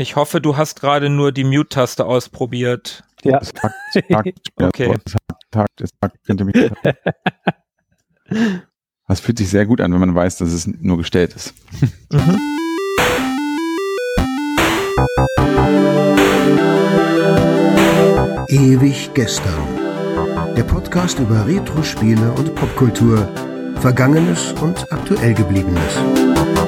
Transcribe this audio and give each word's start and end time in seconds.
Ich 0.00 0.14
hoffe, 0.14 0.40
du 0.40 0.56
hast 0.56 0.80
gerade 0.80 1.08
nur 1.10 1.32
die 1.32 1.42
Mute-Taste 1.42 2.06
ausprobiert. 2.06 3.02
Ja. 3.24 3.38
Es 3.38 3.52
hakt, 3.60 3.74
es 3.94 4.16
hakt, 4.16 4.38
okay. 4.62 4.94
Es 5.04 5.16
hakt, 5.56 5.80
es 5.80 5.90
hakt, 6.00 6.16
es 6.24 6.44
mich. 6.44 6.70
Das 9.08 9.18
fühlt 9.18 9.38
sich 9.38 9.50
sehr 9.50 9.66
gut 9.66 9.80
an, 9.80 9.92
wenn 9.92 9.98
man 9.98 10.14
weiß, 10.14 10.36
dass 10.36 10.52
es 10.52 10.68
nur 10.68 10.98
gestellt 10.98 11.34
ist. 11.34 11.52
Mhm. 12.12 12.38
Ewig 18.50 19.10
gestern. 19.14 19.66
Der 20.56 20.62
Podcast 20.62 21.18
über 21.18 21.44
Retro-Spiele 21.44 22.30
und 22.34 22.54
Popkultur. 22.54 23.28
Vergangenes 23.80 24.52
und 24.62 24.92
aktuell 24.92 25.34
gebliebenes. 25.34 26.67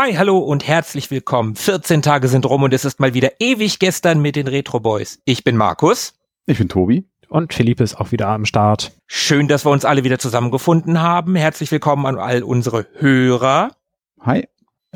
Hi, 0.00 0.14
hallo 0.14 0.38
und 0.38 0.64
herzlich 0.64 1.10
willkommen. 1.10 1.56
14 1.56 2.02
Tage 2.02 2.28
sind 2.28 2.46
rum 2.46 2.62
und 2.62 2.72
es 2.72 2.84
ist 2.84 3.00
mal 3.00 3.14
wieder 3.14 3.40
ewig 3.40 3.80
gestern 3.80 4.22
mit 4.22 4.36
den 4.36 4.46
Retro 4.46 4.78
Boys. 4.78 5.20
Ich 5.24 5.42
bin 5.42 5.56
Markus. 5.56 6.14
Ich 6.46 6.56
bin 6.56 6.68
Tobi. 6.68 7.08
Und 7.28 7.52
Philippe 7.52 7.82
ist 7.82 8.00
auch 8.00 8.12
wieder 8.12 8.28
am 8.28 8.44
Start. 8.44 8.92
Schön, 9.08 9.48
dass 9.48 9.66
wir 9.66 9.72
uns 9.72 9.84
alle 9.84 10.04
wieder 10.04 10.20
zusammengefunden 10.20 11.02
haben. 11.02 11.34
Herzlich 11.34 11.72
willkommen 11.72 12.06
an 12.06 12.16
all 12.16 12.44
unsere 12.44 12.86
Hörer. 12.94 13.72
Hi. 14.20 14.46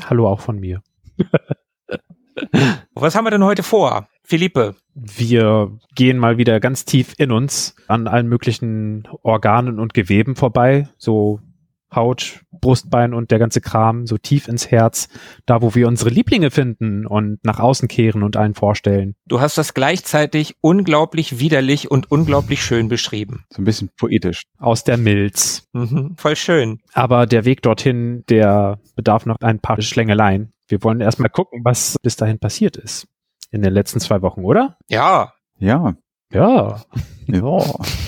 Hallo 0.01 0.25
auch 0.25 0.39
von 0.39 0.57
mir. 0.57 0.81
Was 2.93 3.15
haben 3.15 3.25
wir 3.25 3.31
denn 3.31 3.43
heute 3.43 3.61
vor? 3.61 4.07
Philippe. 4.23 4.73
Wir 4.93 5.77
gehen 5.95 6.17
mal 6.17 6.37
wieder 6.37 6.61
ganz 6.61 6.85
tief 6.85 7.13
in 7.17 7.33
uns 7.33 7.75
an 7.89 8.07
allen 8.07 8.29
möglichen 8.29 9.05
Organen 9.21 9.81
und 9.81 9.93
Geweben 9.93 10.37
vorbei, 10.37 10.87
so 10.97 11.41
Haut, 11.95 12.41
Brustbein 12.51 13.13
und 13.13 13.31
der 13.31 13.39
ganze 13.39 13.61
Kram 13.61 14.07
so 14.07 14.17
tief 14.17 14.47
ins 14.47 14.71
Herz, 14.71 15.07
da 15.45 15.61
wo 15.61 15.75
wir 15.75 15.87
unsere 15.87 16.09
Lieblinge 16.09 16.51
finden 16.51 17.05
und 17.05 17.43
nach 17.43 17.59
außen 17.59 17.87
kehren 17.87 18.23
und 18.23 18.37
allen 18.37 18.53
vorstellen. 18.53 19.15
Du 19.25 19.41
hast 19.41 19.57
das 19.57 19.73
gleichzeitig 19.73 20.55
unglaublich 20.61 21.39
widerlich 21.39 21.91
und 21.91 22.11
unglaublich 22.11 22.63
schön 22.63 22.87
beschrieben. 22.87 23.45
So 23.49 23.61
ein 23.61 23.65
bisschen 23.65 23.89
poetisch. 23.97 24.43
Aus 24.57 24.83
der 24.83 24.97
Milz. 24.97 25.67
Mhm, 25.73 26.15
voll 26.17 26.35
schön. 26.35 26.79
Aber 26.93 27.25
der 27.25 27.45
Weg 27.45 27.61
dorthin, 27.61 28.23
der 28.29 28.79
bedarf 28.95 29.25
noch 29.25 29.37
ein 29.41 29.59
paar 29.59 29.81
Schlängeleien. 29.81 30.53
Wir 30.67 30.83
wollen 30.83 31.01
erstmal 31.01 31.29
gucken, 31.29 31.61
was 31.63 31.97
bis 32.01 32.15
dahin 32.15 32.39
passiert 32.39 32.77
ist. 32.77 33.07
In 33.51 33.61
den 33.61 33.73
letzten 33.73 33.99
zwei 33.99 34.21
Wochen, 34.21 34.43
oder? 34.43 34.77
Ja. 34.87 35.33
Ja. 35.59 35.95
Ja. 36.31 36.81
Ja. 37.27 37.65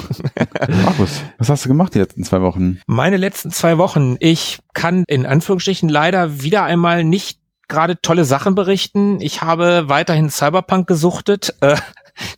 Markus, 0.84 1.22
was 1.38 1.50
hast 1.50 1.66
du 1.66 1.70
gemacht 1.70 1.94
die 1.94 2.00
letzten 2.00 2.23
zwei 2.23 2.42
Wochen? 2.42 2.80
Meine 2.88 3.17
letzten 3.17 3.52
zwei 3.52 3.78
Wochen. 3.78 4.17
Ich 4.20 4.59
kann 4.73 5.03
in 5.08 5.25
Anführungsstrichen 5.25 5.89
leider 5.89 6.42
wieder 6.42 6.64
einmal 6.64 7.03
nicht 7.03 7.39
gerade 7.67 8.00
tolle 8.02 8.25
Sachen 8.25 8.56
berichten. 8.56 9.20
Ich 9.22 9.42
habe 9.42 9.86
weiterhin 9.88 10.30
Cyberpunk 10.30 10.88
gesuchtet. 10.88 11.56
Äh, 11.66 11.78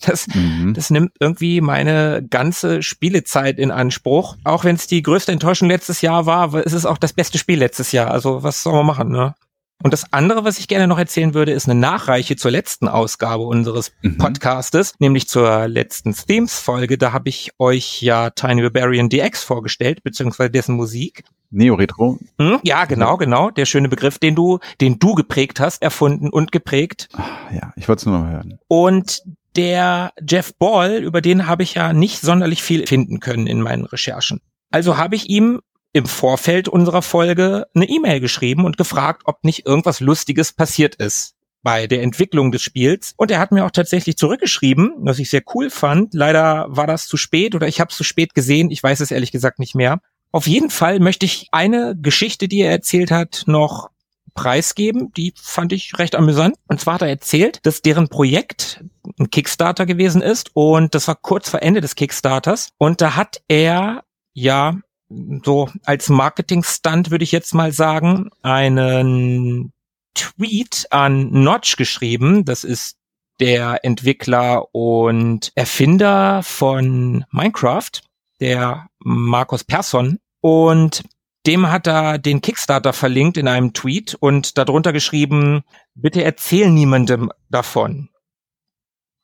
das, 0.06 0.28
mhm. 0.34 0.74
das 0.74 0.90
nimmt 0.90 1.12
irgendwie 1.20 1.62
meine 1.62 2.26
ganze 2.28 2.82
Spielezeit 2.82 3.60
in 3.60 3.70
Anspruch. 3.70 4.36
Auch 4.44 4.64
wenn 4.64 4.76
es 4.76 4.88
die 4.88 5.04
größte 5.04 5.32
Enttäuschung 5.32 5.70
letztes 5.70 6.02
Jahr 6.02 6.26
war, 6.26 6.56
ist 6.56 6.74
es 6.74 6.88
auch 6.88 6.98
das 6.98 7.14
beste 7.14 7.38
Spiel 7.38 7.60
letztes 7.60 7.92
Jahr. 7.92 8.10
Also 8.10 8.42
was 8.42 8.64
soll 8.64 8.74
man 8.74 8.88
machen, 8.88 9.10
ne? 9.10 9.36
Und 9.84 9.94
das 9.94 10.12
andere, 10.12 10.44
was 10.44 10.58
ich 10.58 10.68
gerne 10.68 10.88
noch 10.88 10.98
erzählen 10.98 11.34
würde, 11.34 11.52
ist 11.52 11.70
eine 11.70 11.80
Nachreiche 11.80 12.36
zur 12.36 12.52
letzten 12.52 12.88
Ausgabe 12.88 13.44
unseres 13.44 13.92
mhm. 14.02 14.18
Podcastes, 14.18 14.96
nämlich 15.00 15.28
zur 15.28 15.68
letzten 15.68 16.14
Themes-Folge. 16.14 16.98
Da 16.98 17.14
habe 17.14 17.30
ich 17.30 17.52
euch 17.60 18.02
ja 18.02 18.32
Tiny 18.32 18.64
Barbarian 18.64 19.10
DX 19.10 19.44
vorgestellt, 19.44 20.04
beziehungsweise 20.04 20.50
dessen 20.50 20.76
Musik. 20.76 21.24
Neo-Retro. 21.50 22.20
Hm? 22.40 22.60
Ja, 22.64 22.86
genau, 22.86 23.18
genau. 23.18 23.52
Der 23.52 23.66
schöne 23.66 23.88
Begriff, 23.88 24.20
den 24.20 24.36
du, 24.36 24.60
den 24.82 25.00
du 25.00 25.16
geprägt 25.16 25.60
hast, 25.60 25.82
erfunden 25.82 26.30
und 26.30 26.52
geprägt. 26.52 27.08
Ach, 27.14 27.52
ja, 27.54 27.72
ich 27.78 27.88
wollte 27.88 28.02
es 28.02 28.06
nur 28.06 28.20
noch 28.20 28.28
hören. 28.28 28.60
Und 28.68 29.24
der 29.56 30.12
Jeff 30.28 30.54
Ball, 30.56 31.04
über 31.04 31.22
den 31.22 31.48
habe 31.48 31.64
ich 31.64 31.76
ja 31.76 31.94
nicht 31.94 32.20
sonderlich 32.20 32.64
viel 32.64 32.86
finden 32.86 33.20
können 33.20 33.48
in 33.48 33.62
meinen 33.62 33.86
Recherchen. 33.86 34.42
Also 34.72 34.98
habe 34.98 35.16
ich 35.16 35.30
ihm 35.30 35.62
im 35.94 36.06
Vorfeld 36.06 36.68
unserer 36.68 37.02
Folge 37.02 37.68
eine 37.74 37.90
E-Mail 37.90 38.20
geschrieben 38.20 38.66
und 38.66 38.78
gefragt, 38.78 39.24
ob 39.26 39.44
nicht 39.44 39.66
irgendwas 39.66 40.00
Lustiges 40.00 40.54
passiert 40.54 40.96
ist 40.96 41.36
bei 41.64 41.88
der 41.88 42.02
Entwicklung 42.02 42.52
des 42.52 42.62
Spiels. 42.62 43.14
Und 43.18 43.32
er 43.32 43.40
hat 43.40 43.52
mir 43.52 43.66
auch 43.66 43.72
tatsächlich 43.72 44.18
zurückgeschrieben, 44.18 44.94
was 45.00 45.20
ich 45.20 45.30
sehr 45.30 45.44
cool 45.54 45.70
fand. 45.70 46.14
Leider 46.14 46.68
war 46.70 46.88
das 46.88 47.08
zu 47.08 47.18
spät 47.18 47.56
oder 47.56 47.68
ich 47.68 47.80
habe 47.80 47.92
es 47.92 47.98
zu 47.98 48.04
spät 48.04 48.34
gesehen. 48.34 48.70
Ich 48.72 48.82
weiß 48.82 49.00
es 49.00 49.12
ehrlich 49.12 49.32
gesagt 49.32 49.60
nicht 49.60 49.76
mehr. 49.76 50.00
Auf 50.32 50.48
jeden 50.48 50.70
Fall 50.70 51.00
möchte 51.00 51.26
ich 51.26 51.48
eine 51.52 51.96
Geschichte, 52.00 52.48
die 52.48 52.62
er 52.62 52.72
erzählt 52.72 53.12
hat, 53.12 53.44
noch 53.48 53.90
preisgeben. 54.34 55.12
Die 55.18 55.34
fand 55.36 55.74
ich 55.74 55.98
recht 55.98 56.16
amüsant. 56.16 56.56
Und 56.68 56.80
zwar 56.80 56.96
hat 56.96 57.02
er 57.02 57.10
erzählt, 57.10 57.60
dass 57.66 57.82
deren 57.82 58.08
Projekt 58.08 58.84
ein 59.20 59.30
Kickstarter 59.30 59.86
gewesen 59.86 60.22
ist 60.22 60.52
und 60.54 60.96
das 60.96 61.08
war 61.08 61.16
kurz 61.16 61.50
vor 61.50 61.62
Ende 61.62 61.82
des 61.82 61.96
Kickstarters. 61.96 62.70
Und 62.78 63.02
da 63.02 63.16
hat 63.16 63.42
er 63.48 64.04
ja 64.34 64.80
so 65.10 65.70
als 65.86 66.10
Marketing-Stunt 66.10 67.12
würde 67.12 67.24
ich 67.24 67.32
jetzt 67.32 67.54
mal 67.54 67.72
sagen, 67.72 68.30
einen 68.42 69.72
Tweet 70.14 70.88
an 70.90 71.32
Notch 71.32 71.78
geschrieben. 71.78 72.44
Das 72.46 72.64
ist 72.64 72.98
der 73.40 73.86
Entwickler 73.86 74.74
und 74.74 75.52
Erfinder 75.56 76.42
von 76.44 77.26
Minecraft, 77.32 77.92
der 78.40 78.88
Markus 79.00 79.64
Persson. 79.64 80.20
Und 80.42 81.04
dem 81.46 81.70
hat 81.70 81.88
er 81.88 82.18
den 82.18 82.42
Kickstarter 82.42 82.94
verlinkt 82.94 83.38
in 83.38 83.48
einem 83.48 83.74
Tweet 83.74 84.16
und 84.16 84.58
darunter 84.58 84.92
geschrieben, 84.92 85.64
bitte 85.96 86.24
erzähl 86.24 86.70
niemandem 86.70 87.32
davon. 87.50 88.10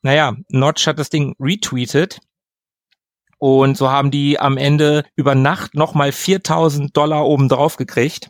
Naja, 0.04 0.36
Notch 0.50 0.88
hat 0.88 1.00
das 1.00 1.10
Ding 1.10 1.36
retweetet 1.40 2.20
und 3.38 3.78
so 3.78 3.90
haben 3.90 4.12
die 4.12 4.40
am 4.40 4.58
Ende 4.58 5.04
über 5.16 5.36
Nacht 5.36 5.76
nochmal 5.76 6.12
4000 6.12 6.96
Dollar 6.96 7.26
obendrauf 7.26 7.78
gekriegt. 7.78 8.30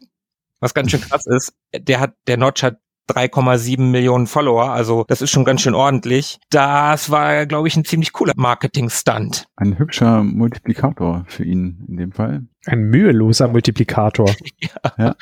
Was 0.59 0.73
ganz 0.73 0.91
schön 0.91 1.01
krass 1.01 1.25
ist. 1.25 1.53
Der 1.75 1.99
hat, 1.99 2.13
der 2.27 2.37
Notch 2.37 2.63
hat 2.63 2.77
3,7 3.09 3.81
Millionen 3.81 4.27
Follower, 4.27 4.69
also 4.69 5.03
das 5.07 5.21
ist 5.21 5.31
schon 5.31 5.43
ganz 5.43 5.61
schön 5.61 5.75
ordentlich. 5.75 6.39
Das 6.49 7.09
war, 7.09 7.45
glaube 7.45 7.67
ich, 7.67 7.75
ein 7.75 7.83
ziemlich 7.83 8.13
cooler 8.13 8.33
Marketing-Stunt. 8.35 9.45
Ein 9.57 9.77
hübscher 9.77 10.23
Multiplikator 10.23 11.25
für 11.27 11.43
ihn 11.43 11.83
in 11.87 11.97
dem 11.97 12.11
Fall. 12.13 12.43
Ein 12.65 12.83
müheloser 12.83 13.49
Multiplikator. 13.49 14.29
ja. 14.59 14.93
ja. 14.97 15.15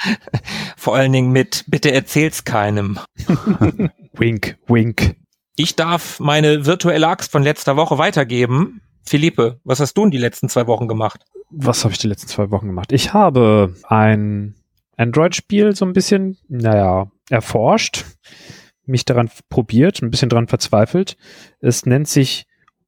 Vor 0.78 0.96
allen 0.96 1.12
Dingen 1.12 1.31
mit 1.31 1.66
Bitte 1.68 1.92
erzähl's 1.92 2.44
keinem. 2.44 3.00
wink, 4.13 4.58
wink. 4.68 5.16
Ich 5.56 5.75
darf 5.75 6.19
meine 6.19 6.66
virtuelle 6.66 7.08
Axt 7.08 7.31
von 7.31 7.44
letzter 7.44 7.75
Woche 7.78 7.98
weitergeben. 7.98 8.81
Philippe, 9.03 9.59
was 9.63 9.79
hast 9.79 9.94
du 9.95 10.06
in 10.06 10.12
die 10.12 10.17
letzten 10.17 10.50
zwei 10.50 10.67
Wochen 10.67 10.88
gemacht? 10.88 11.25
Was 11.50 11.84
habe 11.84 11.94
ich 11.94 12.00
die 12.00 12.07
letzten 12.07 12.28
zwei 12.28 12.50
Wochen 12.51 12.67
gemacht? 12.67 12.91
Ich 12.91 13.13
habe 13.13 13.75
ein 13.84 14.56
Android-Spiel 14.97 15.75
so 15.75 15.85
ein 15.85 15.94
bisschen, 15.94 16.38
naja, 16.47 17.12
erforscht, 17.29 18.06
mich 18.85 19.06
daran 19.06 19.29
probiert, 19.50 20.01
ein 20.01 20.12
bisschen 20.12 20.29
daran 20.29 20.47
verzweifelt. 20.47 21.17
Es 21.59 21.85
nennt 21.85 22.07
sich 22.07 22.45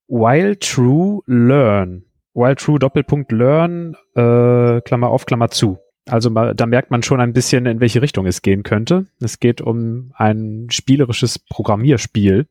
While 0.07 0.59
True 0.59 1.21
Learn. 1.25 2.05
While 2.33 2.55
True 2.55 2.79
Doppelpunkt 2.79 3.31
Learn, 3.31 3.95
äh, 4.15 4.81
Klammer 4.81 5.09
auf, 5.09 5.25
Klammer 5.25 5.49
zu. 5.49 5.77
Also 6.05 6.29
da 6.29 6.65
merkt 6.65 6.91
man 6.91 7.01
schon 7.01 7.21
ein 7.21 7.31
bisschen, 7.31 7.65
in 7.65 7.79
welche 7.79 8.01
Richtung 8.01 8.25
es 8.25 8.41
gehen 8.41 8.63
könnte. 8.63 9.05
Es 9.21 9.39
geht 9.39 9.61
um 9.61 10.11
ein 10.15 10.67
spielerisches 10.69 11.39
Programmierspiel, 11.39 12.47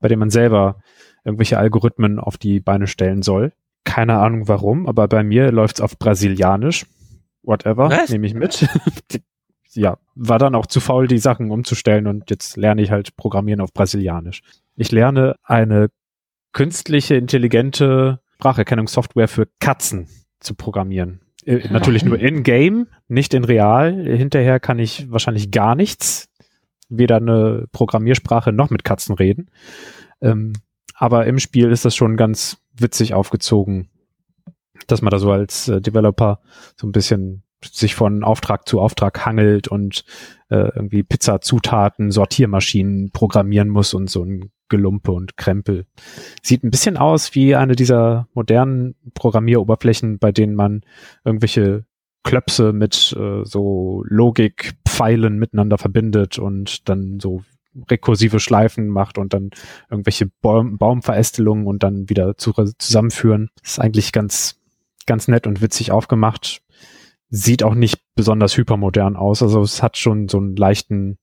bei 0.00 0.08
dem 0.08 0.20
man 0.20 0.30
selber 0.30 0.76
irgendwelche 1.24 1.58
Algorithmen 1.58 2.18
auf 2.18 2.36
die 2.36 2.60
Beine 2.60 2.86
stellen 2.86 3.22
soll. 3.22 3.52
Keine 3.84 4.18
Ahnung 4.18 4.48
warum, 4.48 4.86
aber 4.86 5.08
bei 5.08 5.22
mir 5.22 5.50
läuft's 5.50 5.80
auf 5.80 5.98
Brasilianisch. 5.98 6.86
Whatever, 7.42 7.90
nehme 8.08 8.26
ich 8.26 8.34
mit. 8.34 8.68
ja, 9.72 9.98
war 10.14 10.38
dann 10.38 10.54
auch 10.54 10.66
zu 10.66 10.80
faul, 10.80 11.08
die 11.08 11.18
Sachen 11.18 11.50
umzustellen 11.50 12.06
und 12.06 12.30
jetzt 12.30 12.56
lerne 12.56 12.82
ich 12.82 12.90
halt 12.90 13.16
Programmieren 13.16 13.60
auf 13.60 13.72
Brasilianisch. 13.72 14.42
Ich 14.76 14.92
lerne 14.92 15.36
eine 15.42 15.88
künstliche, 16.52 17.16
intelligente 17.16 18.20
Spracherkennungssoftware 18.36 19.28
für 19.28 19.48
Katzen 19.60 20.08
zu 20.40 20.54
programmieren. 20.54 21.20
Äh, 21.44 21.68
natürlich 21.70 22.04
nur 22.04 22.18
in-game, 22.18 22.88
nicht 23.08 23.34
in 23.34 23.44
real. 23.44 23.94
Hinterher 24.04 24.60
kann 24.60 24.78
ich 24.78 25.10
wahrscheinlich 25.10 25.50
gar 25.50 25.74
nichts. 25.74 26.28
Weder 26.88 27.16
eine 27.16 27.66
Programmiersprache 27.72 28.52
noch 28.52 28.70
mit 28.70 28.84
Katzen 28.84 29.14
reden. 29.14 29.50
Ähm, 30.20 30.52
aber 30.94 31.26
im 31.26 31.38
Spiel 31.38 31.70
ist 31.70 31.84
das 31.84 31.94
schon 31.96 32.16
ganz 32.16 32.58
witzig 32.74 33.14
aufgezogen, 33.14 33.88
dass 34.86 35.02
man 35.02 35.10
da 35.10 35.18
so 35.18 35.30
als 35.30 35.68
äh, 35.68 35.80
Developer 35.80 36.40
so 36.76 36.86
ein 36.86 36.92
bisschen 36.92 37.42
sich 37.64 37.94
von 37.94 38.24
Auftrag 38.24 38.68
zu 38.68 38.80
Auftrag 38.80 39.24
hangelt 39.24 39.68
und 39.68 40.04
äh, 40.50 40.70
irgendwie 40.74 41.02
Pizzazutaten, 41.02 42.10
Sortiermaschinen 42.10 43.10
programmieren 43.12 43.68
muss 43.68 43.94
und 43.94 44.10
so 44.10 44.24
ein 44.24 44.50
Gelumpe 44.68 45.12
und 45.12 45.36
Krempel. 45.36 45.86
Sieht 46.42 46.64
ein 46.64 46.70
bisschen 46.70 46.96
aus 46.96 47.34
wie 47.34 47.54
eine 47.54 47.76
dieser 47.76 48.26
modernen 48.34 48.94
Programmieroberflächen, 49.14 50.18
bei 50.18 50.32
denen 50.32 50.54
man 50.54 50.80
irgendwelche 51.24 51.84
Klöpse 52.24 52.72
mit 52.72 53.14
äh, 53.18 53.44
so 53.44 54.02
Logikpfeilen 54.06 55.38
miteinander 55.38 55.76
verbindet 55.76 56.38
und 56.38 56.88
dann 56.88 57.20
so 57.20 57.42
rekursive 57.90 58.40
Schleifen 58.40 58.88
macht 58.88 59.18
und 59.18 59.32
dann 59.32 59.50
irgendwelche 59.90 60.26
Baum 60.26 60.78
Baumverästelungen 60.78 61.66
und 61.66 61.82
dann 61.82 62.08
wieder 62.08 62.36
zu 62.36 62.52
zusammenführen. 62.78 63.50
ist 63.62 63.80
eigentlich 63.80 64.12
ganz, 64.12 64.60
ganz 65.06 65.28
nett 65.28 65.46
und 65.46 65.62
witzig 65.62 65.90
aufgemacht. 65.90 66.62
Sieht 67.28 67.62
auch 67.62 67.74
nicht 67.74 68.02
besonders 68.14 68.56
hypermodern 68.56 69.16
aus. 69.16 69.42
Also 69.42 69.62
es 69.62 69.82
hat 69.82 69.96
schon 69.96 70.28
so 70.28 70.36
einen 70.36 70.54
leichten 70.54 71.18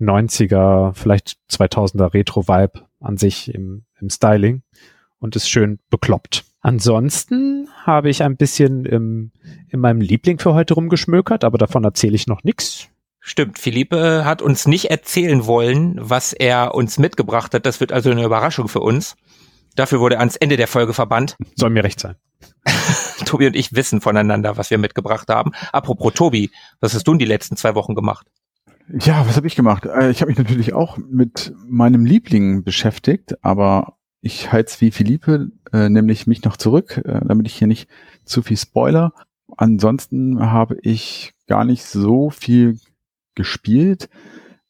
90er, 0.00 0.94
vielleicht 0.94 1.38
2000er 1.50 2.14
Retro-Vibe 2.14 2.86
an 3.00 3.16
sich 3.16 3.52
im, 3.52 3.84
im 4.00 4.08
Styling 4.08 4.62
und 5.18 5.34
ist 5.34 5.48
schön 5.48 5.80
bekloppt. 5.90 6.44
Ansonsten 6.60 7.68
habe 7.84 8.10
ich 8.10 8.22
ein 8.22 8.36
bisschen 8.36 8.84
im, 8.84 9.32
in 9.68 9.80
meinem 9.80 10.00
Liebling 10.00 10.38
für 10.38 10.54
heute 10.54 10.74
rumgeschmökert, 10.74 11.44
aber 11.44 11.58
davon 11.58 11.84
erzähle 11.84 12.16
ich 12.16 12.26
noch 12.26 12.42
nichts. 12.44 12.88
Stimmt, 13.28 13.58
Philippe 13.58 14.24
hat 14.24 14.40
uns 14.40 14.66
nicht 14.66 14.86
erzählen 14.86 15.44
wollen, 15.44 15.96
was 16.00 16.32
er 16.32 16.74
uns 16.74 16.98
mitgebracht 16.98 17.52
hat. 17.52 17.66
Das 17.66 17.78
wird 17.78 17.92
also 17.92 18.10
eine 18.10 18.24
Überraschung 18.24 18.68
für 18.68 18.80
uns. 18.80 19.16
Dafür 19.76 20.00
wurde 20.00 20.14
er 20.14 20.20
ans 20.20 20.36
Ende 20.36 20.56
der 20.56 20.66
Folge 20.66 20.94
verbannt. 20.94 21.36
Soll 21.54 21.68
mir 21.68 21.84
recht 21.84 22.00
sein. 22.00 22.16
Tobi 23.26 23.48
und 23.48 23.54
ich 23.54 23.74
wissen 23.74 24.00
voneinander, 24.00 24.56
was 24.56 24.70
wir 24.70 24.78
mitgebracht 24.78 25.28
haben. 25.28 25.52
Apropos 25.72 26.14
Tobi, 26.14 26.50
was 26.80 26.94
hast 26.94 27.06
du 27.06 27.12
in 27.12 27.18
die 27.18 27.26
letzten 27.26 27.58
zwei 27.58 27.74
Wochen 27.74 27.94
gemacht? 27.94 28.26
Ja, 28.98 29.28
was 29.28 29.36
habe 29.36 29.46
ich 29.46 29.56
gemacht? 29.56 29.84
Äh, 29.84 30.10
ich 30.10 30.22
habe 30.22 30.30
mich 30.30 30.38
natürlich 30.38 30.72
auch 30.72 30.96
mit 30.96 31.52
meinem 31.66 32.06
Liebling 32.06 32.64
beschäftigt, 32.64 33.44
aber 33.44 33.98
ich 34.22 34.52
heiz 34.52 34.80
wie 34.80 34.90
Philippe, 34.90 35.50
äh, 35.74 35.90
nämlich 35.90 36.26
mich 36.26 36.44
noch 36.44 36.56
zurück, 36.56 37.02
äh, 37.04 37.20
damit 37.22 37.46
ich 37.46 37.56
hier 37.56 37.68
nicht 37.68 37.90
zu 38.24 38.40
viel 38.40 38.56
Spoiler. 38.56 39.12
Ansonsten 39.54 40.40
habe 40.50 40.78
ich 40.80 41.34
gar 41.46 41.66
nicht 41.66 41.84
so 41.84 42.30
viel 42.30 42.78
gespielt. 43.38 44.10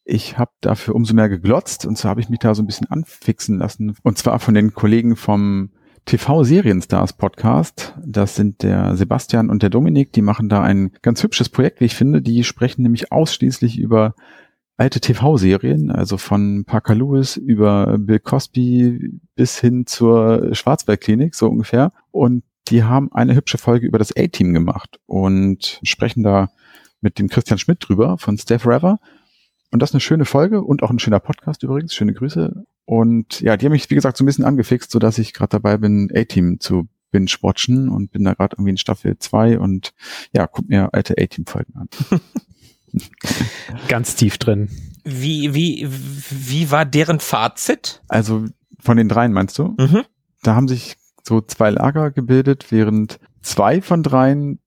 Ich 0.04 0.38
habe 0.38 0.52
dafür 0.60 0.94
umso 0.94 1.14
mehr 1.14 1.28
geglotzt 1.28 1.84
und 1.84 1.98
zwar 1.98 2.10
habe 2.10 2.20
ich 2.20 2.28
mich 2.28 2.38
da 2.38 2.54
so 2.54 2.62
ein 2.62 2.66
bisschen 2.66 2.88
anfixen 2.88 3.58
lassen. 3.58 3.96
Und 4.02 4.16
zwar 4.16 4.38
von 4.38 4.54
den 4.54 4.72
Kollegen 4.72 5.16
vom 5.16 5.70
TV-Serienstars 6.04 7.14
Podcast. 7.14 7.94
Das 8.06 8.36
sind 8.36 8.62
der 8.62 8.96
Sebastian 8.96 9.50
und 9.50 9.62
der 9.62 9.70
Dominik. 9.70 10.12
Die 10.12 10.22
machen 10.22 10.48
da 10.48 10.62
ein 10.62 10.92
ganz 11.02 11.22
hübsches 11.22 11.48
Projekt, 11.48 11.80
wie 11.80 11.86
ich 11.86 11.94
finde. 11.94 12.22
Die 12.22 12.44
sprechen 12.44 12.82
nämlich 12.82 13.10
ausschließlich 13.12 13.78
über 13.78 14.14
alte 14.78 15.00
TV-Serien, 15.00 15.90
also 15.90 16.16
von 16.16 16.64
Parker 16.64 16.94
Lewis 16.94 17.36
über 17.36 17.98
Bill 17.98 18.20
Cosby 18.20 19.20
bis 19.34 19.58
hin 19.58 19.86
zur 19.86 20.54
Schwarzwaldklinik, 20.54 21.34
so 21.34 21.48
ungefähr. 21.48 21.92
Und 22.10 22.44
die 22.68 22.84
haben 22.84 23.12
eine 23.12 23.34
hübsche 23.34 23.58
Folge 23.58 23.86
über 23.86 23.98
das 23.98 24.16
A-Team 24.16 24.54
gemacht 24.54 25.00
und 25.06 25.80
sprechen 25.82 26.22
da 26.22 26.48
mit 27.00 27.18
dem 27.18 27.28
Christian 27.28 27.58
Schmidt 27.58 27.78
drüber 27.80 28.18
von 28.18 28.38
Steph 28.38 28.66
Rever. 28.66 28.98
Und 29.70 29.80
das 29.80 29.90
ist 29.90 29.94
eine 29.94 30.00
schöne 30.00 30.24
Folge 30.24 30.62
und 30.62 30.82
auch 30.82 30.90
ein 30.90 30.98
schöner 30.98 31.20
Podcast 31.20 31.62
übrigens. 31.62 31.94
Schöne 31.94 32.14
Grüße. 32.14 32.64
Und 32.84 33.40
ja, 33.40 33.56
die 33.56 33.66
haben 33.66 33.72
mich, 33.72 33.90
wie 33.90 33.94
gesagt, 33.94 34.16
so 34.16 34.24
ein 34.24 34.26
bisschen 34.26 34.44
angefixt, 34.44 34.90
so 34.90 34.98
dass 34.98 35.18
ich 35.18 35.34
gerade 35.34 35.50
dabei 35.50 35.76
bin, 35.76 36.10
A-Team 36.14 36.58
zu 36.58 36.88
binge-watchen 37.10 37.88
und 37.88 38.10
bin 38.10 38.24
da 38.24 38.34
gerade 38.34 38.54
irgendwie 38.54 38.70
in 38.70 38.76
Staffel 38.78 39.18
2 39.18 39.58
und 39.58 39.92
ja, 40.32 40.46
guck 40.46 40.68
mir 40.68 40.92
alte 40.92 41.14
A-Team-Folgen 41.18 41.74
an. 41.76 41.88
Ganz 43.88 44.14
tief 44.14 44.38
drin. 44.38 44.70
Wie, 45.04 45.54
wie, 45.54 45.86
wie 45.88 46.70
war 46.70 46.84
deren 46.84 47.20
Fazit? 47.20 48.02
Also 48.08 48.46
von 48.78 48.96
den 48.96 49.08
dreien 49.08 49.32
meinst 49.32 49.58
du? 49.58 49.74
Mhm. 49.78 50.04
Da 50.42 50.54
haben 50.54 50.68
sich 50.68 50.96
so 51.22 51.40
zwei 51.40 51.70
Lager 51.70 52.10
gebildet, 52.10 52.70
während 52.70 53.18
zwei 53.42 53.82
von 53.82 54.02
dreien 54.02 54.60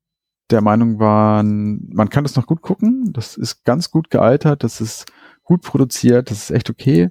der 0.52 0.62
Meinung 0.62 1.00
waren, 1.00 1.90
man 1.94 2.10
kann 2.10 2.24
das 2.24 2.36
noch 2.36 2.46
gut 2.46 2.62
gucken, 2.62 3.14
das 3.14 3.38
ist 3.38 3.64
ganz 3.64 3.92
gut 3.92 4.10
gealtert, 4.10 4.64
das 4.64 4.82
ist 4.82 5.06
gut 5.44 5.62
produziert, 5.62 6.30
das 6.32 6.44
ist 6.44 6.52
echt 6.52 6.70
okay. 6.70 7.10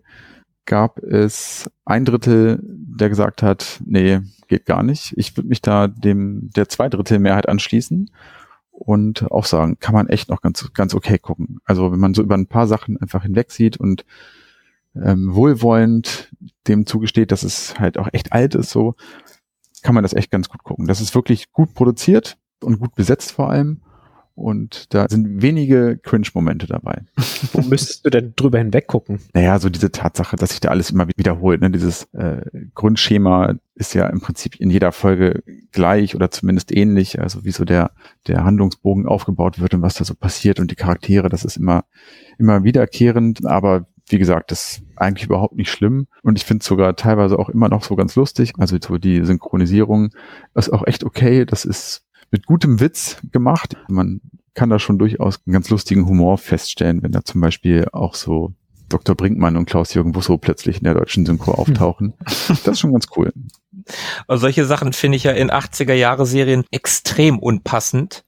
Gab 0.66 0.98
es 0.98 1.70
ein 1.84 2.04
Drittel, 2.04 2.60
der 2.62 3.08
gesagt 3.08 3.42
hat, 3.42 3.80
nee, 3.84 4.20
geht 4.48 4.66
gar 4.66 4.82
nicht. 4.82 5.14
Ich 5.16 5.36
würde 5.36 5.48
mich 5.48 5.62
da 5.62 5.88
dem 5.88 6.50
der 6.54 6.68
zwei 6.68 6.88
Drittel 6.88 7.18
Mehrheit 7.18 7.48
anschließen 7.48 8.10
und 8.70 9.30
auch 9.30 9.46
sagen, 9.46 9.78
kann 9.80 9.94
man 9.94 10.08
echt 10.08 10.28
noch 10.28 10.42
ganz, 10.42 10.72
ganz 10.74 10.94
okay 10.94 11.18
gucken. 11.18 11.60
Also 11.64 11.92
wenn 11.92 11.98
man 11.98 12.14
so 12.14 12.22
über 12.22 12.36
ein 12.36 12.46
paar 12.46 12.66
Sachen 12.66 12.96
einfach 12.98 13.22
hinweg 13.22 13.50
sieht 13.50 13.78
und 13.78 14.04
ähm, 14.94 15.34
wohlwollend 15.34 16.30
dem 16.66 16.86
zugesteht, 16.86 17.32
dass 17.32 17.42
es 17.42 17.78
halt 17.78 17.98
auch 17.98 18.08
echt 18.12 18.32
alt 18.32 18.54
ist, 18.54 18.70
so 18.70 18.94
kann 19.82 19.94
man 19.94 20.04
das 20.04 20.14
echt 20.14 20.30
ganz 20.30 20.48
gut 20.48 20.62
gucken. 20.62 20.86
Das 20.86 21.00
ist 21.00 21.14
wirklich 21.14 21.52
gut 21.52 21.74
produziert 21.74 22.38
und 22.64 22.78
gut 22.78 22.94
besetzt 22.94 23.32
vor 23.32 23.50
allem. 23.50 23.80
Und 24.40 24.94
da 24.94 25.06
sind 25.06 25.42
wenige 25.42 25.98
Cringe-Momente 26.02 26.66
dabei. 26.66 27.02
Wo 27.52 27.60
müsstest 27.60 28.06
du 28.06 28.10
denn 28.10 28.32
drüber 28.36 28.58
hinweg 28.58 28.86
gucken? 28.86 29.20
Naja, 29.34 29.58
so 29.58 29.68
diese 29.68 29.92
Tatsache, 29.92 30.36
dass 30.36 30.50
sich 30.50 30.60
da 30.60 30.70
alles 30.70 30.90
immer 30.90 31.06
wiederholt. 31.08 31.60
Ne? 31.60 31.70
Dieses 31.70 32.04
äh, 32.14 32.40
Grundschema 32.74 33.56
ist 33.74 33.92
ja 33.92 34.06
im 34.06 34.20
Prinzip 34.22 34.56
in 34.56 34.70
jeder 34.70 34.92
Folge 34.92 35.42
gleich 35.72 36.14
oder 36.14 36.30
zumindest 36.30 36.74
ähnlich. 36.74 37.20
Also 37.20 37.44
wie 37.44 37.50
so 37.50 37.66
der, 37.66 37.90
der 38.28 38.42
Handlungsbogen 38.44 39.06
aufgebaut 39.06 39.60
wird 39.60 39.74
und 39.74 39.82
was 39.82 39.94
da 39.94 40.04
so 40.04 40.14
passiert 40.14 40.58
und 40.58 40.70
die 40.70 40.76
Charaktere, 40.76 41.28
das 41.28 41.44
ist 41.44 41.58
immer, 41.58 41.84
immer 42.38 42.64
wiederkehrend. 42.64 43.44
Aber 43.44 43.88
wie 44.08 44.18
gesagt, 44.18 44.52
das 44.52 44.78
ist 44.78 44.82
eigentlich 44.96 45.26
überhaupt 45.26 45.56
nicht 45.56 45.70
schlimm. 45.70 46.06
Und 46.22 46.38
ich 46.38 46.46
finde 46.46 46.62
es 46.62 46.66
sogar 46.66 46.96
teilweise 46.96 47.38
auch 47.38 47.50
immer 47.50 47.68
noch 47.68 47.84
so 47.84 47.94
ganz 47.94 48.16
lustig. 48.16 48.54
Also 48.56 48.78
so 48.82 48.96
die 48.96 49.22
Synchronisierung 49.22 50.14
ist 50.54 50.72
auch 50.72 50.86
echt 50.86 51.04
okay. 51.04 51.44
Das 51.44 51.66
ist 51.66 52.06
mit 52.30 52.46
gutem 52.46 52.80
Witz 52.80 53.18
gemacht. 53.32 53.76
Man 53.88 54.20
kann 54.54 54.70
da 54.70 54.78
schon 54.78 54.98
durchaus 54.98 55.40
einen 55.46 55.52
ganz 55.52 55.70
lustigen 55.70 56.06
Humor 56.06 56.38
feststellen, 56.38 57.02
wenn 57.02 57.12
da 57.12 57.24
zum 57.24 57.40
Beispiel 57.40 57.86
auch 57.92 58.14
so 58.14 58.54
Dr. 58.88 59.14
Brinkmann 59.14 59.56
und 59.56 59.66
Klaus-Jürgen 59.66 60.12
Busso 60.12 60.36
plötzlich 60.36 60.78
in 60.78 60.84
der 60.84 60.94
deutschen 60.94 61.24
Synchro 61.24 61.52
auftauchen. 61.52 62.14
Das 62.24 62.66
ist 62.66 62.80
schon 62.80 62.92
ganz 62.92 63.06
cool. 63.16 63.32
Also 64.26 64.42
solche 64.42 64.64
Sachen 64.66 64.92
finde 64.92 65.16
ich 65.16 65.24
ja 65.24 65.32
in 65.32 65.50
80er-Jahre-Serien 65.50 66.64
extrem 66.70 67.38
unpassend. 67.38 68.24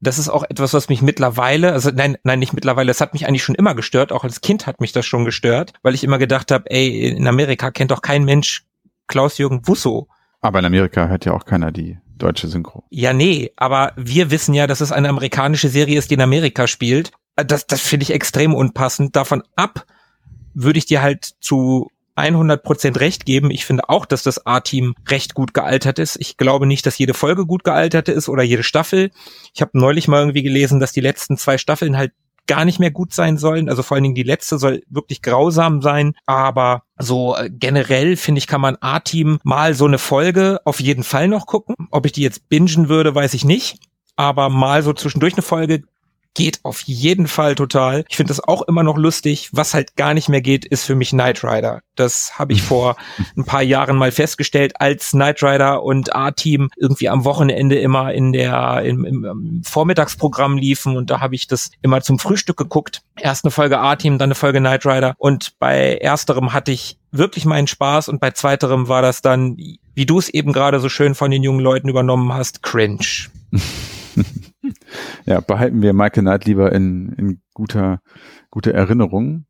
Das 0.00 0.18
ist 0.18 0.28
auch 0.28 0.44
etwas, 0.48 0.72
was 0.72 0.88
mich 0.88 1.02
mittlerweile, 1.02 1.72
also 1.72 1.90
nein, 1.90 2.16
nein, 2.22 2.38
nicht 2.38 2.54
mittlerweile, 2.54 2.90
es 2.90 3.02
hat 3.02 3.12
mich 3.12 3.26
eigentlich 3.26 3.42
schon 3.42 3.56
immer 3.56 3.74
gestört, 3.74 4.12
auch 4.12 4.24
als 4.24 4.40
Kind 4.40 4.66
hat 4.66 4.80
mich 4.80 4.92
das 4.92 5.04
schon 5.04 5.26
gestört, 5.26 5.74
weil 5.82 5.94
ich 5.94 6.04
immer 6.04 6.16
gedacht 6.16 6.50
habe, 6.52 6.70
ey, 6.70 7.10
in 7.10 7.26
Amerika 7.26 7.70
kennt 7.70 7.90
doch 7.90 8.00
kein 8.00 8.24
Mensch 8.24 8.64
Klaus-Jürgen 9.08 9.60
Busso. 9.60 10.08
Aber 10.40 10.60
in 10.60 10.64
Amerika 10.64 11.08
hört 11.08 11.26
ja 11.26 11.34
auch 11.34 11.44
keiner 11.44 11.70
die 11.70 11.98
deutsche 12.22 12.48
Synchro. 12.48 12.84
Ja, 12.90 13.12
nee, 13.12 13.52
aber 13.56 13.92
wir 13.96 14.30
wissen 14.30 14.54
ja, 14.54 14.66
dass 14.66 14.80
es 14.80 14.92
eine 14.92 15.08
amerikanische 15.08 15.68
Serie 15.68 15.98
ist, 15.98 16.10
die 16.10 16.14
in 16.14 16.20
Amerika 16.20 16.66
spielt. 16.66 17.12
Das, 17.36 17.66
das 17.66 17.80
finde 17.80 18.04
ich 18.04 18.12
extrem 18.12 18.54
unpassend. 18.54 19.16
Davon 19.16 19.42
ab 19.56 19.86
würde 20.54 20.78
ich 20.78 20.86
dir 20.86 21.02
halt 21.02 21.30
zu 21.40 21.90
100 22.16 22.62
Prozent 22.62 23.00
recht 23.00 23.24
geben. 23.24 23.50
Ich 23.50 23.64
finde 23.64 23.88
auch, 23.88 24.04
dass 24.04 24.22
das 24.22 24.46
A-Team 24.46 24.94
recht 25.08 25.34
gut 25.34 25.54
gealtert 25.54 25.98
ist. 25.98 26.16
Ich 26.20 26.36
glaube 26.36 26.66
nicht, 26.66 26.84
dass 26.86 26.98
jede 26.98 27.14
Folge 27.14 27.46
gut 27.46 27.64
gealtert 27.64 28.08
ist 28.08 28.28
oder 28.28 28.42
jede 28.42 28.62
Staffel. 28.62 29.10
Ich 29.54 29.62
habe 29.62 29.72
neulich 29.74 30.08
mal 30.08 30.20
irgendwie 30.20 30.42
gelesen, 30.42 30.80
dass 30.80 30.92
die 30.92 31.00
letzten 31.00 31.36
zwei 31.36 31.56
Staffeln 31.56 31.96
halt 31.96 32.12
gar 32.46 32.64
nicht 32.64 32.80
mehr 32.80 32.90
gut 32.90 33.12
sein 33.12 33.38
sollen. 33.38 33.68
Also 33.68 33.82
vor 33.82 33.94
allen 33.96 34.04
Dingen 34.04 34.14
die 34.14 34.22
letzte 34.22 34.58
soll 34.58 34.82
wirklich 34.88 35.22
grausam 35.22 35.82
sein. 35.82 36.14
Aber 36.26 36.82
so 36.98 37.36
äh, 37.36 37.50
generell 37.50 38.16
finde 38.16 38.40
ich, 38.40 38.46
kann 38.46 38.60
man 38.60 38.76
A-Team 38.80 39.38
mal 39.42 39.74
so 39.74 39.86
eine 39.86 39.98
Folge 39.98 40.60
auf 40.64 40.80
jeden 40.80 41.04
Fall 41.04 41.28
noch 41.28 41.46
gucken. 41.46 41.74
Ob 41.90 42.06
ich 42.06 42.12
die 42.12 42.22
jetzt 42.22 42.48
bingen 42.48 42.88
würde, 42.88 43.14
weiß 43.14 43.34
ich 43.34 43.44
nicht. 43.44 43.78
Aber 44.16 44.48
mal 44.48 44.82
so 44.82 44.92
zwischendurch 44.92 45.34
eine 45.34 45.42
Folge 45.42 45.82
geht 46.34 46.60
auf 46.62 46.82
jeden 46.82 47.26
Fall 47.26 47.54
total. 47.54 48.04
Ich 48.08 48.16
finde 48.16 48.30
das 48.30 48.42
auch 48.42 48.62
immer 48.62 48.82
noch 48.82 48.96
lustig. 48.96 49.48
Was 49.52 49.74
halt 49.74 49.96
gar 49.96 50.14
nicht 50.14 50.28
mehr 50.28 50.40
geht, 50.40 50.64
ist 50.64 50.84
für 50.84 50.94
mich 50.94 51.10
Knight 51.10 51.42
Rider. 51.42 51.80
Das 51.96 52.38
habe 52.38 52.52
ich 52.52 52.62
vor 52.62 52.96
ein 53.36 53.44
paar 53.44 53.62
Jahren 53.62 53.96
mal 53.96 54.12
festgestellt, 54.12 54.80
als 54.80 55.10
Knight 55.10 55.42
Rider 55.42 55.82
und 55.82 56.14
A-Team 56.14 56.70
irgendwie 56.76 57.08
am 57.08 57.24
Wochenende 57.24 57.78
immer 57.78 58.12
in 58.14 58.32
der 58.32 58.82
im, 58.84 59.04
im 59.04 59.62
Vormittagsprogramm 59.64 60.56
liefen 60.56 60.96
und 60.96 61.10
da 61.10 61.20
habe 61.20 61.34
ich 61.34 61.46
das 61.46 61.70
immer 61.82 62.00
zum 62.00 62.18
Frühstück 62.18 62.56
geguckt. 62.56 63.02
Erst 63.18 63.44
eine 63.44 63.50
Folge 63.50 63.78
A-Team, 63.78 64.18
dann 64.18 64.28
eine 64.28 64.34
Folge 64.34 64.60
Knight 64.60 64.86
Rider 64.86 65.14
und 65.18 65.58
bei 65.58 65.96
ersterem 65.96 66.52
hatte 66.52 66.70
ich 66.72 66.98
wirklich 67.10 67.44
meinen 67.44 67.66
Spaß 67.66 68.08
und 68.08 68.20
bei 68.20 68.30
zweiterem 68.30 68.88
war 68.88 69.02
das 69.02 69.20
dann, 69.20 69.56
wie 69.56 70.06
du 70.06 70.18
es 70.18 70.28
eben 70.28 70.52
gerade 70.52 70.80
so 70.80 70.88
schön 70.88 71.14
von 71.14 71.30
den 71.30 71.42
jungen 71.42 71.60
Leuten 71.60 71.88
übernommen 71.88 72.32
hast, 72.32 72.62
cringe. 72.62 73.28
ja, 75.26 75.40
behalten 75.40 75.82
wir 75.82 75.92
Michael 75.92 76.22
Knight 76.22 76.44
lieber 76.44 76.72
in, 76.72 77.12
in 77.14 77.40
guter, 77.54 78.00
guter 78.50 78.72
Erinnerung. 78.72 79.44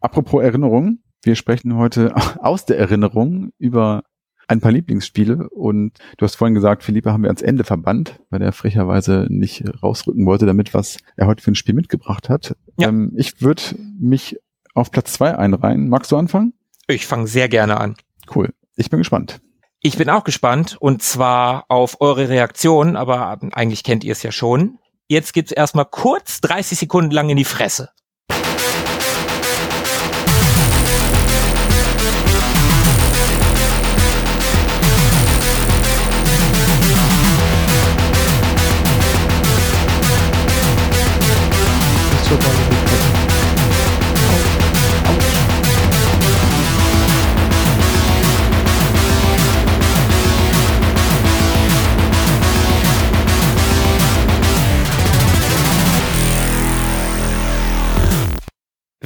Apropos 0.00 0.42
Erinnerung, 0.42 0.98
wir 1.22 1.34
sprechen 1.34 1.76
heute 1.76 2.14
aus 2.40 2.66
der 2.66 2.78
Erinnerung 2.78 3.50
über 3.58 4.02
ein 4.46 4.60
paar 4.60 4.72
Lieblingsspiele 4.72 5.48
und 5.50 5.98
du 6.18 6.24
hast 6.24 6.34
vorhin 6.34 6.54
gesagt, 6.54 6.82
Philippe 6.82 7.12
haben 7.12 7.22
wir 7.22 7.30
ans 7.30 7.42
Ende 7.42 7.64
verbannt, 7.64 8.20
weil 8.30 8.42
er 8.42 8.52
frecherweise 8.52 9.26
nicht 9.30 9.64
rausrücken 9.82 10.26
wollte, 10.26 10.46
damit 10.46 10.74
was 10.74 10.98
er 11.16 11.26
heute 11.26 11.42
für 11.42 11.52
ein 11.52 11.54
Spiel 11.54 11.74
mitgebracht 11.74 12.28
hat. 12.28 12.54
Ja. 12.78 12.88
Ähm, 12.88 13.12
ich 13.16 13.40
würde 13.40 13.62
mich 13.98 14.38
auf 14.74 14.90
Platz 14.90 15.14
zwei 15.14 15.36
einreihen. 15.36 15.88
Magst 15.88 16.12
du 16.12 16.16
anfangen? 16.16 16.52
Ich 16.88 17.06
fange 17.06 17.26
sehr 17.26 17.48
gerne 17.48 17.80
an. 17.80 17.94
Cool. 18.34 18.50
Ich 18.76 18.90
bin 18.90 18.98
gespannt. 18.98 19.40
Ich 19.86 19.98
bin 19.98 20.08
auch 20.08 20.24
gespannt 20.24 20.78
und 20.80 21.02
zwar 21.02 21.66
auf 21.68 22.00
eure 22.00 22.30
Reaktion, 22.30 22.96
aber 22.96 23.38
eigentlich 23.52 23.84
kennt 23.84 24.02
ihr 24.02 24.12
es 24.12 24.22
ja 24.22 24.32
schon. 24.32 24.78
Jetzt 25.08 25.34
gibt's 25.34 25.52
erstmal 25.52 25.84
kurz 25.84 26.40
30 26.40 26.78
Sekunden 26.78 27.10
lang 27.10 27.28
in 27.28 27.36
die 27.36 27.44
Fresse. 27.44 27.90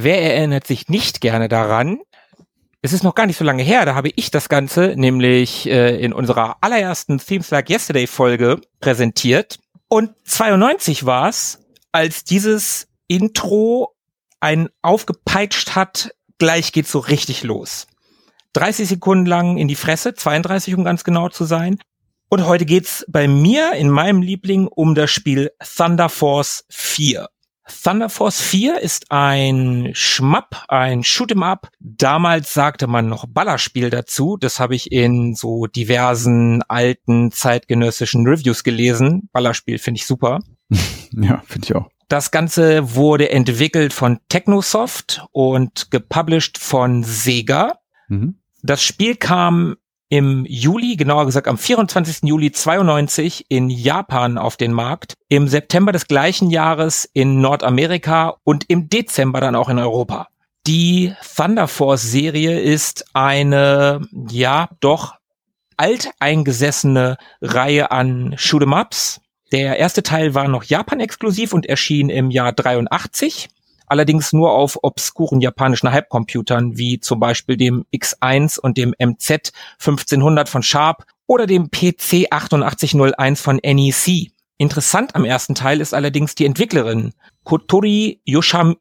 Wer 0.01 0.21
erinnert 0.21 0.65
sich 0.65 0.87
nicht 0.87 1.19
gerne 1.19 1.49
daran? 1.49 1.99
Es 2.81 2.93
ist 2.93 3.03
noch 3.03 3.15
gar 3.15 3.25
nicht 3.25 3.35
so 3.35 3.43
lange 3.43 3.63
her, 3.63 3.83
da 3.83 3.95
habe 3.95 4.11
ich 4.15 4.31
das 4.31 4.47
Ganze 4.47 4.93
nämlich 4.95 5.67
äh, 5.69 5.99
in 5.99 6.13
unserer 6.13 6.55
allerersten 6.61 7.17
Themes 7.17 7.51
Like 7.51 7.69
Yesterday 7.69 8.07
Folge 8.07 8.61
präsentiert. 8.79 9.59
Und 9.89 10.11
92 10.23 11.05
war 11.05 11.27
es, 11.27 11.59
als 11.91 12.23
dieses 12.23 12.87
Intro 13.09 13.93
ein 14.39 14.69
aufgepeitscht 14.81 15.75
hat, 15.75 16.15
gleich 16.37 16.71
geht's 16.71 16.93
so 16.93 16.99
richtig 16.99 17.43
los. 17.43 17.85
30 18.53 18.87
Sekunden 18.87 19.25
lang 19.25 19.57
in 19.57 19.67
die 19.67 19.75
Fresse, 19.75 20.13
32 20.13 20.75
um 20.75 20.85
ganz 20.85 21.03
genau 21.03 21.27
zu 21.27 21.43
sein. 21.43 21.77
Und 22.29 22.45
heute 22.45 22.63
geht's 22.63 23.03
bei 23.09 23.27
mir 23.27 23.73
in 23.73 23.89
meinem 23.89 24.21
Liebling 24.21 24.67
um 24.67 24.95
das 24.95 25.11
Spiel 25.11 25.51
Thunder 25.59 26.07
Force 26.07 26.63
4. 26.69 27.27
Thunder 27.83 28.09
Force 28.09 28.41
4 28.41 28.79
ist 28.81 29.11
ein 29.11 29.91
Schmapp, 29.93 30.63
ein 30.67 31.03
Shoot'em 31.03 31.43
Up. 31.43 31.69
Damals 31.79 32.53
sagte 32.53 32.87
man 32.87 33.07
noch 33.07 33.25
Ballerspiel 33.27 33.89
dazu. 33.89 34.37
Das 34.37 34.59
habe 34.59 34.75
ich 34.75 34.91
in 34.91 35.35
so 35.35 35.67
diversen 35.67 36.61
alten 36.63 37.31
zeitgenössischen 37.31 38.27
Reviews 38.27 38.63
gelesen. 38.63 39.29
Ballerspiel 39.31 39.79
finde 39.79 39.99
ich 39.99 40.07
super. 40.07 40.39
Ja, 41.11 41.41
finde 41.47 41.65
ich 41.65 41.75
auch. 41.75 41.89
Das 42.07 42.29
Ganze 42.29 42.95
wurde 42.95 43.31
entwickelt 43.31 43.93
von 43.93 44.19
Technosoft 44.29 45.25
und 45.31 45.89
gepublished 45.89 46.59
von 46.59 47.03
Sega. 47.03 47.79
Mhm. 48.09 48.35
Das 48.61 48.83
Spiel 48.83 49.15
kam 49.15 49.77
im 50.09 50.45
Juli, 50.47 50.95
genauer 50.95 51.25
gesagt 51.25 51.47
am 51.47 51.57
24. 51.57 52.23
Juli 52.23 52.51
92 52.51 53.45
in 53.49 53.69
Japan 53.69 54.37
auf 54.37 54.57
den 54.57 54.73
Markt, 54.73 55.13
im 55.29 55.47
September 55.47 55.91
des 55.91 56.07
gleichen 56.07 56.49
Jahres 56.49 57.09
in 57.13 57.41
Nordamerika 57.41 58.35
und 58.43 58.65
im 58.69 58.89
Dezember 58.89 59.39
dann 59.39 59.55
auch 59.55 59.69
in 59.69 59.77
Europa. 59.77 60.27
Die 60.67 61.13
Thunder 61.35 61.67
Force 61.67 62.01
Serie 62.01 62.59
ist 62.59 63.05
eine, 63.13 64.01
ja, 64.29 64.69
doch 64.79 65.15
alteingesessene 65.77 67.17
Reihe 67.41 67.91
an 67.91 68.35
Shoot'em 68.35 68.79
Ups. 68.79 69.21
Der 69.51 69.77
erste 69.77 70.03
Teil 70.03 70.35
war 70.35 70.47
noch 70.47 70.63
Japan 70.63 70.99
exklusiv 70.99 71.53
und 71.53 71.65
erschien 71.65 72.09
im 72.09 72.31
Jahr 72.31 72.51
83 72.51 73.49
allerdings 73.89 74.33
nur 74.33 74.51
auf 74.51 74.79
obskuren 74.81 75.41
japanischen 75.41 75.91
Halbcomputern 75.91 76.77
wie 76.77 76.99
zum 76.99 77.19
Beispiel 77.19 77.57
dem 77.57 77.85
X1 77.93 78.59
und 78.59 78.77
dem 78.77 78.93
MZ 78.99 79.51
1500 79.79 80.47
von 80.47 80.63
Sharp 80.63 81.05
oder 81.27 81.45
dem 81.45 81.69
PC 81.69 82.27
8801 82.31 83.41
von 83.41 83.57
NEC. 83.57 84.31
Interessant 84.57 85.15
am 85.15 85.25
ersten 85.25 85.55
Teil 85.55 85.81
ist 85.81 85.93
allerdings 85.93 86.35
die 86.35 86.45
Entwicklerin 86.45 87.13
Kotori 87.43 88.21
Yosham 88.25 88.75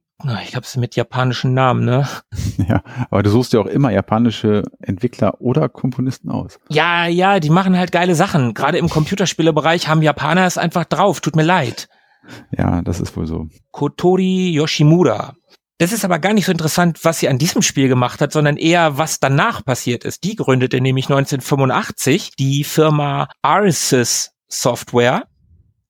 ich 0.45 0.57
habe 0.57 0.67
es 0.67 0.77
mit 0.77 0.97
japanischen 0.97 1.55
Namen, 1.55 1.85
ne? 1.85 2.09
Ja, 2.69 2.83
aber 3.09 3.23
du 3.23 3.31
suchst 3.31 3.53
ja 3.53 3.61
auch 3.61 3.67
immer 3.67 3.93
japanische 3.93 4.65
Entwickler 4.81 5.41
oder 5.41 5.69
Komponisten 5.69 6.31
aus. 6.31 6.59
Ja, 6.69 7.07
ja, 7.07 7.39
die 7.39 7.51
machen 7.51 7.79
halt 7.79 7.93
geile 7.93 8.17
Sachen. 8.17 8.53
Gerade 8.53 8.79
im 8.79 8.89
Computerspielebereich 8.89 9.87
haben 9.87 10.03
Japaner 10.03 10.45
es 10.45 10.59
einfach 10.59 10.85
drauf. 10.85 11.21
Tut 11.21 11.37
mir 11.37 11.45
leid. 11.45 11.89
Ja, 12.57 12.83
das 12.83 13.01
ist 13.01 13.17
wohl 13.17 13.27
so. 13.27 13.49
Kotori 13.71 14.51
Yoshimura. 14.51 15.35
Das 15.79 15.93
ist 15.93 16.05
aber 16.05 16.19
gar 16.19 16.33
nicht 16.33 16.47
so 16.47 16.53
interessant, 16.53 17.05
was 17.05 17.21
sie 17.21 17.29
an 17.29 17.39
diesem 17.39 17.63
Spiel 17.63 17.89
gemacht 17.89 18.21
hat, 18.21 18.33
sondern 18.33 18.57
eher, 18.57 18.99
was 18.99 19.21
danach 19.21 19.65
passiert 19.65 20.05
ist. 20.05 20.25
Die 20.25 20.35
gründete 20.35 20.81
nämlich 20.81 21.07
1985 21.07 22.33
die 22.37 22.65
Firma 22.65 23.29
Arsys 23.43 24.33
Software. 24.49 25.29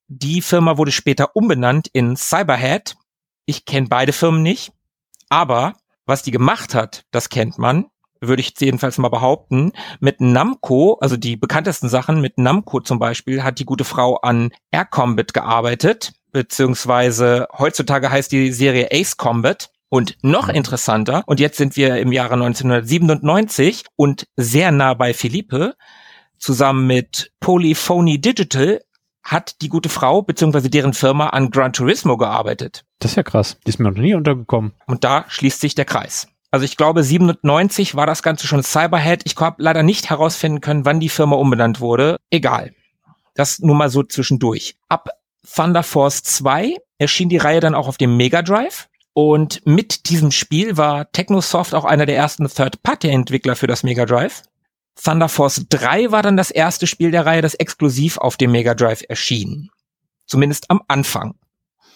Die 0.07 0.41
Firma 0.41 0.77
wurde 0.77 0.91
später 0.91 1.35
umbenannt 1.35 1.87
in 1.91 2.15
Cyberhead. 2.15 2.95
Ich 3.45 3.65
kenne 3.65 3.87
beide 3.87 4.13
Firmen 4.13 4.43
nicht, 4.43 4.71
aber 5.29 5.73
was 6.05 6.21
die 6.21 6.31
gemacht 6.31 6.75
hat, 6.75 7.03
das 7.11 7.29
kennt 7.29 7.57
man 7.57 7.85
würde 8.21 8.41
ich 8.41 8.53
jedenfalls 8.59 8.97
mal 8.97 9.09
behaupten. 9.09 9.71
Mit 9.99 10.21
Namco, 10.21 10.97
also 10.99 11.17
die 11.17 11.37
bekanntesten 11.37 11.89
Sachen, 11.89 12.21
mit 12.21 12.37
Namco 12.37 12.81
zum 12.81 12.99
Beispiel, 12.99 13.43
hat 13.43 13.59
die 13.59 13.65
gute 13.65 13.85
Frau 13.85 14.17
an 14.17 14.51
Air 14.71 14.85
Combat 14.85 15.33
gearbeitet 15.33 16.13
beziehungsweise 16.31 17.47
heutzutage 17.57 18.11
heißt 18.11 18.31
die 18.31 18.51
Serie 18.51 18.89
Ace 18.91 19.17
Combat. 19.17 19.69
Und 19.91 20.17
noch 20.21 20.49
interessanter, 20.49 21.23
und 21.25 21.39
jetzt 21.39 21.57
sind 21.57 21.75
wir 21.75 21.97
im 21.97 22.11
Jahre 22.11 22.35
1997 22.35 23.85
und 23.95 24.27
sehr 24.35 24.71
nah 24.71 24.93
bei 24.93 25.15
Philippe, 25.15 25.73
zusammen 26.37 26.85
mit 26.85 27.31
Polyphony 27.39 28.21
Digital 28.21 28.81
hat 29.23 29.61
die 29.61 29.69
gute 29.69 29.89
Frau 29.89 30.21
beziehungsweise 30.21 30.69
deren 30.69 30.93
Firma 30.93 31.29
an 31.29 31.49
Gran 31.51 31.73
Turismo 31.73 32.17
gearbeitet. 32.17 32.85
Das 32.99 33.11
ist 33.11 33.15
ja 33.15 33.23
krass. 33.23 33.57
Die 33.65 33.69
ist 33.69 33.79
mir 33.79 33.91
noch 33.91 33.97
nie 33.97 34.13
untergekommen. 34.13 34.73
Und 34.85 35.03
da 35.03 35.25
schließt 35.27 35.59
sich 35.59 35.75
der 35.75 35.85
Kreis. 35.85 36.27
Also 36.51 36.65
ich 36.65 36.77
glaube, 36.77 37.03
97 37.03 37.95
war 37.95 38.07
das 38.07 38.23
Ganze 38.23 38.47
schon 38.47 38.63
Cyberhead. 38.63 39.21
Ich 39.25 39.35
habe 39.37 39.61
leider 39.61 39.83
nicht 39.83 40.09
herausfinden 40.09 40.61
können, 40.61 40.85
wann 40.85 40.99
die 40.99 41.09
Firma 41.09 41.35
umbenannt 41.35 41.79
wurde. 41.79 42.17
Egal. 42.31 42.73
Das 43.35 43.59
nur 43.59 43.75
mal 43.75 43.89
so 43.89 44.03
zwischendurch. 44.03 44.77
Ab 44.87 45.09
Thunder 45.53 45.83
Force 45.83 46.23
2 46.23 46.77
erschien 46.97 47.29
die 47.29 47.37
Reihe 47.37 47.59
dann 47.59 47.75
auch 47.75 47.87
auf 47.87 47.97
dem 47.97 48.17
Mega 48.17 48.41
Drive. 48.41 48.87
Und 49.13 49.65
mit 49.65 50.09
diesem 50.09 50.31
Spiel 50.31 50.77
war 50.77 51.11
Technosoft 51.11 51.73
auch 51.73 51.85
einer 51.85 52.05
der 52.05 52.15
ersten 52.15 52.47
Third-Party-Entwickler 52.47 53.55
für 53.55 53.67
das 53.67 53.83
Mega 53.83 54.05
Drive. 54.05 54.43
Thunder 55.01 55.29
Force 55.29 55.65
3 55.69 56.11
war 56.11 56.21
dann 56.21 56.37
das 56.37 56.51
erste 56.51 56.87
Spiel 56.87 57.11
der 57.11 57.25
Reihe, 57.25 57.41
das 57.41 57.55
exklusiv 57.55 58.17
auf 58.17 58.37
dem 58.37 58.51
Mega 58.51 58.75
Drive 58.75 59.03
erschien. 59.07 59.69
Zumindest 60.25 60.69
am 60.69 60.81
Anfang. 60.87 61.35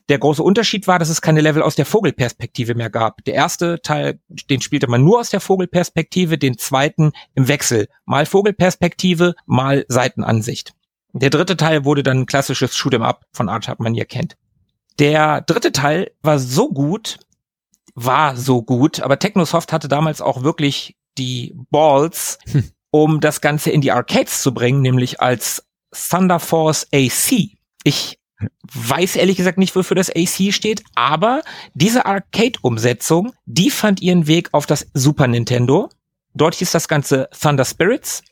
Der 0.10 0.20
große 0.20 0.44
Unterschied 0.44 0.88
war, 0.88 1.00
dass 1.00 1.10
es 1.10 1.22
keine 1.22 1.40
Level 1.42 1.62
aus 1.62 1.76
der 1.76 1.86
Vogelperspektive 1.86 2.76
mehr 2.76 2.90
gab. 2.90 3.24
Der 3.24 3.36
erste 3.36 3.82
Teil, 3.82 4.20
den 4.50 4.60
spielte 4.60 4.88
man 4.88 5.04
nur 5.04 5.20
aus 5.20 5.30
der 5.30 5.40
Vogelperspektive, 5.40 6.38
den 6.38 6.58
zweiten 6.58 7.14
im 7.36 7.48
Wechsel. 7.48 7.88
Mal 8.06 8.26
Vogelperspektive, 8.26 9.36
mal 9.46 9.86
Seitenansicht. 9.88 10.74
Der 11.14 11.30
dritte 11.30 11.56
Teil 11.58 11.86
wurde 11.86 12.04
dann 12.04 12.22
ein 12.22 12.26
klassisches 12.26 12.76
Shoot'em 12.76 13.04
Up 13.04 13.26
von 13.34 13.48
Art 13.48 13.68
Hub 13.68 13.80
man 13.80 13.94
hier 13.94 14.06
kennt. 14.06 14.36
Der 15.00 15.42
dritte 15.42 15.72
Teil 15.72 16.12
war 16.22 16.40
so 16.40 16.70
gut, 16.70 17.20
war 17.96 18.36
so 18.36 18.64
gut, 18.64 19.00
aber 19.00 19.20
Technosoft 19.20 19.72
hatte 19.72 19.88
damals 19.88 20.22
auch 20.22 20.44
wirklich 20.44 20.96
die 21.18 21.54
Balls, 21.70 22.40
hm. 22.52 22.72
um 22.92 23.20
das 23.20 23.42
Ganze 23.42 23.70
in 23.70 23.82
die 23.82 23.92
Arcades 23.92 24.42
zu 24.42 24.54
bringen, 24.54 24.82
nämlich 24.82 25.22
als 25.22 25.66
Thunder 25.92 26.40
Force 26.40 26.88
AC. 26.92 27.52
Ich 27.84 28.20
weiß 28.74 29.16
ehrlich 29.16 29.38
gesagt 29.38 29.60
nicht, 29.60 29.76
wofür 29.76 29.96
das 29.96 30.10
AC 30.10 30.52
steht, 30.52 30.84
aber 30.96 31.42
diese 31.76 32.06
Arcade-Umsetzung, 32.06 33.34
die 33.46 33.70
fand 33.70 34.02
ihren 34.02 34.28
Weg 34.28 34.50
auf 34.54 34.66
das 34.66 34.88
Super 34.94 35.28
Nintendo. 35.28 35.90
Dort 36.34 36.56
hieß 36.56 36.72
das 36.72 36.88
Ganze 36.88 37.30
Thunder 37.40 37.66
Spirits 37.66 38.24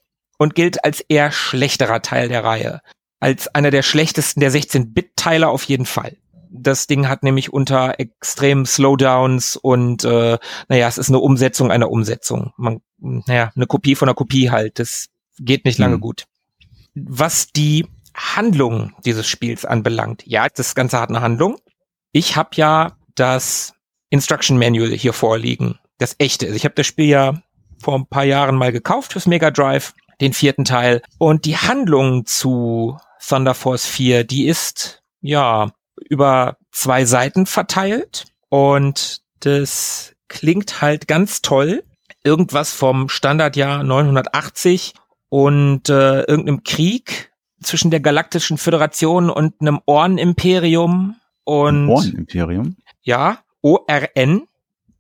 und 0.41 0.55
gilt 0.55 0.83
als 0.83 1.01
eher 1.01 1.31
schlechterer 1.31 2.01
Teil 2.01 2.27
der 2.27 2.43
Reihe. 2.43 2.81
Als 3.19 3.48
einer 3.53 3.69
der 3.69 3.83
schlechtesten 3.83 4.39
der 4.39 4.51
16-Bit-Teile 4.51 5.48
auf 5.48 5.65
jeden 5.65 5.86
Fall. 5.86 6.17
Das 6.50 6.88
Ding 6.88 7.07
hat 7.07 7.21
nämlich 7.21 7.53
unter 7.53 8.00
extremen 8.00 8.65
Slowdowns 8.65 9.55
und 9.55 10.03
äh, 10.03 10.39
naja, 10.67 10.88
es 10.88 10.98
ist 10.98 11.10
eine 11.10 11.19
Umsetzung 11.19 11.69
einer 11.69 11.91
Umsetzung. 11.91 12.53
Man, 12.57 12.81
naja, 12.98 13.51
eine 13.55 13.67
Kopie 13.67 13.93
von 13.93 14.10
einer 14.10 14.15
Kopie 14.15 14.50
halt. 14.50 14.79
Das 14.79 15.10
geht 15.38 15.63
nicht 15.63 15.77
lange 15.77 15.98
mhm. 15.98 16.01
gut. 16.01 16.25
Was 16.95 17.51
die 17.51 17.86
Handlung 18.15 18.93
dieses 19.05 19.27
Spiels 19.27 19.63
anbelangt, 19.63 20.24
ja, 20.25 20.48
das 20.50 20.74
Ganze 20.74 21.00
hat 21.00 21.10
eine 21.10 21.21
Handlung. 21.21 21.57
Ich 22.13 22.36
habe 22.36 22.50
ja 22.55 22.98
das 23.13 23.75
Instruction 24.10 24.57
Manual 24.57 24.89
hier 24.89 25.13
vorliegen, 25.13 25.77
das 26.00 26.15
echte. 26.17 26.48
Also 26.48 26.55
ich 26.55 26.65
habe 26.65 26.74
das 26.74 26.88
Spiel 26.88 27.10
ja 27.10 27.43
vor 27.79 27.93
ein 27.93 28.07
paar 28.07 28.25
Jahren 28.25 28.55
mal 28.55 28.71
gekauft 28.71 29.13
fürs 29.13 29.27
Mega 29.27 29.51
Drive 29.51 29.93
den 30.21 30.33
vierten 30.33 30.63
Teil. 30.63 31.01
Und 31.17 31.45
die 31.45 31.57
Handlung 31.57 32.25
zu 32.25 32.97
Thunder 33.27 33.53
Force 33.53 33.85
4, 33.85 34.23
die 34.23 34.45
ist 34.45 35.01
ja 35.21 35.71
über 36.09 36.57
zwei 36.71 37.05
Seiten 37.05 37.45
verteilt 37.45 38.25
und 38.49 39.21
das 39.41 40.13
klingt 40.27 40.81
halt 40.81 41.07
ganz 41.07 41.41
toll. 41.41 41.83
Irgendwas 42.23 42.71
vom 42.71 43.09
Standardjahr 43.09 43.83
980 43.83 44.93
und 45.29 45.89
äh, 45.89 46.21
irgendeinem 46.21 46.63
Krieg 46.63 47.31
zwischen 47.61 47.91
der 47.91 47.99
Galaktischen 47.99 48.57
Föderation 48.57 49.29
und 49.29 49.55
einem 49.59 49.79
Ohrenimperium 49.85 51.15
und 51.43 51.89
Ohrenimperium? 51.89 52.75
ja, 53.01 53.39
ORN. 53.61 54.43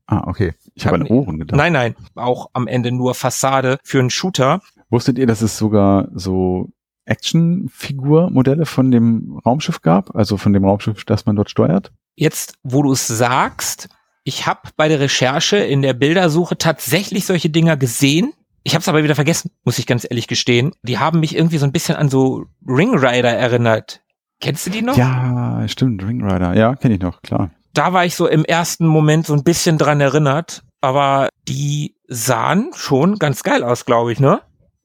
Ah, 0.07 0.23
okay. 0.27 0.53
Ich 0.73 0.85
habe 0.85 0.97
an 0.97 1.07
Ohren 1.07 1.39
gedacht. 1.39 1.57
Nein, 1.57 1.73
nein, 1.73 1.95
auch 2.15 2.49
am 2.53 2.67
Ende 2.67 2.91
nur 2.91 3.13
Fassade 3.13 3.77
für 3.83 3.99
einen 3.99 4.09
Shooter. 4.09 4.61
Wusstet 4.91 5.17
ihr, 5.17 5.25
dass 5.25 5.41
es 5.41 5.57
sogar 5.57 6.09
so 6.13 6.69
Actionfigur-Modelle 7.05 8.65
von 8.65 8.91
dem 8.91 9.39
Raumschiff 9.45 9.81
gab? 9.81 10.15
Also 10.15 10.37
von 10.37 10.53
dem 10.53 10.65
Raumschiff, 10.65 11.05
das 11.05 11.25
man 11.25 11.35
dort 11.35 11.49
steuert? 11.49 11.91
Jetzt, 12.15 12.55
wo 12.61 12.83
du 12.83 12.91
es 12.91 13.07
sagst, 13.07 13.89
ich 14.23 14.45
habe 14.45 14.69
bei 14.75 14.87
der 14.89 14.99
Recherche 14.99 15.57
in 15.57 15.81
der 15.81 15.93
Bildersuche 15.93 16.57
tatsächlich 16.57 17.25
solche 17.25 17.49
Dinger 17.49 17.77
gesehen. 17.77 18.33
Ich 18.63 18.75
habe 18.75 18.81
es 18.81 18.89
aber 18.89 19.03
wieder 19.03 19.15
vergessen, 19.15 19.49
muss 19.63 19.79
ich 19.79 19.87
ganz 19.87 20.05
ehrlich 20.07 20.27
gestehen. 20.27 20.73
Die 20.83 20.99
haben 20.99 21.21
mich 21.21 21.35
irgendwie 21.35 21.57
so 21.57 21.65
ein 21.65 21.71
bisschen 21.71 21.95
an 21.95 22.09
so 22.09 22.45
Ring 22.67 22.93
Rider 22.93 23.31
erinnert. 23.31 24.01
Kennst 24.39 24.67
du 24.67 24.69
die 24.71 24.81
noch? 24.81 24.97
Ja, 24.97 25.63
stimmt, 25.67 26.03
Ring 26.03 26.21
Rider. 26.23 26.53
Ja, 26.53 26.75
kenne 26.75 26.95
ich 26.95 27.01
noch, 27.01 27.21
klar. 27.21 27.51
Da 27.73 27.93
war 27.93 28.05
ich 28.05 28.15
so 28.15 28.27
im 28.27 28.43
ersten 28.43 28.85
Moment 28.85 29.25
so 29.25 29.33
ein 29.33 29.43
bisschen 29.43 29.77
dran 29.77 30.01
erinnert, 30.01 30.63
aber 30.81 31.29
die 31.47 31.95
sahen 32.07 32.71
schon 32.75 33.17
ganz 33.17 33.43
geil 33.43 33.63
aus, 33.63 33.85
glaube 33.85 34.11
ich, 34.11 34.19
ne? 34.19 34.41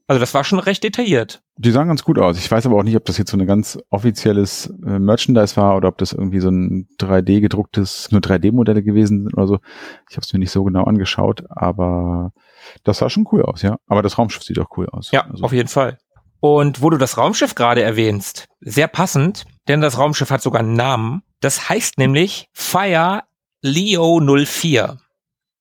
Also 0.08 0.20
das 0.20 0.34
war 0.34 0.44
schon 0.44 0.60
recht 0.60 0.84
detailliert. 0.84 1.42
Die 1.56 1.72
sahen 1.72 1.88
ganz 1.88 2.04
gut 2.04 2.18
aus. 2.18 2.38
Ich 2.38 2.48
weiß 2.50 2.64
aber 2.66 2.76
auch 2.76 2.84
nicht, 2.84 2.96
ob 2.96 3.04
das 3.06 3.18
jetzt 3.18 3.30
so 3.30 3.36
ein 3.36 3.46
ganz 3.46 3.78
offizielles 3.90 4.72
äh, 4.86 4.98
Merchandise 5.00 5.56
war 5.56 5.76
oder 5.76 5.88
ob 5.88 5.98
das 5.98 6.12
irgendwie 6.12 6.38
so 6.38 6.48
ein 6.48 6.88
3D 7.00 7.40
gedrucktes, 7.40 8.12
nur 8.12 8.20
3D-Modelle 8.20 8.84
gewesen 8.84 9.24
sind 9.24 9.34
oder 9.34 9.46
so. 9.48 9.58
Ich 10.08 10.16
habe 10.16 10.24
es 10.24 10.32
mir 10.32 10.38
nicht 10.38 10.52
so 10.52 10.62
genau 10.62 10.84
angeschaut, 10.84 11.42
aber 11.48 12.32
das 12.84 12.98
sah 12.98 13.10
schon 13.10 13.26
cool 13.32 13.42
aus, 13.42 13.62
ja. 13.62 13.78
Aber 13.88 14.02
das 14.02 14.16
Raumschiff 14.16 14.44
sieht 14.44 14.58
auch 14.60 14.76
cool 14.76 14.88
aus. 14.90 15.10
Ja, 15.10 15.26
Also, 15.28 15.44
auf 15.44 15.52
jeden 15.52 15.68
Fall. 15.68 15.98
Und 16.38 16.82
wo 16.82 16.90
du 16.90 16.98
das 16.98 17.16
Raumschiff 17.18 17.54
gerade 17.54 17.82
erwähnst, 17.82 18.46
sehr 18.60 18.88
passend, 18.88 19.44
denn 19.66 19.80
das 19.80 19.98
Raumschiff 19.98 20.30
hat 20.30 20.42
sogar 20.42 20.60
einen 20.60 20.74
Namen. 20.74 21.22
Das 21.40 21.68
heißt 21.68 21.98
nämlich 21.98 22.48
Fire 22.52 23.22
Leo 23.62 24.20
04. 24.20 24.98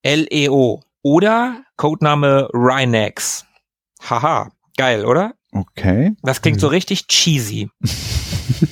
L-E-O. 0.03 0.81
Oder 1.01 1.63
Codename 1.77 2.49
Rhinax. 2.53 3.44
Haha, 4.09 4.51
geil, 4.77 5.05
oder? 5.05 5.33
Okay. 5.51 6.13
Das 6.21 6.41
klingt 6.41 6.59
so 6.59 6.67
richtig 6.67 7.07
cheesy. 7.07 7.69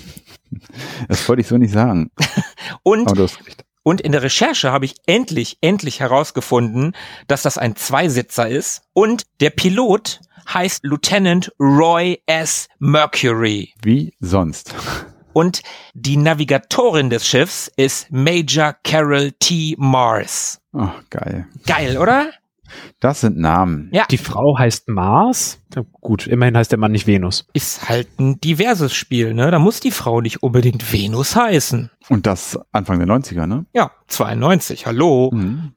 Das 1.08 1.28
wollte 1.28 1.42
ich 1.42 1.48
so 1.48 1.58
nicht 1.58 1.74
sagen. 1.74 2.12
Und. 2.84 3.12
Und 3.86 4.00
in 4.00 4.14
der 4.14 4.24
Recherche 4.24 4.72
habe 4.72 4.86
ich 4.86 4.96
endlich, 5.08 5.58
endlich 5.60 6.00
herausgefunden, 6.00 6.96
dass 7.28 7.42
das 7.42 7.58
ein 7.58 7.76
Zweisitzer 7.76 8.48
ist. 8.48 8.84
Und 8.94 9.24
der 9.42 9.50
Pilot 9.50 10.22
heißt 10.52 10.86
Lieutenant 10.86 11.52
Roy 11.60 12.22
S. 12.26 12.70
Mercury. 12.80 13.74
Wie 13.82 14.14
sonst. 14.22 14.74
Und 15.34 15.64
die 15.94 16.16
Navigatorin 16.16 17.10
des 17.10 17.28
Schiffs 17.28 17.70
ist 17.76 18.10
Major 18.10 18.74
Carol 18.84 19.34
T. 19.34 19.76
Mars. 19.78 20.62
Oh, 20.72 20.92
geil. 21.10 21.48
Geil, 21.66 21.98
oder? 21.98 22.32
Das 23.00 23.22
sind 23.22 23.38
Namen. 23.38 23.90
Ja. 23.94 24.06
Die 24.10 24.18
Frau 24.18 24.58
heißt 24.58 24.88
Mars. 24.90 25.60
Ja, 25.76 25.84
gut, 26.02 26.28
immerhin 26.28 26.56
heißt 26.58 26.72
der 26.72 26.80
Mann 26.80 26.92
nicht 26.92 27.08
Venus. 27.08 27.48
Ist 27.54 27.90
halt 27.90 28.08
ein 28.20 28.40
diverses 28.42 28.94
Spiel, 28.94 29.34
ne? 29.34 29.52
Da 29.52 29.60
muss 29.60 29.80
die 29.80 29.92
Frau 29.92 30.22
nicht 30.22 30.44
unbedingt 30.44 30.92
Venus 30.94 31.36
heißen. 31.36 31.90
Und 32.10 32.26
das 32.28 32.60
Anfang 32.72 33.00
der 33.00 33.08
90er, 33.08 33.46
ne? 33.48 33.66
Ja, 33.74 33.92
92, 34.08 34.86
hallo. 34.86 35.32
Mhm. 35.34 35.74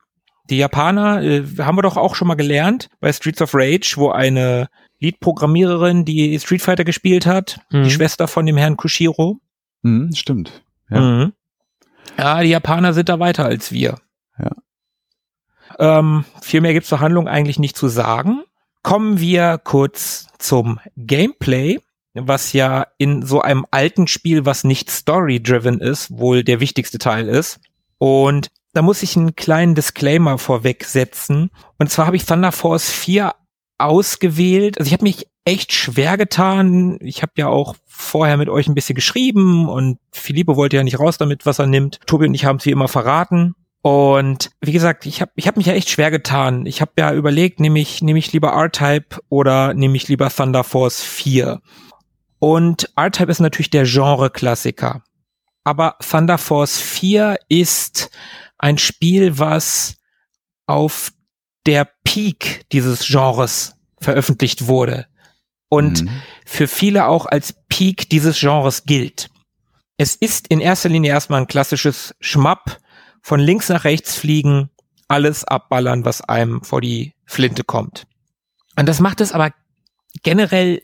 Die 0.51 0.59
Japaner 0.59 1.23
äh, 1.23 1.42
haben 1.59 1.77
wir 1.77 1.83
doch 1.83 1.97
auch 1.97 2.14
schon 2.14 2.29
mal 2.29 2.35
gelernt 2.37 2.88
bei 3.01 3.12
Streets 3.12 3.42
of 3.42 3.51
Rage, 3.55 3.94
wo 3.97 4.11
eine 4.11 4.68
Lead-Programmiererin, 5.01 6.05
die 6.05 6.38
Street 6.38 6.62
Fighter 6.62 6.85
gespielt 6.85 7.27
hat, 7.27 7.59
Mhm. 7.70 7.85
die 7.85 7.90
Schwester 7.90 8.29
von 8.29 8.47
dem 8.47 8.57
Herrn 8.57 8.77
Kushiro. 8.77 9.40
Mhm, 9.83 10.12
stimmt. 10.14 10.62
Ja. 10.90 11.01
Mhm. 11.01 11.33
ja, 12.16 12.40
die 12.42 12.49
Japaner 12.51 12.92
sind 12.92 13.09
da 13.09 13.18
weiter 13.18 13.44
als 13.44 13.73
wir. 13.73 13.99
Ja. 14.38 14.53
Ähm, 15.79 16.25
viel 16.41 16.61
mehr 16.61 16.73
gibt's 16.73 16.89
zur 16.89 17.01
Handlung 17.01 17.29
eigentlich 17.29 17.59
nicht 17.59 17.77
zu 17.77 17.89
sagen. 17.89 18.43
Kommen 18.83 19.21
wir 19.21 19.59
kurz 19.62 20.29
zum 20.39 20.81
Gameplay, 20.97 21.81
was 22.15 22.53
ja 22.53 22.87
in 22.99 23.23
so 23.23 23.41
einem 23.41 23.67
alten 23.71 24.07
Spiel, 24.07 24.47
was 24.47 24.65
nicht 24.65 24.91
story-driven 24.91 25.81
ist, 25.81 26.17
wohl 26.19 26.45
der 26.45 26.61
wichtigste 26.61 26.99
Teil 26.99 27.29
ist. 27.29 27.61
Und 27.99 28.49
da 28.73 28.83
muss 28.83 29.03
ich 29.03 29.17
einen 29.17 29.37
kleinen 29.37 29.75
Disclaimer 29.75 30.39
vorweg 30.39 30.85
setzen. 30.85 31.51
Und 31.79 31.91
zwar 31.91 32.07
habe 32.07 32.17
ich 32.17 32.27
Thunder 32.27 32.53
Force 32.53 32.91
4 32.91 33.35
ausgewählt. 33.79 34.79
Also 34.79 34.89
ich 34.89 34.93
habe 34.93 35.05
mich 35.05 35.27
echt 35.45 35.73
schwer 35.73 36.17
getan. 36.17 36.99
Ich 37.01 37.23
habe 37.23 37.33
ja 37.37 37.49
auch 37.49 37.77
vorher 37.87 38.37
mit 38.37 38.49
euch 38.49 38.69
ein 38.69 38.75
bisschen 38.75 38.95
geschrieben 38.95 39.69
und 39.69 39.99
Philippe 40.12 40.57
wollte 40.57 40.77
ja 40.77 40.85
nicht 40.85 40.99
raus 40.99 41.19
damit, 41.19 41.47
was 41.47 41.59
er 41.59 41.67
nimmt. 41.67 42.01
Tobi 42.07 42.27
und 42.27 42.35
ich 42.35 42.45
haben 42.45 42.57
es 42.57 42.67
wie 42.67 42.71
immer 42.71 42.89
verraten. 42.89 43.55
Und 43.87 44.51
wie 44.61 44.72
gesagt, 44.72 45.07
ich 45.07 45.20
habe 45.20 45.31
ich 45.37 45.46
hab 45.46 45.57
mich 45.57 45.66
ja 45.66 45.72
echt 45.72 45.88
schwer 45.90 46.11
getan. 46.11 46.66
Ich 46.66 46.81
habe 46.81 46.90
ja 46.99 47.12
überlegt, 47.12 47.61
nehme 47.61 47.79
ich, 47.79 48.03
nehme 48.03 48.18
ich 48.18 48.33
lieber 48.33 48.49
R-Type 48.49 49.20
oder 49.29 49.75
nehme 49.75 49.94
ich 49.96 50.09
lieber 50.09 50.29
Thunder 50.29 50.64
Force 50.64 51.05
4. 51.05 51.61
Und 52.40 52.90
R-Type 52.96 53.31
ist 53.31 53.38
natürlich 53.38 53.70
der 53.70 53.85
Genre-Klassiker. 53.85 55.05
Aber 55.62 55.94
Thunder 56.01 56.37
Force 56.37 56.81
4 56.81 57.38
ist 57.49 58.11
ein 58.59 58.77
Spiel, 58.79 59.38
was 59.38 59.94
auf 60.66 61.12
der 61.64 61.88
Peak 62.03 62.64
dieses 62.72 63.07
Genres 63.07 63.77
veröffentlicht 64.01 64.66
wurde 64.66 65.07
und 65.68 66.03
Mhm. 66.03 66.22
für 66.44 66.66
viele 66.66 67.07
auch 67.07 67.27
als 67.27 67.55
Peak 67.68 68.11
dieses 68.11 68.40
Genres 68.40 68.83
gilt. 68.85 69.31
Es 69.96 70.16
ist 70.16 70.49
in 70.49 70.59
erster 70.59 70.88
Linie 70.88 71.12
erstmal 71.12 71.40
ein 71.40 71.46
klassisches 71.46 72.16
Schmapp, 72.18 72.79
von 73.27 73.41
links 73.41 73.69
nach 73.71 73.83
rechts 73.83 74.15
fliegen, 74.15 74.71
alles 75.09 75.43
abballern, 75.43 76.05
was 76.05 76.21
einem 76.21 76.62
vor 76.62 76.81
die 76.81 77.12
Flinte 77.25 77.65
kommt. 77.65 78.07
Und 78.79 78.89
das 78.89 79.01
macht 79.01 79.21
es 79.21 79.33
aber 79.33 79.51
generell 80.23 80.81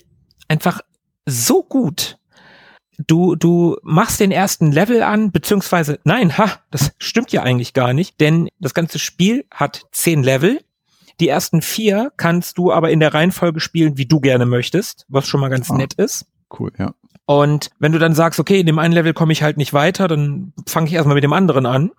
einfach 0.49 0.81
so 1.25 1.63
gut. 1.63 2.19
Du, 3.07 3.37
du 3.37 3.77
machst 3.85 4.19
den 4.19 4.33
ersten 4.33 4.73
Level 4.73 5.05
an, 5.05 5.31
beziehungsweise, 5.31 6.01
nein, 6.03 6.37
ha, 6.37 6.51
das 6.73 6.91
stimmt 6.99 7.31
ja 7.31 7.45
eigentlich 7.45 7.75
gar 7.75 7.93
nicht, 7.93 8.21
denn 8.21 8.49
das 8.59 8.75
ganze 8.75 8.99
Spiel 8.99 9.45
hat 9.53 9.83
zehn 9.93 10.25
Level. 10.25 10.61
Die 11.21 11.29
ersten 11.29 11.63
vier 11.63 12.11
kannst 12.17 12.59
du 12.59 12.73
aber 12.73 12.91
in 12.91 12.99
der 12.99 13.15
Reihenfolge 13.15 13.61
spielen, 13.61 13.99
wie 13.99 14.07
du 14.07 14.19
gerne 14.19 14.47
möchtest, 14.47 15.07
was 15.09 15.29
schon 15.29 15.39
mal 15.41 15.49
ganz 15.49 15.71
Ah. 15.71 15.77
nett 15.77 15.95
ist. 15.95 16.27
Cool, 16.59 16.73
ja. 16.77 16.93
Und 17.25 17.71
wenn 17.79 17.93
du 17.93 18.01
dann 18.01 18.17
sagst, 18.17 18.41
okay, 18.41 18.59
in 18.59 18.67
dem 18.67 18.81
einen 18.81 18.95
Level 18.95 19.15
komme 19.15 19.33
ich 19.33 19.45
halt 19.45 19.59
nicht 19.59 19.73
weiter, 19.73 20.09
dann 20.09 20.53
fange 20.67 20.89
ich 20.89 20.93
erstmal 20.95 21.15
mit 21.15 21.23
dem 21.23 21.33
anderen 21.33 21.67
an. 21.67 21.93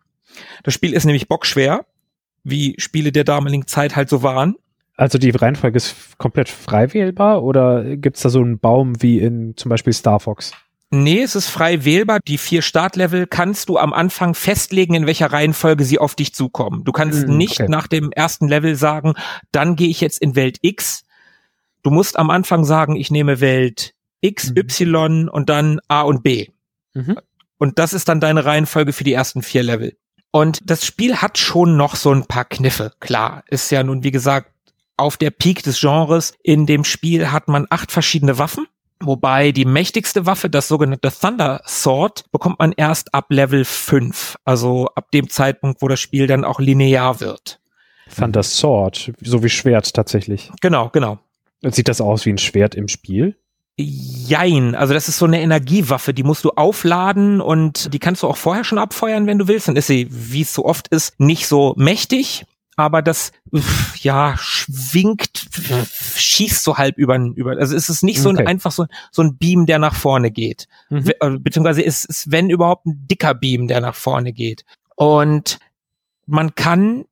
Das 0.64 0.74
Spiel 0.74 0.94
ist 0.94 1.06
nämlich 1.06 1.28
bockschwer, 1.28 1.86
wie 2.44 2.76
Spiele 2.78 3.12
der 3.12 3.24
damaligen 3.24 3.68
Zeit 3.68 3.96
halt 3.96 4.10
so 4.10 4.24
waren. 4.24 4.56
Also 4.96 5.18
die 5.18 5.32
Reihenfolge 5.32 5.78
ist 5.78 5.96
komplett 6.20 6.50
frei 6.50 6.94
wählbar 6.94 7.44
oder 7.44 7.96
gibt's 7.98 8.22
da 8.22 8.30
so 8.30 8.40
einen 8.42 8.60
Baum 8.60 9.02
wie 9.02 9.20
in 9.20 9.56
zum 9.58 9.70
Beispiel 9.70 9.94
Star 9.94 10.20
Fox? 10.20 10.52
Nee, 10.92 11.24
es 11.24 11.36
ist 11.36 11.50
frei 11.50 11.84
wählbar. 11.86 12.20
Die 12.28 12.38
vier 12.38 12.62
Startlevel 12.62 13.26
kannst 13.26 13.70
du 13.70 13.80
am 13.80 13.94
Anfang 13.94 14.36
festlegen, 14.36 14.94
in 14.94 15.08
welcher 15.08 15.32
Reihenfolge 15.34 15.84
sie 15.84 15.98
auf 15.98 16.14
dich 16.14 16.36
zukommen. 16.36 16.84
Du 16.84 16.92
kannst 16.92 17.24
Hm, 17.24 17.36
nicht 17.38 17.60
okay. 17.62 17.70
nach 17.70 17.88
dem 17.88 18.12
ersten 18.12 18.48
Level 18.48 18.76
sagen, 18.76 19.14
dann 19.52 19.76
gehe 19.76 19.88
ich 19.90 20.02
jetzt 20.02 20.22
in 20.22 20.36
Welt 20.36 20.60
X. 20.62 21.06
Du 21.82 21.90
musst 21.90 22.20
am 22.20 22.30
Anfang 22.30 22.64
sagen, 22.64 22.96
ich 22.96 23.10
nehme 23.10 23.42
Welt 23.42 23.96
X, 24.22 24.52
Mhm. 24.52 24.58
Y 24.58 25.30
und 25.30 25.50
dann 25.50 25.80
A 25.88 26.02
und 26.02 26.22
B. 26.22 26.50
Mhm. 26.94 27.18
Und 27.58 27.80
das 27.80 27.94
ist 27.94 28.08
dann 28.08 28.20
deine 28.20 28.46
Reihenfolge 28.46 28.94
für 28.94 29.04
die 29.04 29.14
ersten 29.14 29.42
vier 29.42 29.64
Level. 29.64 29.98
Und 30.36 30.68
das 30.68 30.84
Spiel 30.84 31.18
hat 31.18 31.38
schon 31.38 31.78
noch 31.78 31.96
so 31.96 32.12
ein 32.12 32.26
paar 32.26 32.46
Kniffe. 32.46 32.92
Klar, 33.00 33.44
ist 33.50 33.70
ja 33.70 33.84
nun, 33.84 34.04
wie 34.04 34.10
gesagt, 34.10 34.52
auf 34.98 35.16
der 35.16 35.30
Peak 35.30 35.62
des 35.62 35.80
Genres. 35.80 36.34
In 36.42 36.66
dem 36.66 36.86
Spiel 36.86 37.32
hat 37.32 37.48
man 37.48 37.68
acht 37.70 37.92
verschiedene 37.92 38.40
Waffen. 38.40 38.66
Wobei 39.00 39.52
die 39.52 39.66
mächtigste 39.66 40.26
Waffe, 40.26 40.50
das 40.50 40.68
sogenannte 40.68 41.12
Thunder 41.12 41.62
Sword, 41.68 42.32
bekommt 42.32 42.58
man 42.58 42.72
erst 42.76 43.14
ab 43.14 43.28
Level 43.30 43.64
5. 43.64 44.38
Also 44.44 44.88
ab 44.96 45.12
dem 45.12 45.30
Zeitpunkt, 45.30 45.84
wo 45.84 45.88
das 45.88 46.00
Spiel 46.00 46.26
dann 46.26 46.46
auch 46.46 46.60
linear 46.60 47.20
wird. 47.20 47.60
Thunder 48.18 48.42
Sword, 48.42 49.12
so 49.22 49.44
wie 49.44 49.50
Schwert 49.50 49.94
tatsächlich. 49.94 50.52
Genau, 50.62 50.90
genau. 50.90 51.20
Sieht 51.62 51.88
das 51.88 52.02
aus 52.02 52.26
wie 52.26 52.32
ein 52.32 52.40
Schwert 52.40 52.74
im 52.74 52.88
Spiel? 52.88 53.38
Jein, 53.76 54.76
also 54.76 54.94
das 54.94 55.08
ist 55.08 55.18
so 55.18 55.26
eine 55.26 55.42
Energiewaffe, 55.42 56.14
die 56.14 56.24
musst 56.24 56.46
du 56.46 56.52
aufladen 56.52 57.42
und 57.42 57.92
die 57.92 58.00
kannst 58.00 58.22
du 58.22 58.28
auch 58.28 58.38
vorher 58.38 58.64
schon 58.64 58.78
abfeuern, 58.78 59.26
wenn 59.26 59.40
du 59.40 59.48
willst. 59.48 59.68
Dann 59.68 59.76
ist 59.76 59.88
sie, 59.88 60.08
wie 60.12 60.42
es 60.42 60.54
so 60.54 60.66
oft 60.66 60.90
ist, 60.90 61.20
nicht 61.20 61.48
so 61.48 61.74
mächtig, 61.76 62.46
aber 62.76 63.02
das 63.02 63.32
ja 64.00 64.36
schwingt, 64.38 65.48
schießt 66.16 66.64
so 66.64 66.78
halb 66.78 66.98
über, 66.98 67.18
über 67.18 67.58
also 67.58 67.76
es 67.76 67.90
ist 67.90 68.04
nicht 68.04 68.22
so 68.22 68.30
ein 68.30 68.38
Okay. 68.38 68.48
einfach 68.48 68.72
so, 68.72 68.86
so 69.12 69.22
ein 69.24 69.38
Beam, 69.38 69.66
der 69.66 69.80
nach 69.80 69.96
vorne 69.96 70.30
geht. 70.32 70.68
Mhm. 70.90 71.12
Äh, 71.20 71.38
Beziehungsweise 71.40 71.82
ist 71.82 72.08
es, 72.10 72.32
wenn 72.32 72.50
überhaupt 72.50 72.86
ein 72.86 73.08
dicker 73.10 73.34
Beam, 73.34 73.68
der 73.68 73.82
nach 73.82 73.96
vorne 73.96 74.34
geht. 74.34 74.66
Und 74.96 75.60
man 76.26 76.56
kann, 76.56 77.06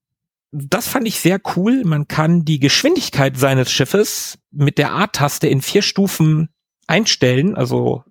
das 0.52 0.88
fand 0.88 1.08
ich 1.08 1.20
sehr 1.20 1.40
cool, 1.56 1.84
man 1.86 2.08
kann 2.08 2.44
die 2.44 2.60
Geschwindigkeit 2.60 3.38
seines 3.38 3.72
Schiffes 3.72 4.38
mit 4.52 4.78
der 4.78 4.94
A-Taste 4.94 5.48
in 5.48 5.62
vier 5.62 5.82
Stufen 5.82 6.50
einstellen, 6.88 7.56
also 7.56 8.04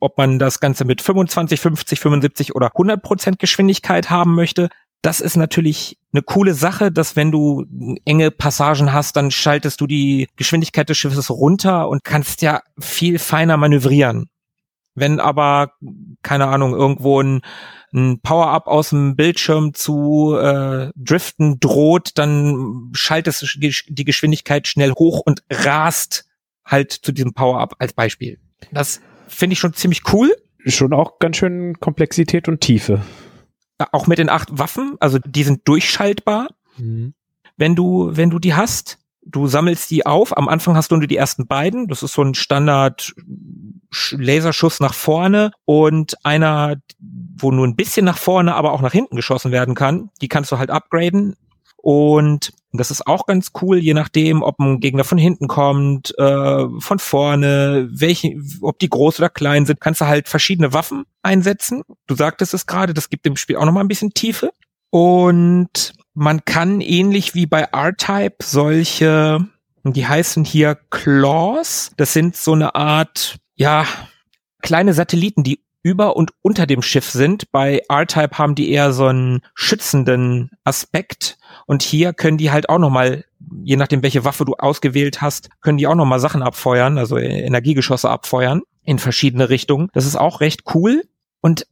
ob 0.00 0.16
man 0.16 0.38
das 0.38 0.60
Ganze 0.60 0.84
mit 0.84 1.02
25, 1.02 1.60
50, 1.60 2.00
75 2.00 2.54
oder 2.54 2.68
100 2.68 3.02
Prozent 3.02 3.38
Geschwindigkeit 3.38 4.08
haben 4.08 4.34
möchte. 4.34 4.68
Das 5.02 5.20
ist 5.20 5.36
natürlich 5.36 5.98
eine 6.12 6.22
coole 6.22 6.54
Sache, 6.54 6.90
dass 6.90 7.16
wenn 7.16 7.30
du 7.30 7.66
enge 8.04 8.30
Passagen 8.30 8.92
hast, 8.92 9.16
dann 9.16 9.30
schaltest 9.30 9.80
du 9.80 9.86
die 9.86 10.28
Geschwindigkeit 10.36 10.88
des 10.88 10.96
Schiffes 10.96 11.28
runter 11.28 11.88
und 11.88 12.04
kannst 12.04 12.40
ja 12.40 12.62
viel 12.78 13.18
feiner 13.18 13.56
manövrieren. 13.56 14.30
Wenn 14.94 15.18
aber, 15.18 15.72
keine 16.22 16.46
Ahnung, 16.46 16.72
irgendwo 16.72 17.20
ein, 17.20 17.42
ein 17.94 18.20
Power-Up 18.20 18.66
aus 18.66 18.90
dem 18.90 19.14
Bildschirm 19.16 19.72
zu 19.72 20.36
äh, 20.36 20.90
driften 20.96 21.60
droht, 21.60 22.18
dann 22.18 22.90
schaltest 22.92 23.42
du 23.42 23.46
die 23.58 24.04
Geschwindigkeit 24.04 24.66
schnell 24.66 24.92
hoch 24.92 25.20
und 25.24 25.44
rast 25.48 26.26
halt 26.64 26.92
zu 26.92 27.12
diesem 27.12 27.34
Power-Up 27.34 27.76
als 27.78 27.92
Beispiel. 27.92 28.38
Das 28.72 29.00
finde 29.28 29.54
ich 29.54 29.60
schon 29.60 29.74
ziemlich 29.74 30.12
cool. 30.12 30.34
Schon 30.66 30.92
auch 30.92 31.18
ganz 31.18 31.36
schön 31.36 31.78
Komplexität 31.78 32.48
und 32.48 32.60
Tiefe. 32.60 33.02
Auch 33.92 34.06
mit 34.06 34.18
den 34.18 34.28
acht 34.28 34.48
Waffen, 34.58 34.96
also 35.00 35.18
die 35.18 35.44
sind 35.44 35.68
durchschaltbar, 35.68 36.48
wenn 37.56 37.74
du, 37.74 38.10
wenn 38.12 38.30
du 38.30 38.38
die 38.38 38.54
hast. 38.54 38.98
Du 39.26 39.46
sammelst 39.46 39.90
die 39.90 40.06
auf. 40.06 40.36
Am 40.36 40.48
Anfang 40.48 40.76
hast 40.76 40.90
du 40.92 40.96
nur 40.96 41.06
die 41.06 41.16
ersten 41.16 41.46
beiden. 41.46 41.88
Das 41.88 42.02
ist 42.02 42.12
so 42.12 42.22
ein 42.22 42.34
Standard 42.34 43.14
Sch- 43.92 44.16
Laserschuss 44.22 44.80
nach 44.80 44.94
vorne 44.94 45.50
und 45.64 46.14
einer, 46.24 46.76
wo 47.38 47.50
nur 47.50 47.66
ein 47.66 47.76
bisschen 47.76 48.04
nach 48.04 48.18
vorne, 48.18 48.54
aber 48.54 48.72
auch 48.72 48.82
nach 48.82 48.92
hinten 48.92 49.16
geschossen 49.16 49.50
werden 49.52 49.74
kann. 49.74 50.10
Die 50.20 50.28
kannst 50.28 50.52
du 50.52 50.58
halt 50.58 50.70
upgraden. 50.70 51.36
Und 51.76 52.52
das 52.72 52.90
ist 52.90 53.06
auch 53.06 53.26
ganz 53.26 53.50
cool, 53.60 53.78
je 53.78 53.92
nachdem, 53.92 54.42
ob 54.42 54.58
ein 54.58 54.80
Gegner 54.80 55.04
von 55.04 55.18
hinten 55.18 55.48
kommt, 55.48 56.14
äh, 56.18 56.64
von 56.78 56.98
vorne, 56.98 57.88
welche, 57.92 58.36
ob 58.62 58.78
die 58.78 58.88
groß 58.88 59.18
oder 59.20 59.28
klein 59.28 59.66
sind, 59.66 59.80
kannst 59.80 60.00
du 60.00 60.06
halt 60.06 60.28
verschiedene 60.28 60.72
Waffen 60.72 61.04
einsetzen. 61.22 61.82
Du 62.06 62.14
sagtest 62.14 62.54
es 62.54 62.66
gerade, 62.66 62.94
das 62.94 63.10
gibt 63.10 63.26
dem 63.26 63.36
Spiel 63.36 63.56
auch 63.56 63.66
noch 63.66 63.72
mal 63.72 63.80
ein 63.82 63.88
bisschen 63.88 64.14
Tiefe. 64.14 64.50
Und 64.90 65.92
man 66.14 66.44
kann 66.44 66.80
ähnlich 66.80 67.34
wie 67.34 67.46
bei 67.46 67.62
R-Type 67.62 68.36
solche, 68.42 69.46
die 69.82 70.06
heißen 70.06 70.44
hier 70.44 70.78
Claws, 70.90 71.92
das 71.96 72.12
sind 72.12 72.36
so 72.36 72.52
eine 72.52 72.74
Art, 72.74 73.36
ja, 73.56 73.84
kleine 74.62 74.94
Satelliten, 74.94 75.42
die 75.44 75.60
über 75.82 76.16
und 76.16 76.32
unter 76.40 76.66
dem 76.66 76.80
Schiff 76.80 77.10
sind. 77.10 77.52
Bei 77.52 77.82
R-Type 77.90 78.38
haben 78.38 78.54
die 78.54 78.70
eher 78.70 78.92
so 78.92 79.06
einen 79.06 79.42
schützenden 79.54 80.50
Aspekt. 80.64 81.36
Und 81.66 81.82
hier 81.82 82.14
können 82.14 82.38
die 82.38 82.50
halt 82.50 82.70
auch 82.70 82.78
nochmal, 82.78 83.24
je 83.62 83.76
nachdem 83.76 84.02
welche 84.02 84.24
Waffe 84.24 84.46
du 84.46 84.54
ausgewählt 84.54 85.20
hast, 85.20 85.50
können 85.60 85.76
die 85.76 85.86
auch 85.86 85.94
nochmal 85.94 86.20
Sachen 86.20 86.42
abfeuern, 86.42 86.96
also 86.96 87.18
Energiegeschosse 87.18 88.08
abfeuern 88.08 88.62
in 88.82 88.98
verschiedene 88.98 89.50
Richtungen. 89.50 89.90
Das 89.92 90.06
ist 90.06 90.16
auch 90.16 90.40
recht 90.40 90.62
cool. 90.74 91.04
Und 91.42 91.66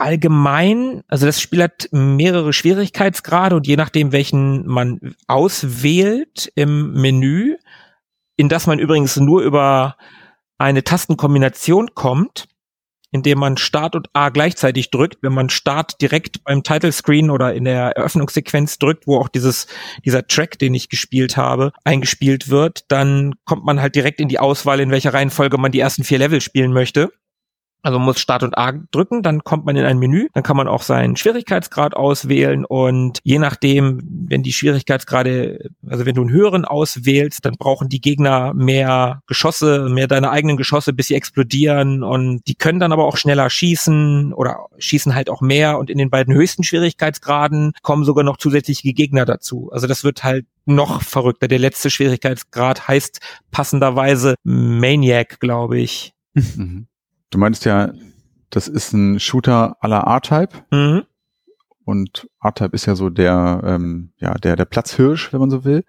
allgemein, 0.00 1.02
also 1.08 1.26
das 1.26 1.40
Spiel 1.40 1.62
hat 1.62 1.88
mehrere 1.92 2.52
Schwierigkeitsgrade 2.52 3.56
und 3.56 3.66
je 3.66 3.76
nachdem, 3.76 4.12
welchen 4.12 4.66
man 4.66 5.14
auswählt 5.26 6.50
im 6.54 6.92
Menü, 6.92 7.56
in 8.36 8.48
das 8.48 8.66
man 8.66 8.78
übrigens 8.78 9.16
nur 9.16 9.42
über 9.42 9.96
eine 10.58 10.84
Tastenkombination 10.84 11.94
kommt, 11.94 12.46
indem 13.12 13.38
man 13.38 13.56
Start 13.56 13.96
und 13.96 14.08
A 14.12 14.28
gleichzeitig 14.28 14.90
drückt. 14.90 15.22
Wenn 15.22 15.32
man 15.32 15.50
Start 15.50 16.00
direkt 16.00 16.44
beim 16.44 16.62
Title 16.62 16.92
Screen 16.92 17.30
oder 17.30 17.54
in 17.54 17.64
der 17.64 17.96
Eröffnungssequenz 17.96 18.78
drückt, 18.78 19.06
wo 19.06 19.18
auch 19.18 19.28
dieses, 19.28 19.66
dieser 20.04 20.26
Track, 20.26 20.58
den 20.58 20.74
ich 20.74 20.88
gespielt 20.88 21.36
habe, 21.36 21.72
eingespielt 21.84 22.48
wird, 22.48 22.84
dann 22.88 23.34
kommt 23.44 23.64
man 23.64 23.80
halt 23.80 23.94
direkt 23.94 24.20
in 24.20 24.28
die 24.28 24.38
Auswahl, 24.38 24.80
in 24.80 24.90
welcher 24.90 25.12
Reihenfolge 25.12 25.58
man 25.58 25.72
die 25.72 25.80
ersten 25.80 26.04
vier 26.04 26.18
Level 26.18 26.40
spielen 26.40 26.72
möchte. 26.72 27.10
Also 27.82 27.98
man 27.98 28.06
muss 28.06 28.20
Start 28.20 28.42
und 28.42 28.56
A 28.58 28.72
drücken, 28.90 29.22
dann 29.22 29.42
kommt 29.44 29.64
man 29.64 29.76
in 29.76 29.84
ein 29.84 29.98
Menü, 29.98 30.28
dann 30.34 30.42
kann 30.42 30.56
man 30.56 30.68
auch 30.68 30.82
seinen 30.82 31.16
Schwierigkeitsgrad 31.16 31.94
auswählen 31.94 32.64
und 32.64 33.18
je 33.22 33.38
nachdem, 33.38 34.02
wenn 34.28 34.42
die 34.42 34.52
Schwierigkeitsgrade, 34.52 35.70
also 35.86 36.06
wenn 36.06 36.14
du 36.14 36.22
einen 36.22 36.30
höheren 36.30 36.64
auswählst, 36.64 37.44
dann 37.44 37.54
brauchen 37.58 37.88
die 37.88 38.00
Gegner 38.00 38.52
mehr 38.54 39.22
Geschosse, 39.26 39.88
mehr 39.88 40.06
deine 40.06 40.30
eigenen 40.30 40.56
Geschosse, 40.56 40.92
bis 40.92 41.08
sie 41.08 41.14
explodieren 41.14 42.02
und 42.02 42.46
die 42.46 42.54
können 42.54 42.80
dann 42.80 42.92
aber 42.92 43.04
auch 43.04 43.16
schneller 43.16 43.48
schießen 43.48 44.32
oder 44.32 44.66
schießen 44.78 45.14
halt 45.14 45.30
auch 45.30 45.40
mehr 45.40 45.78
und 45.78 45.90
in 45.90 45.98
den 45.98 46.10
beiden 46.10 46.34
höchsten 46.34 46.64
Schwierigkeitsgraden 46.64 47.72
kommen 47.82 48.04
sogar 48.04 48.24
noch 48.24 48.36
zusätzliche 48.36 48.92
Gegner 48.92 49.24
dazu. 49.24 49.70
Also 49.72 49.86
das 49.86 50.04
wird 50.04 50.24
halt 50.24 50.46
noch 50.66 51.02
verrückter. 51.02 51.48
Der 51.48 51.58
letzte 51.58 51.90
Schwierigkeitsgrad 51.90 52.88
heißt 52.88 53.20
passenderweise 53.50 54.34
Maniac, 54.44 55.40
glaube 55.40 55.78
ich. 55.78 56.12
Mhm. 56.56 56.86
Du 57.30 57.38
meinst 57.38 57.64
ja, 57.64 57.92
das 58.50 58.68
ist 58.68 58.92
ein 58.92 59.20
Shooter 59.20 59.76
la 59.82 60.00
R-Type 60.16 60.64
Mhm. 60.70 61.02
und 61.84 62.28
R-Type 62.42 62.74
ist 62.74 62.86
ja 62.86 62.96
so 62.96 63.10
der, 63.10 63.62
ähm, 63.64 64.12
ja, 64.18 64.34
der, 64.34 64.56
der 64.56 64.64
Platzhirsch, 64.64 65.32
wenn 65.32 65.40
man 65.40 65.50
so 65.50 65.64
will. 65.64 65.84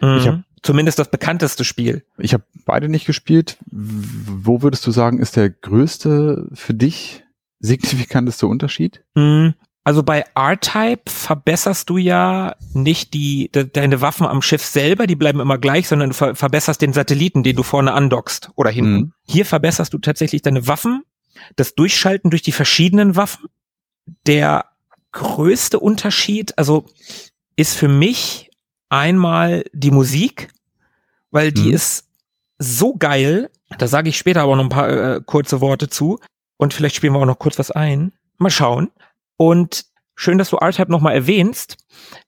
Mhm. 0.00 0.16
Ich 0.18 0.28
hab- 0.28 0.40
Zumindest 0.62 1.00
das 1.00 1.10
bekannteste 1.10 1.64
Spiel. 1.64 2.04
Ich 2.18 2.34
habe 2.34 2.44
beide 2.66 2.88
nicht 2.88 3.04
gespielt. 3.04 3.58
Wo 3.72 4.62
würdest 4.62 4.86
du 4.86 4.92
sagen, 4.92 5.18
ist 5.18 5.34
der 5.34 5.50
größte 5.50 6.48
für 6.52 6.72
dich 6.74 7.24
signifikanteste 7.58 8.46
Unterschied? 8.46 9.02
Mhm. 9.16 9.54
Also 9.84 10.02
bei 10.04 10.24
R-Type 10.36 11.10
verbesserst 11.10 11.90
du 11.90 11.96
ja 11.96 12.54
nicht 12.72 13.14
die 13.14 13.50
de, 13.52 13.68
deine 13.68 14.00
Waffen 14.00 14.26
am 14.26 14.40
Schiff 14.40 14.64
selber, 14.64 15.08
die 15.08 15.16
bleiben 15.16 15.40
immer 15.40 15.58
gleich, 15.58 15.88
sondern 15.88 16.10
du 16.10 16.14
ver 16.14 16.34
verbesserst 16.36 16.80
den 16.80 16.92
Satelliten, 16.92 17.42
den 17.42 17.56
du 17.56 17.64
vorne 17.64 17.92
andockst 17.92 18.50
oder 18.54 18.70
hinten. 18.70 18.92
Mhm. 18.92 19.12
Hier 19.24 19.44
verbesserst 19.44 19.92
du 19.92 19.98
tatsächlich 19.98 20.42
deine 20.42 20.68
Waffen, 20.68 21.02
das 21.56 21.74
Durchschalten 21.74 22.30
durch 22.30 22.42
die 22.42 22.52
verschiedenen 22.52 23.16
Waffen. 23.16 23.46
Der 24.26 24.66
größte 25.10 25.80
Unterschied, 25.80 26.56
also 26.58 26.86
ist 27.56 27.74
für 27.76 27.88
mich 27.88 28.50
einmal 28.88 29.64
die 29.72 29.90
Musik, 29.90 30.48
weil 31.32 31.50
die 31.50 31.68
Mhm. 31.68 31.74
ist 31.74 32.06
so 32.58 32.94
geil. 32.94 33.50
Da 33.78 33.88
sage 33.88 34.08
ich 34.10 34.16
später 34.18 34.42
aber 34.42 34.54
noch 34.54 34.64
ein 34.64 34.68
paar 34.68 34.88
äh, 35.16 35.20
kurze 35.24 35.60
Worte 35.60 35.88
zu. 35.88 36.20
Und 36.56 36.72
vielleicht 36.72 36.94
spielen 36.94 37.14
wir 37.14 37.18
auch 37.20 37.26
noch 37.26 37.38
kurz 37.40 37.58
was 37.58 37.72
ein. 37.72 38.12
Mal 38.38 38.50
schauen. 38.50 38.90
Und 39.42 39.86
schön, 40.14 40.38
dass 40.38 40.50
du 40.50 40.56
R-Type 40.58 40.92
nochmal 40.92 41.14
erwähnst. 41.14 41.76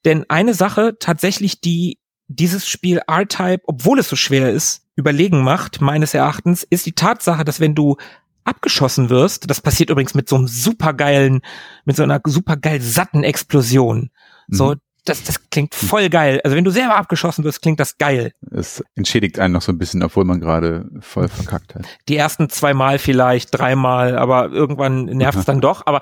Denn 0.05 0.25
eine 0.29 0.53
Sache 0.55 0.97
tatsächlich, 0.99 1.61
die 1.61 1.99
dieses 2.27 2.67
Spiel 2.67 3.01
R-Type, 3.07 3.63
obwohl 3.67 4.01
es 4.01 4.09
so 4.09 4.17
schwer 4.17 4.51
ist, 4.51 4.83
überlegen 4.97 5.45
macht, 5.45 5.81
meines 5.81 6.13
Erachtens, 6.15 6.65
ist 6.69 6.87
die 6.87 6.93
Tatsache, 6.95 7.45
dass 7.45 7.61
wenn 7.61 7.77
du 7.77 7.97
abgeschossen 8.45 9.11
wirst, 9.11 9.49
das 9.49 9.61
passiert 9.61 9.91
übrigens 9.91 10.15
mit 10.15 10.29
so 10.29 10.37
einem 10.37 10.49
supergeilen, 10.49 11.41
mit 11.85 11.95
so 11.97 12.03
einer 12.03 12.21
supergeil 12.25 12.81
satten 12.81 13.23
Explosion. 13.23 14.11
So, 14.49 14.73
Mhm. 14.73 14.81
das, 15.05 15.23
das 15.23 15.49
klingt 15.51 15.75
voll 15.75 16.09
geil. 16.09 16.41
Also 16.45 16.57
wenn 16.57 16.65
du 16.65 16.71
selber 16.71 16.97
abgeschossen 16.97 17.45
wirst, 17.45 17.63
klingt 17.63 17.79
das 17.79 17.97
geil. 17.99 18.33
Es 18.51 18.83
entschädigt 18.97 19.39
einen 19.39 19.53
noch 19.55 19.63
so 19.63 19.71
ein 19.73 19.79
bisschen, 19.79 20.03
obwohl 20.03 20.25
man 20.25 20.41
gerade 20.41 20.89
voll 21.01 21.29
verkackt 21.29 21.75
hat. 21.75 21.85
Die 22.09 22.17
ersten 22.17 22.49
zweimal 22.51 22.99
vielleicht, 22.99 23.57
dreimal, 23.57 24.19
aber 24.19 24.51
irgendwann 24.51 25.05
nervt 25.05 25.39
es 25.39 25.45
dann 25.45 25.61
doch. 25.61 25.87
Aber 25.87 26.01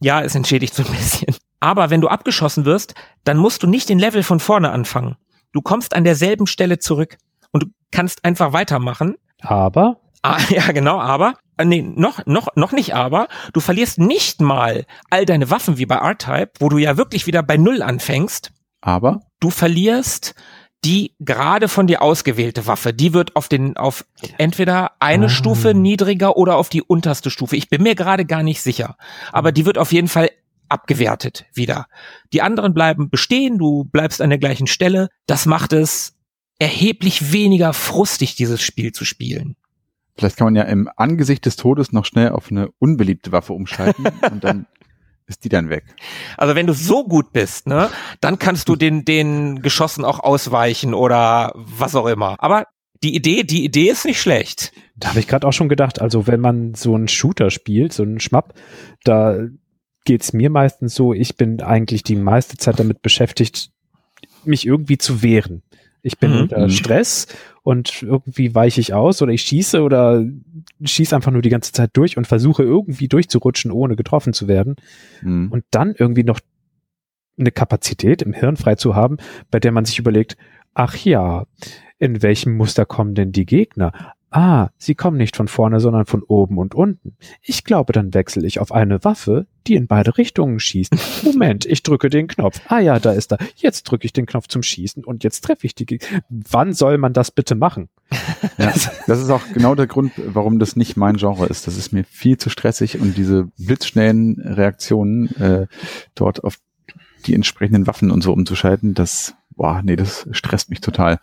ja, 0.00 0.22
es 0.22 0.34
entschädigt 0.34 0.74
so 0.74 0.82
ein 0.84 0.90
bisschen. 0.90 1.34
Aber 1.60 1.90
wenn 1.90 2.00
du 2.00 2.08
abgeschossen 2.08 2.64
wirst, 2.64 2.94
dann 3.24 3.36
musst 3.36 3.62
du 3.62 3.66
nicht 3.66 3.88
den 3.88 3.98
Level 3.98 4.22
von 4.22 4.40
vorne 4.40 4.70
anfangen. 4.70 5.16
Du 5.52 5.60
kommst 5.60 5.94
an 5.94 6.04
derselben 6.04 6.46
Stelle 6.46 6.78
zurück 6.78 7.18
und 7.50 7.64
du 7.64 7.66
kannst 7.90 8.24
einfach 8.24 8.52
weitermachen. 8.52 9.16
Aber 9.40 10.00
Ah, 10.22 10.38
ja, 10.50 10.72
genau, 10.72 11.00
aber, 11.00 11.34
äh, 11.56 11.64
nee, 11.64 11.82
noch, 11.82 12.24
noch, 12.26 12.48
noch 12.56 12.72
nicht 12.72 12.94
aber, 12.94 13.28
du 13.52 13.60
verlierst 13.60 13.98
nicht 13.98 14.40
mal 14.40 14.84
all 15.10 15.24
deine 15.24 15.50
Waffen 15.50 15.78
wie 15.78 15.86
bei 15.86 15.96
R-Type, 15.96 16.50
wo 16.58 16.68
du 16.68 16.78
ja 16.78 16.96
wirklich 16.96 17.26
wieder 17.26 17.42
bei 17.42 17.56
Null 17.56 17.82
anfängst. 17.82 18.52
Aber 18.80 19.20
Du 19.40 19.50
verlierst 19.50 20.34
die 20.88 21.12
gerade 21.20 21.68
von 21.68 21.86
dir 21.86 22.00
ausgewählte 22.00 22.66
Waffe. 22.66 22.94
Die 22.94 23.12
wird 23.12 23.36
auf 23.36 23.48
den, 23.48 23.76
auf 23.76 24.06
entweder 24.38 24.92
eine 25.00 25.26
Ah. 25.26 25.28
Stufe 25.28 25.74
niedriger 25.74 26.38
oder 26.38 26.56
auf 26.56 26.70
die 26.70 26.80
unterste 26.82 27.28
Stufe. 27.28 27.56
Ich 27.56 27.68
bin 27.68 27.82
mir 27.82 27.94
gerade 27.94 28.24
gar 28.24 28.42
nicht 28.42 28.62
sicher. 28.62 28.96
Aber 29.30 29.52
die 29.52 29.66
wird 29.66 29.76
auf 29.76 29.92
jeden 29.92 30.08
Fall 30.08 30.30
abgewertet 30.70 31.44
wieder. 31.52 31.88
Die 32.32 32.40
anderen 32.40 32.72
bleiben 32.72 33.10
bestehen, 33.10 33.58
du 33.58 33.84
bleibst 33.84 34.22
an 34.22 34.30
der 34.30 34.38
gleichen 34.38 34.66
Stelle. 34.66 35.10
Das 35.26 35.44
macht 35.44 35.74
es 35.74 36.14
erheblich 36.58 37.32
weniger 37.32 37.74
frustig, 37.74 38.34
dieses 38.36 38.62
Spiel 38.62 38.92
zu 38.92 39.04
spielen. 39.04 39.56
vielleicht 40.16 40.38
kann 40.38 40.46
man 40.46 40.56
ja 40.56 40.62
im 40.62 40.88
Angesicht 40.96 41.44
des 41.44 41.56
Todes 41.56 41.92
noch 41.92 42.06
schnell 42.06 42.30
auf 42.30 42.50
eine 42.50 42.70
unbeliebte 42.78 43.30
Waffe 43.30 43.52
umschalten 43.52 44.06
und 44.30 44.42
dann 44.42 44.66
ist 45.28 45.44
die 45.44 45.48
dann 45.48 45.70
weg. 45.70 45.84
Also 46.36 46.54
wenn 46.54 46.66
du 46.66 46.72
so 46.72 47.04
gut 47.04 47.32
bist, 47.32 47.66
ne, 47.66 47.90
dann 48.20 48.38
kannst 48.38 48.68
du 48.68 48.76
den, 48.76 49.04
den 49.04 49.62
Geschossen 49.62 50.04
auch 50.04 50.20
ausweichen 50.20 50.94
oder 50.94 51.52
was 51.54 51.94
auch 51.94 52.06
immer. 52.06 52.36
Aber 52.38 52.64
die 53.02 53.14
Idee, 53.14 53.44
die 53.44 53.64
Idee 53.64 53.90
ist 53.90 54.04
nicht 54.04 54.20
schlecht. 54.20 54.72
Da 54.96 55.10
habe 55.10 55.20
ich 55.20 55.28
gerade 55.28 55.46
auch 55.46 55.52
schon 55.52 55.68
gedacht, 55.68 56.00
also 56.00 56.26
wenn 56.26 56.40
man 56.40 56.74
so 56.74 56.94
einen 56.94 57.08
Shooter 57.08 57.50
spielt, 57.50 57.92
so 57.92 58.02
einen 58.02 58.18
Schmapp, 58.18 58.54
da 59.04 59.38
geht's 60.04 60.32
mir 60.32 60.50
meistens 60.50 60.94
so, 60.94 61.12
ich 61.12 61.36
bin 61.36 61.60
eigentlich 61.60 62.02
die 62.02 62.16
meiste 62.16 62.56
Zeit 62.56 62.80
damit 62.80 63.02
beschäftigt, 63.02 63.70
mich 64.44 64.66
irgendwie 64.66 64.98
zu 64.98 65.22
wehren. 65.22 65.62
Ich 66.02 66.18
bin 66.18 66.32
mhm. 66.32 66.40
unter 66.42 66.60
mhm. 66.60 66.70
Stress 66.70 67.26
und 67.68 68.02
irgendwie 68.02 68.54
weiche 68.54 68.80
ich 68.80 68.94
aus 68.94 69.20
oder 69.20 69.30
ich 69.30 69.42
schieße 69.42 69.82
oder 69.82 70.24
schieße 70.82 71.14
einfach 71.14 71.32
nur 71.32 71.42
die 71.42 71.50
ganze 71.50 71.70
Zeit 71.70 71.90
durch 71.92 72.16
und 72.16 72.26
versuche 72.26 72.62
irgendwie 72.62 73.08
durchzurutschen, 73.08 73.70
ohne 73.70 73.94
getroffen 73.94 74.32
zu 74.32 74.48
werden. 74.48 74.76
Mhm. 75.20 75.52
Und 75.52 75.64
dann 75.70 75.94
irgendwie 75.94 76.24
noch 76.24 76.40
eine 77.38 77.50
Kapazität 77.50 78.22
im 78.22 78.32
Hirn 78.32 78.56
frei 78.56 78.76
zu 78.76 78.94
haben, 78.94 79.18
bei 79.50 79.60
der 79.60 79.72
man 79.72 79.84
sich 79.84 79.98
überlegt, 79.98 80.38
ach 80.72 80.96
ja, 80.96 81.44
in 81.98 82.22
welchem 82.22 82.56
Muster 82.56 82.86
kommen 82.86 83.14
denn 83.14 83.32
die 83.32 83.44
Gegner? 83.44 84.14
Ah, 84.30 84.68
sie 84.76 84.94
kommen 84.94 85.16
nicht 85.16 85.36
von 85.36 85.48
vorne, 85.48 85.80
sondern 85.80 86.04
von 86.04 86.22
oben 86.22 86.58
und 86.58 86.74
unten. 86.74 87.16
Ich 87.40 87.64
glaube, 87.64 87.94
dann 87.94 88.12
wechsle 88.12 88.46
ich 88.46 88.60
auf 88.60 88.72
eine 88.72 89.02
Waffe, 89.02 89.46
die 89.66 89.74
in 89.74 89.86
beide 89.86 90.18
Richtungen 90.18 90.60
schießt. 90.60 91.24
Moment, 91.24 91.64
ich 91.64 91.82
drücke 91.82 92.10
den 92.10 92.26
Knopf. 92.26 92.60
Ah 92.68 92.80
ja, 92.80 92.98
da 92.98 93.12
ist 93.12 93.32
er. 93.32 93.38
Jetzt 93.56 93.84
drücke 93.84 94.04
ich 94.04 94.12
den 94.12 94.26
Knopf 94.26 94.48
zum 94.48 94.62
Schießen 94.62 95.04
und 95.04 95.24
jetzt 95.24 95.44
treffe 95.44 95.66
ich 95.66 95.74
die. 95.74 95.98
Wann 96.28 96.74
soll 96.74 96.98
man 96.98 97.14
das 97.14 97.30
bitte 97.30 97.54
machen? 97.54 97.88
Ja, 98.58 98.72
das 99.06 99.20
ist 99.20 99.30
auch 99.30 99.42
genau 99.54 99.74
der 99.74 99.86
Grund, 99.86 100.12
warum 100.16 100.58
das 100.58 100.76
nicht 100.76 100.96
mein 100.96 101.16
Genre 101.16 101.46
ist. 101.46 101.66
Das 101.66 101.76
ist 101.76 101.92
mir 101.92 102.04
viel 102.04 102.36
zu 102.36 102.50
stressig 102.50 103.00
und 103.00 103.16
diese 103.16 103.48
blitzschnellen 103.58 104.40
Reaktionen 104.40 105.34
äh, 105.36 105.66
dort 106.14 106.44
auf 106.44 106.58
die 107.26 107.34
entsprechenden 107.34 107.86
Waffen 107.86 108.10
und 108.10 108.22
so 108.22 108.32
umzuschalten, 108.32 108.94
das, 108.94 109.34
boah, 109.56 109.82
nee, 109.82 109.96
das 109.96 110.28
stresst 110.32 110.70
mich 110.70 110.80
total. 110.80 111.18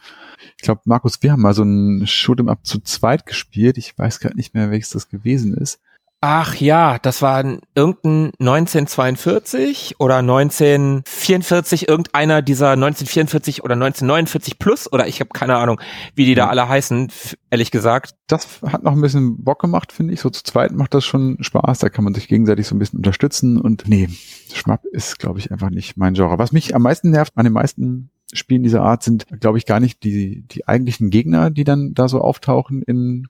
Ich 0.58 0.64
glaube, 0.64 0.82
Markus, 0.86 1.22
wir 1.22 1.32
haben 1.32 1.42
mal 1.42 1.54
so 1.54 1.64
ein 1.64 2.06
Shoot'em 2.06 2.50
Up 2.50 2.66
zu 2.66 2.80
zweit 2.80 3.26
gespielt. 3.26 3.78
Ich 3.78 3.98
weiß 3.98 4.20
gerade 4.20 4.36
nicht 4.36 4.54
mehr, 4.54 4.72
welches 4.72 4.90
das 4.92 5.10
gewesen 5.10 5.56
ist. 5.56 5.80
Ach 6.28 6.56
ja, 6.56 6.98
das 6.98 7.22
war 7.22 7.44
irgendein 7.76 8.32
1942 8.40 10.00
oder 10.00 10.18
1944, 10.18 11.88
irgendeiner 11.88 12.42
dieser 12.42 12.72
1944 12.72 13.64
oder 13.64 13.74
1949 13.74 14.58
plus 14.58 14.92
oder 14.92 15.08
ich 15.08 15.20
habe 15.20 15.30
keine 15.34 15.58
Ahnung, 15.58 15.80
wie 16.16 16.26
die 16.26 16.34
da 16.34 16.48
alle 16.48 16.68
heißen, 16.68 17.12
ehrlich 17.52 17.70
gesagt. 17.70 18.16
Das 18.26 18.64
hat 18.64 18.82
noch 18.82 18.94
ein 18.94 19.02
bisschen 19.02 19.44
Bock 19.44 19.62
gemacht, 19.62 19.92
finde 19.92 20.16
ich. 20.16 20.22
So 20.22 20.32
zu 20.32 20.44
zweit 20.44 20.72
macht 20.72 20.96
das 20.96 21.06
schon 21.06 21.38
Spaß. 21.42 21.78
Da 21.78 21.90
kann 21.90 22.04
man 22.04 22.16
sich 22.16 22.28
gegenseitig 22.28 22.66
so 22.66 22.76
ein 22.76 22.80
bisschen 22.80 22.98
unterstützen 22.98 23.62
und 23.62 23.84
nee, 23.88 24.10
Schmapp 24.52 24.84
ist, 24.86 25.20
glaube 25.20 25.38
ich, 25.38 25.52
einfach 25.52 25.70
nicht 25.70 25.96
mein 25.96 26.16
Genre. 26.16 26.40
Was 26.40 26.52
mich 26.52 26.74
am 26.74 26.82
meisten 26.82 27.12
nervt 27.12 27.34
an 27.36 27.44
den 27.44 27.54
meisten 27.54 28.10
Spielen 28.34 28.64
dieser 28.64 28.82
Art 28.82 29.04
sind, 29.04 29.28
glaube 29.40 29.58
ich, 29.58 29.66
gar 29.66 29.80
nicht 29.80 30.04
die, 30.04 30.42
die 30.42 30.68
eigentlichen 30.68 31.10
Gegner, 31.10 31.52
die 31.52 31.64
dann 31.64 31.94
da 31.94 32.08
so 32.08 32.22
auftauchen 32.22 32.82
in, 32.82 33.28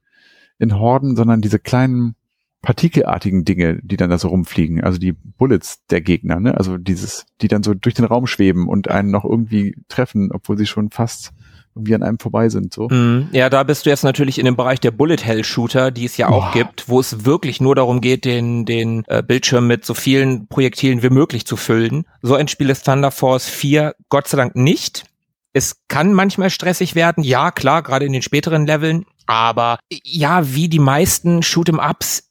in 0.58 0.79
Horden, 0.79 1.15
sondern 1.15 1.41
diese 1.41 1.60
kleinen 1.60 2.15
partikelartigen 2.62 3.45
Dinge, 3.45 3.79
die 3.84 3.95
dann 3.95 4.10
da 4.10 4.17
so 4.17 4.29
rumfliegen, 4.29 4.84
also 4.84 4.97
die 4.97 5.12
Bullets 5.12 5.86
der 5.88 6.01
Gegner, 6.01 6.39
ne? 6.39 6.58
Also 6.58 6.77
dieses, 6.77 7.27
die 7.41 7.47
dann 7.47 7.62
so 7.62 7.75
durch 7.75 7.93
den 7.93 8.05
Raum 8.05 8.25
schweben 8.25 8.67
und 8.67 8.89
einen 8.89 9.12
noch 9.12 9.23
irgendwie 9.23 9.75
treffen, 9.88 10.31
obwohl 10.31 10.58
sie 10.58 10.65
schon 10.65 10.89
fast 10.89 11.31
irgendwie 11.76 11.96
an 11.96 12.04
einem 12.04 12.20
vorbei 12.20 12.50
sind. 12.50 12.74
So. 12.74 12.88
Mm, 12.88 13.30
ja, 13.32 13.50
da 13.50 13.64
bist 13.64 13.86
du 13.86 13.90
jetzt 13.90 14.04
natürlich 14.04 14.40
in 14.40 14.46
dem 14.46 14.56
Bereich 14.56 14.80
der 14.80 14.92
Bullet 14.92 15.18
Hell 15.18 15.44
Shooter, 15.44 15.92
die 15.92 16.06
es 16.06 16.18
ja 16.18 16.30
auch 16.30 16.50
oh. 16.50 16.54
gibt, 16.54 16.88
wo 16.88 17.00
es 17.00 17.26
wirklich 17.26 17.60
nur 17.60 17.76
darum 17.76 18.02
geht, 18.02 18.26
den, 18.26 18.66
den 18.66 19.04
äh, 19.08 19.22
Bildschirm 19.22 19.68
mit 19.68 19.86
so 19.86 19.94
vielen 19.94 20.48
Projektilen 20.48 21.04
wie 21.04 21.10
möglich 21.10 21.46
zu 21.46 21.58
füllen. 21.58 22.06
So 22.22 22.36
ein 22.36 22.48
Spiel 22.48 22.70
ist 22.70 22.86
Thunder 22.86 23.12
Force 23.12 23.48
4 23.48 23.96
Gott 24.10 24.28
sei 24.28 24.38
Dank 24.38 24.56
nicht. 24.56 25.04
Es 25.52 25.82
kann 25.88 26.14
manchmal 26.14 26.50
stressig 26.50 26.96
werden, 26.96 27.24
ja 27.24 27.52
klar, 27.52 27.84
gerade 27.84 28.06
in 28.06 28.14
den 28.14 28.22
späteren 28.22 28.66
Leveln, 28.66 29.06
aber 29.26 29.80
ja, 30.04 30.54
wie 30.54 30.70
die 30.70 30.80
meisten 30.80 31.42
Shoot'em 31.42 31.80
Ups, 31.80 32.30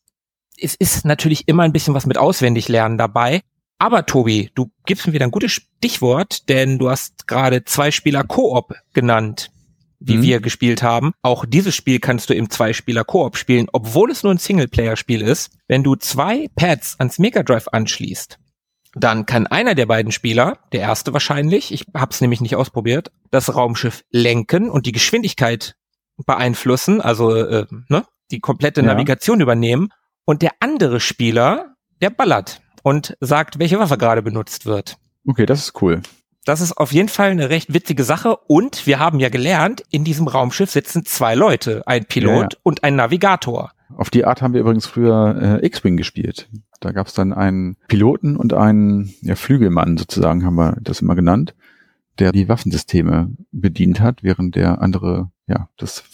es 0.61 0.75
ist 0.75 1.05
natürlich 1.05 1.49
immer 1.49 1.63
ein 1.63 1.73
bisschen 1.73 1.95
was 1.95 2.07
mit 2.07 2.19
auswendig 2.19 2.69
lernen 2.69 2.99
dabei. 2.99 3.41
Aber 3.85 4.07
Tobi, 4.07 4.51
du 4.55 4.71
gibst 4.87 5.07
mir 5.07 5.13
wieder 5.13 5.27
ein 5.27 5.31
gutes 5.31 5.53
Stichwort, 5.53 6.49
denn 6.49 6.79
du 6.79 6.89
hast 6.89 7.27
gerade 7.27 7.65
zwei 7.65 7.91
Spieler 7.91 8.25
Koop 8.25 8.75
genannt, 8.95 9.51
wie 10.01 10.17
mhm. 10.17 10.23
wir 10.23 10.41
gespielt 10.41 10.83
haben. 10.83 11.13
Auch 11.21 11.45
dieses 11.45 11.75
Spiel 11.75 12.01
kannst 12.01 12.31
du 12.31 12.35
im 12.35 12.49
Zwei-Spieler 12.49 13.05
Koop 13.05 13.37
spielen, 13.37 13.67
obwohl 13.75 14.11
es 14.11 14.23
nur 14.23 14.33
ein 14.33 14.39
Singleplayer-Spiel 14.39 15.21
ist. 15.21 15.59
Wenn 15.69 15.83
du 15.83 15.97
zwei 15.97 16.49
Pads 16.57 16.99
ans 16.99 17.19
Mega 17.19 17.43
Drive 17.43 17.69
anschließt, 17.69 18.39
dann 18.95 19.27
kann 19.27 19.47
einer 19.47 19.75
der 19.75 19.85
beiden 19.85 20.13
Spieler, 20.13 20.61
der 20.73 20.81
erste 20.81 21.13
wahrscheinlich, 21.13 21.71
ich 21.71 21.85
habe 21.95 22.11
es 22.11 22.23
nämlich 22.23 22.41
nicht 22.41 22.57
ausprobiert, 22.57 23.13
das 23.31 23.55
Raumschiff 23.55 24.03
lenken 24.11 24.71
und 24.71 24.87
die 24.87 24.93
Geschwindigkeit 24.93 25.77
beeinflussen, 26.25 27.03
also 27.03 27.35
äh, 27.35 27.67
ne, 27.91 28.07
die 28.31 28.41
komplette 28.41 28.81
ja. 28.81 28.87
Navigation 28.87 29.43
übernehmen. 29.43 29.91
Und 30.25 30.41
der 30.41 30.53
andere 30.61 31.01
Spieler, 31.01 31.75
der 32.01 32.09
ballert 32.09 32.63
und 32.85 33.17
sagt, 33.21 33.59
welche 33.59 33.79
Waffe 33.81 33.99
gerade 33.99 34.23
benutzt 34.23 34.67
wird. 34.67 34.99
Okay, 35.27 35.47
das 35.47 35.61
ist 35.61 35.83
cool. 35.83 36.03
Das 36.45 36.61
ist 36.61 36.77
auf 36.77 36.93
jeden 36.93 37.09
Fall 37.09 37.31
eine 37.31 37.49
recht 37.49 37.73
witzige 37.73 38.05
Sache 38.05 38.37
und 38.37 38.87
wir 38.87 38.99
haben 38.99 39.19
ja 39.19 39.31
gelernt, 39.31 39.83
in 39.91 40.05
diesem 40.05 40.29
Raumschiff 40.29 40.71
sitzen 40.71 41.07
zwei 41.07 41.35
Leute, 41.35 41.83
ein 41.87 42.05
Pilot 42.05 42.35
ja, 42.35 42.43
ja. 42.43 42.59
und 42.63 42.85
ein 42.85 42.97
Navigator. 42.97 43.73
Auf 43.97 44.11
die 44.11 44.27
Art 44.27 44.43
haben 44.43 44.53
wir 44.53 44.61
übrigens 44.61 44.87
früher 44.87 45.61
äh, 45.63 45.67
X-Wing 45.67 45.97
gespielt. 45.97 46.49
Da 46.81 46.93
gab 46.93 47.07
es 47.07 47.15
dann 47.15 47.33
einen 47.33 47.79
Piloten 47.89 48.37
und 48.37 48.53
einen 48.53 49.15
ja, 49.23 49.37
Flügelmann 49.37 49.97
sozusagen, 49.97 50.45
haben 50.45 50.57
wir 50.57 50.77
das 50.83 51.01
immer 51.01 51.15
genannt, 51.15 51.55
der 52.19 52.33
die 52.33 52.49
Waffensysteme 52.51 53.31
bedient 53.51 54.01
hat, 54.01 54.23
während 54.23 54.57
der 54.57 54.83
andere 54.83 55.31
ja 55.47 55.71
das 55.79 56.05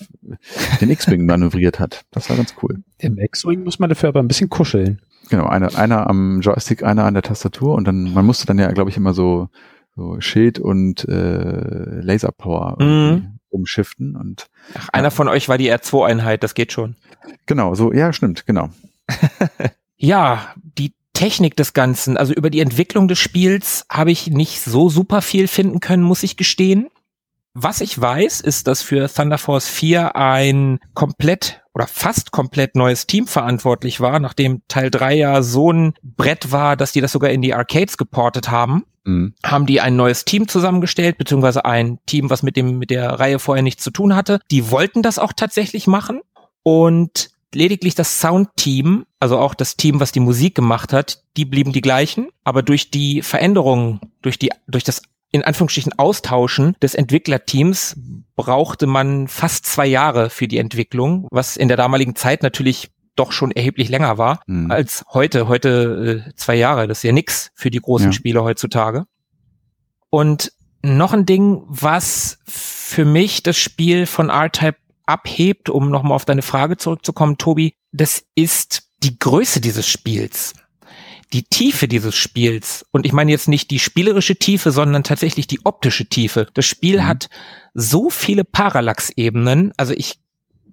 den 0.80 0.90
X-Wing 0.90 1.26
manövriert 1.26 1.80
hat. 1.80 2.04
Das 2.12 2.30
war 2.30 2.36
ganz 2.36 2.54
cool. 2.62 2.84
Im 2.98 3.18
X-Wing 3.18 3.64
muss 3.64 3.80
man 3.80 3.88
dafür 3.88 4.10
aber 4.10 4.20
ein 4.20 4.28
bisschen 4.28 4.50
kuscheln. 4.50 5.00
Genau, 5.28 5.46
einer, 5.46 5.76
einer 5.76 6.08
am 6.08 6.40
Joystick, 6.40 6.82
einer 6.82 7.04
an 7.04 7.14
der 7.14 7.22
Tastatur 7.22 7.74
und 7.74 7.86
dann, 7.86 8.12
man 8.12 8.26
musste 8.26 8.46
dann 8.46 8.58
ja, 8.58 8.70
glaube 8.72 8.90
ich, 8.90 8.96
immer 8.96 9.14
so, 9.14 9.48
so 9.94 10.20
Schild 10.20 10.58
und 10.58 11.06
äh, 11.08 12.00
Laserpower 12.00 12.76
mhm. 12.82 13.38
umschiften 13.48 14.16
und 14.16 14.46
Ach, 14.74 14.88
einer 14.88 15.04
ja. 15.04 15.10
von 15.10 15.28
euch 15.28 15.48
war 15.48 15.58
die 15.58 15.72
R2-Einheit, 15.72 16.42
das 16.42 16.54
geht 16.54 16.72
schon. 16.72 16.96
Genau, 17.46 17.74
so, 17.74 17.92
ja, 17.92 18.12
stimmt, 18.12 18.46
genau. 18.46 18.70
ja, 19.96 20.54
die 20.56 20.94
Technik 21.12 21.54
des 21.56 21.74
Ganzen, 21.74 22.16
also 22.16 22.32
über 22.32 22.50
die 22.50 22.60
Entwicklung 22.60 23.06
des 23.06 23.18
Spiels 23.18 23.84
habe 23.90 24.10
ich 24.10 24.28
nicht 24.28 24.62
so 24.62 24.88
super 24.88 25.22
viel 25.22 25.48
finden 25.48 25.80
können, 25.80 26.02
muss 26.02 26.22
ich 26.22 26.36
gestehen. 26.36 26.88
Was 27.54 27.80
ich 27.80 28.00
weiß, 28.00 28.40
ist, 28.40 28.68
dass 28.68 28.82
für 28.82 29.12
Thunder 29.12 29.38
Force 29.38 29.68
4 29.68 30.14
ein 30.14 30.78
komplett 30.94 31.62
oder 31.74 31.86
fast 31.86 32.30
komplett 32.30 32.76
neues 32.76 33.06
Team 33.06 33.26
verantwortlich 33.26 34.00
war, 34.00 34.20
nachdem 34.20 34.62
Teil 34.68 34.90
3 34.90 35.14
ja 35.14 35.42
so 35.42 35.72
ein 35.72 35.94
Brett 36.02 36.52
war, 36.52 36.76
dass 36.76 36.92
die 36.92 37.00
das 37.00 37.12
sogar 37.12 37.30
in 37.30 37.42
die 37.42 37.54
Arcades 37.54 37.96
geportet 37.96 38.50
haben. 38.50 38.84
Mhm. 39.04 39.34
Haben 39.44 39.66
die 39.66 39.80
ein 39.80 39.96
neues 39.96 40.24
Team 40.24 40.46
zusammengestellt, 40.46 41.18
beziehungsweise 41.18 41.64
ein 41.64 41.98
Team, 42.06 42.30
was 42.30 42.42
mit 42.42 42.56
dem, 42.56 42.78
mit 42.78 42.90
der 42.90 43.18
Reihe 43.18 43.38
vorher 43.38 43.62
nichts 43.62 43.82
zu 43.82 43.90
tun 43.90 44.14
hatte. 44.14 44.40
Die 44.50 44.70
wollten 44.70 45.02
das 45.02 45.18
auch 45.18 45.32
tatsächlich 45.32 45.86
machen 45.86 46.20
und 46.62 47.30
lediglich 47.52 47.94
das 47.94 48.20
Soundteam, 48.20 49.06
also 49.18 49.38
auch 49.38 49.54
das 49.54 49.76
Team, 49.76 50.00
was 50.00 50.12
die 50.12 50.20
Musik 50.20 50.54
gemacht 50.54 50.92
hat, 50.92 51.24
die 51.36 51.44
blieben 51.44 51.72
die 51.72 51.80
gleichen, 51.80 52.28
aber 52.44 52.62
durch 52.62 52.90
die 52.90 53.22
Veränderungen, 53.22 54.00
durch 54.22 54.38
die, 54.38 54.50
durch 54.68 54.84
das 54.84 55.02
in 55.32 55.44
Anführungsstrichen 55.44 55.98
Austauschen 55.98 56.76
des 56.82 56.94
Entwicklerteams 56.94 57.96
brauchte 58.36 58.86
man 58.86 59.28
fast 59.28 59.66
zwei 59.66 59.86
Jahre 59.86 60.30
für 60.30 60.48
die 60.48 60.58
Entwicklung, 60.58 61.28
was 61.30 61.56
in 61.56 61.68
der 61.68 61.76
damaligen 61.76 62.16
Zeit 62.16 62.42
natürlich 62.42 62.90
doch 63.16 63.32
schon 63.32 63.50
erheblich 63.50 63.88
länger 63.88 64.18
war 64.18 64.42
mhm. 64.46 64.70
als 64.70 65.04
heute. 65.12 65.46
Heute 65.46 66.24
äh, 66.26 66.34
zwei 66.34 66.54
Jahre, 66.54 66.88
das 66.88 66.98
ist 66.98 67.02
ja 67.04 67.12
nix 67.12 67.50
für 67.54 67.70
die 67.70 67.80
großen 67.80 68.08
ja. 68.08 68.12
Spiele 68.12 68.42
heutzutage. 68.42 69.04
Und 70.08 70.52
noch 70.82 71.12
ein 71.12 71.26
Ding, 71.26 71.62
was 71.66 72.38
für 72.46 73.04
mich 73.04 73.42
das 73.42 73.56
Spiel 73.56 74.06
von 74.06 74.30
R-Type 74.30 74.78
abhebt, 75.06 75.68
um 75.68 75.90
nochmal 75.90 76.14
auf 76.14 76.24
deine 76.24 76.42
Frage 76.42 76.76
zurückzukommen, 76.76 77.36
Tobi, 77.38 77.74
das 77.92 78.24
ist 78.34 78.90
die 79.02 79.18
Größe 79.18 79.60
dieses 79.60 79.86
Spiels 79.86 80.54
die 81.32 81.44
Tiefe 81.44 81.88
dieses 81.88 82.16
Spiels, 82.16 82.84
und 82.90 83.06
ich 83.06 83.12
meine 83.12 83.30
jetzt 83.30 83.48
nicht 83.48 83.70
die 83.70 83.78
spielerische 83.78 84.36
Tiefe, 84.36 84.72
sondern 84.72 85.04
tatsächlich 85.04 85.46
die 85.46 85.64
optische 85.64 86.06
Tiefe. 86.06 86.48
Das 86.54 86.66
Spiel 86.66 86.98
mhm. 86.98 87.06
hat 87.06 87.28
so 87.74 88.10
viele 88.10 88.44
Parallax-Ebenen, 88.44 89.72
also 89.76 89.92
ich 89.96 90.18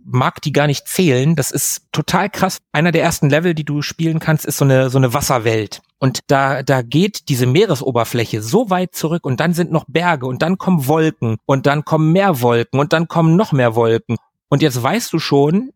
mag 0.09 0.41
die 0.41 0.53
gar 0.53 0.67
nicht 0.67 0.87
zählen. 0.87 1.35
Das 1.35 1.51
ist 1.51 1.81
total 1.91 2.29
krass. 2.29 2.59
Einer 2.71 2.91
der 2.91 3.03
ersten 3.03 3.29
Level, 3.29 3.53
die 3.53 3.65
du 3.65 3.81
spielen 3.81 4.19
kannst, 4.19 4.45
ist 4.45 4.57
so 4.57 4.65
eine, 4.65 4.89
so 4.89 4.97
eine 4.97 5.13
Wasserwelt. 5.13 5.81
Und 5.99 6.19
da, 6.27 6.63
da 6.63 6.81
geht 6.81 7.29
diese 7.29 7.45
Meeresoberfläche 7.45 8.41
so 8.41 8.69
weit 8.69 8.95
zurück 8.95 9.25
und 9.25 9.39
dann 9.39 9.53
sind 9.53 9.71
noch 9.71 9.85
Berge 9.87 10.25
und 10.25 10.41
dann 10.41 10.57
kommen 10.57 10.87
Wolken 10.87 11.37
und 11.45 11.65
dann 11.65 11.83
kommen 11.83 12.13
mehr 12.13 12.41
Wolken 12.41 12.79
und 12.79 12.93
dann 12.93 13.07
kommen 13.07 13.35
noch 13.35 13.51
mehr 13.51 13.75
Wolken. 13.75 14.15
Und 14.47 14.61
jetzt 14.61 14.81
weißt 14.81 15.11
du 15.11 15.19
schon, 15.19 15.71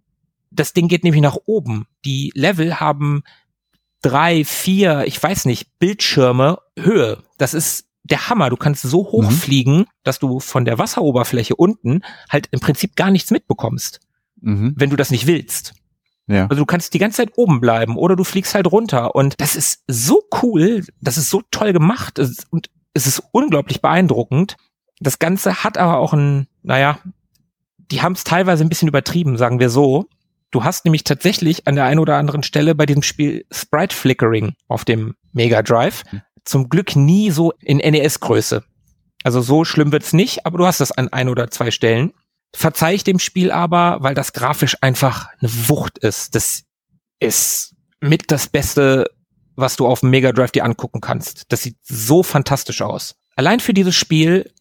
das 0.51 0.73
Ding 0.73 0.87
geht 0.87 1.03
nämlich 1.03 1.21
nach 1.21 1.37
oben. 1.45 1.87
Die 2.05 2.31
Level 2.35 2.79
haben 2.79 3.23
drei, 4.01 4.43
vier, 4.45 5.03
ich 5.05 5.21
weiß 5.21 5.45
nicht, 5.45 5.77
Bildschirme 5.79 6.59
Höhe. 6.77 7.23
Das 7.37 7.53
ist 7.53 7.85
der 8.03 8.29
Hammer. 8.29 8.49
Du 8.49 8.57
kannst 8.57 8.81
so 8.81 8.99
hoch 9.11 9.29
Mhm. 9.29 9.35
fliegen, 9.35 9.85
dass 10.03 10.19
du 10.19 10.39
von 10.39 10.65
der 10.65 10.77
Wasseroberfläche 10.79 11.55
unten 11.55 12.01
halt 12.29 12.47
im 12.51 12.59
Prinzip 12.59 12.95
gar 12.95 13.11
nichts 13.11 13.31
mitbekommst, 13.31 13.99
Mhm. 14.41 14.73
wenn 14.75 14.89
du 14.89 14.95
das 14.95 15.11
nicht 15.11 15.27
willst. 15.27 15.73
Ja. 16.27 16.43
Also 16.47 16.55
du 16.61 16.65
kannst 16.65 16.93
die 16.93 16.99
ganze 16.99 17.17
Zeit 17.17 17.31
oben 17.35 17.59
bleiben 17.61 17.97
oder 17.97 18.15
du 18.15 18.23
fliegst 18.23 18.55
halt 18.55 18.71
runter. 18.71 19.15
Und 19.15 19.39
das 19.41 19.55
ist 19.55 19.83
so 19.87 20.23
cool, 20.41 20.83
das 21.01 21.17
ist 21.17 21.29
so 21.29 21.41
toll 21.51 21.73
gemacht 21.73 22.19
und 22.49 22.69
es 22.93 23.05
ist 23.07 23.21
unglaublich 23.31 23.81
beeindruckend. 23.81 24.55
Das 24.99 25.19
Ganze 25.19 25.63
hat 25.63 25.77
aber 25.77 25.97
auch 25.97 26.13
ein, 26.13 26.47
naja, 26.63 26.99
die 27.77 28.01
haben 28.01 28.13
es 28.13 28.23
teilweise 28.23 28.63
ein 28.63 28.69
bisschen 28.69 28.87
übertrieben, 28.87 29.37
sagen 29.37 29.59
wir 29.59 29.69
so. 29.69 30.07
Du 30.51 30.65
hast 30.65 30.83
nämlich 30.85 31.05
tatsächlich 31.05 31.67
an 31.67 31.75
der 31.75 31.85
einen 31.85 31.99
oder 31.99 32.17
anderen 32.17 32.43
Stelle 32.43 32.75
bei 32.75 32.85
diesem 32.85 33.03
Spiel 33.03 33.45
Sprite 33.51 33.95
Flickering 33.95 34.53
auf 34.67 34.83
dem 34.83 35.15
Mega 35.31 35.63
Drive. 35.63 36.03
Zum 36.43 36.69
Glück 36.69 36.95
nie 36.95 37.31
so 37.31 37.53
in 37.61 37.77
NES-Größe. 37.77 38.63
Also 39.23 39.41
so 39.41 39.63
schlimm 39.63 39.91
wird's 39.91 40.13
nicht, 40.13 40.45
aber 40.45 40.57
du 40.57 40.65
hast 40.65 40.81
das 40.81 40.91
an 40.91 41.07
ein 41.09 41.29
oder 41.29 41.49
zwei 41.51 41.71
Stellen. 41.71 42.11
Verzeih 42.53 42.95
ich 42.95 43.03
dem 43.05 43.19
Spiel 43.19 43.51
aber, 43.51 43.99
weil 44.01 44.13
das 44.13 44.33
grafisch 44.33 44.75
einfach 44.81 45.29
eine 45.39 45.69
Wucht 45.69 45.99
ist. 45.99 46.35
Das 46.35 46.63
ist 47.19 47.75
mit 48.01 48.31
das 48.31 48.49
Beste, 48.49 49.09
was 49.55 49.77
du 49.77 49.87
auf 49.87 50.01
dem 50.01 50.09
Mega 50.09 50.33
Drive 50.33 50.51
dir 50.51 50.65
angucken 50.65 50.99
kannst. 50.99 51.45
Das 51.49 51.63
sieht 51.63 51.77
so 51.83 52.23
fantastisch 52.23 52.81
aus. 52.81 53.15
Allein 53.37 53.61
für 53.61 53.73
dieses 53.73 53.95
Spiel 53.95 54.51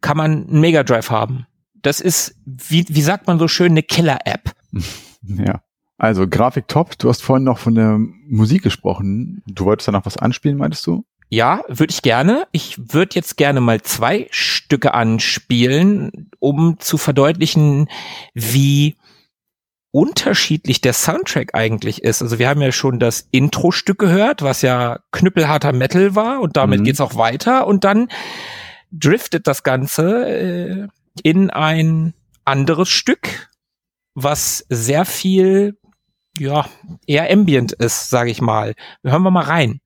kann 0.00 0.16
man 0.16 0.48
einen 0.48 0.60
Mega 0.60 0.82
Drive 0.82 1.10
haben. 1.10 1.46
Das 1.74 2.00
ist, 2.00 2.34
wie, 2.44 2.84
wie 2.88 3.02
sagt 3.02 3.28
man 3.28 3.38
so 3.38 3.46
schön, 3.46 3.72
eine 3.72 3.84
Killer-App. 3.84 4.52
Ja. 5.26 5.62
Also 5.98 6.26
Grafik 6.28 6.68
top. 6.68 6.98
Du 6.98 7.08
hast 7.08 7.22
vorhin 7.22 7.44
noch 7.44 7.58
von 7.58 7.74
der 7.74 7.98
Musik 8.28 8.62
gesprochen. 8.62 9.42
Du 9.46 9.64
wolltest 9.64 9.88
da 9.88 9.92
noch 9.92 10.06
was 10.06 10.16
anspielen, 10.18 10.58
meintest 10.58 10.86
du? 10.86 11.04
Ja, 11.28 11.62
würde 11.68 11.90
ich 11.92 12.02
gerne. 12.02 12.46
Ich 12.52 12.78
würde 12.92 13.14
jetzt 13.16 13.36
gerne 13.36 13.60
mal 13.60 13.80
zwei 13.82 14.28
Stücke 14.30 14.94
anspielen, 14.94 16.30
um 16.38 16.78
zu 16.78 16.98
verdeutlichen, 16.98 17.88
wie 18.34 18.96
unterschiedlich 19.90 20.82
der 20.82 20.92
Soundtrack 20.92 21.54
eigentlich 21.54 22.02
ist. 22.04 22.20
Also 22.20 22.38
wir 22.38 22.48
haben 22.48 22.60
ja 22.60 22.70
schon 22.70 22.98
das 23.00 23.26
Intro-Stück 23.30 23.98
gehört, 23.98 24.42
was 24.42 24.60
ja 24.62 25.00
knüppelharter 25.10 25.72
Metal 25.72 26.14
war 26.14 26.40
und 26.40 26.56
damit 26.56 26.80
Mhm. 26.80 26.84
geht's 26.84 27.00
auch 27.00 27.16
weiter 27.16 27.66
und 27.66 27.84
dann 27.84 28.08
driftet 28.92 29.46
das 29.46 29.62
Ganze 29.62 30.28
äh, 30.28 30.88
in 31.22 31.48
ein 31.50 32.12
anderes 32.44 32.88
Stück, 32.90 33.48
was 34.16 34.64
sehr 34.70 35.04
viel 35.04 35.78
ja, 36.38 36.66
eher 37.06 37.30
ambient 37.30 37.72
ist, 37.72 38.10
sage 38.10 38.30
ich 38.30 38.40
mal. 38.40 38.74
Hören 39.04 39.22
wir 39.22 39.30
mal 39.30 39.44
rein. 39.44 39.80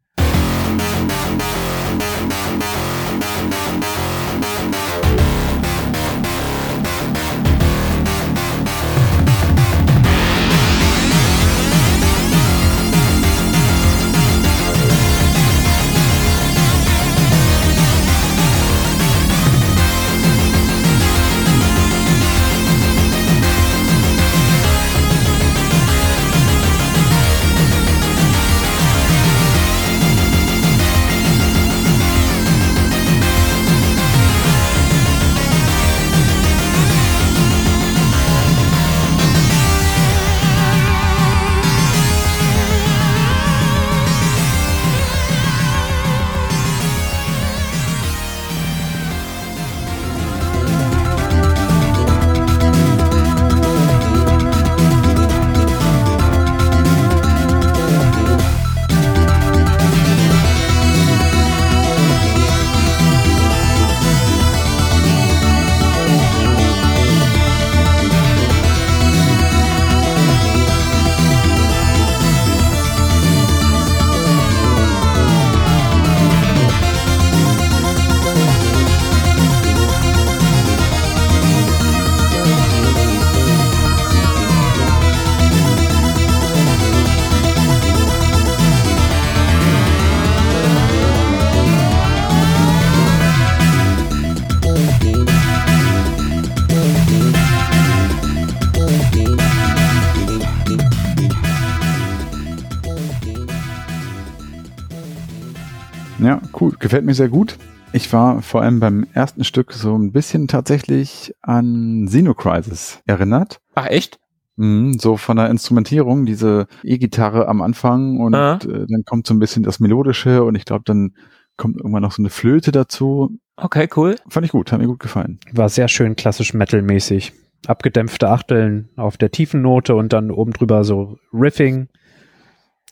Mir 107.10 107.14
sehr 107.14 107.28
gut. 107.28 107.56
Ich 107.92 108.12
war 108.12 108.40
vor 108.40 108.62
allem 108.62 108.78
beim 108.78 109.04
ersten 109.14 109.42
Stück 109.42 109.72
so 109.72 109.96
ein 109.96 110.12
bisschen 110.12 110.46
tatsächlich 110.46 111.34
an 111.42 112.04
Xenocrisis 112.06 113.00
erinnert. 113.04 113.60
Ach 113.74 113.86
echt? 113.86 114.20
Mhm, 114.56 114.98
so 115.00 115.16
von 115.16 115.36
der 115.36 115.50
Instrumentierung, 115.50 116.24
diese 116.24 116.68
E-Gitarre 116.84 117.48
am 117.48 117.62
Anfang 117.62 118.18
und 118.18 118.34
Ah. 118.34 118.54
äh, 118.62 118.86
dann 118.88 119.02
kommt 119.04 119.26
so 119.26 119.34
ein 119.34 119.40
bisschen 119.40 119.64
das 119.64 119.80
Melodische 119.80 120.44
und 120.44 120.54
ich 120.54 120.64
glaube, 120.64 120.84
dann 120.86 121.14
kommt 121.56 121.78
irgendwann 121.78 122.02
noch 122.02 122.12
so 122.12 122.22
eine 122.22 122.30
Flöte 122.30 122.70
dazu. 122.70 123.38
Okay, 123.56 123.88
cool. 123.96 124.14
Fand 124.28 124.46
ich 124.46 124.52
gut, 124.52 124.70
hat 124.70 124.80
mir 124.80 124.86
gut 124.86 125.00
gefallen. 125.00 125.40
War 125.52 125.68
sehr 125.68 125.88
schön 125.88 126.14
klassisch 126.14 126.54
Metal-mäßig. 126.54 127.32
Abgedämpfte 127.66 128.28
Achteln 128.28 128.88
auf 128.96 129.16
der 129.16 129.30
tiefen 129.32 129.62
Note 129.62 129.96
und 129.96 130.12
dann 130.12 130.30
oben 130.30 130.52
drüber 130.52 130.84
so 130.84 131.18
Riffing. 131.32 131.88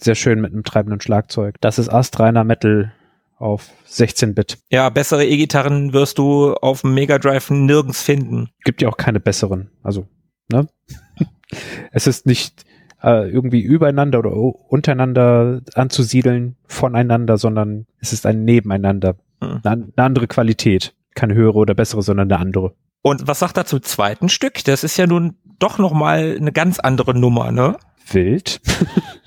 Sehr 0.00 0.14
schön 0.16 0.40
mit 0.40 0.52
einem 0.52 0.64
treibenden 0.64 1.00
Schlagzeug. 1.00 1.54
Das 1.60 1.78
ist 1.78 1.88
astreiner 1.88 2.44
Metal 2.44 2.92
auf 3.38 3.70
16-Bit. 3.88 4.58
Ja, 4.70 4.88
bessere 4.90 5.24
E-Gitarren 5.24 5.92
wirst 5.92 6.18
du 6.18 6.54
auf 6.54 6.82
dem 6.82 6.94
Mega 6.94 7.18
Drive 7.18 7.50
nirgends 7.50 8.02
finden. 8.02 8.50
Gibt 8.64 8.82
ja 8.82 8.88
auch 8.88 8.96
keine 8.96 9.20
besseren. 9.20 9.70
Also, 9.82 10.06
ne? 10.50 10.68
es 11.92 12.06
ist 12.06 12.26
nicht 12.26 12.64
äh, 13.02 13.30
irgendwie 13.30 13.60
übereinander 13.60 14.18
oder 14.18 14.32
untereinander 14.32 15.62
anzusiedeln 15.74 16.56
voneinander, 16.66 17.38
sondern 17.38 17.86
es 18.00 18.12
ist 18.12 18.26
ein 18.26 18.44
Nebeneinander. 18.44 19.16
Hm. 19.42 19.60
Eine, 19.62 19.88
eine 19.96 20.06
andere 20.06 20.26
Qualität. 20.26 20.94
Keine 21.14 21.34
höhere 21.34 21.58
oder 21.58 21.74
bessere, 21.74 22.02
sondern 22.02 22.30
eine 22.30 22.40
andere. 22.40 22.74
Und 23.02 23.26
was 23.26 23.38
sagt 23.38 23.56
er 23.56 23.64
zum 23.64 23.82
zweiten 23.82 24.28
Stück? 24.28 24.64
Das 24.64 24.84
ist 24.84 24.96
ja 24.96 25.06
nun 25.06 25.36
doch 25.58 25.78
noch 25.78 25.92
mal 25.92 26.36
eine 26.38 26.52
ganz 26.52 26.78
andere 26.78 27.18
Nummer, 27.18 27.52
ne? 27.52 27.76
Wild. 28.10 28.60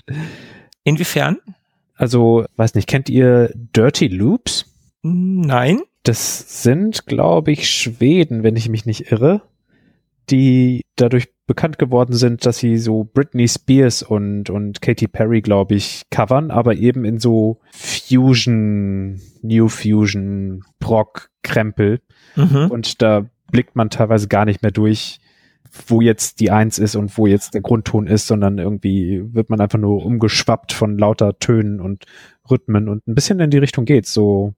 Inwiefern? 0.83 1.37
Also, 2.01 2.45
weiß 2.55 2.73
nicht, 2.73 2.87
kennt 2.87 3.09
ihr 3.09 3.51
Dirty 3.53 4.07
Loops? 4.07 4.65
Nein. 5.03 5.81
Das 6.01 6.63
sind, 6.63 7.05
glaube 7.05 7.51
ich, 7.51 7.69
Schweden, 7.69 8.41
wenn 8.41 8.55
ich 8.55 8.69
mich 8.69 8.87
nicht 8.87 9.11
irre, 9.11 9.43
die 10.31 10.81
dadurch 10.95 11.27
bekannt 11.45 11.77
geworden 11.77 12.13
sind, 12.13 12.43
dass 12.43 12.57
sie 12.57 12.79
so 12.79 13.03
Britney 13.03 13.47
Spears 13.47 14.01
und, 14.01 14.49
und 14.49 14.81
Katy 14.81 15.09
Perry, 15.09 15.41
glaube 15.41 15.75
ich, 15.75 16.01
covern, 16.09 16.49
aber 16.49 16.73
eben 16.73 17.05
in 17.05 17.19
so 17.19 17.59
Fusion, 17.71 19.21
New 19.43 19.67
Fusion, 19.67 20.63
Brock, 20.79 21.29
Krempel. 21.43 22.01
Mhm. 22.35 22.71
Und 22.71 23.03
da 23.03 23.29
blickt 23.51 23.75
man 23.75 23.91
teilweise 23.91 24.27
gar 24.27 24.45
nicht 24.45 24.63
mehr 24.63 24.71
durch, 24.71 25.19
wo 25.87 26.01
jetzt 26.01 26.39
die 26.39 26.51
Eins 26.51 26.79
ist 26.79 26.95
und 26.95 27.17
wo 27.17 27.27
jetzt 27.27 27.53
der 27.53 27.61
Grundton 27.61 28.07
ist, 28.07 28.27
sondern 28.27 28.57
irgendwie 28.57 29.23
wird 29.33 29.49
man 29.49 29.61
einfach 29.61 29.79
nur 29.79 30.05
umgeschwappt 30.05 30.73
von 30.73 30.97
lauter 30.97 31.39
Tönen 31.39 31.79
und 31.79 32.05
Rhythmen 32.49 32.89
und 32.89 33.07
ein 33.07 33.15
bisschen 33.15 33.39
in 33.39 33.51
die 33.51 33.57
Richtung 33.57 33.85
geht's. 33.85 34.13
So, 34.13 34.53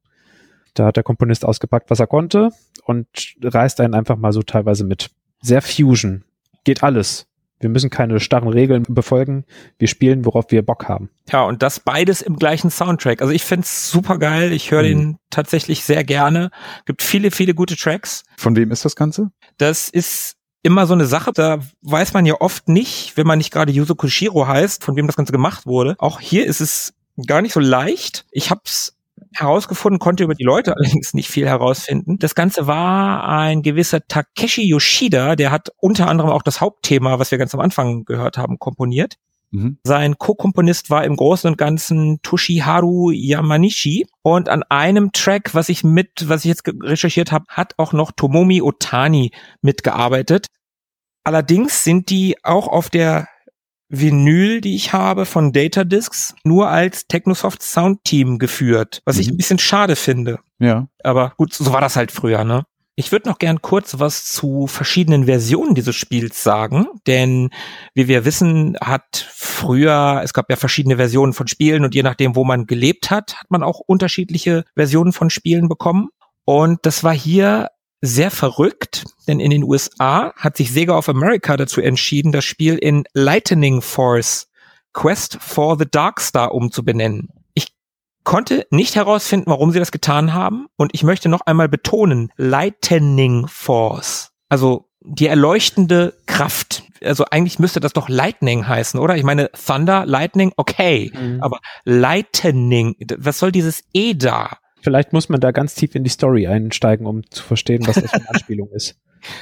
da 0.73 0.85
hat 0.85 0.97
der 0.97 1.03
Komponist 1.03 1.45
ausgepackt, 1.45 1.89
was 1.89 1.99
er 1.99 2.07
konnte 2.07 2.49
und 2.85 3.07
reißt 3.41 3.79
einen 3.81 3.93
einfach 3.93 4.17
mal 4.17 4.33
so 4.33 4.41
teilweise 4.41 4.83
mit. 4.83 5.11
Sehr 5.41 5.61
Fusion. 5.61 6.23
Geht 6.63 6.83
alles. 6.83 7.27
Wir 7.59 7.69
müssen 7.69 7.89
keine 7.89 8.19
starren 8.19 8.49
Regeln 8.49 8.83
befolgen. 8.89 9.45
Wir 9.77 9.87
spielen, 9.87 10.25
worauf 10.25 10.45
wir 10.49 10.65
Bock 10.65 10.89
haben. 10.89 11.09
Ja, 11.31 11.43
und 11.43 11.61
das 11.63 11.79
beides 11.79 12.21
im 12.21 12.35
gleichen 12.35 12.69
Soundtrack. 12.69 13.21
Also 13.21 13.33
ich 13.33 13.43
find's 13.43 13.89
super 13.89 14.19
geil. 14.19 14.51
Ich 14.51 14.71
höre 14.71 14.83
mhm. 14.83 14.87
den 14.87 15.17
tatsächlich 15.29 15.85
sehr 15.85 16.03
gerne. 16.03 16.51
Gibt 16.85 17.01
viele, 17.01 17.31
viele 17.31 17.53
gute 17.53 17.77
Tracks. 17.77 18.23
Von 18.37 18.57
wem 18.57 18.71
ist 18.71 18.83
das 18.83 18.97
Ganze? 18.97 19.31
Das 19.57 19.87
ist 19.87 20.35
immer 20.63 20.87
so 20.87 20.93
eine 20.93 21.05
Sache, 21.05 21.31
da 21.33 21.59
weiß 21.81 22.13
man 22.13 22.25
ja 22.25 22.35
oft 22.39 22.67
nicht, 22.69 23.15
wenn 23.15 23.27
man 23.27 23.37
nicht 23.37 23.51
gerade 23.51 23.71
Yuzo 23.71 23.95
Koshiro 23.95 24.47
heißt, 24.47 24.83
von 24.83 24.95
wem 24.95 25.07
das 25.07 25.15
Ganze 25.15 25.33
gemacht 25.33 25.65
wurde. 25.65 25.95
Auch 25.99 26.19
hier 26.19 26.45
ist 26.45 26.61
es 26.61 26.93
gar 27.27 27.41
nicht 27.41 27.53
so 27.53 27.59
leicht. 27.59 28.25
Ich 28.31 28.49
hab's 28.49 28.95
herausgefunden, 29.33 29.99
konnte 29.99 30.23
über 30.23 30.35
die 30.35 30.43
Leute 30.43 30.73
allerdings 30.75 31.13
nicht 31.13 31.29
viel 31.29 31.47
herausfinden. 31.47 32.17
Das 32.17 32.33
Ganze 32.33 32.65
war 32.65 33.27
ein 33.27 33.61
gewisser 33.61 34.07
Takeshi 34.07 34.63
Yoshida, 34.67 35.35
der 35.35 35.51
hat 35.51 35.69
unter 35.77 36.07
anderem 36.07 36.31
auch 36.31 36.43
das 36.43 36.61
Hauptthema, 36.61 37.19
was 37.19 37.31
wir 37.31 37.37
ganz 37.37 37.53
am 37.53 37.59
Anfang 37.59 38.05
gehört 38.05 38.37
haben, 38.37 38.57
komponiert. 38.57 39.15
Mhm. 39.53 39.77
Sein 39.83 40.17
Co-Komponist 40.17 40.89
war 40.89 41.03
im 41.05 41.15
Großen 41.15 41.49
und 41.49 41.57
Ganzen 41.57 42.19
Toshiharu 42.23 43.11
Yamanishi. 43.11 44.07
Und 44.23 44.49
an 44.49 44.63
einem 44.63 45.11
Track, 45.11 45.53
was 45.53 45.69
ich 45.69 45.83
mit, 45.83 46.27
was 46.27 46.41
ich 46.43 46.49
jetzt 46.49 46.63
recherchiert 46.67 47.31
habe, 47.31 47.45
hat 47.49 47.75
auch 47.77 47.93
noch 47.93 48.11
Tomomi 48.11 48.61
Otani 48.61 49.31
mitgearbeitet. 49.61 50.47
Allerdings 51.23 51.83
sind 51.83 52.09
die 52.09 52.35
auch 52.43 52.67
auf 52.67 52.89
der 52.89 53.27
Vinyl, 53.89 54.59
die 54.59 54.75
ich 54.75 54.91
habe 54.91 55.25
von 55.25 55.53
Datadiscs, 55.53 56.33
nur 56.43 56.69
als 56.69 57.07
Technosoft 57.07 57.61
Sound 57.61 58.03
Team 58.03 58.39
geführt, 58.39 59.01
was 59.05 59.15
mhm. 59.17 59.21
ich 59.21 59.27
ein 59.29 59.37
bisschen 59.37 59.59
schade 59.59 59.95
finde. 59.95 60.39
Ja. 60.59 60.87
Aber 61.03 61.33
gut, 61.37 61.53
so 61.53 61.71
war 61.71 61.81
das 61.81 61.95
halt 61.95 62.11
früher, 62.11 62.43
ne? 62.43 62.65
Ich 62.95 63.11
würde 63.11 63.27
noch 63.27 63.39
gern 63.39 63.61
kurz 63.63 63.97
was 63.97 64.25
zu 64.25 64.67
verschiedenen 64.67 65.25
Versionen 65.25 65.73
dieses 65.73 65.95
Spiels 65.95 66.43
sagen, 66.43 66.85
denn 67.07 67.49
wie 67.95 68.07
wir 68.07 68.23
wissen, 68.23 68.77
hat 68.79 69.27
früher, 69.33 70.21
es 70.23 70.33
gab 70.33 70.47
ja 70.51 70.57
verschiedene 70.57 70.97
Versionen 70.97 71.33
von 71.33 71.47
Spielen 71.47 71.85
und 71.85 71.95
je 71.95 72.03
nachdem, 72.03 72.35
wo 72.35 72.43
man 72.43 72.67
gelebt 72.67 73.09
hat, 73.09 73.35
hat 73.35 73.49
man 73.49 73.63
auch 73.63 73.79
unterschiedliche 73.79 74.63
Versionen 74.75 75.11
von 75.11 75.31
Spielen 75.31 75.69
bekommen. 75.69 76.09
Und 76.45 76.79
das 76.83 77.03
war 77.03 77.15
hier 77.15 77.69
sehr 78.01 78.29
verrückt, 78.29 79.05
denn 79.27 79.39
in 79.39 79.49
den 79.49 79.63
USA 79.63 80.31
hat 80.35 80.57
sich 80.57 80.71
Sega 80.71 80.95
of 80.95 81.09
America 81.09 81.57
dazu 81.57 81.81
entschieden, 81.81 82.31
das 82.31 82.45
Spiel 82.45 82.75
in 82.75 83.05
Lightning 83.13 83.81
Force 83.81 84.49
Quest 84.93 85.37
for 85.41 85.79
the 85.79 85.87
Dark 85.89 86.21
Star 86.21 86.53
umzubenennen. 86.53 87.29
Ich 88.23 88.31
konnte 88.31 88.65
nicht 88.69 88.95
herausfinden, 88.95 89.49
warum 89.49 89.71
sie 89.71 89.79
das 89.79 89.91
getan 89.91 90.33
haben 90.33 90.67
und 90.77 90.91
ich 90.93 91.03
möchte 91.03 91.27
noch 91.27 91.41
einmal 91.41 91.67
betonen, 91.67 92.31
Lightning 92.37 93.47
Force. 93.49 94.31
Also 94.47 94.85
die 95.01 95.27
erleuchtende 95.27 96.13
Kraft. 96.25 96.83
Also 97.03 97.25
eigentlich 97.29 97.59
müsste 97.59 97.81
das 97.81 97.91
doch 97.91 98.07
Lightning 98.07 98.65
heißen, 98.65 98.97
oder? 98.97 99.17
Ich 99.17 99.23
meine, 99.23 99.51
Thunder, 99.51 100.05
Lightning, 100.05 100.53
okay. 100.55 101.11
Mhm. 101.13 101.41
Aber 101.41 101.59
Lightning, 101.83 102.95
was 103.17 103.39
soll 103.39 103.51
dieses 103.51 103.83
E 103.91 104.13
da? 104.13 104.57
Vielleicht 104.81 105.11
muss 105.11 105.27
man 105.27 105.41
da 105.41 105.51
ganz 105.51 105.75
tief 105.75 105.93
in 105.93 106.05
die 106.05 106.09
Story 106.09 106.47
einsteigen, 106.47 107.05
um 107.05 107.29
zu 107.29 107.43
verstehen, 107.43 107.85
was 107.87 107.95
das 107.95 108.09
für 108.09 108.15
eine 108.21 108.29
Anspielung 108.33 108.69
ist. 108.71 108.95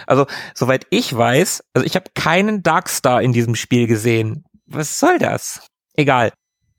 Also, 0.08 0.26
soweit 0.56 0.88
ich 0.90 1.16
weiß, 1.16 1.66
also 1.76 1.86
ich 1.86 1.96
habe 1.96 2.10
keinen 2.16 2.64
Darkstar 2.64 3.22
in 3.22 3.32
diesem 3.32 3.54
Spiel 3.54 3.86
gesehen. 3.86 4.44
Was 4.66 5.00
soll 5.00 5.20
das? 5.20 5.68
Egal. 5.96 6.32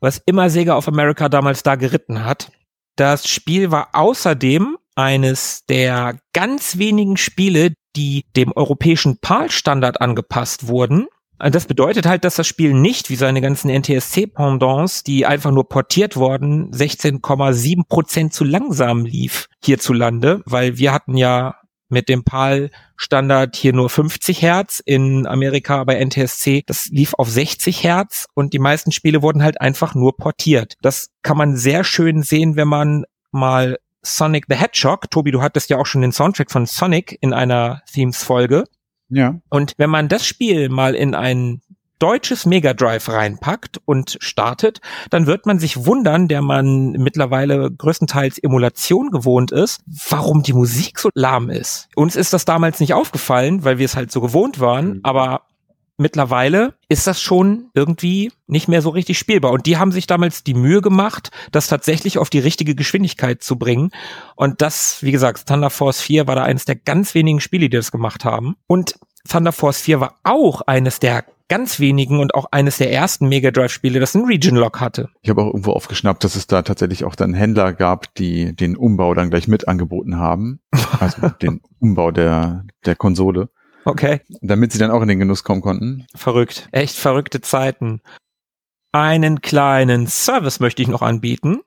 Was 0.02 0.20
immer 0.26 0.50
Sega 0.50 0.76
of 0.76 0.88
America 0.88 1.28
damals 1.28 1.62
da 1.62 1.76
geritten 1.76 2.24
hat. 2.24 2.50
Das 2.96 3.28
Spiel 3.28 3.70
war 3.70 3.90
außerdem 3.92 4.76
eines 4.96 5.64
der 5.66 6.18
ganz 6.32 6.76
wenigen 6.76 7.16
Spiele, 7.16 7.72
die 7.94 8.24
dem 8.36 8.52
europäischen 8.52 9.18
PAL-Standard 9.18 10.00
angepasst 10.00 10.66
wurden. 10.66 11.06
Also 11.38 11.52
das 11.52 11.66
bedeutet 11.66 12.04
halt, 12.06 12.24
dass 12.24 12.34
das 12.34 12.48
Spiel 12.48 12.74
nicht 12.74 13.10
wie 13.10 13.16
seine 13.16 13.40
ganzen 13.40 13.70
NTSC-Pendants, 13.70 15.04
die 15.04 15.24
einfach 15.24 15.52
nur 15.52 15.68
portiert 15.68 16.16
wurden, 16.16 16.72
16,7 16.72 17.86
Prozent 17.88 18.34
zu 18.34 18.42
langsam 18.42 19.04
lief 19.04 19.46
hierzulande, 19.62 20.42
weil 20.46 20.78
wir 20.78 20.92
hatten 20.92 21.16
ja 21.16 21.61
mit 21.92 22.08
dem 22.08 22.24
PAL-Standard 22.24 23.54
hier 23.54 23.72
nur 23.72 23.88
50 23.88 24.42
Hertz, 24.42 24.82
in 24.84 25.26
Amerika 25.26 25.84
bei 25.84 26.02
NTSC, 26.04 26.64
das 26.66 26.86
lief 26.86 27.14
auf 27.14 27.28
60 27.28 27.84
Hertz 27.84 28.26
und 28.34 28.52
die 28.52 28.58
meisten 28.58 28.90
Spiele 28.90 29.22
wurden 29.22 29.42
halt 29.42 29.60
einfach 29.60 29.94
nur 29.94 30.16
portiert. 30.16 30.74
Das 30.82 31.10
kann 31.22 31.36
man 31.36 31.56
sehr 31.56 31.84
schön 31.84 32.22
sehen, 32.22 32.56
wenn 32.56 32.68
man 32.68 33.04
mal 33.30 33.78
Sonic 34.02 34.46
the 34.48 34.56
Hedgehog, 34.56 35.10
Tobi, 35.10 35.30
du 35.30 35.42
hattest 35.42 35.70
ja 35.70 35.78
auch 35.78 35.86
schon 35.86 36.02
den 36.02 36.10
Soundtrack 36.12 36.50
von 36.50 36.66
Sonic 36.66 37.16
in 37.20 37.32
einer 37.32 37.82
Themes-Folge, 37.92 38.64
ja. 39.14 39.38
Und 39.50 39.74
wenn 39.76 39.90
man 39.90 40.08
das 40.08 40.26
Spiel 40.26 40.70
mal 40.70 40.94
in 40.94 41.14
ein 41.14 41.60
deutsches 42.02 42.46
Mega 42.46 42.74
Drive 42.74 43.08
reinpackt 43.08 43.80
und 43.84 44.16
startet, 44.20 44.80
dann 45.10 45.26
wird 45.26 45.46
man 45.46 45.60
sich 45.60 45.86
wundern, 45.86 46.26
der 46.26 46.42
man 46.42 46.90
mittlerweile 46.92 47.70
größtenteils 47.70 48.38
Emulation 48.38 49.10
gewohnt 49.10 49.52
ist, 49.52 49.82
warum 50.08 50.42
die 50.42 50.52
Musik 50.52 50.98
so 50.98 51.10
lahm 51.14 51.48
ist. 51.48 51.88
Uns 51.94 52.16
ist 52.16 52.32
das 52.32 52.44
damals 52.44 52.80
nicht 52.80 52.92
aufgefallen, 52.92 53.64
weil 53.64 53.78
wir 53.78 53.84
es 53.84 53.94
halt 53.94 54.10
so 54.10 54.20
gewohnt 54.20 54.58
waren, 54.58 54.94
mhm. 54.94 55.00
aber 55.04 55.42
mittlerweile 55.96 56.74
ist 56.88 57.06
das 57.06 57.22
schon 57.22 57.70
irgendwie 57.74 58.32
nicht 58.48 58.66
mehr 58.66 58.82
so 58.82 58.90
richtig 58.90 59.16
spielbar. 59.16 59.52
Und 59.52 59.66
die 59.66 59.76
haben 59.76 59.92
sich 59.92 60.08
damals 60.08 60.42
die 60.42 60.54
Mühe 60.54 60.80
gemacht, 60.80 61.30
das 61.52 61.68
tatsächlich 61.68 62.18
auf 62.18 62.30
die 62.30 62.40
richtige 62.40 62.74
Geschwindigkeit 62.74 63.44
zu 63.44 63.56
bringen. 63.56 63.90
Und 64.34 64.60
das, 64.60 64.98
wie 65.02 65.12
gesagt, 65.12 65.46
Thunder 65.46 65.70
Force 65.70 66.00
4 66.00 66.26
war 66.26 66.34
da 66.34 66.42
eines 66.42 66.64
der 66.64 66.74
ganz 66.74 67.14
wenigen 67.14 67.40
Spiele, 67.40 67.68
die 67.68 67.76
das 67.76 67.92
gemacht 67.92 68.24
haben. 68.24 68.56
Und 68.66 68.98
Thunder 69.28 69.52
Force 69.52 69.80
4 69.82 70.00
war 70.00 70.16
auch 70.24 70.62
eines 70.62 70.98
der 70.98 71.24
ganz 71.52 71.80
wenigen 71.80 72.18
und 72.18 72.34
auch 72.34 72.46
eines 72.50 72.78
der 72.78 72.90
ersten 72.90 73.28
Mega 73.28 73.50
Drive 73.50 73.72
Spiele, 73.72 74.00
das 74.00 74.14
ein 74.14 74.24
Region 74.24 74.56
Lock 74.56 74.80
hatte. 74.80 75.10
Ich 75.20 75.28
habe 75.28 75.42
auch 75.42 75.48
irgendwo 75.48 75.72
aufgeschnappt, 75.72 76.24
dass 76.24 76.34
es 76.34 76.46
da 76.46 76.62
tatsächlich 76.62 77.04
auch 77.04 77.14
dann 77.14 77.34
Händler 77.34 77.74
gab, 77.74 78.14
die 78.14 78.56
den 78.56 78.74
Umbau 78.74 79.12
dann 79.12 79.28
gleich 79.28 79.48
mit 79.48 79.68
angeboten 79.68 80.16
haben. 80.16 80.60
Also 81.00 81.28
den 81.28 81.60
Umbau 81.78 82.10
der, 82.10 82.64
der 82.86 82.94
Konsole. 82.96 83.50
Okay. 83.84 84.20
Damit 84.40 84.72
sie 84.72 84.78
dann 84.78 84.90
auch 84.90 85.02
in 85.02 85.08
den 85.08 85.18
Genuss 85.18 85.42
kommen 85.42 85.60
konnten. 85.60 86.06
Verrückt. 86.14 86.68
Echt 86.70 86.96
verrückte 86.96 87.40
Zeiten. 87.40 88.00
Einen 88.92 89.42
kleinen 89.42 90.06
Service 90.06 90.60
möchte 90.60 90.80
ich 90.80 90.88
noch 90.88 91.02
anbieten. 91.02 91.60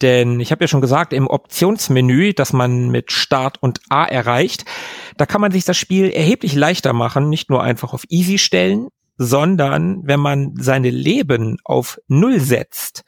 Denn 0.00 0.40
ich 0.40 0.50
habe 0.50 0.64
ja 0.64 0.68
schon 0.68 0.80
gesagt, 0.80 1.12
im 1.12 1.28
Optionsmenü, 1.28 2.32
das 2.34 2.52
man 2.52 2.90
mit 2.90 3.12
Start 3.12 3.62
und 3.62 3.80
A 3.88 4.04
erreicht, 4.04 4.64
da 5.16 5.26
kann 5.26 5.40
man 5.40 5.52
sich 5.52 5.64
das 5.64 5.76
Spiel 5.76 6.10
erheblich 6.10 6.54
leichter 6.54 6.92
machen, 6.92 7.28
nicht 7.28 7.50
nur 7.50 7.62
einfach 7.62 7.92
auf 7.92 8.04
Easy 8.08 8.38
stellen, 8.38 8.88
sondern 9.16 10.00
wenn 10.04 10.20
man 10.20 10.54
seine 10.58 10.90
Leben 10.90 11.58
auf 11.64 12.00
Null 12.08 12.40
setzt, 12.40 13.04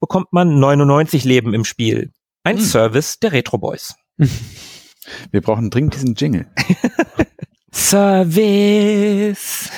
bekommt 0.00 0.32
man 0.32 0.60
99 0.60 1.24
Leben 1.24 1.54
im 1.54 1.64
Spiel. 1.64 2.12
Ein 2.44 2.58
hm. 2.58 2.64
Service 2.64 3.18
der 3.18 3.32
Retro 3.32 3.58
Boys. 3.58 3.96
Wir 5.30 5.40
brauchen 5.40 5.70
dringend 5.70 5.94
diesen 5.94 6.14
Jingle. 6.14 6.46
Service. 7.72 9.70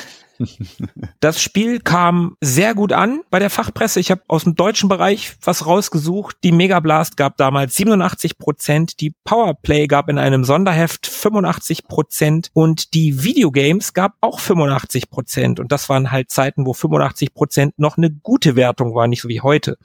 Das 1.20 1.43
Spiel 1.43 1.80
kam 1.80 2.36
sehr 2.41 2.74
gut 2.74 2.93
an 2.93 3.20
bei 3.30 3.38
der 3.38 3.51
Fachpresse. 3.51 4.01
Ich 4.01 4.11
habe 4.11 4.22
aus 4.28 4.45
dem 4.45 4.55
deutschen 4.55 4.88
Bereich 4.88 5.36
was 5.43 5.66
rausgesucht. 5.66 6.36
Die 6.43 6.53
Mega 6.53 6.80
Blast 6.80 7.16
gab 7.16 7.36
damals 7.36 7.76
87 7.76 8.38
Prozent, 8.38 9.01
die 9.01 9.14
Powerplay 9.24 9.86
gab 9.86 10.09
in 10.09 10.18
einem 10.18 10.45
Sonderheft 10.45 11.07
85 11.07 11.88
Prozent 11.88 12.51
und 12.55 12.95
die 12.95 13.22
Videogames 13.22 13.93
gab 13.93 14.14
auch 14.20 14.41
85 14.41 15.11
Prozent. 15.11 15.61
Und 15.61 15.72
das 15.72 15.88
waren 15.88 16.11
halt 16.11 16.30
Zeiten, 16.30 16.66
wo 16.66 16.72
85 16.72 17.34
Prozent 17.34 17.78
noch 17.78 17.97
eine 17.97 18.11
gute 18.11 18.57
Wertung 18.57 18.95
war, 18.95 19.09
nicht 19.09 19.22
so 19.22 19.28
wie 19.28 19.41
heute 19.41 19.76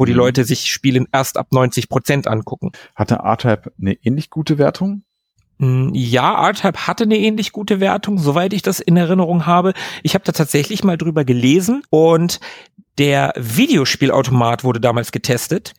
wo 0.00 0.04
die 0.04 0.12
mhm. 0.12 0.18
Leute 0.18 0.44
sich 0.44 0.70
Spiele 0.70 1.04
erst 1.12 1.36
ab 1.36 1.48
90 1.50 1.88
Prozent 1.88 2.28
angucken. 2.28 2.70
Hatte 2.94 3.16
R-Type 3.16 3.72
eine 3.80 3.94
ähnlich 3.94 4.30
gute 4.30 4.56
Wertung? 4.56 5.02
Hm, 5.58 5.90
ja, 5.94 6.46
R-Type 6.48 6.86
hatte 6.86 7.04
eine 7.04 7.16
ähnlich 7.16 7.52
gute 7.52 7.80
Wertung, 7.80 8.18
soweit 8.18 8.52
ich 8.52 8.62
das 8.62 8.80
in 8.80 8.96
Erinnerung 8.96 9.46
habe. 9.46 9.72
Ich 10.02 10.14
habe 10.14 10.24
da 10.24 10.32
tatsächlich 10.32 10.84
mal 10.84 10.96
drüber 10.96 11.24
gelesen 11.24 11.82
und 11.90 12.40
der 12.98 13.32
Videospielautomat 13.36 14.64
wurde 14.64 14.80
damals 14.80 15.12
getestet 15.12 15.74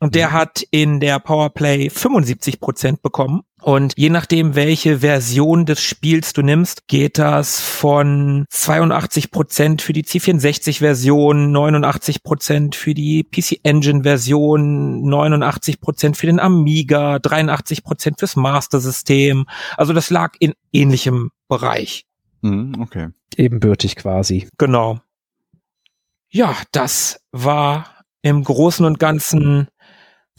und 0.00 0.14
der 0.14 0.28
mhm. 0.28 0.32
hat 0.32 0.62
in 0.70 1.00
der 1.00 1.18
Powerplay 1.18 1.88
75 1.90 2.60
Prozent 2.60 3.02
bekommen. 3.02 3.42
Und 3.62 3.94
je 3.96 4.10
nachdem, 4.10 4.54
welche 4.54 4.98
Version 4.98 5.66
des 5.66 5.80
Spiels 5.80 6.32
du 6.32 6.42
nimmst, 6.42 6.86
geht 6.86 7.18
das 7.18 7.60
von 7.60 8.44
82 8.50 9.30
Prozent 9.30 9.82
für 9.82 9.92
die 9.92 10.04
C64-Version, 10.04 11.50
89 11.50 12.22
Prozent 12.22 12.76
für 12.76 12.94
die 12.94 13.24
PC 13.24 13.60
Engine-Version, 13.64 15.00
89 15.02 15.80
Prozent 15.80 16.16
für 16.16 16.26
den 16.26 16.38
Amiga, 16.38 17.18
83 17.18 17.82
Prozent 17.82 18.18
fürs 18.20 18.36
Master-System. 18.36 19.46
Also 19.76 19.92
das 19.94 20.10
lag 20.10 20.34
in 20.38 20.52
ähnlichem 20.72 21.30
Bereich. 21.48 22.04
Mhm, 22.42 22.76
okay. 22.80 23.08
Ebenbürtig 23.36 23.96
quasi. 23.96 24.48
Genau. 24.58 25.00
Ja, 26.28 26.54
das 26.72 27.20
war 27.32 27.86
im 28.22 28.44
Großen 28.44 28.84
und 28.84 28.98
Ganzen 28.98 29.68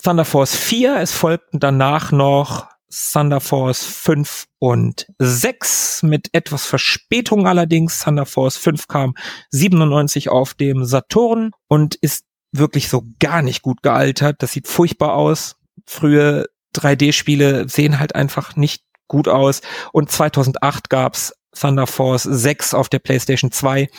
Thunder 0.02 0.26
Force 0.26 0.56
4. 0.56 1.00
Es 1.00 1.12
folgten 1.12 1.60
danach 1.60 2.12
noch 2.12 2.68
Thunder 2.90 3.42
Force 3.42 3.84
5 3.84 4.46
und 4.60 5.08
6 5.20 6.04
mit 6.04 6.30
etwas 6.34 6.66
Verspätung 6.66 7.48
allerdings. 7.48 8.00
Thunder 8.04 8.26
Force 8.26 8.58
5 8.58 8.88
kam 8.88 9.16
97 9.52 10.30
auf 10.30 10.54
dem 10.54 10.86
Saturn 10.86 11.52
und 11.68 11.96
ist 11.96 12.26
wirklich 12.52 12.90
so 12.90 13.04
gar 13.20 13.42
nicht 13.42 13.62
gut 13.62 13.84
gealtert. 13.84 14.42
Das 14.42 14.54
sieht 14.54 14.68
furchtbar 14.68 15.16
aus. 15.16 15.58
Frühe 15.86 16.46
3D-Spiele 16.76 17.68
sehen 17.68 18.00
halt 18.00 18.16
einfach 18.16 18.56
nicht 18.56 18.84
gut 19.08 19.28
aus. 19.28 19.62
Und 19.92 20.12
2008 20.12 20.90
gab's 20.90 21.34
Thunder 21.60 21.88
Force 21.88 22.24
6 22.24 22.74
auf 22.74 22.88
der 22.90 23.00
PlayStation 23.00 23.52
2. 23.52 23.90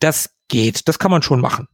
Das 0.00 0.30
geht, 0.48 0.86
das 0.86 0.98
kann 0.98 1.10
man 1.10 1.22
schon 1.22 1.40
machen. 1.40 1.66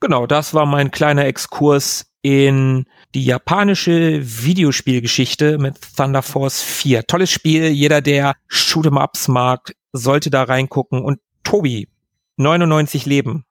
Genau, 0.00 0.26
das 0.26 0.52
war 0.52 0.66
mein 0.66 0.90
kleiner 0.90 1.26
Exkurs 1.26 2.11
in 2.22 2.86
die 3.14 3.24
japanische 3.24 4.20
Videospielgeschichte 4.22 5.58
mit 5.58 5.76
Thunder 5.96 6.22
Force 6.22 6.62
4. 6.62 7.06
Tolles 7.06 7.30
Spiel, 7.30 7.66
jeder, 7.68 8.00
der 8.00 8.36
Shoot'em 8.50 9.02
Ups 9.02 9.28
mag, 9.28 9.74
sollte 9.92 10.30
da 10.30 10.44
reingucken. 10.44 11.02
Und 11.02 11.20
Tobi, 11.44 11.88
99 12.36 13.06
Leben. 13.06 13.44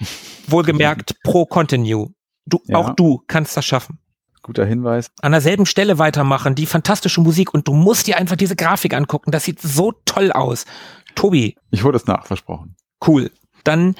Wohlgemerkt 0.46 1.20
pro 1.22 1.46
Continue. 1.46 2.10
Du, 2.46 2.60
Ja. 2.66 2.76
auch 2.78 2.90
du 2.94 3.22
kannst 3.26 3.56
das 3.56 3.64
schaffen. 3.64 3.98
Guter 4.42 4.66
Hinweis. 4.66 5.10
An 5.22 5.32
derselben 5.32 5.64
Stelle 5.64 5.98
weitermachen, 5.98 6.54
die 6.54 6.66
fantastische 6.66 7.20
Musik 7.22 7.54
und 7.54 7.66
du 7.66 7.72
musst 7.72 8.06
dir 8.06 8.18
einfach 8.18 8.36
diese 8.36 8.56
Grafik 8.56 8.92
angucken. 8.92 9.30
Das 9.30 9.44
sieht 9.44 9.60
so 9.62 9.92
toll 10.04 10.32
aus. 10.32 10.66
Tobi, 11.14 11.56
Ich 11.70 11.82
hole 11.82 11.94
das 11.94 12.06
nach, 12.06 12.26
versprochen. 12.26 12.76
cool. 13.06 13.30
Dann 13.64 13.94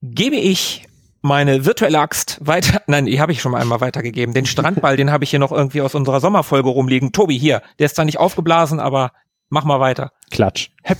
gebe 0.00 0.36
ich 0.36 0.86
meine 1.24 1.64
virtuelle 1.64 1.98
Axt 1.98 2.38
weiter. 2.40 2.82
Nein, 2.86 3.06
die 3.06 3.18
habe 3.20 3.32
ich 3.32 3.40
schon 3.40 3.52
mal 3.52 3.60
einmal 3.60 3.80
weitergegeben. 3.80 4.34
Den 4.34 4.44
Strandball, 4.46 4.96
den 4.96 5.10
habe 5.10 5.24
ich 5.24 5.30
hier 5.30 5.38
noch 5.38 5.52
irgendwie 5.52 5.80
aus 5.80 5.94
unserer 5.94 6.20
Sommerfolge 6.20 6.68
rumliegen. 6.68 7.12
Tobi, 7.12 7.38
hier. 7.38 7.62
Der 7.78 7.86
ist 7.86 7.96
zwar 7.96 8.04
nicht 8.04 8.18
aufgeblasen, 8.18 8.78
aber 8.78 9.10
mach 9.48 9.64
mal 9.64 9.80
weiter. 9.80 10.12
Klatsch. 10.30 10.70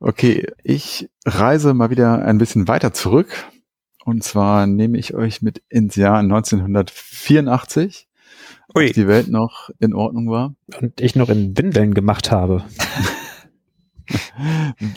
Okay, 0.00 0.46
ich 0.62 1.08
reise 1.24 1.74
mal 1.74 1.90
wieder 1.90 2.22
ein 2.22 2.38
bisschen 2.38 2.68
weiter 2.68 2.92
zurück. 2.92 3.46
Und 4.04 4.22
zwar 4.22 4.66
nehme 4.66 4.96
ich 4.98 5.14
euch 5.14 5.42
mit 5.42 5.62
ins 5.68 5.96
Jahr 5.96 6.18
1984, 6.18 8.08
Ui. 8.76 8.84
als 8.84 8.92
die 8.92 9.08
Welt 9.08 9.28
noch 9.28 9.70
in 9.80 9.94
Ordnung 9.94 10.30
war. 10.30 10.54
Und 10.80 11.00
ich 11.00 11.16
noch 11.16 11.30
in 11.30 11.56
Windeln 11.56 11.94
gemacht 11.94 12.30
habe. 12.30 12.62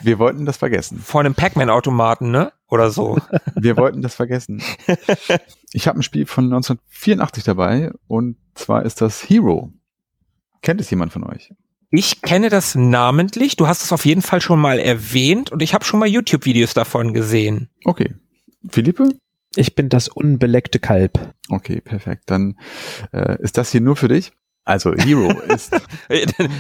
Wir 0.03 0.19
wollten 0.19 0.45
das 0.45 0.57
vergessen. 0.57 0.99
Vor 0.99 1.21
einem 1.21 1.35
Pac-Man-Automaten, 1.35 2.31
ne? 2.31 2.51
Oder 2.67 2.91
so. 2.91 3.17
Wir 3.55 3.77
wollten 3.77 4.01
das 4.01 4.15
vergessen. 4.15 4.61
Ich 5.73 5.87
habe 5.87 5.99
ein 5.99 6.03
Spiel 6.03 6.25
von 6.25 6.45
1984 6.45 7.43
dabei 7.43 7.91
und 8.07 8.37
zwar 8.55 8.83
ist 8.85 9.01
das 9.01 9.29
Hero. 9.29 9.71
Kennt 10.61 10.79
es 10.81 10.89
jemand 10.89 11.11
von 11.11 11.23
euch? 11.23 11.53
Ich 11.89 12.21
kenne 12.21 12.49
das 12.49 12.75
namentlich. 12.75 13.57
Du 13.57 13.67
hast 13.67 13.83
es 13.83 13.91
auf 13.91 14.05
jeden 14.05 14.21
Fall 14.21 14.39
schon 14.39 14.59
mal 14.59 14.79
erwähnt 14.79 15.51
und 15.51 15.61
ich 15.61 15.73
habe 15.73 15.83
schon 15.83 15.99
mal 15.99 16.07
YouTube-Videos 16.07 16.73
davon 16.73 17.13
gesehen. 17.13 17.69
Okay. 17.83 18.15
Philippe? 18.69 19.09
Ich 19.55 19.75
bin 19.75 19.89
das 19.89 20.07
unbeleckte 20.07 20.79
Kalb. 20.79 21.33
Okay, 21.49 21.81
perfekt. 21.81 22.23
Dann 22.27 22.57
äh, 23.11 23.41
ist 23.41 23.57
das 23.57 23.71
hier 23.71 23.81
nur 23.81 23.97
für 23.97 24.07
dich. 24.07 24.31
Also 24.63 24.93
Hero 24.93 25.31
ist. 25.41 25.71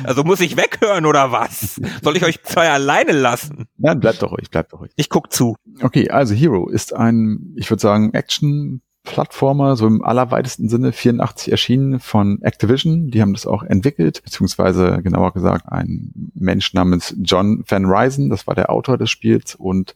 Also 0.03 0.23
muss 0.23 0.39
ich 0.39 0.57
weghören 0.57 1.05
oder 1.05 1.31
was? 1.31 1.79
Soll 2.01 2.17
ich 2.17 2.23
euch 2.23 2.41
zwei 2.43 2.69
alleine 2.69 3.11
lassen? 3.11 3.65
Nein, 3.77 3.99
bleibt 3.99 4.21
doch 4.21 4.31
ruhig, 4.31 4.49
bleibt 4.49 4.73
doch 4.73 4.79
ruhig. 4.79 4.91
Ich 4.95 5.09
guck 5.09 5.31
zu. 5.31 5.55
Okay, 5.81 6.09
also 6.09 6.33
Hero 6.33 6.69
ist 6.69 6.93
ein, 6.93 7.53
ich 7.55 7.69
würde 7.69 7.81
sagen, 7.81 8.13
Action-Plattformer, 8.13 9.75
so 9.75 9.87
im 9.87 10.03
allerweitesten 10.03 10.69
Sinne 10.69 10.93
84 10.93 11.51
erschienen 11.51 11.99
von 11.99 12.41
Activision. 12.41 13.09
Die 13.09 13.21
haben 13.21 13.33
das 13.33 13.45
auch 13.45 13.63
entwickelt, 13.63 14.23
beziehungsweise 14.23 15.01
genauer 15.03 15.33
gesagt 15.33 15.65
ein 15.67 16.31
Mensch 16.33 16.73
namens 16.73 17.15
John 17.21 17.63
Van 17.67 17.85
Ryzen, 17.85 18.29
das 18.29 18.47
war 18.47 18.55
der 18.55 18.69
Autor 18.69 18.97
des 18.97 19.09
Spiels 19.09 19.55
und 19.55 19.95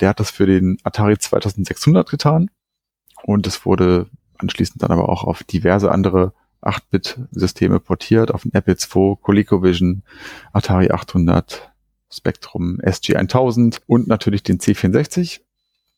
der 0.00 0.08
hat 0.10 0.20
das 0.20 0.30
für 0.30 0.46
den 0.46 0.78
Atari 0.82 1.18
2600 1.18 2.08
getan 2.10 2.50
und 3.22 3.46
es 3.46 3.64
wurde 3.64 4.08
anschließend 4.38 4.82
dann 4.82 4.90
aber 4.90 5.08
auch 5.08 5.24
auf 5.24 5.42
diverse 5.44 5.90
andere 5.90 6.32
8-Bit-Systeme 6.66 7.80
portiert, 7.80 8.32
auf 8.32 8.42
den 8.42 8.54
Apple 8.54 8.74
II, 8.74 9.16
ColecoVision, 9.20 10.02
Atari 10.52 10.90
800, 10.90 11.72
Spectrum 12.10 12.78
SG1000 12.80 13.80
und 13.86 14.06
natürlich 14.08 14.42
den 14.42 14.58
C64. 14.58 15.40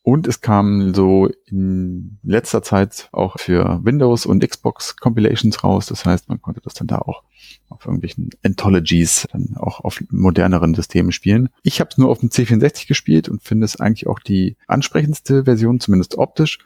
Und 0.03 0.27
es 0.27 0.41
kam 0.41 0.95
so 0.95 1.29
in 1.45 2.19
letzter 2.23 2.63
Zeit 2.63 3.11
auch 3.13 3.39
für 3.39 3.81
Windows 3.85 4.25
und 4.25 4.49
Xbox 4.49 4.97
Compilations 4.97 5.63
raus. 5.63 5.87
Das 5.87 6.07
heißt, 6.07 6.31
man 6.31 6.41
konnte 6.41 6.63
das 6.63 6.73
dann 6.73 6.87
da 6.87 7.01
auch 7.01 7.25
auf 7.69 7.85
irgendwelchen 7.85 8.31
Anthologies 8.43 9.27
dann 9.33 9.57
auch 9.59 9.81
auf 9.81 10.03
moderneren 10.09 10.75
Systemen 10.75 11.13
spielen. 11.13 11.51
Ich 11.63 11.81
habe 11.81 11.91
es 11.91 11.99
nur 11.99 12.09
auf 12.09 12.21
dem 12.21 12.31
C64 12.31 12.89
gespielt 12.89 13.29
und 13.29 13.43
finde 13.43 13.67
es 13.67 13.79
eigentlich 13.79 14.07
auch 14.07 14.21
die 14.21 14.57
ansprechendste 14.67 15.45
Version, 15.45 15.79
zumindest 15.79 16.17
optisch. 16.17 16.59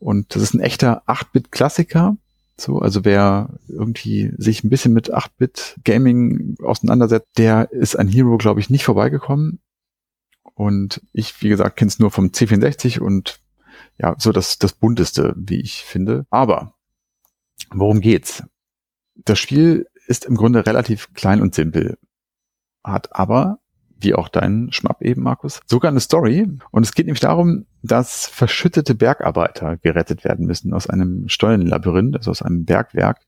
Und 0.00 0.34
das 0.34 0.42
ist 0.42 0.54
ein 0.54 0.60
echter 0.60 1.04
8-Bit-Klassiker. 1.06 2.16
So, 2.56 2.78
also 2.78 3.04
wer 3.04 3.58
irgendwie 3.68 4.32
sich 4.36 4.62
ein 4.62 4.70
bisschen 4.70 4.92
mit 4.92 5.12
8-Bit 5.12 5.80
Gaming 5.84 6.56
auseinandersetzt, 6.62 7.38
der 7.38 7.70
ist 7.72 7.96
an 7.96 8.08
Hero, 8.08 8.36
glaube 8.36 8.60
ich, 8.60 8.70
nicht 8.70 8.84
vorbeigekommen. 8.84 9.60
Und 10.54 11.00
ich, 11.12 11.40
wie 11.42 11.48
gesagt, 11.48 11.76
kenne 11.76 11.88
es 11.88 11.98
nur 11.98 12.10
vom 12.10 12.26
C64 12.26 13.00
und 13.00 13.40
ja, 13.98 14.14
so 14.18 14.32
das, 14.32 14.58
das 14.58 14.74
bunteste, 14.74 15.34
wie 15.36 15.60
ich 15.60 15.84
finde. 15.84 16.26
Aber 16.30 16.74
worum 17.70 18.00
geht's? 18.00 18.42
Das 19.14 19.38
Spiel 19.38 19.86
ist 20.06 20.24
im 20.24 20.36
Grunde 20.36 20.66
relativ 20.66 21.12
klein 21.14 21.40
und 21.40 21.54
simpel, 21.54 21.98
hat 22.84 23.14
aber, 23.14 23.60
wie 24.02 24.14
auch 24.14 24.28
dein 24.28 24.72
Schmapp 24.72 25.02
eben, 25.02 25.22
Markus, 25.22 25.60
sogar 25.66 25.90
eine 25.90 26.00
Story. 26.00 26.48
Und 26.70 26.84
es 26.84 26.92
geht 26.92 27.06
nämlich 27.06 27.20
darum, 27.20 27.66
dass 27.82 28.26
verschüttete 28.26 28.94
Bergarbeiter 28.94 29.76
gerettet 29.76 30.24
werden 30.24 30.46
müssen 30.46 30.72
aus 30.72 30.88
einem 30.88 31.28
Stollenlabyrinth, 31.28 32.16
also 32.16 32.30
aus 32.30 32.42
einem 32.42 32.64
Bergwerk. 32.64 33.20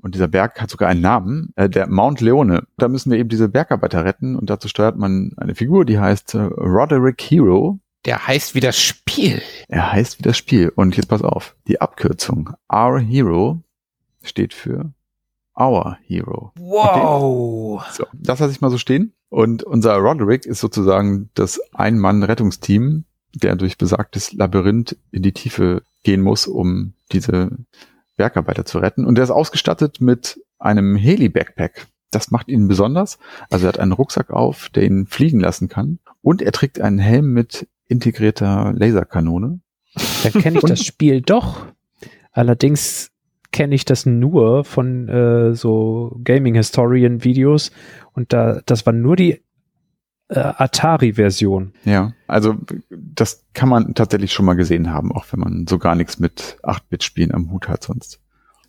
Und 0.00 0.14
dieser 0.14 0.28
Berg 0.28 0.60
hat 0.60 0.70
sogar 0.70 0.88
einen 0.88 1.00
Namen, 1.00 1.52
äh, 1.56 1.68
der 1.68 1.88
Mount 1.88 2.20
Leone. 2.20 2.64
Da 2.76 2.88
müssen 2.88 3.10
wir 3.10 3.18
eben 3.18 3.28
diese 3.28 3.48
Bergarbeiter 3.48 4.04
retten 4.04 4.36
und 4.36 4.50
dazu 4.50 4.68
steuert 4.68 4.96
man 4.96 5.32
eine 5.36 5.54
Figur, 5.54 5.84
die 5.84 5.98
heißt 5.98 6.34
äh, 6.34 6.42
Roderick 6.42 7.20
Hero. 7.22 7.80
Der 8.04 8.26
heißt 8.26 8.54
wie 8.54 8.60
das 8.60 8.78
Spiel. 8.78 9.42
Er 9.68 9.92
heißt 9.92 10.18
wie 10.18 10.22
das 10.22 10.36
Spiel. 10.36 10.70
Und 10.74 10.96
jetzt 10.96 11.08
pass 11.08 11.22
auf, 11.22 11.56
die 11.66 11.80
Abkürzung 11.80 12.50
Our 12.72 13.00
Hero 13.00 13.62
steht 14.22 14.54
für 14.54 14.92
Our 15.58 15.98
Hero. 16.06 16.52
Wow. 16.58 17.84
So, 17.92 18.04
das 18.12 18.40
lasse 18.40 18.52
ich 18.52 18.60
mal 18.60 18.70
so 18.70 18.78
stehen. 18.78 19.12
Und 19.28 19.62
unser 19.62 19.96
Roderick 19.96 20.46
ist 20.46 20.60
sozusagen 20.60 21.30
das 21.34 21.60
Ein-Mann-Rettungsteam, 21.72 23.04
der 23.34 23.56
durch 23.56 23.78
besagtes 23.78 24.32
Labyrinth 24.32 24.96
in 25.10 25.22
die 25.22 25.32
Tiefe 25.32 25.82
gehen 26.04 26.22
muss, 26.22 26.46
um 26.46 26.94
diese 27.12 27.50
Bergarbeiter 28.16 28.64
zu 28.64 28.78
retten. 28.78 29.04
Und 29.04 29.16
der 29.16 29.24
ist 29.24 29.30
ausgestattet 29.30 30.00
mit 30.00 30.40
einem 30.58 30.96
Heli-Backpack. 30.96 31.86
Das 32.10 32.30
macht 32.30 32.48
ihn 32.48 32.68
besonders. 32.68 33.18
Also 33.50 33.66
er 33.66 33.68
hat 33.68 33.80
einen 33.80 33.92
Rucksack 33.92 34.30
auf, 34.30 34.68
der 34.70 34.84
ihn 34.84 35.06
fliegen 35.06 35.40
lassen 35.40 35.68
kann. 35.68 35.98
Und 36.22 36.40
er 36.40 36.52
trägt 36.52 36.80
einen 36.80 36.98
Helm 36.98 37.32
mit 37.32 37.68
integrierter 37.88 38.72
Laserkanone. 38.74 39.60
Dann 40.22 40.32
kenne 40.32 40.58
ich 40.58 40.64
das 40.66 40.84
Spiel 40.84 41.20
doch. 41.20 41.66
Allerdings 42.32 43.10
kenne 43.52 43.74
ich 43.74 43.84
das 43.84 44.06
nur 44.06 44.64
von 44.64 45.08
äh, 45.08 45.54
so 45.54 46.18
Gaming-Historian-Videos 46.24 47.70
und 48.12 48.32
da, 48.32 48.60
das 48.66 48.86
war 48.86 48.92
nur 48.92 49.16
die 49.16 49.42
äh, 50.28 50.38
Atari-Version. 50.38 51.72
Ja, 51.84 52.12
also 52.26 52.56
das 52.90 53.44
kann 53.54 53.68
man 53.68 53.94
tatsächlich 53.94 54.32
schon 54.32 54.46
mal 54.46 54.54
gesehen 54.54 54.92
haben, 54.92 55.12
auch 55.12 55.26
wenn 55.30 55.40
man 55.40 55.66
so 55.68 55.78
gar 55.78 55.94
nichts 55.94 56.18
mit 56.18 56.58
8-Bit-Spielen 56.62 57.32
am 57.32 57.50
Hut 57.50 57.68
hat 57.68 57.84
sonst. 57.84 58.20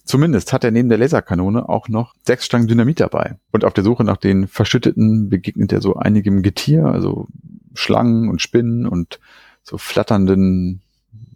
Zumindest 0.07 0.53
hat 0.53 0.63
er 0.63 0.71
neben 0.71 0.87
der 0.87 0.97
Laserkanone 0.97 1.67
auch 1.67 1.89
noch 1.89 2.13
sechs 2.25 2.45
Stangen 2.45 2.67
Dynamit 2.67 3.01
dabei. 3.01 3.37
Und 3.51 3.65
auf 3.65 3.73
der 3.73 3.83
Suche 3.83 4.05
nach 4.05 4.15
den 4.15 4.47
Verschütteten 4.47 5.27
begegnet 5.27 5.73
er 5.73 5.81
so 5.81 5.95
einigem 5.95 6.43
Getier, 6.43 6.85
also 6.85 7.27
Schlangen 7.73 8.29
und 8.29 8.41
Spinnen 8.41 8.87
und 8.87 9.19
so 9.63 9.77
flatternden 9.77 10.81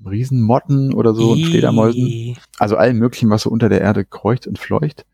Riesenmotten 0.06 0.94
oder 0.94 1.14
so 1.14 1.32
und 1.32 1.46
Fledermäusen. 1.46 2.38
Also 2.58 2.76
allem 2.76 2.98
möglichen, 2.98 3.30
was 3.30 3.44
so 3.44 3.50
unter 3.50 3.70
der 3.70 3.82
Erde 3.82 4.06
kreucht 4.06 4.48
und 4.48 4.60
fleucht. 4.60 5.06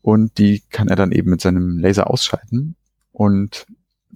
Und 0.00 0.38
die 0.38 0.62
kann 0.70 0.88
er 0.88 0.96
dann 0.96 1.12
eben 1.12 1.30
mit 1.30 1.40
seinem 1.40 1.78
Laser 1.78 2.10
ausschalten. 2.10 2.74
Und 3.12 3.66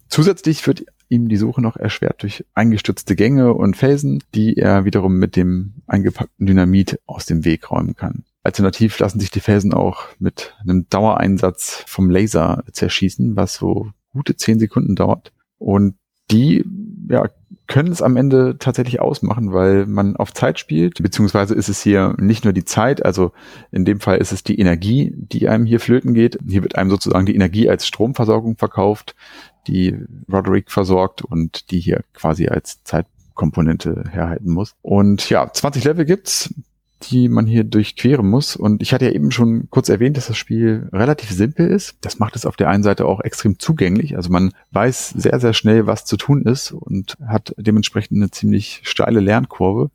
zusätzlich 0.09 0.67
wird 0.67 0.85
ihm 1.09 1.29
die 1.29 1.37
Suche 1.37 1.61
noch 1.61 1.77
erschwert 1.77 2.23
durch 2.23 2.45
eingestürzte 2.55 3.14
Gänge 3.14 3.55
und 3.55 3.77
Felsen, 3.77 4.23
die 4.35 4.57
er 4.57 4.85
wiederum 4.85 5.19
mit 5.19 5.37
dem 5.37 5.75
eingepackten 5.87 6.47
Dynamit 6.47 7.01
aus 7.07 7.27
dem 7.27 7.45
Weg 7.45 7.71
räumen 7.71 7.95
kann. 7.95 8.25
Alternativ 8.43 8.99
lassen 8.99 9.21
sich 9.21 9.31
die 9.31 9.41
Felsen 9.41 9.73
auch 9.73 10.07
mit 10.19 10.55
einem 10.61 10.87
Dauereinsatz 10.89 11.85
vom 11.87 12.11
Laser 12.11 12.64
zerschießen, 12.71 13.37
was 13.37 13.55
so 13.55 13.91
gute 14.12 14.37
zehn 14.37 14.59
Sekunden 14.59 14.97
dauert. 14.97 15.33
Und 15.59 15.97
die 16.31 16.64
ja, 17.09 17.29
können 17.66 17.91
es 17.91 18.03
am 18.03 18.16
Ende 18.16 18.57
tatsächlich 18.59 19.01
ausmachen, 19.01 19.53
weil 19.53 19.87
man 19.87 20.16
auf 20.16 20.33
Zeit 20.33 20.59
spielt, 20.59 21.03
beziehungsweise 21.03 21.55
ist 21.55 21.68
es 21.68 21.83
hier 21.83 22.14
nicht 22.18 22.45
nur 22.45 22.53
die 22.53 22.64
Zeit, 22.64 23.05
also 23.05 23.33
in 23.72 23.85
dem 23.85 24.01
Fall 24.01 24.18
ist 24.18 24.33
es 24.33 24.45
die 24.45 24.59
Energie, 24.59 25.12
die 25.16 25.49
einem 25.49 25.66
hier 25.66 25.81
flöten 25.81 26.14
geht. 26.14 26.39
Hier 26.47 26.62
wird 26.62 26.77
einem 26.77 26.91
sozusagen 26.91 27.27
die 27.27 27.35
Energie 27.35 27.68
als 27.68 27.87
Stromversorgung 27.87 28.57
verkauft, 28.57 29.16
die 29.66 29.97
Roderick 30.31 30.70
versorgt 30.70 31.22
und 31.22 31.70
die 31.70 31.81
hier 31.81 32.05
quasi 32.14 32.49
als 32.49 32.85
Zeitkomponente 32.85 34.05
herhalten 34.11 34.51
muss. 34.51 34.74
Und 34.83 35.29
ja, 35.29 35.53
20 35.53 35.85
Level 35.85 36.05
gibt's 36.05 36.55
die 37.03 37.28
man 37.28 37.47
hier 37.47 37.64
durchqueren 37.64 38.28
muss. 38.28 38.57
Und 38.57 38.80
ich 38.82 38.92
hatte 38.92 39.07
ja 39.07 39.12
eben 39.12 39.30
schon 39.30 39.68
kurz 39.70 39.88
erwähnt, 39.88 40.16
dass 40.16 40.28
das 40.28 40.36
Spiel 40.36 40.88
relativ 40.92 41.30
simpel 41.30 41.68
ist. 41.68 41.97
Das 42.01 42.18
macht 42.18 42.36
es 42.36 42.47
auf 42.47 42.57
der 42.57 42.68
einen 42.68 42.82
Seite 42.82 43.07
auch 43.07 43.20
extrem 43.20 43.59
zugänglich. 43.59 44.16
Also 44.16 44.30
man 44.30 44.53
weiß 44.70 45.11
sehr, 45.11 45.38
sehr 45.38 45.53
schnell, 45.53 45.86
was 45.86 46.05
zu 46.05 46.16
tun 46.16 46.42
ist 46.42 46.72
und 46.72 47.16
hat 47.26 47.55
dementsprechend 47.59 48.16
eine 48.16 48.30
ziemlich 48.30 48.80
steile 48.84 49.20
Lernkurve. 49.20 49.90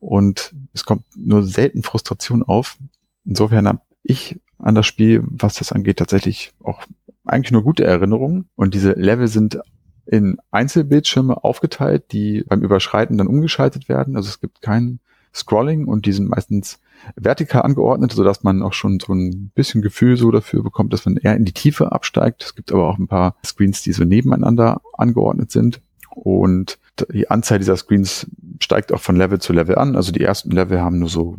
Und 0.00 0.54
es 0.74 0.84
kommt 0.84 1.04
nur 1.16 1.44
selten 1.44 1.82
Frustration 1.82 2.42
auf. 2.42 2.76
Insofern 3.24 3.66
habe 3.66 3.80
ich 4.02 4.38
an 4.58 4.74
das 4.74 4.86
Spiel, 4.86 5.22
was 5.26 5.54
das 5.54 5.72
angeht, 5.72 5.98
tatsächlich 5.98 6.52
auch 6.62 6.84
eigentlich 7.24 7.52
nur 7.52 7.62
gute 7.62 7.84
Erinnerungen. 7.84 8.48
Und 8.54 8.74
diese 8.74 8.92
Level 8.92 9.28
sind 9.28 9.58
in 10.06 10.36
Einzelbildschirme 10.50 11.42
aufgeteilt, 11.42 12.12
die 12.12 12.44
beim 12.46 12.60
Überschreiten 12.60 13.16
dann 13.16 13.26
umgeschaltet 13.28 13.88
werden. 13.88 14.16
Also 14.16 14.28
es 14.28 14.40
gibt 14.40 14.60
keinen 14.60 15.00
Scrolling 15.34 15.86
und 15.86 16.06
die 16.06 16.12
sind 16.12 16.28
meistens 16.28 16.80
vertikal 17.16 17.62
angeordnet, 17.62 18.12
so 18.12 18.24
dass 18.24 18.44
man 18.44 18.62
auch 18.62 18.72
schon 18.72 19.00
so 19.00 19.12
ein 19.12 19.50
bisschen 19.54 19.82
Gefühl 19.82 20.16
so 20.16 20.30
dafür 20.30 20.62
bekommt, 20.62 20.92
dass 20.92 21.04
man 21.04 21.16
eher 21.16 21.36
in 21.36 21.44
die 21.44 21.52
Tiefe 21.52 21.92
absteigt. 21.92 22.44
Es 22.44 22.54
gibt 22.54 22.72
aber 22.72 22.88
auch 22.88 22.98
ein 22.98 23.08
paar 23.08 23.36
Screens, 23.44 23.82
die 23.82 23.92
so 23.92 24.04
nebeneinander 24.04 24.80
angeordnet 24.94 25.50
sind. 25.50 25.80
Und 26.10 26.78
die 27.12 27.28
Anzahl 27.28 27.58
dieser 27.58 27.76
Screens 27.76 28.26
steigt 28.60 28.92
auch 28.92 29.00
von 29.00 29.16
Level 29.16 29.40
zu 29.40 29.52
Level 29.52 29.76
an. 29.76 29.96
Also 29.96 30.12
die 30.12 30.22
ersten 30.22 30.52
Level 30.52 30.80
haben 30.80 31.00
nur 31.00 31.08
so 31.08 31.36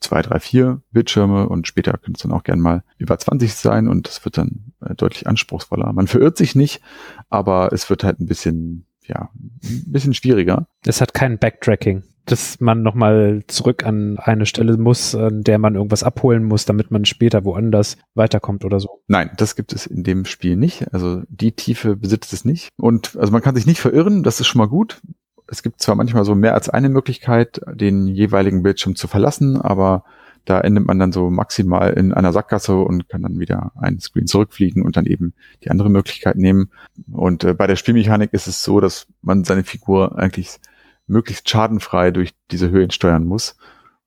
zwei, 0.00 0.22
drei, 0.22 0.40
vier 0.40 0.80
Bildschirme 0.90 1.48
und 1.48 1.68
später 1.68 1.92
könnte 1.92 2.16
es 2.16 2.22
dann 2.22 2.32
auch 2.32 2.42
gern 2.42 2.60
mal 2.60 2.82
über 2.98 3.18
20 3.18 3.54
sein 3.54 3.88
und 3.88 4.08
das 4.08 4.24
wird 4.24 4.38
dann 4.38 4.72
äh, 4.80 4.94
deutlich 4.94 5.26
anspruchsvoller. 5.26 5.92
Man 5.92 6.08
verirrt 6.08 6.36
sich 6.36 6.54
nicht, 6.54 6.80
aber 7.28 7.72
es 7.72 7.88
wird 7.88 8.02
halt 8.02 8.18
ein 8.18 8.26
bisschen, 8.26 8.86
ja, 9.06 9.30
ein 9.34 9.84
bisschen 9.86 10.14
schwieriger. 10.14 10.66
Es 10.84 11.00
hat 11.00 11.14
kein 11.14 11.38
Backtracking 11.38 12.02
dass 12.24 12.60
man 12.60 12.82
nochmal 12.82 13.42
zurück 13.48 13.84
an 13.84 14.18
eine 14.18 14.46
Stelle 14.46 14.76
muss, 14.76 15.14
an 15.14 15.42
der 15.42 15.58
man 15.58 15.74
irgendwas 15.74 16.02
abholen 16.02 16.44
muss, 16.44 16.64
damit 16.64 16.90
man 16.90 17.04
später 17.04 17.44
woanders 17.44 17.96
weiterkommt 18.14 18.64
oder 18.64 18.80
so. 18.80 19.02
Nein, 19.08 19.30
das 19.36 19.56
gibt 19.56 19.72
es 19.72 19.86
in 19.86 20.04
dem 20.04 20.24
Spiel 20.24 20.56
nicht. 20.56 20.92
Also 20.92 21.22
die 21.28 21.52
Tiefe 21.52 21.96
besitzt 21.96 22.32
es 22.32 22.44
nicht. 22.44 22.68
Und 22.76 23.16
also 23.16 23.32
man 23.32 23.42
kann 23.42 23.56
sich 23.56 23.66
nicht 23.66 23.80
verirren, 23.80 24.22
das 24.22 24.40
ist 24.40 24.46
schon 24.46 24.60
mal 24.60 24.68
gut. 24.68 25.00
Es 25.48 25.62
gibt 25.62 25.82
zwar 25.82 25.96
manchmal 25.96 26.24
so 26.24 26.34
mehr 26.34 26.54
als 26.54 26.68
eine 26.68 26.88
Möglichkeit, 26.88 27.60
den 27.74 28.06
jeweiligen 28.06 28.62
Bildschirm 28.62 28.94
zu 28.94 29.08
verlassen, 29.08 29.60
aber 29.60 30.04
da 30.44 30.60
endet 30.60 30.86
man 30.86 30.98
dann 30.98 31.12
so 31.12 31.30
maximal 31.30 31.92
in 31.92 32.12
einer 32.12 32.32
Sackgasse 32.32 32.76
und 32.76 33.08
kann 33.08 33.22
dann 33.22 33.38
wieder 33.38 33.72
einen 33.76 34.00
Screen 34.00 34.26
zurückfliegen 34.26 34.82
und 34.82 34.96
dann 34.96 35.06
eben 35.06 35.34
die 35.62 35.70
andere 35.70 35.88
Möglichkeit 35.88 36.36
nehmen. 36.36 36.70
Und 37.12 37.44
äh, 37.44 37.54
bei 37.54 37.66
der 37.66 37.76
Spielmechanik 37.76 38.32
ist 38.32 38.48
es 38.48 38.64
so, 38.64 38.80
dass 38.80 39.06
man 39.20 39.44
seine 39.44 39.62
Figur 39.62 40.18
eigentlich 40.18 40.58
möglichst 41.06 41.48
schadenfrei 41.48 42.10
durch 42.10 42.34
diese 42.50 42.70
Höhen 42.70 42.90
steuern 42.90 43.24
muss, 43.24 43.56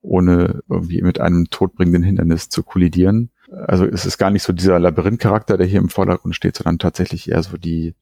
ohne 0.02 0.62
irgendwie 0.70 1.02
mit 1.02 1.20
einem 1.20 1.50
todbringenden 1.50 2.04
Hindernis 2.04 2.50
zu 2.50 2.64
kollidieren. 2.64 3.32
Also 3.52 3.86
es 3.86 4.06
ist 4.06 4.18
gar 4.18 4.32
nicht 4.32 4.43
so 4.43 4.54
dieser 4.54 4.80
Labyrinth-Charakter, 4.80 5.58
der 5.58 5.68
hier 5.68 5.80
im 5.80 5.89
Vordergrund 5.89 6.36
steht, 6.36 6.58
sondern 6.58 6.80
tatsächlich 6.80 7.30
eher 7.30 7.43
so 7.43 7.58
die, 7.58 7.96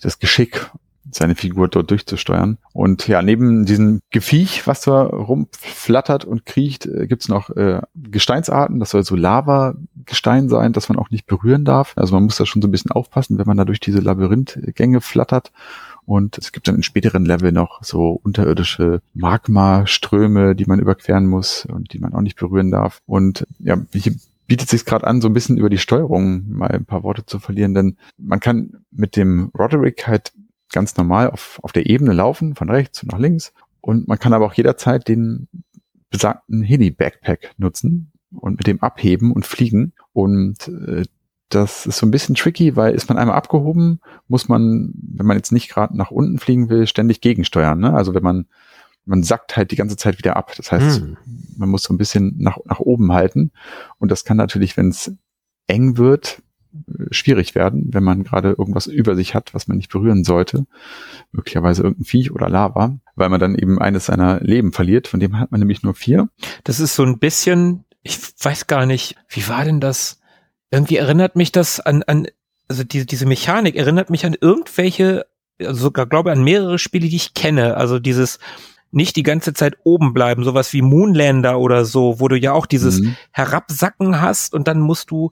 das 0.00 0.18
Geschick, 0.18 0.70
seine 1.10 1.34
Figur 1.34 1.68
dort 1.68 1.90
durchzusteuern. 1.90 2.58
Und 2.72 3.06
ja, 3.08 3.22
neben 3.22 3.66
diesem 3.66 4.00
Gefiech, 4.10 4.66
was 4.66 4.82
da 4.82 5.02
rumflattert 5.02 6.24
und 6.24 6.46
kriecht, 6.46 6.86
äh, 6.86 7.06
gibt's 7.06 7.28
noch 7.28 7.50
äh, 7.50 7.80
Gesteinsarten. 7.94 8.80
Das 8.80 8.90
soll 8.90 9.04
so 9.04 9.14
Lava-Gestein 9.14 10.48
sein, 10.48 10.72
das 10.72 10.88
man 10.88 10.98
auch 10.98 11.10
nicht 11.10 11.26
berühren 11.26 11.64
darf. 11.64 11.92
Also 11.96 12.14
man 12.14 12.24
muss 12.24 12.36
da 12.36 12.46
schon 12.46 12.62
so 12.62 12.68
ein 12.68 12.72
bisschen 12.72 12.90
aufpassen, 12.90 13.38
wenn 13.38 13.46
man 13.46 13.56
da 13.56 13.64
durch 13.64 13.80
diese 13.80 14.00
Labyrinthgänge 14.00 15.00
flattert 15.00 15.52
und 16.06 16.38
es 16.38 16.52
gibt 16.52 16.68
dann 16.68 16.76
in 16.76 16.82
späteren 16.82 17.24
Level 17.24 17.52
noch 17.52 17.82
so 17.82 18.20
unterirdische 18.22 19.00
Magma-Ströme, 19.14 20.54
die 20.54 20.66
man 20.66 20.80
überqueren 20.80 21.26
muss 21.26 21.66
und 21.66 21.92
die 21.92 21.98
man 21.98 22.14
auch 22.14 22.20
nicht 22.20 22.38
berühren 22.38 22.70
darf. 22.70 23.00
Und 23.06 23.46
ja, 23.58 23.78
hier 23.92 24.14
bietet 24.46 24.68
sich 24.68 24.84
gerade 24.84 25.06
an, 25.06 25.20
so 25.20 25.28
ein 25.28 25.34
bisschen 25.34 25.56
über 25.56 25.70
die 25.70 25.78
Steuerung 25.78 26.44
mal 26.50 26.70
ein 26.70 26.84
paar 26.84 27.02
Worte 27.02 27.24
zu 27.24 27.38
verlieren, 27.38 27.74
denn 27.74 27.96
man 28.18 28.40
kann 28.40 28.84
mit 28.90 29.16
dem 29.16 29.50
Roderick 29.58 30.06
halt 30.06 30.32
ganz 30.72 30.96
normal 30.96 31.30
auf, 31.30 31.60
auf 31.62 31.72
der 31.72 31.86
Ebene 31.86 32.12
laufen, 32.12 32.54
von 32.54 32.68
rechts 32.68 33.02
nach 33.04 33.18
links. 33.18 33.52
Und 33.80 34.08
man 34.08 34.18
kann 34.18 34.32
aber 34.32 34.46
auch 34.46 34.54
jederzeit 34.54 35.08
den 35.08 35.48
besagten 36.10 36.62
Heli-Backpack 36.62 37.52
nutzen 37.58 38.12
und 38.34 38.58
mit 38.58 38.66
dem 38.66 38.82
abheben 38.82 39.32
und 39.32 39.46
fliegen. 39.46 39.92
Und 40.12 40.68
äh, 40.68 41.04
das 41.48 41.86
ist 41.86 41.98
so 41.98 42.06
ein 42.06 42.10
bisschen 42.10 42.34
tricky, 42.34 42.76
weil 42.76 42.94
ist 42.94 43.08
man 43.08 43.18
einmal 43.18 43.36
abgehoben, 43.36 44.00
muss 44.28 44.48
man, 44.48 44.92
wenn 44.94 45.26
man 45.26 45.36
jetzt 45.36 45.52
nicht 45.52 45.68
gerade 45.68 45.96
nach 45.96 46.10
unten 46.10 46.38
fliegen 46.38 46.68
will, 46.68 46.86
ständig 46.86 47.20
gegensteuern. 47.20 47.78
Ne? 47.78 47.94
Also 47.94 48.14
wenn 48.14 48.22
man, 48.22 48.46
man 49.04 49.22
sackt 49.22 49.56
halt 49.56 49.70
die 49.70 49.76
ganze 49.76 49.96
Zeit 49.96 50.18
wieder 50.18 50.36
ab. 50.36 50.52
Das 50.56 50.72
heißt, 50.72 51.00
hm. 51.00 51.16
man 51.56 51.68
muss 51.68 51.82
so 51.82 51.92
ein 51.94 51.98
bisschen 51.98 52.34
nach, 52.38 52.58
nach 52.64 52.80
oben 52.80 53.12
halten. 53.12 53.52
Und 53.98 54.10
das 54.10 54.24
kann 54.24 54.36
natürlich, 54.36 54.76
wenn 54.76 54.88
es 54.88 55.12
eng 55.66 55.96
wird, 55.98 56.42
schwierig 57.10 57.54
werden, 57.54 57.90
wenn 57.92 58.02
man 58.02 58.24
gerade 58.24 58.50
irgendwas 58.58 58.86
über 58.86 59.14
sich 59.14 59.34
hat, 59.34 59.54
was 59.54 59.68
man 59.68 59.76
nicht 59.76 59.92
berühren 59.92 60.24
sollte. 60.24 60.66
Möglicherweise 61.32 61.82
irgendein 61.82 62.04
Viech 62.04 62.32
oder 62.32 62.48
Lava, 62.48 62.98
weil 63.14 63.28
man 63.28 63.40
dann 63.40 63.54
eben 63.54 63.78
eines 63.78 64.06
seiner 64.06 64.40
Leben 64.40 64.72
verliert. 64.72 65.06
Von 65.06 65.20
dem 65.20 65.38
hat 65.38 65.52
man 65.52 65.60
nämlich 65.60 65.82
nur 65.82 65.94
vier. 65.94 66.28
Das 66.64 66.80
ist 66.80 66.96
so 66.96 67.04
ein 67.04 67.18
bisschen, 67.18 67.84
ich 68.02 68.18
weiß 68.42 68.66
gar 68.66 68.86
nicht, 68.86 69.16
wie 69.28 69.48
war 69.48 69.64
denn 69.64 69.80
das? 69.80 70.20
Irgendwie 70.70 70.96
erinnert 70.96 71.36
mich 71.36 71.52
das 71.52 71.80
an, 71.80 72.02
an 72.04 72.26
also 72.68 72.84
diese, 72.84 73.06
diese 73.06 73.26
Mechanik 73.26 73.76
erinnert 73.76 74.10
mich 74.10 74.24
an 74.24 74.36
irgendwelche, 74.40 75.26
also 75.60 75.74
sogar 75.74 76.06
glaube 76.06 76.32
an 76.32 76.42
mehrere 76.42 76.78
Spiele, 76.78 77.08
die 77.08 77.16
ich 77.16 77.34
kenne. 77.34 77.76
Also 77.76 77.98
dieses 77.98 78.38
nicht 78.90 79.16
die 79.16 79.22
ganze 79.22 79.52
Zeit 79.52 79.76
oben 79.82 80.14
bleiben, 80.14 80.44
sowas 80.44 80.72
wie 80.72 80.82
Moonlander 80.82 81.58
oder 81.58 81.84
so, 81.84 82.20
wo 82.20 82.28
du 82.28 82.36
ja 82.36 82.52
auch 82.52 82.66
dieses 82.66 83.00
mhm. 83.00 83.16
Herabsacken 83.32 84.20
hast 84.20 84.54
und 84.54 84.68
dann 84.68 84.80
musst 84.80 85.10
du 85.10 85.30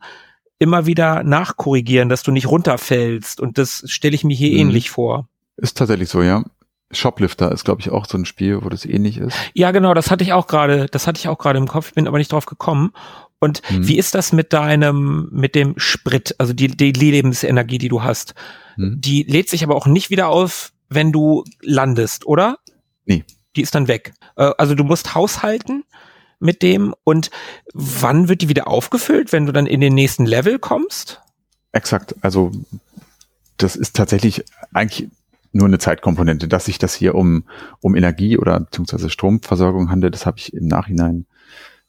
immer 0.58 0.86
wieder 0.86 1.22
nachkorrigieren, 1.22 2.08
dass 2.08 2.22
du 2.22 2.30
nicht 2.30 2.48
runterfällst. 2.48 3.40
Und 3.40 3.58
das 3.58 3.84
stelle 3.86 4.14
ich 4.14 4.24
mir 4.24 4.36
hier 4.36 4.50
mhm. 4.50 4.58
ähnlich 4.58 4.90
vor. 4.90 5.28
Ist 5.56 5.76
tatsächlich 5.76 6.08
so, 6.08 6.22
ja. 6.22 6.44
Shoplifter 6.90 7.50
ist, 7.52 7.64
glaube 7.64 7.80
ich, 7.80 7.90
auch 7.90 8.06
so 8.06 8.18
ein 8.18 8.26
Spiel, 8.26 8.62
wo 8.62 8.68
das 8.68 8.84
ähnlich 8.84 9.16
ist. 9.16 9.34
Ja, 9.54 9.70
genau, 9.70 9.94
das 9.94 10.10
hatte 10.10 10.24
ich 10.24 10.32
auch 10.32 10.46
gerade, 10.46 10.86
das 10.86 11.06
hatte 11.06 11.18
ich 11.18 11.28
auch 11.28 11.38
gerade 11.38 11.58
im 11.58 11.66
Kopf, 11.66 11.88
ich 11.88 11.94
bin 11.94 12.06
aber 12.06 12.18
nicht 12.18 12.30
drauf 12.30 12.46
gekommen. 12.46 12.92
Und 13.43 13.61
hm. 13.64 13.88
wie 13.88 13.99
ist 13.99 14.14
das 14.14 14.32
mit 14.32 14.53
deinem, 14.53 15.28
mit 15.32 15.57
dem 15.57 15.74
Sprit, 15.76 16.36
also 16.38 16.53
die, 16.53 16.68
die 16.68 16.93
Lebensenergie, 16.93 17.78
die 17.78 17.88
du 17.88 18.05
hast? 18.05 18.36
Hm. 18.76 19.01
Die 19.01 19.24
lädt 19.24 19.49
sich 19.49 19.64
aber 19.64 19.74
auch 19.74 19.88
nicht 19.88 20.11
wieder 20.11 20.28
auf, 20.28 20.72
wenn 20.88 21.11
du 21.11 21.43
landest, 21.61 22.24
oder? 22.24 22.59
Nee. 23.05 23.24
Die 23.57 23.62
ist 23.62 23.74
dann 23.74 23.88
weg. 23.88 24.14
Äh, 24.36 24.53
also 24.59 24.76
du 24.76 24.84
musst 24.84 25.16
haushalten 25.16 25.82
mit 26.38 26.62
dem 26.62 26.95
und 27.03 27.32
wann 27.74 28.28
wird 28.28 28.43
die 28.43 28.49
wieder 28.49 28.68
aufgefüllt, 28.68 29.32
wenn 29.32 29.47
du 29.47 29.53
dann 29.53 29.66
in 29.66 29.80
den 29.80 29.95
nächsten 29.95 30.24
Level 30.24 30.61
kommst? 30.61 31.20
Exakt. 31.72 32.14
Also 32.20 32.53
das 33.57 33.74
ist 33.74 33.97
tatsächlich 33.97 34.45
eigentlich 34.72 35.11
nur 35.51 35.66
eine 35.66 35.80
Zeitkomponente, 35.80 36.47
dass 36.47 36.66
sich 36.66 36.78
das 36.78 36.95
hier 36.95 37.16
um, 37.16 37.43
um 37.80 37.97
Energie 37.97 38.38
oder 38.38 38.61
beziehungsweise 38.61 39.11
Stromversorgung 39.11 39.90
handelt, 39.90 40.14
das 40.14 40.26
habe 40.26 40.38
ich 40.38 40.55
im 40.55 40.68
Nachhinein 40.68 41.26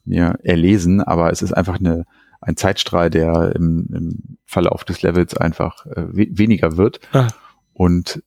mir 0.04 0.38
erlesen, 0.42 1.00
aber 1.00 1.30
es 1.30 1.42
ist 1.42 1.52
einfach 1.52 1.78
eine, 1.78 2.04
ein 2.40 2.56
Zeitstrahl, 2.56 3.10
der 3.10 3.54
im, 3.54 3.86
im 3.92 4.38
Verlauf 4.44 4.84
des 4.84 5.02
Levels 5.02 5.36
einfach 5.36 5.86
äh, 5.86 6.06
we 6.08 6.26
weniger 6.30 6.76
wird. 6.76 7.00
Ah. 7.12 7.28
Und 7.72 8.22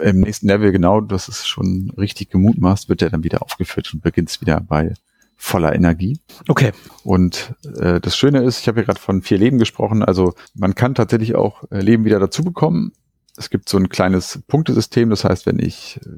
im 0.00 0.20
nächsten 0.20 0.48
Level, 0.48 0.72
genau, 0.72 1.00
das 1.00 1.28
ist 1.28 1.46
schon 1.46 1.92
richtig 1.96 2.30
gemutmaßt, 2.30 2.88
wird 2.88 3.02
er 3.02 3.10
dann 3.10 3.24
wieder 3.24 3.42
aufgeführt 3.42 3.92
und 3.92 4.02
beginnt 4.02 4.40
wieder 4.40 4.60
bei 4.60 4.94
voller 5.36 5.74
Energie. 5.74 6.20
Okay. 6.48 6.72
Und 7.02 7.54
äh, 7.78 8.00
das 8.00 8.16
Schöne 8.16 8.42
ist, 8.42 8.60
ich 8.60 8.68
habe 8.68 8.80
ja 8.80 8.86
gerade 8.86 9.00
von 9.00 9.22
vier 9.22 9.38
Leben 9.38 9.58
gesprochen, 9.58 10.02
also 10.02 10.34
man 10.54 10.74
kann 10.74 10.94
tatsächlich 10.94 11.34
auch 11.34 11.64
äh, 11.70 11.80
Leben 11.80 12.04
wieder 12.04 12.20
dazu 12.20 12.44
bekommen. 12.44 12.92
Es 13.36 13.50
gibt 13.50 13.68
so 13.68 13.76
ein 13.76 13.88
kleines 13.88 14.42
Punktesystem, 14.46 15.10
das 15.10 15.24
heißt, 15.24 15.46
wenn 15.46 15.58
ich 15.58 16.00
äh, 16.04 16.08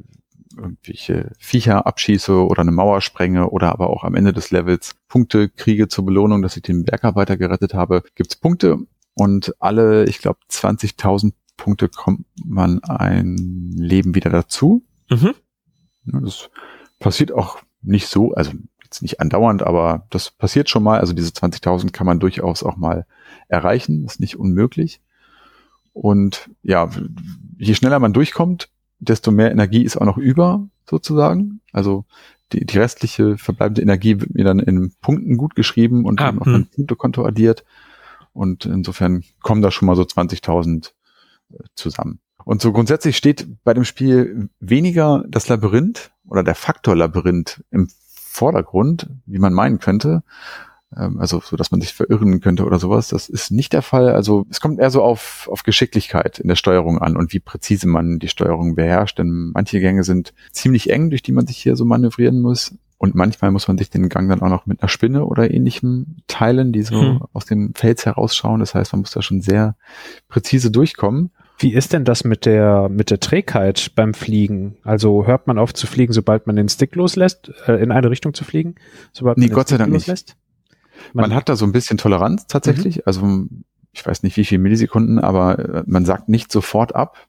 irgendwelche 0.57 1.33
Viecher 1.39 1.87
abschieße 1.87 2.47
oder 2.47 2.63
eine 2.63 2.73
Mauer 2.73 3.01
sprenge 3.01 3.51
oder 3.51 3.73
aber 3.73 3.91
auch 3.91 4.05
am 4.05 4.15
Ende 4.15 4.33
des 4.33 4.51
Levels 4.51 4.95
Punkte 5.09 5.49
kriege 5.49 5.89
zur 5.89 6.05
Belohnung, 6.07 6.43
dass 6.43 6.57
ich 6.57 6.63
den 6.63 6.85
Bergarbeiter 6.85 7.37
gerettet 7.37 7.75
habe, 7.75 8.03
gibt's 8.15 8.37
Punkte 8.37 8.79
und 9.15 9.55
alle, 9.61 10.05
ich 10.05 10.19
glaube, 10.19 10.41
20.000 10.51 11.33
Punkte 11.57 11.89
kommt 11.89 12.27
man 12.45 12.83
ein 12.85 13.37
Leben 13.77 14.15
wieder 14.15 14.31
dazu. 14.31 14.85
Mhm. 15.11 15.35
Das 16.05 16.51
passiert 16.99 17.33
auch 17.33 17.59
nicht 17.83 18.09
so, 18.09 18.35
also 18.35 18.53
jetzt 18.85 19.03
nicht 19.03 19.21
andauernd, 19.21 19.63
aber 19.63 20.07
das 20.11 20.31
passiert 20.31 20.69
schon 20.69 20.83
mal. 20.83 21.01
Also 21.01 21.13
diese 21.13 21.31
20.000 21.31 21.93
kann 21.93 22.07
man 22.07 22.21
durchaus 22.21 22.63
auch 22.63 22.77
mal 22.77 23.07
erreichen, 23.49 24.05
ist 24.05 24.21
nicht 24.21 24.37
unmöglich. 24.37 25.01
Und 25.93 26.51
ja, 26.63 26.91
je 27.57 27.75
schneller 27.75 27.99
man 27.99 28.13
durchkommt, 28.13 28.69
desto 28.99 29.31
mehr 29.31 29.51
Energie 29.51 29.85
ist 29.85 29.97
auch 29.97 30.07
noch 30.07 30.19
über, 30.19 30.69
sozusagen. 30.89 31.61
Also 31.73 32.05
die, 32.53 32.65
die 32.65 32.79
restliche 32.79 33.37
verbleibende 33.39 33.83
Energie 33.83 34.21
wird 34.21 34.35
mir 34.35 34.45
dann 34.45 34.59
in 34.59 34.93
Punkten 35.01 35.37
gut 35.37 35.55
geschrieben 35.55 36.05
und 36.05 36.21
Ah, 36.21 36.27
dann 36.27 36.39
auf 36.39 36.47
hm. 36.47 36.53
mein 36.53 36.67
Punktekonto 36.67 37.25
addiert. 37.25 37.65
Und 38.33 38.67
insofern 38.67 39.25
kommen 39.41 39.63
da 39.63 39.71
schon 39.71 39.87
mal 39.87 39.97
so 39.97 40.03
20.000 40.03 40.93
äh, 41.53 41.57
zusammen. 41.75 42.21
Und 42.45 42.63
so 42.63 42.73
grundsätzlich 42.73 43.17
steht 43.17 43.65
bei 43.65 43.75
dem 43.75 43.85
Spiel 43.85 44.51
weniger 44.61 45.25
das 45.27 45.49
Labyrinth 45.49 46.13
oder 46.29 46.45
der 46.45 46.55
Faktor 46.55 46.95
Labyrinth 46.95 47.65
im 47.71 47.89
Vordergrund, 48.09 49.09
wie 49.25 49.39
man 49.39 49.53
meinen 49.53 49.81
könnte. 49.81 50.23
Ähm, 50.99 51.19
Also, 51.19 51.41
so 51.45 51.57
dass 51.57 51.71
man 51.71 51.81
sich 51.81 51.93
verirren 51.95 52.41
könnte 52.41 52.65
oder 52.65 52.79
sowas. 52.79 53.09
Das 53.09 53.29
ist 53.29 53.51
nicht 53.51 53.73
der 53.73 53.83
Fall. 53.83 54.11
Also, 54.11 54.47
es 54.51 54.61
kommt 54.61 54.79
eher 54.81 54.91
so 54.91 55.03
auf, 55.03 55.49
auf 55.51 55.63
Geschicklichkeit 55.63 56.39
in 56.39 56.49
der 56.49 56.57
Steuerung 56.57 56.99
an 56.99 57.17
und 57.17 57.33
wie 57.33 57.41
präzise 57.41 57.87
man 57.89 58.19
die 58.19 58.29
Steuerung 58.29 58.75
beherrscht. 58.75 59.19
Denn 59.19 59.51
manche 59.55 59.81
Gänge 59.81 60.05
sind 60.05 60.33
ziemlich 60.53 60.91
eng, 60.91 61.11
durch 61.11 61.23
die 61.23 61.33
man 61.33 61.47
sich 61.47 61.59
hier 61.59 61.77
so 61.77 61.85
manövrieren 61.85 62.41
muss. 62.41 62.75
Und 62.99 63.15
manchmal 63.15 63.51
muss 63.51 63.69
man 63.69 63.77
sich 63.77 63.91
den 63.91 64.09
Gang 64.09 64.31
dann 64.31 64.41
auch 64.41 64.49
noch 64.49 64.65
mit 64.65 64.81
einer 64.83 64.89
Spinne 64.89 65.27
oder 65.27 65.51
ähnlichem 65.51 66.17
teilen, 66.29 66.73
die 66.73 66.83
so 66.83 66.99
Hm. 66.99 67.23
aus 67.35 67.45
dem 67.45 67.75
Fels 67.75 68.07
herausschauen. 68.07 68.61
Das 68.61 68.75
heißt, 68.75 68.93
man 68.93 69.01
muss 69.01 69.11
da 69.11 69.21
schon 69.21 69.43
sehr 69.43 69.77
präzise 70.29 70.71
durchkommen. 70.71 71.31
Wie 71.59 71.75
ist 71.75 71.93
denn 71.93 72.05
das 72.05 72.25
mit 72.25 72.47
der, 72.47 72.89
mit 72.91 73.11
der 73.11 73.21
Trägheit 73.21 73.93
beim 73.97 74.15
Fliegen? 74.15 74.77
Also 74.83 75.27
hört 75.27 75.47
man 75.47 75.59
auf 75.59 75.75
zu 75.75 75.87
fliegen, 75.87 76.13
sobald 76.15 76.47
man 76.47 76.57
den 76.57 76.69
Stick 76.71 76.95
loslässt, 76.97 77.51
äh, 77.67 77.83
in 77.83 77.93
eine 77.93 78.11
Richtung 78.11 78.33
zu 78.35 78.45
fliegen? 78.45 78.77
Sobald 79.13 79.37
Nee, 79.39 79.45
man 79.45 79.51
den 79.51 79.55
Gott 79.55 79.69
sei 79.69 79.77
Stick 79.77 79.85
Dank 79.85 79.93
nicht. 79.93 80.37
Loslässt? 80.97 81.15
Man, 81.15 81.35
hat 81.35 81.49
da 81.49 81.57
so 81.57 81.65
ein 81.65 81.73
bisschen 81.73 81.99
Toleranz 81.99 82.47
tatsächlich. 82.47 83.07
Also 83.07 83.47
ich 83.93 84.07
weiß 84.07 84.23
nicht 84.23 84.37
wie 84.37 84.45
viel 84.45 84.59
Millisekunden, 84.59 85.19
aber 85.19 85.59
äh, 85.59 85.83
man 85.87 86.05
sagt 86.05 86.29
nicht 86.29 86.53
sofort 86.53 86.95
ab. 86.95 87.29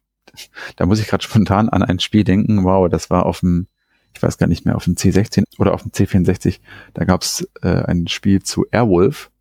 Da 0.75 0.85
muss 0.85 0.99
ich 0.99 1.07
gerade 1.07 1.23
spontan 1.23 1.69
an 1.69 1.81
ein 1.81 1.99
Spiel 1.99 2.23
denken. 2.23 2.63
Wow, 2.63 2.89
das 2.89 3.09
war 3.09 3.25
auf 3.25 3.39
dem, 3.39 3.67
ich 4.13 4.21
weiß 4.21 4.37
gar 4.37 4.47
nicht 4.47 4.65
mehr, 4.65 4.75
auf 4.75 4.83
dem 4.83 4.95
C16 4.95 5.43
oder 5.57 5.73
auf 5.73 5.83
dem 5.83 5.91
C64. 5.91 6.59
Da 6.93 7.05
gab's 7.05 7.47
äh, 7.61 7.83
ein 7.83 8.07
Spiel 8.07 8.43
zu 8.43 8.65
Airwolf. 8.71 9.31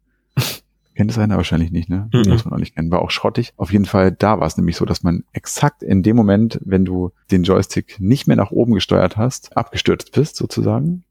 Kennt 0.94 1.10
es 1.10 1.18
einer 1.18 1.36
wahrscheinlich 1.36 1.72
nicht, 1.72 1.90
ne? 1.90 2.08
Mhm. 2.14 2.30
Muss 2.30 2.46
man 2.46 2.54
auch 2.54 2.58
nicht 2.58 2.74
kennen. 2.74 2.90
War 2.90 3.02
auch 3.02 3.10
schrottig. 3.10 3.52
Auf 3.58 3.70
jeden 3.70 3.84
Fall, 3.84 4.12
da 4.12 4.40
war 4.40 4.46
es 4.46 4.56
nämlich 4.56 4.76
so, 4.76 4.86
dass 4.86 5.02
man 5.02 5.24
exakt 5.32 5.82
in 5.82 6.02
dem 6.02 6.16
Moment, 6.16 6.58
wenn 6.64 6.86
du 6.86 7.12
den 7.30 7.42
Joystick 7.42 8.00
nicht 8.00 8.26
mehr 8.26 8.36
nach 8.36 8.50
oben 8.50 8.72
gesteuert 8.72 9.18
hast, 9.18 9.54
abgestürzt 9.56 10.12
bist 10.12 10.36
sozusagen. 10.36 11.04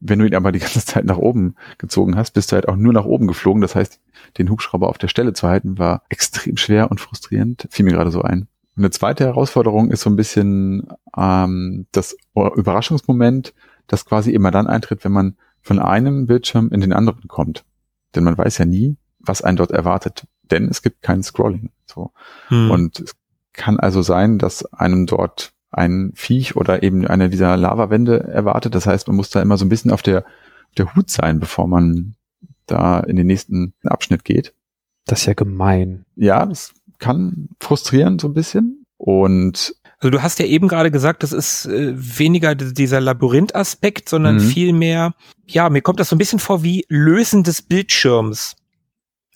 Wenn 0.00 0.18
du 0.18 0.26
ihn 0.26 0.34
aber 0.34 0.52
die 0.52 0.58
ganze 0.60 0.84
Zeit 0.84 1.04
nach 1.04 1.18
oben 1.18 1.56
gezogen 1.78 2.16
hast, 2.16 2.32
bist 2.32 2.52
du 2.52 2.54
halt 2.54 2.68
auch 2.68 2.76
nur 2.76 2.92
nach 2.92 3.04
oben 3.04 3.26
geflogen. 3.26 3.62
Das 3.62 3.74
heißt, 3.74 4.00
den 4.38 4.50
Hubschrauber 4.50 4.88
auf 4.88 4.98
der 4.98 5.08
Stelle 5.08 5.32
zu 5.32 5.48
halten, 5.48 5.78
war 5.78 6.02
extrem 6.08 6.56
schwer 6.56 6.90
und 6.90 7.00
frustrierend. 7.00 7.66
Fiel 7.70 7.84
mir 7.84 7.92
gerade 7.92 8.10
so 8.10 8.22
ein. 8.22 8.48
Und 8.76 8.84
eine 8.84 8.90
zweite 8.90 9.24
Herausforderung 9.24 9.90
ist 9.90 10.02
so 10.02 10.10
ein 10.10 10.16
bisschen 10.16 10.88
ähm, 11.16 11.86
das 11.90 12.16
Überraschungsmoment, 12.34 13.54
das 13.88 14.04
quasi 14.04 14.30
immer 14.30 14.52
dann 14.52 14.68
eintritt, 14.68 15.04
wenn 15.04 15.12
man 15.12 15.36
von 15.62 15.80
einem 15.80 16.26
Bildschirm 16.26 16.70
in 16.70 16.80
den 16.80 16.92
anderen 16.92 17.26
kommt. 17.26 17.64
Denn 18.14 18.22
man 18.22 18.38
weiß 18.38 18.58
ja 18.58 18.64
nie, 18.64 18.96
was 19.18 19.42
einen 19.42 19.56
dort 19.56 19.72
erwartet. 19.72 20.26
Denn 20.50 20.68
es 20.68 20.82
gibt 20.82 21.02
kein 21.02 21.24
Scrolling. 21.24 21.70
So. 21.86 22.12
Hm. 22.48 22.70
Und 22.70 23.00
es 23.00 23.16
kann 23.52 23.80
also 23.80 24.02
sein, 24.02 24.38
dass 24.38 24.64
einem 24.72 25.06
dort 25.06 25.52
ein 25.70 26.12
Viech 26.14 26.56
oder 26.56 26.82
eben 26.82 27.06
eine 27.06 27.28
dieser 27.28 27.56
Lavawände 27.56 28.20
erwartet. 28.24 28.74
Das 28.74 28.86
heißt, 28.86 29.06
man 29.08 29.16
muss 29.16 29.30
da 29.30 29.42
immer 29.42 29.56
so 29.58 29.64
ein 29.64 29.68
bisschen 29.68 29.90
auf 29.90 30.02
der, 30.02 30.18
auf 30.24 30.74
der 30.76 30.94
Hut 30.94 31.10
sein, 31.10 31.40
bevor 31.40 31.66
man 31.68 32.14
da 32.66 33.00
in 33.00 33.16
den 33.16 33.26
nächsten 33.26 33.74
Abschnitt 33.84 34.24
geht. 34.24 34.54
Das 35.06 35.20
ist 35.20 35.26
ja 35.26 35.34
gemein. 35.34 36.04
Ja, 36.16 36.44
das 36.46 36.72
kann 36.98 37.48
frustrieren 37.60 38.18
so 38.18 38.28
ein 38.28 38.34
bisschen. 38.34 38.84
Und 38.98 39.74
Also 40.00 40.10
du 40.10 40.22
hast 40.22 40.38
ja 40.38 40.46
eben 40.46 40.68
gerade 40.68 40.90
gesagt, 40.90 41.22
das 41.22 41.32
ist 41.32 41.66
äh, 41.66 41.92
weniger 41.96 42.54
dieser 42.54 43.00
Labyrinth-Aspekt, 43.00 44.08
sondern 44.08 44.36
Mhm. 44.36 44.40
vielmehr, 44.40 45.14
ja, 45.46 45.70
mir 45.70 45.82
kommt 45.82 46.00
das 46.00 46.08
so 46.08 46.16
ein 46.16 46.18
bisschen 46.18 46.38
vor 46.40 46.62
wie 46.62 46.84
Lösen 46.88 47.42
des 47.44 47.62
Bildschirms. 47.62 48.56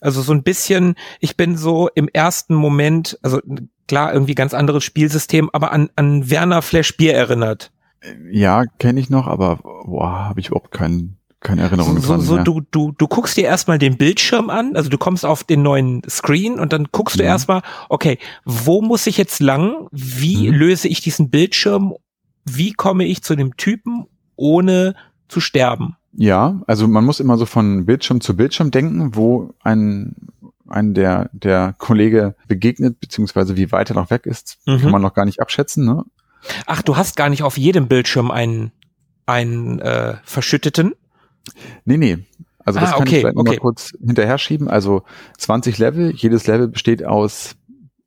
Also 0.01 0.21
so 0.21 0.33
ein 0.33 0.43
bisschen, 0.43 0.97
ich 1.21 1.37
bin 1.37 1.57
so 1.57 1.89
im 1.95 2.09
ersten 2.09 2.55
Moment, 2.55 3.19
also 3.23 3.41
klar, 3.89 4.13
irgendwie 4.13 4.35
ganz 4.35 4.55
anderes 4.55 4.85
Spielsystem, 4.85 5.51
aber 5.53 5.73
an, 5.73 5.91
an 5.97 6.31
Werner 6.31 6.63
Flash 6.63 6.97
Bier 6.97 7.15
erinnert. 7.15 7.71
ja, 8.31 8.65
kenne 8.79 9.01
ich 9.01 9.11
noch, 9.11 9.27
aber 9.27 9.57
boah, 9.85 10.27
habe 10.29 10.41
ich 10.41 10.49
überhaupt 10.49 10.71
kein, 10.73 11.17
keine 11.41 11.63
Erinnerung 11.63 12.01
So, 12.01 12.09
dran. 12.13 12.21
so 12.21 12.35
mehr. 12.37 12.45
du, 12.45 12.61
du, 12.71 12.93
du 12.97 13.07
guckst 13.09 13.37
dir 13.37 13.45
erstmal 13.45 13.79
den 13.79 13.97
Bildschirm 13.97 14.51
an, 14.51 14.77
also 14.77 14.89
du 14.89 14.99
kommst 14.99 15.25
auf 15.27 15.45
den 15.45 15.63
neuen 15.63 16.03
Screen 16.09 16.59
und 16.59 16.73
dann 16.73 16.89
guckst 16.93 17.19
du 17.19 17.23
Ja. 17.25 17.31
erstmal, 17.31 17.63
okay, 17.89 18.19
wo 18.45 18.81
muss 18.83 19.07
ich 19.07 19.19
jetzt 19.19 19.41
lang? 19.41 19.87
Wie 19.93 20.49
Mhm. 20.49 20.55
löse 20.55 20.89
ich 20.89 21.01
diesen 21.01 21.31
Bildschirm? 21.31 21.95
Wie 22.45 22.73
komme 22.73 23.05
ich 23.05 23.23
zu 23.23 23.37
dem 23.37 23.57
Typen, 23.57 24.07
ohne 24.37 24.95
zu 25.29 25.41
sterben? 25.41 25.97
Ja, 26.15 26.61
also 26.67 26.89
man 26.89 27.05
muss 27.05 27.21
immer 27.21 27.39
so 27.39 27.47
von 27.47 27.87
Bildschirm 27.87 28.21
zu 28.21 28.37
Bildschirm 28.37 28.71
denken, 28.71 29.15
wo 29.17 29.51
ein, 29.63 30.15
ein 30.73 30.95
der, 30.95 31.31
der 31.33 31.75
Kollege 31.79 32.35
begegnet, 32.49 33.01
beziehungsweise 33.01 33.57
wie 33.57 33.71
weit 33.73 33.91
er 33.91 33.95
noch 33.97 34.11
weg 34.11 34.27
ist, 34.27 34.59
Mhm. 34.67 34.81
kann 34.81 34.91
man 34.91 35.03
noch 35.03 35.15
gar 35.15 35.25
nicht 35.25 35.41
abschätzen. 35.41 35.85
Ne? 35.85 36.05
Ach, 36.67 36.83
du 36.83 36.97
hast 36.97 37.17
gar 37.17 37.29
nicht 37.29 37.43
auf 37.43 37.57
jedem 37.59 37.89
Bildschirm 37.89 38.31
einen, 38.31 38.73
einen 39.27 39.79
äh, 39.81 40.17
verschütteten. 40.25 40.95
Nee, 41.85 41.97
nee. 41.99 42.19
Also 42.65 42.79
das 42.81 42.91
Ah, 42.91 42.93
kann 42.99 43.03
okay, 43.03 43.17
ich 43.17 43.21
vielleicht 43.23 43.37
okay. 43.37 43.51
mal 43.51 43.59
kurz 43.59 43.93
hinterher 44.05 44.39
schieben. 44.39 44.69
Also 44.69 45.03
20 45.39 45.79
Level, 45.79 46.13
jedes 46.15 46.47
Level 46.47 46.69
besteht 46.69 47.05
aus, 47.05 47.57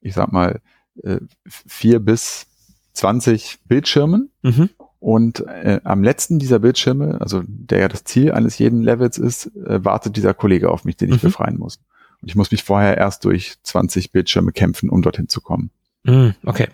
ich 0.01 0.13
sag 0.13 0.32
mal, 0.32 0.61
äh, 1.03 1.18
vier 1.45 1.99
bis 1.99 2.47
20 2.93 3.59
Bildschirmen. 3.66 4.32
Mhm. 4.43 4.70
Und 4.99 5.41
äh, 5.47 5.82
am 5.84 6.03
letzten 6.03 6.39
dieser 6.39 6.59
Bildschirme, 6.59 7.20
also 7.22 7.43
der 7.45 7.80
ja 7.80 7.88
das 7.89 8.05
Ziel 8.05 8.32
eines 8.32 8.57
jeden 8.57 8.82
Levels 8.82 9.18
ist, 9.18 9.47
äh, 9.57 9.84
wartet 9.84 10.16
dieser 10.18 10.34
Kollege 10.34 10.72
auf 10.72 10.84
mich, 10.86 10.95
den 10.97 11.09
ich 11.09 11.22
Mhm. 11.22 11.28
befreien 11.28 11.59
muss. 11.59 11.80
Und 12.22 12.30
ich 12.30 12.36
muss 12.36 12.51
mich 12.51 12.63
vorher 12.63 12.97
erst 12.97 13.26
durch 13.26 13.55
20 13.63 14.11
Bildschirme 14.11 14.51
kämpfen, 14.51 14.89
um 14.89 15.01
dorthin 15.01 15.30
zu 15.30 15.41
kommen. 15.41 15.72
Mhm, 16.03 16.36
okay. 16.45 16.68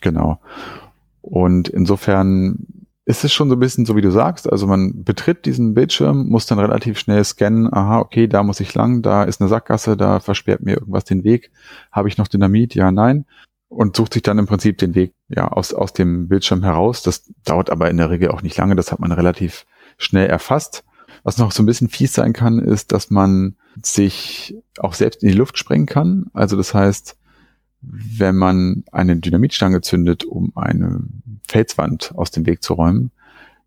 Genau. 0.00 0.40
Und 1.20 1.68
insofern 1.68 2.66
ist 3.04 3.24
es 3.24 3.32
schon 3.32 3.48
so 3.48 3.56
ein 3.56 3.60
bisschen 3.60 3.86
so, 3.86 3.96
wie 3.96 4.02
du 4.02 4.10
sagst. 4.10 4.50
Also 4.50 4.66
man 4.66 5.04
betritt 5.04 5.44
diesen 5.44 5.74
Bildschirm, 5.74 6.28
muss 6.28 6.46
dann 6.46 6.58
relativ 6.58 6.98
schnell 6.98 7.24
scannen. 7.24 7.72
Aha, 7.72 7.98
okay, 7.98 8.28
da 8.28 8.42
muss 8.42 8.60
ich 8.60 8.74
lang, 8.74 9.02
da 9.02 9.24
ist 9.24 9.40
eine 9.40 9.48
Sackgasse, 9.48 9.96
da 9.96 10.20
versperrt 10.20 10.62
mir 10.62 10.74
irgendwas 10.74 11.04
den 11.04 11.24
Weg. 11.24 11.50
Habe 11.90 12.08
ich 12.08 12.18
noch 12.18 12.28
Dynamit? 12.28 12.74
Ja, 12.74 12.92
nein. 12.92 13.26
Und 13.68 13.96
sucht 13.96 14.14
sich 14.14 14.22
dann 14.22 14.38
im 14.38 14.46
Prinzip 14.46 14.78
den 14.78 14.94
Weg 14.94 15.12
ja 15.28 15.48
aus, 15.48 15.74
aus 15.74 15.92
dem 15.92 16.28
Bildschirm 16.28 16.62
heraus. 16.62 17.02
Das 17.02 17.30
dauert 17.44 17.70
aber 17.70 17.90
in 17.90 17.96
der 17.96 18.10
Regel 18.10 18.30
auch 18.30 18.42
nicht 18.42 18.56
lange. 18.56 18.76
Das 18.76 18.92
hat 18.92 19.00
man 19.00 19.12
relativ 19.12 19.66
schnell 19.96 20.28
erfasst. 20.28 20.84
Was 21.22 21.38
noch 21.38 21.52
so 21.52 21.62
ein 21.62 21.66
bisschen 21.66 21.88
fies 21.88 22.12
sein 22.12 22.32
kann, 22.32 22.58
ist, 22.58 22.92
dass 22.92 23.10
man 23.10 23.56
sich 23.82 24.56
auch 24.78 24.94
selbst 24.94 25.22
in 25.22 25.28
die 25.30 25.36
Luft 25.36 25.58
sprengen 25.58 25.86
kann. 25.86 26.26
Also 26.32 26.56
das 26.56 26.74
heißt, 26.74 27.16
wenn 27.82 28.36
man 28.36 28.84
eine 28.92 29.16
Dynamitstange 29.16 29.80
zündet, 29.80 30.24
um 30.24 30.52
eine 30.54 31.00
Felswand 31.48 32.12
aus 32.14 32.30
dem 32.30 32.46
Weg 32.46 32.62
zu 32.62 32.74
räumen, 32.74 33.10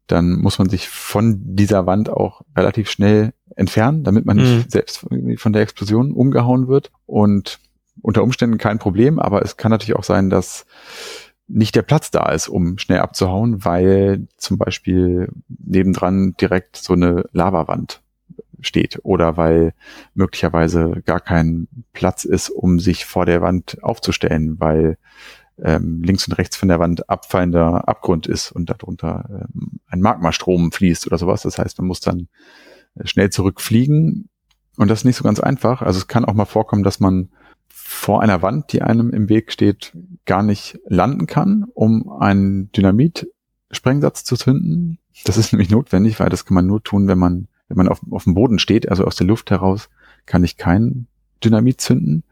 dann 0.07 0.39
muss 0.39 0.59
man 0.59 0.69
sich 0.69 0.89
von 0.89 1.55
dieser 1.55 1.85
Wand 1.85 2.09
auch 2.09 2.41
relativ 2.55 2.89
schnell 2.89 3.33
entfernen, 3.55 4.03
damit 4.03 4.25
man 4.25 4.37
Mhm. 4.37 4.43
nicht 4.43 4.71
selbst 4.71 5.05
von 5.37 5.53
der 5.53 5.61
Explosion 5.61 6.11
umgehauen 6.11 6.67
wird. 6.67 6.91
Und 7.05 7.59
unter 8.01 8.23
Umständen 8.23 8.57
kein 8.57 8.79
Problem, 8.79 9.17
aber 9.19 9.43
es 9.43 9.57
kann 9.57 9.71
natürlich 9.71 9.95
auch 9.95 10.03
sein, 10.03 10.29
dass 10.29 10.65
nicht 11.47 11.75
der 11.75 11.81
Platz 11.81 12.11
da 12.11 12.31
ist, 12.31 12.47
um 12.47 12.77
schnell 12.77 12.99
abzuhauen, 12.99 13.65
weil 13.65 14.27
zum 14.37 14.57
Beispiel 14.57 15.29
nebendran 15.47 16.35
direkt 16.39 16.77
so 16.77 16.93
eine 16.93 17.25
Lavawand 17.31 18.02
steht 18.63 18.99
oder 19.03 19.37
weil 19.37 19.73
möglicherweise 20.13 21.01
gar 21.05 21.19
kein 21.19 21.67
Platz 21.93 22.25
ist, 22.25 22.49
um 22.49 22.79
sich 22.79 23.05
vor 23.05 23.25
der 23.25 23.41
Wand 23.41 23.83
aufzustellen, 23.83 24.59
weil 24.59 24.97
ähm, 25.61 26.01
links 26.03 26.27
und 26.27 26.33
rechts 26.33 26.57
von 26.57 26.69
der 26.69 26.79
Wand 26.79 27.09
abfallender 27.09 27.87
Abgrund 27.87 28.27
ist 28.27 28.51
und 28.51 28.69
darunter 28.69 29.47
ähm, 29.53 29.79
ein 29.87 30.01
Magmastrom 30.01 30.71
fließt 30.71 31.05
oder 31.07 31.17
sowas. 31.17 31.43
Das 31.43 31.59
heißt, 31.59 31.77
man 31.77 31.87
muss 31.87 31.99
dann 31.99 32.27
äh, 32.95 33.05
schnell 33.05 33.29
zurückfliegen 33.29 34.29
und 34.77 34.87
das 34.89 34.99
ist 34.99 35.05
nicht 35.05 35.17
so 35.17 35.23
ganz 35.23 35.39
einfach. 35.39 35.81
Also 35.81 35.99
es 35.99 36.07
kann 36.07 36.25
auch 36.25 36.33
mal 36.33 36.45
vorkommen, 36.45 36.83
dass 36.83 36.99
man 36.99 37.29
vor 37.67 38.21
einer 38.21 38.41
Wand, 38.41 38.73
die 38.73 38.81
einem 38.81 39.11
im 39.11 39.29
Weg 39.29 39.51
steht, 39.51 39.95
gar 40.25 40.43
nicht 40.43 40.79
landen 40.87 41.27
kann, 41.27 41.65
um 41.73 42.09
einen 42.11 42.71
Dynamit-Sprengsatz 42.71 44.23
zu 44.23 44.35
zünden. 44.35 44.99
Das 45.25 45.37
ist 45.37 45.51
nämlich 45.53 45.69
notwendig, 45.69 46.19
weil 46.19 46.29
das 46.29 46.45
kann 46.45 46.55
man 46.55 46.65
nur 46.65 46.83
tun, 46.83 47.07
wenn 47.07 47.19
man, 47.19 47.47
wenn 47.67 47.77
man 47.77 47.87
auf, 47.87 48.01
auf 48.09 48.23
dem 48.25 48.33
Boden 48.33 48.59
steht, 48.59 48.89
also 48.89 49.05
aus 49.05 49.15
der 49.15 49.27
Luft 49.27 49.51
heraus, 49.51 49.89
kann 50.25 50.43
ich 50.43 50.57
kein 50.57 51.07
Dynamit 51.43 51.81
zünden. 51.81 52.23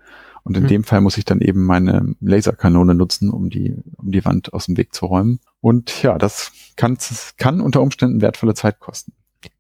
Und 0.44 0.58
in 0.58 0.64
Hm. 0.64 0.70
dem 0.70 0.84
Fall 0.84 1.02
muss 1.02 1.18
ich 1.18 1.26
dann 1.26 1.40
eben 1.40 1.64
meine 1.66 2.16
Laserkanone 2.20 2.96
nutzen, 2.96 3.30
um 3.30 3.50
die, 3.50 3.76
um 3.98 4.12
die 4.12 4.26
Wand 4.26 4.54
aus 4.54 4.66
dem 4.66 4.78
Weg 4.78 4.94
zu 4.94 5.06
räumen. 5.06 5.40
Und 5.60 6.02
ja, 6.02 6.18
das 6.18 6.52
kann, 6.76 6.98
kann 7.38 7.62
unter 7.62 7.82
Umständen 7.82 8.22
wertvolle 8.22 8.56
Zeit 8.56 8.80
kosten. 8.80 9.14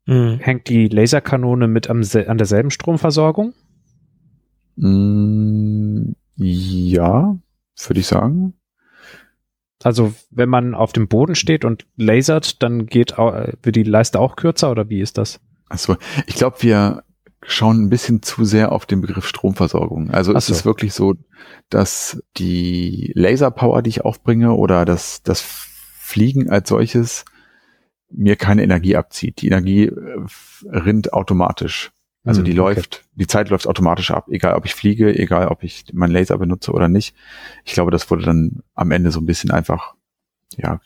Mhm. 0.06 0.40
Hängt 0.40 0.70
die 0.70 0.88
Laserkanone 0.88 1.68
mit 1.68 1.90
am, 1.90 2.02
an 2.28 2.38
derselben 2.38 2.72
Stromversorgung? 2.72 3.54
Mm, 4.76 6.14
ja, 6.36 7.38
würde 7.88 8.00
ich 8.00 8.08
sagen. 8.08 8.54
Also 9.84 10.14
wenn 10.30 10.50
man 10.50 10.76
auf 10.76 10.94
dem 10.94 11.08
Boden 11.08 11.36
steht 11.36 11.66
und 11.66 11.86
lasert, 11.96 12.62
dann 12.62 12.86
geht 12.86 13.18
wird 13.18 13.76
die 13.76 13.84
Leiste 13.84 14.20
auch 14.20 14.36
kürzer 14.36 14.72
oder 14.72 14.90
wie 14.90 15.02
ist 15.02 15.18
das? 15.18 15.40
Achso, 15.72 15.98
ich 16.28 16.36
glaube, 16.36 16.58
wir 16.60 17.04
schauen 17.44 17.84
ein 17.84 17.90
bisschen 17.90 18.22
zu 18.22 18.46
sehr 18.46 18.72
auf 18.72 18.86
den 18.86 19.02
Begriff 19.02 19.26
Stromversorgung. 19.28 20.12
Also 20.12 20.34
es 20.34 20.48
so. 20.48 20.54
ist 20.54 20.66
wirklich 20.66 20.94
so, 20.94 21.16
dass 21.70 22.22
die 22.38 23.12
Laserpower, 23.16 23.82
die 23.82 23.90
ich 23.90 24.06
aufbringe 24.06 24.54
oder 24.54 24.86
das, 24.86 25.24
das 25.24 25.42
Fliegen 25.42 26.50
als 26.50 26.70
solches 26.70 27.26
mir 28.10 28.36
keine 28.36 28.64
Energie 28.64 28.96
abzieht. 28.96 29.42
Die 29.42 29.48
Energie 29.48 29.86
äh, 29.86 30.26
rinnt 30.66 31.14
automatisch. 31.14 31.92
Also 32.24 32.40
Hm, 32.40 32.46
die 32.46 32.52
okay. 32.52 32.76
läuft, 32.76 33.06
die 33.16 33.26
Zeit 33.26 33.50
läuft 33.50 33.68
automatisch 33.68 34.12
ab, 34.12 34.28
egal 34.30 34.54
ob 34.56 34.66
ich 34.66 34.76
fliege, 34.76 35.18
egal 35.18 35.48
ob 35.48 35.64
ich 35.64 35.86
meinen 35.94 36.12
Laser 36.12 36.38
benutze 36.38 36.72
oder 36.72 36.88
nicht. 36.88 37.16
Ich 37.66 37.74
glaube, 37.74 37.90
das 37.90 38.12
wurde 38.12 38.24
dann 38.24 38.62
am 38.76 38.92
Ende 38.92 39.10
so 39.10 39.20
ein 39.20 39.26
bisschen 39.26 39.50
einfach 39.50 39.96
ja 40.58 40.80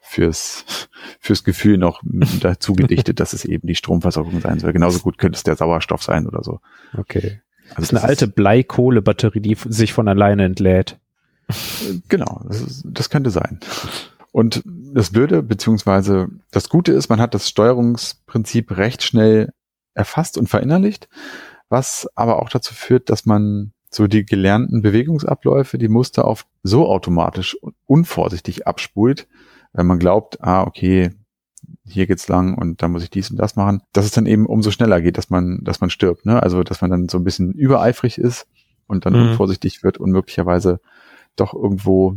fürs 0.00 0.88
fürs 1.20 1.44
Gefühl 1.44 1.78
noch 1.78 2.02
dazu 2.40 2.74
gedichtet, 2.74 3.20
dass 3.20 3.32
es 3.32 3.44
eben 3.44 3.66
die 3.66 3.74
Stromversorgung 3.74 4.40
sein 4.40 4.58
soll. 4.58 4.72
Genauso 4.72 5.00
gut 5.00 5.18
könnte 5.18 5.36
es 5.36 5.42
der 5.42 5.56
Sauerstoff 5.56 6.02
sein 6.02 6.26
oder 6.26 6.42
so. 6.42 6.60
Okay. 6.96 7.40
Also 7.70 7.74
Das 7.76 7.84
ist 7.84 7.94
eine 7.94 8.04
alte 8.04 8.28
Bleikohlebatterie, 8.28 9.40
die 9.40 9.56
sich 9.68 9.92
von 9.92 10.08
alleine 10.08 10.44
entlädt. 10.44 10.98
Genau, 12.08 12.42
das, 12.46 12.60
ist, 12.60 12.84
das 12.86 13.10
könnte 13.10 13.30
sein. 13.30 13.60
Und 14.32 14.62
das 14.64 15.10
Blöde, 15.10 15.42
beziehungsweise 15.42 16.28
das 16.50 16.68
Gute 16.68 16.92
ist, 16.92 17.08
man 17.08 17.20
hat 17.20 17.34
das 17.34 17.48
Steuerungsprinzip 17.48 18.76
recht 18.76 19.02
schnell 19.02 19.52
erfasst 19.94 20.36
und 20.36 20.48
verinnerlicht, 20.48 21.08
was 21.68 22.08
aber 22.14 22.42
auch 22.42 22.50
dazu 22.50 22.74
führt, 22.74 23.10
dass 23.10 23.26
man 23.26 23.72
so 23.96 24.06
die 24.06 24.24
gelernten 24.24 24.82
Bewegungsabläufe, 24.82 25.78
die 25.78 25.88
Muster 25.88 26.24
auf 26.26 26.46
so 26.62 26.86
automatisch 26.86 27.54
und 27.60 27.74
unvorsichtig 27.86 28.66
abspult, 28.66 29.26
wenn 29.72 29.86
man 29.86 29.98
glaubt, 29.98 30.42
ah, 30.42 30.62
okay, 30.62 31.10
hier 31.84 32.06
geht's 32.06 32.28
lang 32.28 32.54
und 32.54 32.82
dann 32.82 32.92
muss 32.92 33.02
ich 33.02 33.10
dies 33.10 33.30
und 33.30 33.36
das 33.38 33.56
machen, 33.56 33.82
dass 33.92 34.04
es 34.04 34.12
dann 34.12 34.26
eben 34.26 34.46
umso 34.46 34.70
schneller 34.70 35.00
geht, 35.00 35.18
dass 35.18 35.30
man, 35.30 35.60
dass 35.62 35.80
man 35.80 35.90
stirbt, 35.90 36.26
ne? 36.26 36.42
Also, 36.42 36.62
dass 36.62 36.80
man 36.80 36.90
dann 36.90 37.08
so 37.08 37.18
ein 37.18 37.24
bisschen 37.24 37.52
übereifrig 37.52 38.18
ist 38.18 38.46
und 38.86 39.06
dann 39.06 39.14
Mhm. 39.14 39.30
unvorsichtig 39.30 39.82
wird 39.82 39.98
und 39.98 40.10
möglicherweise 40.12 40.80
doch 41.34 41.54
irgendwo 41.54 42.16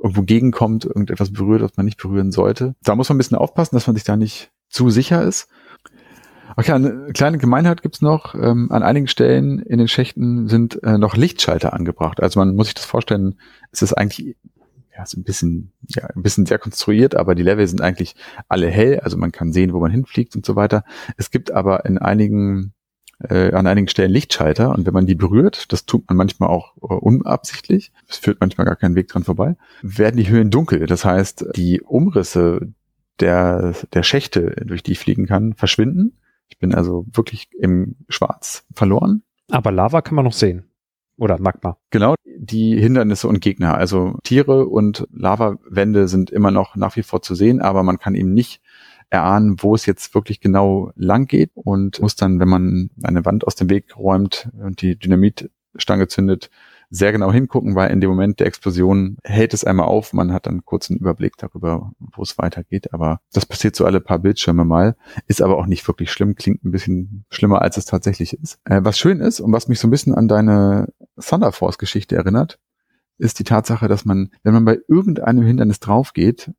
irgendwo 0.00 0.22
gegenkommt, 0.22 0.84
irgendetwas 0.84 1.32
berührt, 1.32 1.60
was 1.60 1.76
man 1.76 1.84
nicht 1.84 2.00
berühren 2.00 2.30
sollte. 2.30 2.76
Da 2.84 2.94
muss 2.94 3.08
man 3.08 3.16
ein 3.16 3.18
bisschen 3.18 3.36
aufpassen, 3.36 3.74
dass 3.74 3.88
man 3.88 3.96
sich 3.96 4.04
da 4.04 4.16
nicht 4.16 4.52
zu 4.68 4.90
sicher 4.90 5.24
ist. 5.24 5.48
Okay, 6.58 6.72
eine 6.72 7.12
kleine 7.12 7.38
Gemeinheit 7.38 7.82
gibt's 7.82 8.02
noch. 8.02 8.34
Ähm, 8.34 8.72
an 8.72 8.82
einigen 8.82 9.06
Stellen 9.06 9.60
in 9.60 9.78
den 9.78 9.86
Schächten 9.86 10.48
sind 10.48 10.82
äh, 10.82 10.98
noch 10.98 11.16
Lichtschalter 11.16 11.72
angebracht. 11.72 12.20
Also 12.20 12.40
man 12.40 12.56
muss 12.56 12.66
sich 12.66 12.74
das 12.74 12.84
vorstellen, 12.84 13.38
es 13.70 13.80
ist 13.80 13.92
eigentlich 13.92 14.34
ja, 14.92 15.06
so 15.06 15.20
ein 15.20 15.22
bisschen, 15.22 15.70
ja, 15.86 16.08
ein 16.08 16.22
bisschen 16.24 16.46
sehr 16.46 16.58
konstruiert, 16.58 17.14
aber 17.14 17.36
die 17.36 17.44
Level 17.44 17.64
sind 17.68 17.80
eigentlich 17.80 18.16
alle 18.48 18.66
hell, 18.66 18.98
also 18.98 19.16
man 19.16 19.30
kann 19.30 19.52
sehen, 19.52 19.72
wo 19.72 19.78
man 19.78 19.92
hinfliegt 19.92 20.34
und 20.34 20.44
so 20.44 20.56
weiter. 20.56 20.82
Es 21.16 21.30
gibt 21.30 21.52
aber 21.52 21.84
in 21.84 21.96
einigen 21.96 22.72
äh, 23.20 23.52
an 23.52 23.68
einigen 23.68 23.86
Stellen 23.86 24.10
Lichtschalter 24.10 24.70
und 24.70 24.84
wenn 24.84 24.94
man 24.94 25.06
die 25.06 25.14
berührt, 25.14 25.72
das 25.72 25.86
tut 25.86 26.08
man 26.08 26.16
manchmal 26.16 26.48
auch 26.48 26.76
äh, 26.78 26.92
unabsichtlich, 26.92 27.92
es 28.08 28.16
führt 28.16 28.40
manchmal 28.40 28.64
gar 28.66 28.74
keinen 28.74 28.96
Weg 28.96 29.06
dran 29.06 29.22
vorbei, 29.22 29.54
werden 29.82 30.16
die 30.16 30.28
Höhen 30.28 30.50
dunkel. 30.50 30.86
Das 30.86 31.04
heißt, 31.04 31.50
die 31.54 31.82
Umrisse 31.82 32.72
der, 33.20 33.74
der 33.92 34.02
Schächte, 34.02 34.56
durch 34.64 34.82
die 34.82 34.92
ich 34.92 34.98
fliegen 34.98 35.26
kann, 35.26 35.54
verschwinden. 35.54 36.18
Ich 36.48 36.58
bin 36.58 36.74
also 36.74 37.06
wirklich 37.12 37.48
im 37.58 37.96
Schwarz 38.08 38.64
verloren. 38.72 39.22
Aber 39.50 39.72
Lava 39.72 40.02
kann 40.02 40.14
man 40.16 40.24
noch 40.24 40.32
sehen. 40.32 40.64
Oder 41.16 41.40
Magma. 41.40 41.76
Genau, 41.90 42.14
die 42.24 42.78
Hindernisse 42.78 43.26
und 43.26 43.40
Gegner, 43.40 43.76
also 43.76 44.16
Tiere 44.22 44.66
und 44.66 45.06
Lavawände 45.10 46.06
sind 46.06 46.30
immer 46.30 46.52
noch 46.52 46.76
nach 46.76 46.94
wie 46.96 47.02
vor 47.02 47.22
zu 47.22 47.34
sehen, 47.34 47.60
aber 47.60 47.82
man 47.82 47.98
kann 47.98 48.14
eben 48.14 48.32
nicht 48.34 48.60
erahnen, 49.10 49.56
wo 49.58 49.74
es 49.74 49.86
jetzt 49.86 50.14
wirklich 50.14 50.40
genau 50.40 50.92
lang 50.94 51.26
geht 51.26 51.50
und 51.54 52.00
muss 52.00 52.14
dann, 52.14 52.38
wenn 52.38 52.48
man 52.48 52.90
eine 53.02 53.24
Wand 53.24 53.46
aus 53.46 53.56
dem 53.56 53.68
Weg 53.70 53.96
räumt 53.96 54.48
und 54.60 54.80
die 54.80 54.96
Dynamitstange 54.96 56.08
zündet, 56.08 56.50
sehr 56.90 57.12
genau 57.12 57.32
hingucken, 57.32 57.74
weil 57.74 57.90
in 57.90 58.00
dem 58.00 58.10
Moment 58.10 58.40
der 58.40 58.46
Explosion 58.46 59.18
hält 59.22 59.52
es 59.52 59.64
einmal 59.64 59.86
auf, 59.86 60.12
man 60.12 60.32
hat 60.32 60.46
dann 60.46 60.64
kurz 60.64 60.90
einen 60.90 61.00
Überblick 61.00 61.36
darüber, 61.36 61.92
wo 61.98 62.22
es 62.22 62.38
weitergeht, 62.38 62.94
aber 62.94 63.20
das 63.32 63.46
passiert 63.46 63.76
so 63.76 63.84
alle 63.84 64.00
paar 64.00 64.18
Bildschirme 64.18 64.64
mal, 64.64 64.96
ist 65.26 65.42
aber 65.42 65.58
auch 65.58 65.66
nicht 65.66 65.86
wirklich 65.86 66.10
schlimm, 66.10 66.34
klingt 66.34 66.64
ein 66.64 66.70
bisschen 66.70 67.24
schlimmer, 67.30 67.62
als 67.62 67.76
es 67.76 67.84
tatsächlich 67.84 68.32
ist. 68.34 68.58
Äh, 68.64 68.80
was 68.82 68.98
schön 68.98 69.20
ist 69.20 69.40
und 69.40 69.52
was 69.52 69.68
mich 69.68 69.80
so 69.80 69.88
ein 69.88 69.90
bisschen 69.90 70.14
an 70.14 70.28
deine 70.28 70.92
Thunder 71.20 71.52
Force 71.52 71.78
Geschichte 71.78 72.16
erinnert, 72.16 72.58
ist 73.18 73.38
die 73.38 73.44
Tatsache, 73.44 73.88
dass 73.88 74.04
man, 74.04 74.30
wenn 74.42 74.54
man 74.54 74.64
bei 74.64 74.78
irgendeinem 74.88 75.44
Hindernis 75.44 75.80
drauf 75.80 76.12
geht, 76.12 76.52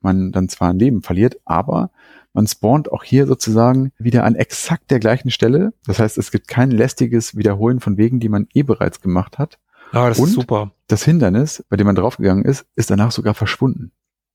man 0.00 0.32
dann 0.32 0.48
zwar 0.48 0.70
ein 0.70 0.78
Leben 0.78 1.02
verliert, 1.02 1.40
aber 1.44 1.90
man 2.32 2.46
spawnt 2.46 2.90
auch 2.90 3.04
hier 3.04 3.26
sozusagen 3.26 3.92
wieder 3.98 4.24
an 4.24 4.34
exakt 4.34 4.90
der 4.90 4.98
gleichen 4.98 5.30
Stelle. 5.30 5.72
Das 5.86 5.98
heißt, 5.98 6.18
es 6.18 6.30
gibt 6.30 6.48
kein 6.48 6.70
lästiges 6.70 7.36
Wiederholen 7.36 7.80
von 7.80 7.96
Wegen, 7.98 8.20
die 8.20 8.28
man 8.28 8.46
eh 8.54 8.62
bereits 8.62 9.00
gemacht 9.00 9.38
hat. 9.38 9.58
Ah, 9.92 10.08
das 10.08 10.18
Und? 10.18 10.28
ist 10.28 10.34
super. 10.34 10.72
Das 10.88 11.04
Hindernis, 11.04 11.64
bei 11.68 11.76
dem 11.76 11.86
man 11.86 11.94
draufgegangen 11.94 12.44
ist, 12.44 12.66
ist 12.74 12.90
danach 12.90 13.12
sogar 13.12 13.34
verschwunden. 13.34 13.92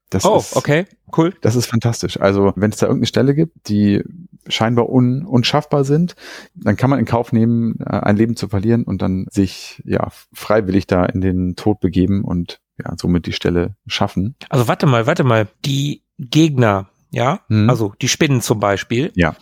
Das 0.09 0.23
Oh, 0.23 0.37
ist, 0.37 0.55
okay, 0.55 0.85
cool. 1.17 1.33
Das 1.41 1.55
ist 1.57 1.65
fantastisch. 1.65 2.17
Also, 2.21 2.53
wenn 2.55 2.71
es 2.71 2.77
da 2.77 2.85
irgendeine 2.85 3.07
Stelle 3.07 3.35
gibt, 3.35 3.67
die 3.67 4.01
scheinbar 4.47 4.87
un, 4.89 5.25
unschaffbar 5.25 5.83
sind, 5.83 6.15
dann 6.55 6.77
kann 6.77 6.89
man 6.89 6.99
in 6.99 7.05
Kauf 7.05 7.33
nehmen, 7.33 7.77
äh, 7.81 7.89
ein 7.89 8.15
Leben 8.15 8.37
zu 8.37 8.47
verlieren 8.47 8.83
und 8.85 9.01
dann 9.01 9.25
sich 9.29 9.81
ja 9.85 10.07
freiwillig 10.31 10.87
da 10.87 11.05
in 11.05 11.19
den 11.19 11.57
Tod 11.57 11.81
begeben 11.81 12.23
und 12.23 12.61
ja, 12.81 12.93
somit 12.97 13.25
die 13.25 13.33
Stelle 13.33 13.75
schaffen. 13.85 14.35
Also 14.49 14.69
warte 14.69 14.85
mal, 14.85 15.07
warte 15.07 15.25
mal. 15.25 15.49
Die 15.65 16.03
Gegner, 16.17 16.89
ja, 17.11 17.41
Mhm. 17.49 17.69
also 17.69 17.93
die 18.01 18.07
Spinnen 18.07 18.39
zum 18.41 18.59
Beispiel. 18.61 19.11
Ja. 19.15 19.35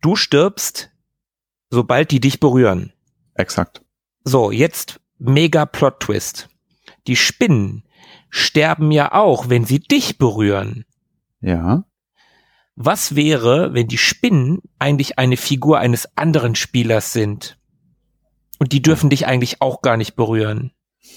Du 0.00 0.14
stirbst, 0.14 0.92
sobald 1.70 2.12
die 2.12 2.20
dich 2.20 2.38
berühren. 2.38 2.92
Exakt. 3.34 3.82
So, 4.22 4.52
jetzt 4.52 5.00
mega 5.24 5.66
Plot-Twist. 5.66 6.48
Die 7.06 7.16
Spinnen 7.16 7.84
sterben 8.30 8.90
ja 8.90 9.12
auch, 9.12 9.48
wenn 9.48 9.64
sie 9.64 9.80
dich 9.80 10.18
berühren. 10.18 10.84
Ja. 11.40 11.84
Was 12.76 13.14
wäre, 13.14 13.72
wenn 13.74 13.86
die 13.86 13.98
Spinnen 13.98 14.60
eigentlich 14.78 15.18
eine 15.18 15.36
Figur 15.36 15.78
eines 15.78 16.16
anderen 16.16 16.54
Spielers 16.54 17.12
sind? 17.12 17.58
Und 18.58 18.72
die 18.72 18.82
dürfen 18.82 19.10
dich 19.10 19.26
eigentlich 19.26 19.60
auch 19.60 19.82
gar 19.82 19.96
nicht 19.96 20.16
berühren. 20.16 20.72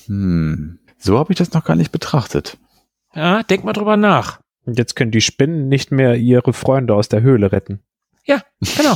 Hm. 0.06 0.80
So 0.98 1.18
habe 1.18 1.32
ich 1.32 1.38
das 1.38 1.54
noch 1.54 1.64
gar 1.64 1.76
nicht 1.76 1.92
betrachtet. 1.92 2.58
Ja, 3.14 3.44
denk 3.44 3.64
mal 3.64 3.74
drüber 3.74 3.98
nach. 3.98 4.42
Und 4.66 4.78
jetzt 4.78 4.96
können 4.96 5.12
die 5.12 5.22
Spinnen 5.22 5.68
nicht 5.70 5.92
mehr 5.92 6.16
ihre 6.16 6.54
Freunde 6.54 6.94
aus 6.94 7.08
der 7.10 7.22
Höhle 7.22 7.52
retten. 7.52 7.82
Ja, 8.26 8.42
genau. 8.76 8.96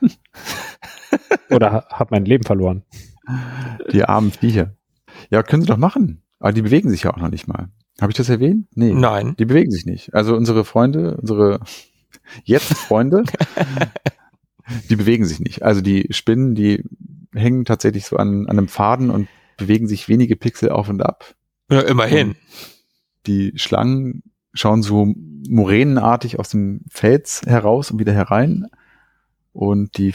Oder 1.50 1.72
ha- 1.72 1.86
hab 1.90 2.10
mein 2.10 2.24
Leben 2.24 2.44
verloren. 2.44 2.84
Die 3.92 4.04
armen 4.04 4.32
Viecher. 4.32 4.76
Ja, 5.30 5.42
können 5.42 5.62
sie 5.62 5.68
doch 5.68 5.76
machen. 5.76 6.22
Aber 6.38 6.52
die 6.52 6.62
bewegen 6.62 6.90
sich 6.90 7.02
ja 7.02 7.12
auch 7.12 7.18
noch 7.18 7.30
nicht 7.30 7.48
mal. 7.48 7.68
Habe 8.00 8.12
ich 8.12 8.16
das 8.16 8.28
erwähnt? 8.28 8.66
Nee. 8.74 8.94
Nein. 8.94 9.34
Die 9.38 9.44
bewegen 9.44 9.70
sich 9.70 9.84
nicht. 9.84 10.14
Also 10.14 10.34
unsere 10.34 10.64
Freunde, 10.64 11.16
unsere 11.18 11.60
jetzt 12.44 12.72
Freunde, 12.72 13.24
die 14.88 14.96
bewegen 14.96 15.26
sich 15.26 15.40
nicht. 15.40 15.62
Also 15.62 15.80
die 15.80 16.06
Spinnen, 16.10 16.54
die 16.54 16.82
hängen 17.34 17.64
tatsächlich 17.64 18.06
so 18.06 18.16
an, 18.16 18.46
an 18.46 18.58
einem 18.58 18.68
Faden 18.68 19.10
und 19.10 19.28
bewegen 19.56 19.86
sich 19.86 20.08
wenige 20.08 20.36
Pixel 20.36 20.70
auf 20.70 20.88
und 20.88 21.02
ab. 21.02 21.34
Ja, 21.70 21.80
immerhin. 21.82 22.34
Die 23.26 23.52
Schlangen 23.56 24.22
schauen 24.54 24.82
so 24.82 25.14
moränenartig 25.48 26.38
aus 26.38 26.48
dem 26.48 26.80
Fels 26.90 27.42
heraus 27.46 27.90
und 27.90 27.98
wieder 27.98 28.12
herein. 28.12 28.66
Und 29.52 29.98
die 29.98 30.14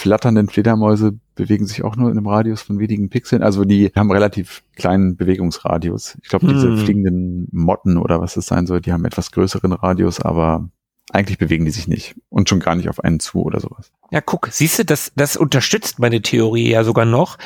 flatternden 0.00 0.48
Fledermäuse 0.48 1.18
bewegen 1.34 1.66
sich 1.66 1.84
auch 1.84 1.94
nur 1.94 2.10
in 2.10 2.16
einem 2.16 2.26
Radius 2.26 2.62
von 2.62 2.78
wenigen 2.78 3.10
Pixeln. 3.10 3.42
Also 3.42 3.64
die 3.64 3.92
haben 3.94 4.10
relativ 4.10 4.62
kleinen 4.76 5.16
Bewegungsradius. 5.16 6.16
Ich 6.22 6.28
glaube, 6.30 6.46
diese 6.46 6.68
Hm. 6.68 6.78
fliegenden 6.78 7.48
Motten 7.52 7.98
oder 7.98 8.20
was 8.20 8.36
es 8.36 8.46
sein 8.46 8.66
soll, 8.66 8.80
die 8.80 8.92
haben 8.92 9.04
etwas 9.04 9.30
größeren 9.30 9.72
Radius, 9.72 10.20
aber 10.20 10.68
eigentlich 11.12 11.38
bewegen 11.38 11.64
die 11.66 11.70
sich 11.70 11.86
nicht. 11.86 12.14
Und 12.30 12.48
schon 12.48 12.60
gar 12.60 12.74
nicht 12.76 12.88
auf 12.88 13.04
einen 13.04 13.20
zu 13.20 13.42
oder 13.42 13.60
sowas. 13.60 13.90
Ja, 14.10 14.20
guck, 14.22 14.48
siehst 14.50 14.78
du, 14.78 14.84
das, 14.84 15.12
das 15.16 15.36
unterstützt 15.36 15.98
meine 15.98 16.22
Theorie 16.22 16.70
ja 16.70 16.82
sogar 16.82 17.04
noch. 17.04 17.36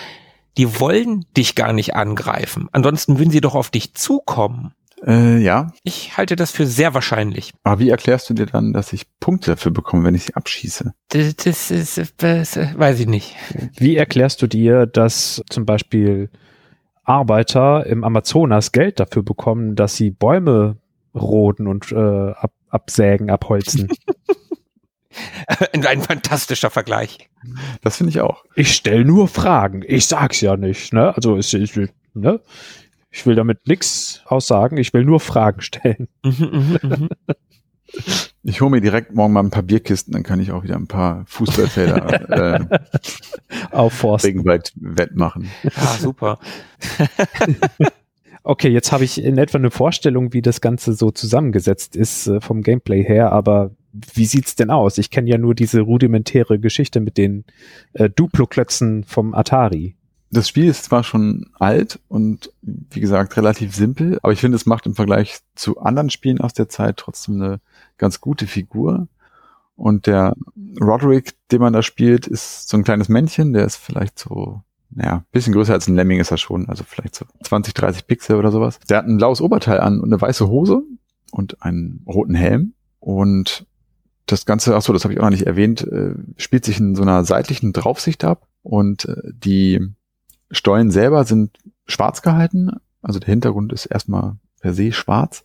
Die 0.57 0.79
wollen 0.79 1.25
dich 1.37 1.57
gar 1.57 1.73
nicht 1.73 1.97
angreifen. 1.97 2.69
Ansonsten 2.71 3.19
würden 3.19 3.31
sie 3.31 3.41
doch 3.41 3.57
auf 3.57 3.71
dich 3.71 3.95
zukommen. 3.95 4.73
Äh, 5.07 5.39
ja. 5.39 5.73
Ich 5.83 6.17
halte 6.17 6.37
das 6.37 6.51
für 6.51 6.67
sehr 6.67 6.95
wahrscheinlich. 6.95 7.53
Aber 7.63 7.79
wie 7.79 7.91
erklärst 7.91 8.31
du 8.31 8.35
dir 8.35 8.47
dann, 8.47 8.73
dass 8.73 8.93
ich 8.93 9.07
Punkte 9.21 9.53
dafür 9.53 9.73
bekomme, 9.73 10.05
wenn 10.05 10.15
ich 10.15 10.25
sie 10.25 10.35
abschieße? 10.35 10.95
Das, 11.09 11.37
das, 11.37 11.71
ist, 11.71 12.15
das 12.19 12.57
weiß 12.57 13.01
ich 13.01 13.07
nicht. 13.07 13.37
Wie 13.77 13.97
erklärst 13.97 14.41
du 14.41 14.47
dir, 14.47 14.87
dass 14.87 15.43
zum 15.51 15.67
Beispiel 15.67 16.31
Arbeiter 17.05 17.85
im 17.87 18.03
Amazonas 18.03 18.73
Geld 18.73 18.99
dafür 18.99 19.23
bekommen, 19.23 19.77
dass 19.77 19.97
sie 19.97 20.11
Bäume 20.11 20.79
roden 21.15 21.67
und 21.67 21.93
äh, 21.93 21.97
ab, 21.97 22.53
absägen, 22.71 23.31
abholzen? 23.31 23.89
Ein 25.87 26.01
fantastischer 26.01 26.71
Vergleich. 26.71 27.29
Das 27.83 27.99
finde 27.99 28.11
ich 28.11 28.21
auch. 28.21 28.45
ich 28.55 28.75
stell 28.75 29.05
nur 29.05 29.29
Fragen. 29.29 29.85
Ich 29.87 30.07
sag's 30.07 30.41
ja 30.41 30.57
nicht, 30.57 30.93
ne? 30.93 31.15
Also 31.15 31.37
es 31.37 31.53
ist, 31.53 31.79
ne? 32.15 32.41
Ich 33.15 33.27
will 33.27 33.37
damit 33.37 33.69
nichts 33.69 34.23
aussagen, 34.27 34.77
ich 34.77 34.93
will 34.93 35.05
nur 35.05 35.21
Fragen 35.21 35.61
stellen. 35.61 36.09
Mhm, 36.25 36.79
mhm, 36.83 36.91
mhm. 36.91 37.09
Ich 38.43 38.61
hole 38.61 38.73
mir 38.73 38.81
direkt 38.81 39.15
morgen 39.15 39.33
mal 39.33 39.41
ein 39.41 39.51
paar 39.51 39.63
Bierkisten, 39.63 40.13
dann 40.13 40.25
kann 40.25 40.41
ich 40.41 40.51
auch 40.51 40.65
wieder 40.65 40.75
ein 40.75 40.89
paar 40.89 41.25
Fußballfelder 41.27 42.67
äh, 42.71 42.79
Aufforsten. 43.71 44.31
Regenwald 44.31 44.73
wettmachen. 44.77 45.49
Ja, 45.63 45.97
super. 45.99 46.41
Okay, 48.47 48.69
jetzt 48.69 48.93
habe 48.93 49.05
ich 49.05 49.25
in 49.25 49.39
etwa 49.39 49.57
eine 49.57 49.71
Vorstellung, 49.71 50.35
wie 50.35 50.43
das 50.43 50.61
Ganze 50.61 50.93
so 50.93 51.11
zusammengesetzt 51.11 51.97
ist 51.97 52.27
äh, 52.27 52.43
vom 52.43 52.61
Gameplay 52.61 53.03
her, 53.03 53.33
aber 53.33 53.71
wie 53.93 54.27
sieht's 54.27 54.55
denn 54.55 54.69
aus? 54.69 54.99
Ich 54.99 55.11
kenne 55.11 55.31
ja 55.31 55.39
nur 55.39 55.55
diese 55.55 55.81
rudimentäre 55.81 56.59
Geschichte 56.59 57.01
mit 57.01 57.17
den 57.17 57.45
äh, 57.95 58.11
Duplo-Klötzen 58.11 59.05
vom 59.05 59.33
Atari. 59.33 59.97
Das 60.35 60.49
Spiel 60.49 60.67
ist 60.67 60.85
zwar 60.85 61.05
schon 61.05 61.51
alt 61.55 62.01
und 62.09 62.53
wie 62.63 63.01
gesagt 63.01 63.37
relativ 63.37 63.75
simpel, 63.75 64.19
aber 64.23 64.33
ich 64.33 64.41
finde, 64.41 64.57
es 64.57 64.67
macht 64.67 64.85
im 64.85 64.97
Vergleich 64.97 65.39
zu 65.55 65.79
anderen 65.81 66.11
Spielen 66.11 66.41
aus 66.41 66.53
der 66.53 66.69
Zeit 66.69 66.97
trotzdem 66.97 67.41
eine 67.41 67.61
ganz 67.99 68.21
gute 68.21 68.47
Figur. 68.47 69.07
Und 69.77 70.07
der 70.07 70.35
Roderick, 70.81 71.35
den 71.51 71.61
man 71.61 71.73
da 71.73 71.83
spielt, 71.83 72.27
ist 72.27 72.69
so 72.69 72.77
ein 72.77 72.85
kleines 72.85 73.09
Männchen, 73.09 73.53
der 73.53 73.65
ist 73.65 73.77
vielleicht 73.77 74.19
so 74.19 74.63
naja, 74.91 75.25
bisschen 75.33 75.53
größer 75.53 75.73
als 75.73 75.89
ein 75.89 75.97
Lemming 75.97 76.21
ist 76.21 76.31
er 76.31 76.39
schon, 76.39 76.69
also 76.69 76.85
vielleicht 76.85 77.15
so 77.15 77.25
20, 77.43 77.75
30 77.75 78.07
Pixel 78.07 78.37
oder 78.37 78.53
sowas. 78.53 78.79
Der 78.89 78.99
hat 78.99 79.07
ein 79.07 79.17
blaues 79.17 79.41
Oberteil 79.41 79.81
an 79.81 80.01
und 80.01 80.13
eine 80.13 80.21
weiße 80.21 80.49
Hose 80.49 80.83
und 81.33 81.63
einen 81.63 82.05
roten 82.07 82.35
Helm 82.35 82.75
und 83.01 83.67
das 84.27 84.47
Ganze, 84.47 84.75
ach 84.75 84.83
so, 84.83 84.93
das 84.93 85.05
habe 85.05 85.13
ich 85.13 85.21
auch 85.21 85.25
noch 85.25 85.31
nicht 85.31 85.47
erwähnt, 85.47 85.83
äh, 85.83 86.15
spielt 86.37 86.65
sich 86.65 86.79
in 86.79 86.95
so 86.95 87.03
einer 87.03 87.25
seitlichen 87.25 87.73
Draufsicht 87.73 88.25
ab 88.25 88.47
und 88.63 89.05
äh, 89.05 89.33
die 89.33 89.95
Stollen 90.55 90.91
selber 90.91 91.25
sind 91.25 91.59
schwarz 91.87 92.23
gehalten, 92.23 92.71
also 93.03 93.19
der 93.19 93.29
Hintergrund 93.29 93.73
ist 93.73 93.87
erstmal 93.87 94.37
per 94.61 94.75
se 94.75 94.93
schwarz, 94.93 95.45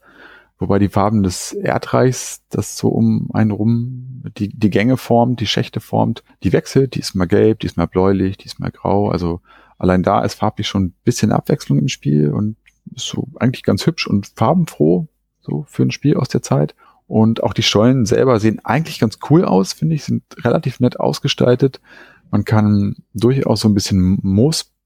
wobei 0.57 0.79
die 0.79 0.89
Farben 0.89 1.23
des 1.23 1.51
Erdreichs 1.51 2.41
das 2.49 2.77
so 2.77 2.89
um 2.89 3.29
einen 3.33 3.51
rum 3.51 4.09
die, 4.37 4.49
die 4.49 4.69
Gänge 4.69 4.97
formt, 4.97 5.39
die 5.39 5.47
Schächte 5.47 5.79
formt, 5.79 6.23
die 6.43 6.53
wechselt, 6.53 6.95
die 6.95 6.99
ist 6.99 7.15
mal 7.15 7.27
gelb, 7.27 7.59
die 7.59 7.67
ist 7.67 7.77
mal 7.77 7.87
bläulich, 7.87 8.37
die 8.37 8.45
ist 8.45 8.59
mal 8.59 8.71
grau, 8.71 9.09
also 9.09 9.41
allein 9.77 10.03
da 10.03 10.21
ist 10.21 10.35
farblich 10.35 10.67
schon 10.67 10.83
ein 10.83 10.95
bisschen 11.03 11.31
Abwechslung 11.31 11.79
im 11.79 11.87
Spiel 11.87 12.31
und 12.31 12.57
ist 12.95 13.07
so 13.07 13.27
eigentlich 13.39 13.63
ganz 13.63 13.85
hübsch 13.85 14.07
und 14.07 14.31
farbenfroh, 14.35 15.07
so 15.41 15.65
für 15.67 15.83
ein 15.83 15.91
Spiel 15.91 16.17
aus 16.17 16.29
der 16.29 16.41
Zeit. 16.41 16.75
Und 17.07 17.41
auch 17.41 17.53
die 17.53 17.63
Stollen 17.63 18.05
selber 18.05 18.39
sehen 18.39 18.59
eigentlich 18.63 18.99
ganz 18.99 19.17
cool 19.29 19.43
aus, 19.43 19.73
finde 19.73 19.95
ich, 19.95 20.03
sind 20.03 20.23
relativ 20.43 20.79
nett 20.79 20.99
ausgestaltet. 20.99 21.81
Man 22.29 22.45
kann 22.45 22.97
durchaus 23.13 23.61
so 23.61 23.69
ein 23.69 23.73
bisschen 23.73 24.19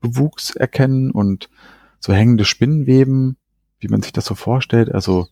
Moosbewuchs 0.04 0.56
erkennen 0.56 1.12
und 1.12 1.49
so 1.99 2.14
hängende 2.14 2.45
Spinnenweben, 2.45 3.38
wie 3.80 3.88
man 3.88 4.01
sich 4.01 4.14
das 4.14 4.26
so 4.26 4.36
vorstellt. 4.36 4.93
Also 4.93 5.28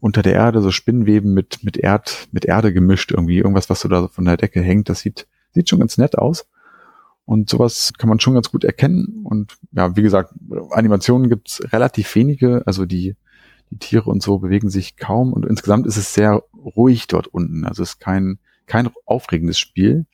unter 0.00 0.22
der 0.22 0.34
Erde 0.34 0.60
so 0.60 0.70
Spinnenweben 0.70 1.32
mit, 1.32 1.64
mit 1.64 1.76
Erd, 1.76 2.28
mit 2.30 2.44
Erde 2.44 2.72
gemischt 2.72 3.10
irgendwie. 3.10 3.38
Irgendwas, 3.38 3.70
was 3.70 3.80
so 3.80 3.88
da 3.88 4.08
von 4.08 4.24
der 4.24 4.36
Decke 4.36 4.60
hängt. 4.60 4.88
Das 4.88 5.00
sieht, 5.00 5.26
sieht 5.52 5.68
schon 5.68 5.80
ganz 5.80 5.98
nett 5.98 6.18
aus. 6.18 6.46
Und 7.24 7.48
sowas 7.48 7.92
kann 7.96 8.10
man 8.10 8.20
schon 8.20 8.34
ganz 8.34 8.50
gut 8.50 8.64
erkennen. 8.64 9.22
Und 9.24 9.56
ja, 9.72 9.96
wie 9.96 10.02
gesagt, 10.02 10.34
Animationen 10.70 11.30
gibt's 11.30 11.62
relativ 11.72 12.14
wenige. 12.14 12.62
Also 12.66 12.84
die, 12.84 13.16
die 13.70 13.78
Tiere 13.78 14.10
und 14.10 14.22
so 14.22 14.38
bewegen 14.38 14.68
sich 14.68 14.96
kaum 14.96 15.32
und 15.32 15.46
insgesamt 15.46 15.86
ist 15.86 15.96
es 15.96 16.12
sehr 16.12 16.42
ruhig 16.54 17.06
dort 17.06 17.28
unten. 17.28 17.64
Also 17.64 17.82
es 17.82 17.92
ist 17.92 18.00
kein, 18.00 18.38
kein 18.66 18.90
aufregendes 19.06 19.58
Spiel. 19.58 20.04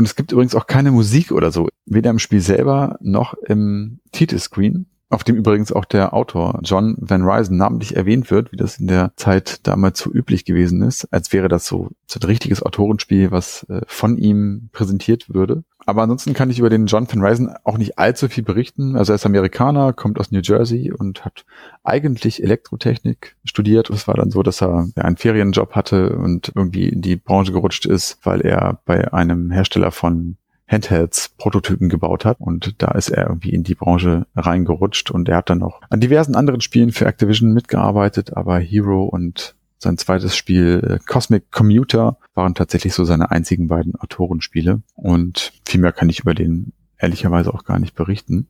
Und 0.00 0.06
es 0.06 0.16
gibt 0.16 0.32
übrigens 0.32 0.54
auch 0.54 0.66
keine 0.66 0.92
Musik 0.92 1.30
oder 1.30 1.52
so, 1.52 1.68
weder 1.84 2.08
im 2.08 2.18
Spiel 2.18 2.40
selber 2.40 2.96
noch 3.02 3.34
im 3.34 4.00
Titelscreen, 4.12 4.86
auf 5.10 5.24
dem 5.24 5.36
übrigens 5.36 5.72
auch 5.72 5.84
der 5.84 6.14
Autor 6.14 6.60
John 6.62 6.96
Van 6.98 7.22
Ryzen 7.22 7.56
namentlich 7.56 7.96
erwähnt 7.96 8.30
wird, 8.30 8.52
wie 8.52 8.56
das 8.56 8.78
in 8.78 8.86
der 8.86 9.12
Zeit 9.16 9.66
damals 9.66 9.98
so 9.98 10.10
üblich 10.10 10.44
gewesen 10.44 10.82
ist, 10.82 11.12
als 11.12 11.32
wäre 11.32 11.48
das 11.48 11.66
so, 11.66 11.90
so 12.06 12.20
ein 12.20 12.26
richtiges 12.26 12.62
Autorenspiel, 12.62 13.32
was 13.32 13.64
äh, 13.64 13.80
von 13.86 14.16
ihm 14.16 14.70
präsentiert 14.72 15.34
würde. 15.34 15.64
Aber 15.84 16.02
ansonsten 16.02 16.34
kann 16.34 16.50
ich 16.50 16.60
über 16.60 16.70
den 16.70 16.86
John 16.86 17.08
Van 17.10 17.22
Ryzen 17.22 17.52
auch 17.64 17.76
nicht 17.76 17.98
allzu 17.98 18.28
viel 18.28 18.44
berichten. 18.44 18.94
Also 18.94 19.12
er 19.12 19.16
ist 19.16 19.26
Amerikaner, 19.26 19.92
kommt 19.92 20.20
aus 20.20 20.30
New 20.30 20.40
Jersey 20.40 20.92
und 20.92 21.24
hat 21.24 21.44
eigentlich 21.82 22.42
Elektrotechnik 22.42 23.36
studiert. 23.44 23.90
Und 23.90 23.96
es 23.96 24.06
war 24.06 24.14
dann 24.14 24.30
so, 24.30 24.44
dass 24.44 24.62
er 24.62 24.88
einen 24.94 25.16
Ferienjob 25.16 25.74
hatte 25.74 26.16
und 26.16 26.52
irgendwie 26.54 26.88
in 26.88 27.00
die 27.00 27.16
Branche 27.16 27.50
gerutscht 27.50 27.86
ist, 27.86 28.18
weil 28.22 28.42
er 28.42 28.80
bei 28.84 29.12
einem 29.12 29.50
Hersteller 29.50 29.90
von 29.90 30.36
Handhelds 30.70 31.30
Prototypen 31.36 31.88
gebaut 31.88 32.24
hat. 32.24 32.38
Und 32.40 32.80
da 32.82 32.92
ist 32.92 33.10
er 33.10 33.26
irgendwie 33.26 33.50
in 33.50 33.64
die 33.64 33.74
Branche 33.74 34.26
reingerutscht. 34.36 35.10
Und 35.10 35.28
er 35.28 35.38
hat 35.38 35.50
dann 35.50 35.58
noch 35.58 35.80
an 35.90 36.00
diversen 36.00 36.36
anderen 36.36 36.60
Spielen 36.60 36.92
für 36.92 37.06
Activision 37.06 37.52
mitgearbeitet, 37.52 38.36
aber 38.36 38.58
Hero 38.58 39.04
und 39.04 39.56
sein 39.78 39.98
zweites 39.98 40.36
Spiel 40.36 40.82
äh, 40.86 40.98
Cosmic 41.06 41.50
Commuter 41.50 42.18
waren 42.34 42.54
tatsächlich 42.54 42.92
so 42.92 43.04
seine 43.04 43.30
einzigen 43.30 43.66
beiden 43.66 43.96
Autorenspiele. 43.96 44.82
Und 44.94 45.52
viel 45.66 45.80
mehr 45.80 45.92
kann 45.92 46.10
ich 46.10 46.20
über 46.20 46.34
den 46.34 46.72
ehrlicherweise 46.98 47.52
auch 47.52 47.64
gar 47.64 47.78
nicht 47.78 47.94
berichten. 47.94 48.46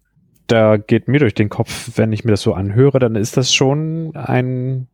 Da 0.48 0.76
geht 0.76 1.06
mir 1.06 1.20
durch 1.20 1.34
den 1.34 1.48
Kopf, 1.48 1.92
wenn 1.94 2.12
ich 2.12 2.24
mir 2.24 2.32
das 2.32 2.42
so 2.42 2.54
anhöre, 2.54 2.98
dann 2.98 3.14
ist 3.14 3.36
das 3.36 3.54
schon 3.54 4.16
ein 4.16 4.88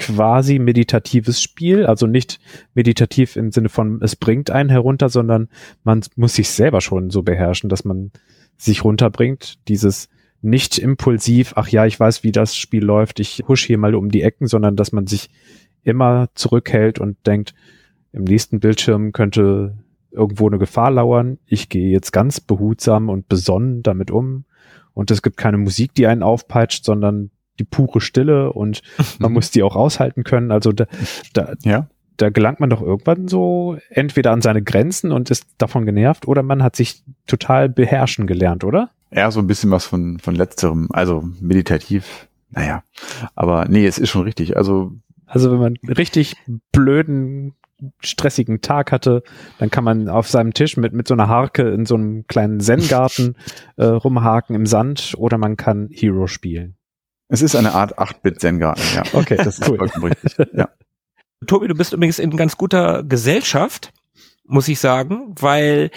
quasi 0.00 0.58
meditatives 0.58 1.42
Spiel, 1.42 1.86
also 1.86 2.06
nicht 2.06 2.40
meditativ 2.74 3.36
im 3.36 3.52
Sinne 3.52 3.68
von 3.68 4.00
es 4.02 4.16
bringt 4.16 4.50
einen 4.50 4.70
herunter, 4.70 5.08
sondern 5.08 5.48
man 5.84 6.02
muss 6.16 6.34
sich 6.34 6.50
selber 6.50 6.80
schon 6.80 7.10
so 7.10 7.22
beherrschen, 7.22 7.68
dass 7.68 7.84
man 7.84 8.10
sich 8.56 8.84
runterbringt, 8.84 9.58
dieses 9.68 10.08
nicht 10.42 10.78
impulsiv, 10.78 11.52
ach 11.56 11.68
ja, 11.68 11.84
ich 11.84 12.00
weiß, 12.00 12.24
wie 12.24 12.32
das 12.32 12.56
Spiel 12.56 12.82
läuft, 12.82 13.20
ich 13.20 13.44
husch 13.46 13.64
hier 13.64 13.78
mal 13.78 13.94
um 13.94 14.10
die 14.10 14.22
Ecken, 14.22 14.46
sondern 14.46 14.74
dass 14.76 14.92
man 14.92 15.06
sich 15.06 15.28
immer 15.82 16.28
zurückhält 16.34 16.98
und 16.98 17.26
denkt, 17.26 17.54
im 18.12 18.24
nächsten 18.24 18.60
Bildschirm 18.60 19.12
könnte 19.12 19.78
irgendwo 20.10 20.48
eine 20.48 20.58
Gefahr 20.58 20.90
lauern. 20.90 21.38
Ich 21.46 21.68
gehe 21.68 21.90
jetzt 21.90 22.12
ganz 22.12 22.40
behutsam 22.40 23.08
und 23.08 23.28
besonnen 23.28 23.82
damit 23.82 24.10
um. 24.10 24.44
Und 24.92 25.10
es 25.10 25.22
gibt 25.22 25.36
keine 25.36 25.58
Musik, 25.58 25.94
die 25.94 26.06
einen 26.06 26.22
aufpeitscht, 26.22 26.84
sondern 26.84 27.30
die 27.60 27.64
pure 27.64 28.00
Stille 28.00 28.52
und 28.52 28.82
man 29.18 29.32
muss 29.34 29.50
die 29.50 29.62
auch 29.62 29.76
aushalten 29.76 30.24
können. 30.24 30.50
Also 30.50 30.72
da, 30.72 30.86
da, 31.34 31.52
Ja. 31.62 31.86
da 32.16 32.30
gelangt 32.30 32.58
man 32.60 32.70
doch 32.70 32.82
irgendwann 32.82 33.28
so 33.28 33.76
entweder 33.90 34.32
an 34.32 34.42
seine 34.42 34.62
Grenzen 34.62 35.12
und 35.12 35.30
ist 35.30 35.46
davon 35.58 35.86
genervt 35.86 36.26
oder 36.26 36.42
man 36.42 36.62
hat 36.62 36.74
sich 36.74 37.04
total 37.26 37.68
beherrschen 37.68 38.26
gelernt, 38.26 38.64
oder? 38.64 38.90
Eher 39.10 39.30
so 39.30 39.40
ein 39.40 39.46
bisschen 39.46 39.70
was 39.70 39.86
von, 39.86 40.18
von 40.18 40.34
letzterem, 40.34 40.88
also 40.92 41.22
meditativ, 41.40 42.28
naja. 42.50 42.82
Aber 43.34 43.66
nee, 43.68 43.86
es 43.86 43.98
ist 43.98 44.10
schon 44.10 44.22
richtig. 44.22 44.56
Also 44.56 44.92
Also 45.26 45.52
wenn 45.52 45.58
man 45.58 45.74
richtig 45.96 46.34
blöden, 46.72 47.54
stressigen 48.00 48.60
Tag 48.60 48.92
hatte, 48.92 49.22
dann 49.58 49.70
kann 49.70 49.84
man 49.84 50.08
auf 50.08 50.28
seinem 50.28 50.52
Tisch 50.52 50.76
mit, 50.76 50.92
mit 50.92 51.08
so 51.08 51.14
einer 51.14 51.28
Harke 51.28 51.68
in 51.70 51.86
so 51.86 51.94
einem 51.94 52.26
kleinen 52.26 52.60
Zen-Garten 52.60 53.36
äh, 53.76 53.84
rumhaken 53.86 54.54
im 54.54 54.66
Sand 54.66 55.14
oder 55.16 55.38
man 55.38 55.56
kann 55.56 55.88
Hero 55.90 56.26
spielen. 56.26 56.74
Es 57.30 57.42
ist 57.42 57.56
eine 57.56 57.72
Art 57.72 57.98
8-Bit-Zen-Garten, 57.98 58.82
ja. 58.94 59.02
Okay, 59.12 59.36
das 59.36 59.58
ist 59.58 59.68
cool. 59.68 59.78
Vollkommen 59.78 60.12
richtig. 60.12 60.36
Ja. 60.54 60.68
Tobi, 61.46 61.68
du 61.68 61.74
bist 61.74 61.92
übrigens 61.94 62.18
in 62.18 62.36
ganz 62.36 62.56
guter 62.58 63.02
Gesellschaft, 63.02 63.92
muss 64.44 64.68
ich 64.68 64.78
sagen, 64.78 65.34
weil 65.40 65.90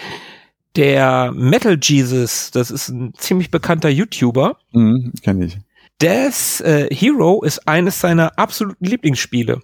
der 0.76 1.32
Metal 1.32 1.78
Jesus, 1.80 2.50
das 2.50 2.70
ist 2.70 2.88
ein 2.88 3.12
ziemlich 3.14 3.50
bekannter 3.50 3.88
YouTuber, 3.90 4.56
Mhm, 4.72 5.12
Kenne 5.22 5.44
ich. 5.46 5.58
des 6.00 6.60
äh, 6.62 6.88
Hero 6.92 7.42
ist 7.44 7.68
eines 7.68 8.00
seiner 8.00 8.38
absoluten 8.38 8.84
Lieblingsspiele. 8.84 9.60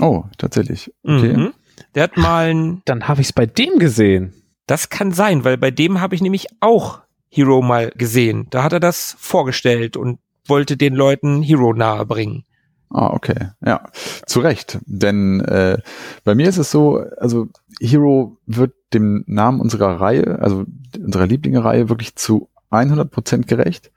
Oh, 0.00 0.24
tatsächlich. 0.36 0.92
Okay. 1.02 1.32
Mhm. 1.36 1.54
Der 1.94 2.04
hat 2.04 2.16
mal 2.16 2.50
ein, 2.50 2.82
Dann 2.84 3.08
habe 3.08 3.20
ich 3.20 3.28
es 3.28 3.32
bei 3.32 3.46
dem 3.46 3.78
gesehen. 3.78 4.32
das 4.66 4.90
kann 4.90 5.12
sein, 5.12 5.44
weil 5.44 5.56
bei 5.56 5.70
dem 5.70 6.00
habe 6.00 6.14
ich 6.14 6.20
nämlich 6.20 6.46
auch 6.60 7.00
Hero 7.30 7.62
mal 7.62 7.90
gesehen. 7.96 8.46
Da 8.50 8.62
hat 8.62 8.72
er 8.74 8.80
das 8.80 9.16
vorgestellt 9.18 9.96
und 9.96 10.18
wollte 10.48 10.76
den 10.76 10.94
Leuten 10.94 11.42
Hero 11.42 11.72
nahebringen. 11.72 12.44
Ah, 12.90 13.10
okay. 13.12 13.50
Ja, 13.64 13.84
zu 14.26 14.40
Recht. 14.40 14.78
Denn 14.86 15.40
äh, 15.40 15.78
bei 16.24 16.34
mir 16.34 16.48
ist 16.48 16.56
es 16.56 16.70
so, 16.70 17.04
also 17.18 17.48
Hero 17.80 18.38
wird 18.46 18.72
dem 18.94 19.24
Namen 19.26 19.60
unserer 19.60 20.00
Reihe, 20.00 20.38
also 20.40 20.64
unserer 20.98 21.26
Lieblinge-Reihe, 21.26 21.88
wirklich 21.88 22.16
zu 22.16 22.48
100 22.70 23.10
Prozent 23.10 23.46
gerecht. 23.46 23.90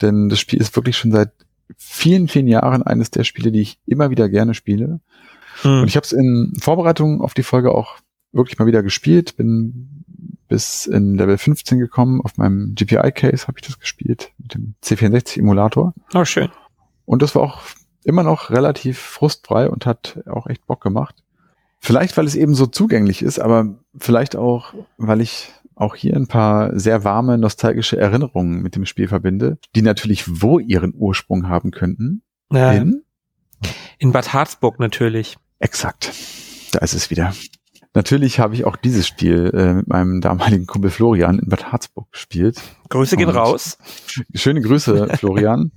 Denn 0.00 0.28
das 0.28 0.38
Spiel 0.38 0.60
ist 0.60 0.76
wirklich 0.76 0.96
schon 0.96 1.10
seit 1.10 1.32
vielen, 1.76 2.28
vielen 2.28 2.46
Jahren 2.46 2.82
eines 2.82 3.10
der 3.10 3.24
Spiele, 3.24 3.50
die 3.52 3.60
ich 3.60 3.78
immer 3.86 4.10
wieder 4.10 4.28
gerne 4.28 4.54
spiele. 4.54 5.00
Hm. 5.62 5.82
Und 5.82 5.88
ich 5.88 5.96
habe 5.96 6.04
es 6.04 6.12
in 6.12 6.54
Vorbereitung 6.60 7.20
auf 7.20 7.34
die 7.34 7.42
Folge 7.42 7.72
auch 7.72 7.96
wirklich 8.32 8.58
mal 8.58 8.66
wieder 8.66 8.82
gespielt, 8.82 9.36
bin 9.36 10.04
bis 10.50 10.84
in 10.84 11.14
Level 11.14 11.38
15 11.38 11.78
gekommen. 11.78 12.20
Auf 12.20 12.36
meinem 12.36 12.74
GPI-Case 12.74 13.46
habe 13.46 13.58
ich 13.58 13.66
das 13.66 13.78
gespielt, 13.78 14.32
mit 14.36 14.52
dem 14.52 14.74
C64-Emulator. 14.82 15.94
Oh, 16.12 16.24
schön. 16.26 16.50
Und 17.06 17.22
das 17.22 17.34
war 17.34 17.42
auch 17.42 17.60
immer 18.04 18.22
noch 18.22 18.50
relativ 18.50 18.98
frustfrei 18.98 19.70
und 19.70 19.86
hat 19.86 20.18
auch 20.26 20.46
echt 20.48 20.66
Bock 20.66 20.82
gemacht. 20.82 21.22
Vielleicht, 21.78 22.16
weil 22.16 22.26
es 22.26 22.34
eben 22.34 22.54
so 22.54 22.66
zugänglich 22.66 23.22
ist, 23.22 23.38
aber 23.38 23.78
vielleicht 23.96 24.36
auch, 24.36 24.74
weil 24.98 25.22
ich 25.22 25.50
auch 25.76 25.94
hier 25.94 26.14
ein 26.14 26.26
paar 26.26 26.78
sehr 26.78 27.04
warme, 27.04 27.38
nostalgische 27.38 27.96
Erinnerungen 27.96 28.60
mit 28.60 28.76
dem 28.76 28.84
Spiel 28.84 29.08
verbinde, 29.08 29.58
die 29.74 29.82
natürlich 29.82 30.42
wo 30.42 30.58
ihren 30.58 30.94
Ursprung 30.94 31.48
haben 31.48 31.70
könnten. 31.70 32.22
Ja. 32.52 32.72
In? 32.72 33.02
In 33.98 34.12
Bad 34.12 34.32
Harzburg 34.32 34.78
natürlich. 34.78 35.38
Exakt. 35.58 36.12
Da 36.72 36.80
ist 36.80 36.94
es 36.94 37.08
wieder. 37.08 37.32
Natürlich 37.92 38.38
habe 38.38 38.54
ich 38.54 38.64
auch 38.64 38.76
dieses 38.76 39.08
Spiel 39.08 39.50
äh, 39.52 39.74
mit 39.74 39.88
meinem 39.88 40.20
damaligen 40.20 40.66
Kumpel 40.66 40.90
Florian 40.90 41.40
in 41.40 41.48
Bad 41.48 41.72
Harzburg 41.72 42.12
gespielt. 42.12 42.60
Grüße 42.88 43.16
gehen 43.16 43.28
Und- 43.28 43.34
raus. 43.36 43.78
Schöne 44.32 44.60
Grüße, 44.60 45.08
Florian. 45.16 45.72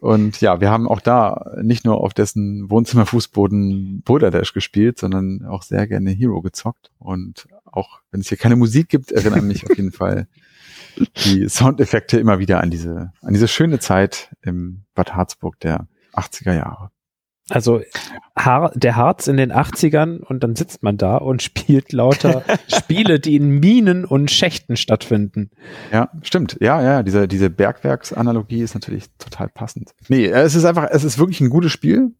Und 0.00 0.40
ja, 0.42 0.60
wir 0.60 0.70
haben 0.70 0.86
auch 0.86 1.00
da 1.00 1.52
nicht 1.62 1.86
nur 1.86 1.98
auf 2.02 2.12
dessen 2.12 2.68
Wohnzimmerfußboden 2.70 4.02
Boulder 4.02 4.30
Dash 4.30 4.52
gespielt, 4.52 4.98
sondern 4.98 5.46
auch 5.46 5.62
sehr 5.62 5.86
gerne 5.86 6.10
Hero 6.10 6.42
gezockt. 6.42 6.90
Und 6.98 7.46
auch 7.64 8.00
wenn 8.10 8.20
es 8.20 8.28
hier 8.28 8.38
keine 8.38 8.56
Musik 8.56 8.90
gibt, 8.90 9.10
erinnern 9.12 9.46
mich 9.46 9.64
auf 9.64 9.76
jeden 9.76 9.92
Fall 9.92 10.28
die 11.24 11.48
Soundeffekte 11.48 12.18
immer 12.18 12.38
wieder 12.38 12.60
an 12.60 12.70
diese, 12.70 13.12
an 13.22 13.32
diese 13.32 13.48
schöne 13.48 13.78
Zeit 13.78 14.34
im 14.42 14.84
Bad 14.94 15.14
Harzburg 15.14 15.58
der 15.60 15.88
80er 16.14 16.54
Jahre. 16.54 16.90
Also 17.48 17.80
Har 18.36 18.72
der 18.74 18.96
Harz 18.96 19.28
in 19.28 19.36
den 19.36 19.52
80ern 19.52 20.18
und 20.18 20.42
dann 20.42 20.56
sitzt 20.56 20.82
man 20.82 20.96
da 20.96 21.16
und 21.16 21.42
spielt 21.44 21.92
lauter 21.92 22.42
Spiele, 22.66 23.20
die 23.20 23.36
in 23.36 23.60
Minen 23.60 24.04
und 24.04 24.30
Schächten 24.30 24.76
stattfinden. 24.76 25.50
Ja, 25.92 26.10
stimmt. 26.22 26.56
Ja, 26.60 26.82
ja, 26.82 27.02
diese, 27.02 27.28
diese 27.28 27.48
Bergwerksanalogie 27.48 28.62
ist 28.62 28.74
natürlich 28.74 29.04
total 29.18 29.48
passend. 29.48 29.94
Nee, 30.08 30.26
es 30.26 30.54
ist 30.54 30.64
einfach, 30.64 30.88
es 30.90 31.04
ist 31.04 31.18
wirklich 31.18 31.40
ein 31.40 31.50
gutes 31.50 31.72
Spiel. 31.72 32.14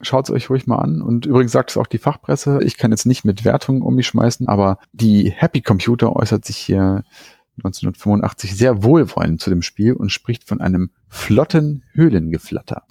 Schaut 0.00 0.24
es 0.24 0.34
euch 0.34 0.50
ruhig 0.50 0.66
mal 0.66 0.78
an. 0.78 1.02
Und 1.02 1.26
übrigens 1.26 1.52
sagt 1.52 1.70
es 1.70 1.76
auch 1.76 1.86
die 1.86 1.98
Fachpresse. 1.98 2.60
Ich 2.62 2.78
kann 2.78 2.90
jetzt 2.90 3.06
nicht 3.06 3.24
mit 3.24 3.44
Wertungen 3.44 3.82
um 3.82 3.94
mich 3.94 4.06
schmeißen, 4.06 4.48
aber 4.48 4.78
die 4.92 5.30
Happy 5.30 5.60
Computer 5.60 6.16
äußert 6.16 6.44
sich 6.44 6.56
hier 6.56 7.04
1985 7.58 8.56
sehr 8.56 8.82
wohlwollend 8.82 9.40
zu 9.40 9.50
dem 9.50 9.60
Spiel 9.60 9.92
und 9.92 10.10
spricht 10.10 10.44
von 10.44 10.60
einem 10.60 10.90
flotten 11.08 11.84
Höhlengeflatter. 11.92 12.84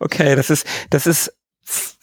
Okay, 0.00 0.36
das 0.36 0.50
ist, 0.50 0.66
das 0.90 1.06
ist, 1.06 1.32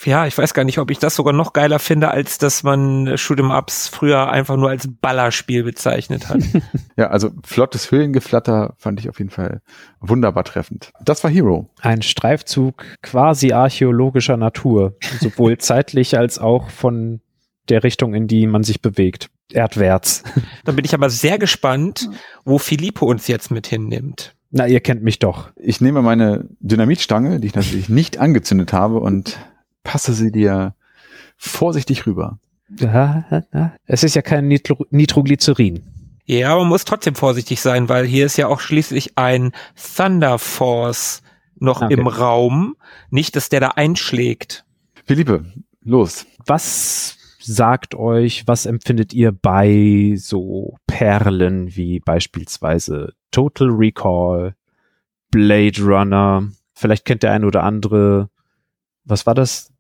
ja, 0.04 0.26
ich 0.26 0.38
weiß 0.38 0.54
gar 0.54 0.64
nicht, 0.64 0.80
ob 0.80 0.90
ich 0.90 0.98
das 0.98 1.16
sogar 1.16 1.34
noch 1.34 1.54
geiler 1.54 1.80
finde, 1.80 2.10
als 2.10 2.38
dass 2.38 2.64
man 2.64 3.08
Shoot'em 3.10 3.56
Ups 3.56 3.88
früher 3.88 4.32
einfach 4.32 4.58
nur 4.58 4.70
als 4.70 4.88
Ballerspiel 4.90 5.64
bezeichnet 5.64 6.30
hat. 6.30 6.42
Ja, 6.98 7.08
also 7.08 7.32
flottes 7.44 7.90
Höhlengeflatter 7.90 8.76
fand 8.78 9.00
ich 9.00 9.10
auf 9.10 9.18
jeden 9.18 9.32
Fall 9.32 9.62
wunderbar 10.02 10.44
treffend. 10.44 10.92
Das 11.04 11.24
war 11.24 11.32
Hero. 11.32 11.70
Ein 11.80 12.04
Streifzug 12.04 12.86
quasi 13.02 13.54
archäologischer 13.54 14.38
Natur, 14.38 14.98
sowohl 15.20 15.58
zeitlich 15.58 16.16
als 16.18 16.38
auch 16.38 16.70
von 16.70 17.22
der 17.70 17.84
Richtung, 17.84 18.14
in 18.14 18.28
die 18.28 18.46
man 18.46 18.64
sich 18.64 18.82
bewegt. 18.82 19.30
Erdwärts. 19.52 20.24
Dann 20.64 20.76
bin 20.76 20.86
ich 20.86 20.94
aber 20.94 21.10
sehr 21.10 21.40
gespannt, 21.40 22.10
wo 22.46 22.60
Filippo 22.60 23.06
uns 23.06 23.28
jetzt 23.28 23.50
mit 23.50 23.68
hinnimmt. 23.68 24.36
Na, 24.52 24.68
ihr 24.68 24.82
kennt 24.82 25.02
mich 25.02 25.20
doch. 25.20 25.52
Ich 25.56 25.80
nehme 25.82 26.02
meine 26.02 26.50
Dynamitstange, 26.60 27.40
die 27.40 27.48
ich 27.48 27.56
natürlich 27.56 27.88
nicht 27.90 28.18
angezündet 28.18 28.74
habe, 28.74 29.00
und 29.00 29.40
passe 29.84 30.14
sie 30.14 30.32
dir 30.32 30.76
vorsichtig 31.38 32.06
rüber. 32.06 32.38
Es 33.86 34.04
ist 34.04 34.16
ja 34.16 34.22
kein 34.22 34.48
Nitro 34.48 34.86
Nitroglycerin. 34.92 35.84
Ja, 36.26 36.56
man 36.56 36.68
muss 36.68 36.86
trotzdem 36.86 37.16
vorsichtig 37.16 37.60
sein, 37.62 37.90
weil 37.90 38.06
hier 38.06 38.26
ist 38.26 38.38
ja 38.38 38.48
auch 38.48 38.60
schließlich 38.62 39.18
ein 39.18 39.52
Thunder 39.98 40.38
Force 40.40 41.22
noch 41.56 41.82
Okay. 41.82 41.94
im 41.94 42.08
Raum. 42.08 42.76
Nicht, 43.10 43.36
dass 43.36 43.50
der 43.50 43.60
da 43.60 43.70
einschlägt. 43.70 44.64
Philippe, 45.06 45.46
los. 45.84 46.26
Was 46.46 47.18
sagt 47.42 47.96
euch, 47.96 48.48
was 48.48 48.66
empfindet 48.66 49.14
ihr 49.14 49.32
bei 49.32 50.14
so 50.18 50.76
Perlen 50.88 51.76
wie 51.76 52.00
beispielsweise 52.00 53.14
Total 53.32 53.70
Recall, 53.70 54.56
Blade 55.32 55.82
Runner, 55.82 56.48
vielleicht 56.74 57.06
kennt 57.06 57.24
der 57.24 57.32
eine 57.32 57.46
oder 57.46 57.64
andere, 57.64 58.30
was 59.06 59.26
war 59.26 59.36
das? 59.36 59.72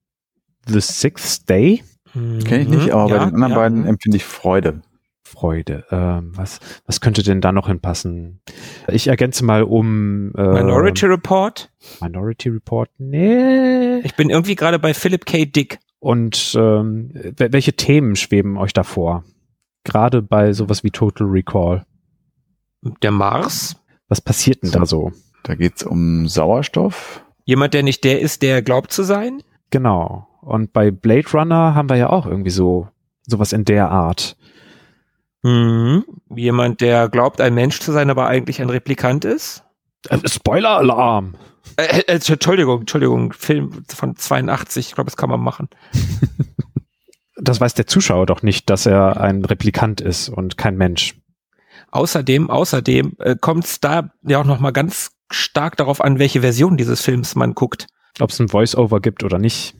The 0.67 0.81
Sixth 0.81 1.49
Day? 1.49 1.83
Kenne 2.13 2.61
ich 2.61 2.67
nicht, 2.67 2.91
aber 2.91 3.09
bei 3.09 3.25
den 3.25 3.35
anderen 3.35 3.53
beiden 3.55 3.85
empfinde 3.85 4.17
ich 4.17 4.25
Freude. 4.25 4.81
Freude. 5.23 5.85
Ähm, 5.91 6.31
was, 6.35 6.59
was 6.85 6.99
könnte 6.99 7.23
denn 7.23 7.39
da 7.39 7.51
noch 7.53 7.67
hinpassen? 7.67 8.41
Ich 8.89 9.07
ergänze 9.07 9.45
mal 9.45 9.63
um 9.63 10.33
äh, 10.35 10.41
Minority 10.41 11.05
Report. 11.05 11.71
Minority 12.01 12.49
Report. 12.49 12.89
Nee. 12.97 13.99
Ich 13.99 14.15
bin 14.15 14.29
irgendwie 14.29 14.55
gerade 14.55 14.77
bei 14.77 14.93
Philip 14.93 15.25
K. 15.25 15.45
Dick. 15.45 15.79
Und 16.01 16.55
ähm, 16.57 17.11
wel- 17.13 17.53
welche 17.53 17.73
Themen 17.73 18.15
schweben 18.15 18.57
euch 18.57 18.73
davor? 18.73 19.23
Gerade 19.83 20.23
bei 20.23 20.51
sowas 20.51 20.83
wie 20.83 20.89
Total 20.89 21.27
Recall. 21.27 21.85
Der 23.03 23.11
Mars. 23.11 23.75
Was 24.07 24.19
passiert 24.19 24.63
denn 24.63 24.71
da 24.71 24.87
so? 24.87 25.11
Da 25.43 25.53
geht's 25.53 25.83
um 25.83 26.27
Sauerstoff. 26.27 27.23
Jemand, 27.45 27.75
der 27.75 27.83
nicht 27.83 28.03
der 28.03 28.19
ist, 28.19 28.41
der 28.41 28.63
glaubt 28.63 28.91
zu 28.91 29.03
sein. 29.03 29.43
Genau. 29.69 30.27
Und 30.41 30.73
bei 30.73 30.89
Blade 30.89 31.29
Runner 31.33 31.75
haben 31.75 31.89
wir 31.89 31.97
ja 31.97 32.09
auch 32.09 32.25
irgendwie 32.25 32.49
so 32.49 32.87
sowas 33.27 33.53
in 33.53 33.63
der 33.63 33.91
Art. 33.91 34.35
Mhm. 35.43 36.03
Jemand, 36.35 36.81
der 36.81 37.09
glaubt, 37.09 37.41
ein 37.41 37.53
Mensch 37.53 37.79
zu 37.79 37.91
sein, 37.91 38.09
aber 38.09 38.25
eigentlich 38.25 38.59
ein 38.59 38.69
Replikant 38.71 39.23
ist. 39.23 39.63
Äh, 40.09 40.19
Spoiler-Alarm! 40.27 41.35
Äh, 41.77 42.01
äh, 42.01 42.19
Entschuldigung, 42.27 42.81
Entschuldigung, 42.81 43.33
Film 43.33 43.83
von 43.87 44.15
82, 44.15 44.87
ich 44.87 44.95
glaube, 44.95 45.09
das 45.09 45.17
kann 45.17 45.29
man 45.29 45.41
machen. 45.41 45.69
Das 47.41 47.59
weiß 47.59 47.73
der 47.73 47.87
Zuschauer 47.87 48.27
doch 48.27 48.43
nicht, 48.43 48.69
dass 48.69 48.85
er 48.85 49.19
ein 49.19 49.43
Replikant 49.43 49.99
ist 49.99 50.29
und 50.29 50.57
kein 50.57 50.77
Mensch. 50.77 51.15
Außerdem, 51.89 52.49
außerdem 52.49 53.13
äh, 53.17 53.35
kommt 53.35 53.65
es 53.65 53.79
da 53.79 54.11
ja 54.21 54.39
auch 54.39 54.45
noch 54.45 54.59
mal 54.59 54.71
ganz 54.71 55.11
stark 55.31 55.75
darauf 55.75 56.01
an, 56.01 56.19
welche 56.19 56.41
Version 56.41 56.77
dieses 56.77 57.01
Films 57.01 57.35
man 57.35 57.55
guckt. 57.55 57.87
Ob 58.19 58.29
es 58.29 58.39
ein 58.39 58.49
Voice-Over 58.49 58.99
gibt 58.99 59.23
oder 59.23 59.39
nicht. 59.39 59.75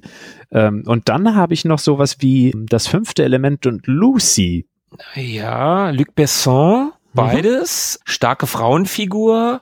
Ähm, 0.51 0.83
und 0.87 1.07
dann 1.07 1.35
habe 1.35 1.53
ich 1.53 1.63
noch 1.63 1.79
sowas 1.79 2.17
wie 2.19 2.53
das 2.55 2.87
fünfte 2.87 3.23
Element 3.23 3.67
und 3.67 3.85
Lucy. 3.85 4.67
Ja, 5.15 5.91
Luc 5.91 6.15
Besson, 6.15 6.91
beides, 7.13 7.99
starke 8.05 8.47
Frauenfigur. 8.47 9.61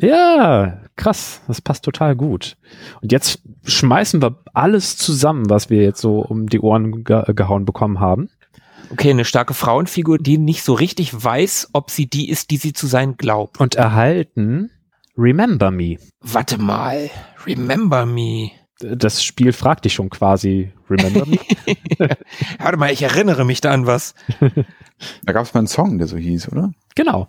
Ja, 0.00 0.80
krass. 0.96 1.40
Das 1.46 1.60
passt 1.60 1.84
total 1.84 2.16
gut. 2.16 2.56
Und 3.00 3.12
jetzt 3.12 3.40
schmeißen 3.64 4.22
wir 4.22 4.42
alles 4.54 4.96
zusammen, 4.96 5.50
was 5.50 5.70
wir 5.70 5.82
jetzt 5.82 6.00
so 6.00 6.20
um 6.20 6.48
die 6.48 6.60
Ohren 6.60 7.04
ge 7.04 7.22
gehauen 7.34 7.64
bekommen 7.64 8.00
haben. 8.00 8.28
Okay, 8.90 9.10
eine 9.10 9.24
starke 9.24 9.54
Frauenfigur, 9.54 10.18
die 10.18 10.38
nicht 10.38 10.62
so 10.62 10.72
richtig 10.72 11.12
weiß, 11.12 11.70
ob 11.72 11.90
sie 11.90 12.08
die 12.08 12.30
ist, 12.30 12.50
die 12.50 12.56
sie 12.56 12.72
zu 12.72 12.86
sein 12.86 13.16
glaubt. 13.16 13.60
Und 13.60 13.74
erhalten 13.74 14.70
Remember 15.16 15.70
Me. 15.70 15.96
Warte 16.20 16.58
mal, 16.58 17.10
Remember 17.44 18.06
Me. 18.06 18.50
Das 18.80 19.24
Spiel 19.24 19.52
fragt 19.52 19.84
dich 19.84 19.94
schon 19.94 20.08
quasi, 20.08 20.72
Remember 20.88 21.26
Me? 21.26 21.38
Warte 22.60 22.78
mal, 22.78 22.92
ich 22.92 23.02
erinnere 23.02 23.44
mich 23.44 23.60
da 23.60 23.72
an 23.72 23.86
was. 23.86 24.14
Da 25.24 25.32
gab's 25.32 25.52
mal 25.52 25.58
einen 25.60 25.66
Song, 25.66 25.98
der 25.98 26.06
so 26.06 26.16
hieß, 26.16 26.50
oder? 26.52 26.72
genau. 26.94 27.28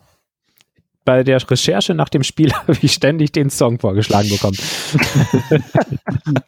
Bei 1.09 1.23
der 1.23 1.41
Recherche 1.49 1.95
nach 1.95 2.09
dem 2.09 2.21
Spiel 2.21 2.53
habe 2.53 2.77
ich 2.83 2.93
ständig 2.93 3.31
den 3.31 3.49
Song 3.49 3.79
vorgeschlagen 3.79 4.29
bekommen. 4.29 4.55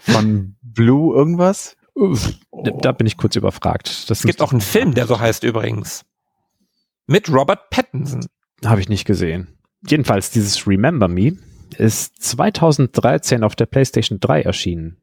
Von 0.00 0.56
Blue 0.60 1.14
irgendwas? 1.14 1.76
Da 2.82 2.90
bin 2.90 3.06
ich 3.06 3.16
kurz 3.16 3.36
überfragt. 3.36 4.10
Das 4.10 4.18
Es 4.18 4.26
gibt 4.26 4.42
auch 4.42 4.50
einen 4.50 4.60
Film, 4.60 4.94
der 4.94 5.06
so 5.06 5.20
heißt 5.20 5.44
übrigens. 5.44 6.04
Mit 7.06 7.32
Robert 7.32 7.70
Pattinson. 7.70 8.26
Habe 8.64 8.80
ich 8.80 8.88
nicht 8.88 9.04
gesehen. 9.04 9.56
Jedenfalls, 9.86 10.32
dieses 10.32 10.66
Remember 10.66 11.06
Me 11.06 11.36
ist 11.78 12.20
2013 12.24 13.44
auf 13.44 13.54
der 13.54 13.66
PlayStation 13.66 14.18
3 14.18 14.42
erschienen. 14.42 14.96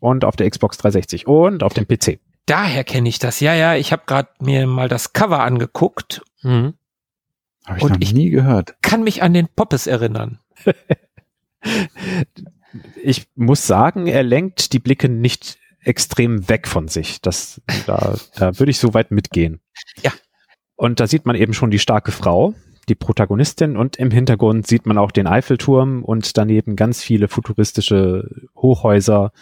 Und 0.00 0.24
auf 0.24 0.34
der 0.34 0.50
Xbox 0.50 0.76
360 0.78 1.28
und 1.28 1.62
auf 1.62 1.72
dem 1.72 1.86
PC. 1.86 2.18
Daher 2.46 2.82
kenne 2.82 3.08
ich 3.08 3.20
das. 3.20 3.38
Ja, 3.38 3.54
ja, 3.54 3.76
ich 3.76 3.92
habe 3.92 4.02
gerade 4.06 4.30
mir 4.40 4.66
mal 4.66 4.88
das 4.88 5.12
Cover 5.12 5.38
angeguckt. 5.44 6.22
Habe 7.70 7.78
ich 7.78 7.84
Und 7.84 7.90
noch 7.92 8.00
ich- 8.00 8.12
nie 8.12 8.30
gehört. 8.30 8.74
Kann 8.82 9.02
mich 9.04 9.22
an 9.22 9.32
den 9.32 9.48
Poppes 9.48 9.86
erinnern. 9.86 10.38
Ich 13.02 13.26
muss 13.34 13.66
sagen, 13.66 14.06
er 14.06 14.22
lenkt 14.22 14.72
die 14.72 14.78
Blicke 14.78 15.08
nicht 15.08 15.58
extrem 15.82 16.48
weg 16.48 16.68
von 16.68 16.88
sich. 16.88 17.20
Das, 17.20 17.60
da, 17.86 18.16
da 18.36 18.58
würde 18.58 18.70
ich 18.70 18.78
so 18.78 18.94
weit 18.94 19.10
mitgehen. 19.10 19.60
Ja. 20.02 20.12
Und 20.76 21.00
da 21.00 21.06
sieht 21.06 21.26
man 21.26 21.36
eben 21.36 21.52
schon 21.52 21.70
die 21.70 21.78
starke 21.78 22.12
Frau, 22.12 22.54
die 22.88 22.94
Protagonistin, 22.94 23.76
und 23.76 23.96
im 23.96 24.10
Hintergrund 24.10 24.66
sieht 24.66 24.86
man 24.86 24.98
auch 24.98 25.10
den 25.10 25.26
Eiffelturm 25.26 26.04
und 26.04 26.36
daneben 26.36 26.76
ganz 26.76 27.02
viele 27.02 27.28
futuristische 27.28 28.28
Hochhäuser. 28.56 29.32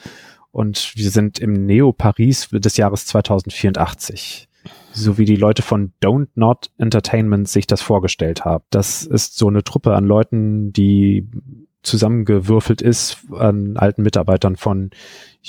Und 0.50 0.92
wir 0.96 1.10
sind 1.10 1.38
im 1.38 1.52
Neo-Paris 1.66 2.48
des 2.50 2.76
Jahres 2.76 3.06
2084. 3.06 4.47
So 4.92 5.18
wie 5.18 5.24
die 5.24 5.36
Leute 5.36 5.62
von 5.62 5.92
Don't 6.02 6.28
Not 6.34 6.70
Entertainment 6.78 7.48
sich 7.48 7.66
das 7.66 7.82
vorgestellt 7.82 8.44
haben. 8.44 8.64
Das 8.70 9.04
ist 9.04 9.36
so 9.36 9.48
eine 9.48 9.64
Truppe 9.64 9.94
an 9.94 10.04
Leuten, 10.04 10.72
die 10.72 11.28
zusammengewürfelt 11.82 12.82
ist 12.82 13.18
an 13.32 13.76
alten 13.76 14.02
Mitarbeitern 14.02 14.56
von 14.56 14.90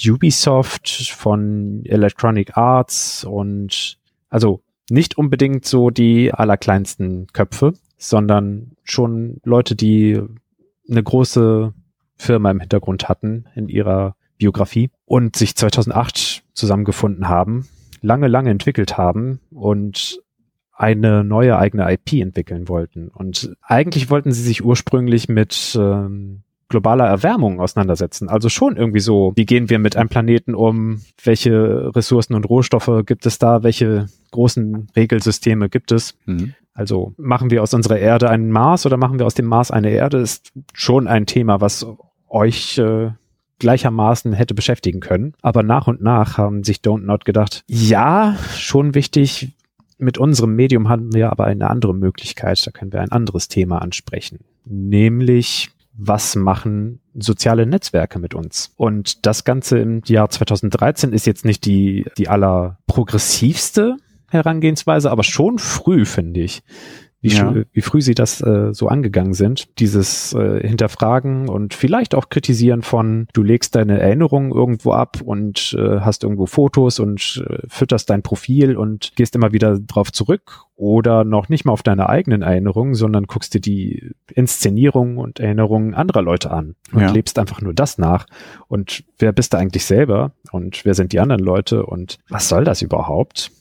Ubisoft, 0.07 0.89
von 1.11 1.83
Electronic 1.85 2.55
Arts 2.55 3.23
und 3.23 3.97
Also 4.29 4.61
nicht 4.89 5.17
unbedingt 5.17 5.65
so 5.65 5.89
die 5.89 6.33
allerkleinsten 6.33 7.27
Köpfe, 7.27 7.73
sondern 7.97 8.71
schon 8.83 9.39
Leute, 9.43 9.75
die 9.75 10.19
eine 10.89 11.03
große 11.03 11.73
Firma 12.15 12.51
im 12.51 12.59
Hintergrund 12.59 13.09
hatten 13.09 13.45
in 13.55 13.69
ihrer 13.69 14.15
Biografie 14.37 14.89
und 15.05 15.35
sich 15.35 15.55
2008 15.55 16.43
zusammengefunden 16.53 17.27
haben, 17.29 17.67
lange, 18.01 18.27
lange 18.27 18.49
entwickelt 18.49 18.97
haben 18.97 19.39
und 19.51 20.21
eine 20.73 21.23
neue 21.23 21.57
eigene 21.57 21.91
IP 21.91 22.13
entwickeln 22.13 22.69
wollten. 22.69 23.09
Und 23.09 23.53
eigentlich 23.61 24.09
wollten 24.09 24.31
sie 24.31 24.41
sich 24.41 24.63
ursprünglich 24.63 25.27
mit 25.27 25.77
ähm, 25.79 26.43
globaler 26.69 27.05
Erwärmung 27.05 27.59
auseinandersetzen. 27.59 28.29
Also 28.29 28.47
schon 28.47 28.77
irgendwie 28.77 29.01
so, 29.01 29.33
wie 29.35 29.45
gehen 29.45 29.69
wir 29.69 29.79
mit 29.79 29.97
einem 29.97 30.07
Planeten 30.07 30.55
um? 30.55 31.01
Welche 31.21 31.93
Ressourcen 31.95 32.35
und 32.35 32.47
Rohstoffe 32.47 33.05
gibt 33.05 33.25
es 33.25 33.39
da? 33.39 33.63
Welche 33.63 34.05
großen 34.31 34.87
Regelsysteme 34.95 35.67
gibt 35.67 35.91
es? 35.91 36.15
Mhm. 36.25 36.53
Also 36.73 37.13
machen 37.17 37.49
wir 37.49 37.61
aus 37.61 37.73
unserer 37.73 37.97
Erde 37.97 38.29
einen 38.29 38.51
Mars 38.51 38.85
oder 38.85 38.95
machen 38.95 39.19
wir 39.19 39.25
aus 39.25 39.33
dem 39.33 39.47
Mars 39.47 39.71
eine 39.71 39.89
Erde? 39.89 40.19
Ist 40.19 40.53
schon 40.73 41.07
ein 41.07 41.25
Thema, 41.25 41.59
was 41.59 41.85
euch 42.29 42.77
äh, 42.77 43.11
gleichermaßen 43.59 44.33
hätte 44.33 44.53
beschäftigen 44.53 44.99
können. 44.99 45.33
Aber 45.41 45.63
nach 45.63 45.87
und 45.87 46.01
nach 46.01 46.37
haben 46.37 46.63
sich 46.63 46.77
Don't 46.77 47.03
Not 47.03 47.25
gedacht, 47.25 47.63
ja, 47.67 48.37
schon 48.55 48.95
wichtig. 48.95 49.53
Mit 49.97 50.17
unserem 50.17 50.55
Medium 50.55 50.87
haben 50.87 51.13
wir 51.13 51.29
aber 51.31 51.45
eine 51.45 51.69
andere 51.69 51.93
Möglichkeit. 51.93 52.65
Da 52.65 52.71
können 52.71 52.93
wir 52.93 53.01
ein 53.01 53.11
anderes 53.11 53.49
Thema 53.49 53.81
ansprechen. 53.81 54.39
Nämlich, 54.65 55.69
was 55.93 56.35
machen 56.35 57.01
soziale 57.13 57.65
Netzwerke 57.65 58.17
mit 58.19 58.33
uns? 58.33 58.73
Und 58.77 59.25
das 59.25 59.43
Ganze 59.43 59.79
im 59.79 60.01
Jahr 60.05 60.29
2013 60.29 61.11
ist 61.11 61.27
jetzt 61.27 61.43
nicht 61.43 61.65
die, 61.65 62.05
die 62.17 62.29
allerprogressivste 62.29 63.97
Herangehensweise, 64.27 65.11
aber 65.11 65.23
schon 65.23 65.57
früh, 65.57 66.05
finde 66.05 66.41
ich 66.41 66.63
wie, 67.21 67.29
ja. 67.29 67.53
wie 67.73 67.81
früh 67.81 68.01
sie 68.01 68.15
das 68.15 68.41
äh, 68.41 68.73
so 68.73 68.87
angegangen 68.87 69.33
sind. 69.33 69.67
Dieses 69.79 70.33
äh, 70.33 70.65
Hinterfragen 70.65 71.49
und 71.49 71.73
vielleicht 71.73 72.15
auch 72.15 72.29
Kritisieren 72.29 72.81
von, 72.81 73.27
du 73.33 73.43
legst 73.43 73.75
deine 73.75 73.99
Erinnerungen 73.99 74.51
irgendwo 74.51 74.93
ab 74.93 75.19
und 75.23 75.75
äh, 75.77 75.99
hast 75.99 76.23
irgendwo 76.23 76.45
Fotos 76.45 76.99
und 76.99 77.43
äh, 77.47 77.59
fütterst 77.67 78.09
dein 78.09 78.21
Profil 78.21 78.77
und 78.77 79.11
gehst 79.15 79.35
immer 79.35 79.51
wieder 79.51 79.79
drauf 79.79 80.11
zurück 80.11 80.65
oder 80.75 81.25
noch 81.25 81.49
nicht 81.49 81.65
mal 81.65 81.73
auf 81.73 81.83
deine 81.83 82.07
eigenen 82.07 82.41
Erinnerungen, 82.41 82.93
sondern 82.93 83.25
guckst 83.25 83.53
dir 83.53 83.59
die 83.59 84.11
Inszenierungen 84.33 85.17
und 85.17 85.41
Erinnerungen 85.41 85.93
anderer 85.93 86.21
Leute 86.21 86.51
an 86.51 86.75
und 86.93 87.01
ja. 87.01 87.11
lebst 87.11 87.37
einfach 87.37 87.61
nur 87.61 87.73
das 87.73 87.97
nach. 87.97 88.27
Und 88.69 89.03
wer 89.17 89.33
bist 89.33 89.53
du 89.53 89.57
eigentlich 89.57 89.83
selber 89.83 90.31
und 90.53 90.85
wer 90.85 90.93
sind 90.93 91.11
die 91.11 91.19
anderen 91.19 91.43
Leute 91.43 91.85
und 91.85 92.19
was 92.29 92.47
soll 92.47 92.63
das 92.63 92.81
überhaupt? 92.81 93.51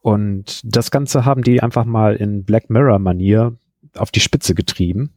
Und 0.00 0.60
das 0.64 0.90
Ganze 0.90 1.24
haben 1.24 1.42
die 1.42 1.62
einfach 1.62 1.84
mal 1.84 2.16
in 2.16 2.44
Black 2.44 2.70
Mirror-Manier 2.70 3.56
auf 3.96 4.10
die 4.10 4.20
Spitze 4.20 4.54
getrieben. 4.54 5.10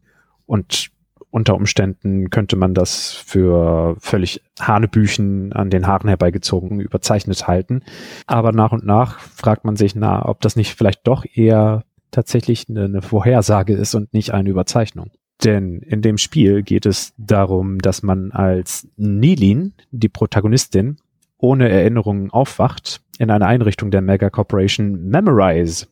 Und 0.45 0.91
unter 1.33 1.55
Umständen 1.55 2.29
könnte 2.29 2.55
man 2.55 2.75
das 2.75 3.11
für 3.11 3.95
völlig 3.99 4.43
Hanebüchen 4.59 5.51
an 5.51 5.71
den 5.71 5.87
Haaren 5.87 6.07
herbeigezogen 6.07 6.79
überzeichnet 6.79 7.47
halten. 7.47 7.81
Aber 8.27 8.51
nach 8.51 8.71
und 8.71 8.85
nach 8.85 9.19
fragt 9.19 9.65
man 9.65 9.75
sich, 9.75 9.95
na, 9.95 10.23
ob 10.27 10.41
das 10.41 10.55
nicht 10.55 10.75
vielleicht 10.75 11.07
doch 11.07 11.25
eher 11.33 11.85
tatsächlich 12.11 12.69
eine, 12.69 13.01
Vorhersage 13.01 13.73
ist 13.73 13.95
und 13.95 14.13
nicht 14.13 14.31
eine 14.31 14.49
Überzeichnung. 14.49 15.09
Denn 15.43 15.79
in 15.79 16.03
dem 16.03 16.19
Spiel 16.19 16.61
geht 16.61 16.85
es 16.85 17.13
darum, 17.17 17.79
dass 17.79 18.03
man 18.03 18.31
als 18.31 18.87
Nilin, 18.95 19.73
die 19.89 20.09
Protagonistin, 20.09 20.97
ohne 21.43 21.67
Erinnerungen 21.67 22.31
aufwacht 22.31 23.01
in 23.19 23.29
einer 23.29 23.45
Einrichtung 23.45 23.91
der 23.91 24.01
Mega 24.01 24.29
Corporation 24.29 25.09
Memorize. 25.09 25.87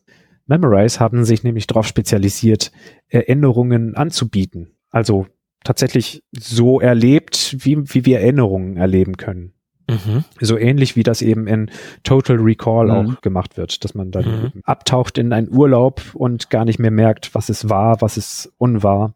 Memorize 0.46 0.98
haben 0.98 1.24
sich 1.24 1.44
nämlich 1.44 1.66
darauf 1.66 1.86
spezialisiert, 1.86 2.72
Erinnerungen 3.08 3.94
anzubieten. 3.94 4.70
Also 4.90 5.26
tatsächlich 5.62 6.24
so 6.32 6.80
erlebt, 6.80 7.56
wie, 7.58 7.76
wie 7.94 8.06
wir 8.06 8.20
Erinnerungen 8.20 8.78
erleben 8.78 9.18
können. 9.18 9.52
Mhm. 9.90 10.24
So 10.40 10.56
ähnlich 10.56 10.96
wie 10.96 11.02
das 11.02 11.20
eben 11.20 11.46
in 11.46 11.70
Total 12.02 12.36
Recall 12.36 12.86
mhm. 12.86 12.92
auch 12.92 13.20
gemacht 13.20 13.58
wird, 13.58 13.84
dass 13.84 13.94
man 13.94 14.10
dann 14.10 14.24
mhm. 14.24 14.62
abtaucht 14.64 15.18
in 15.18 15.34
einen 15.34 15.54
Urlaub 15.54 16.00
und 16.14 16.48
gar 16.48 16.64
nicht 16.64 16.78
mehr 16.78 16.90
merkt, 16.90 17.34
was 17.34 17.50
es 17.50 17.68
war, 17.68 18.00
was 18.00 18.16
es 18.16 18.50
unwahr. 18.56 19.14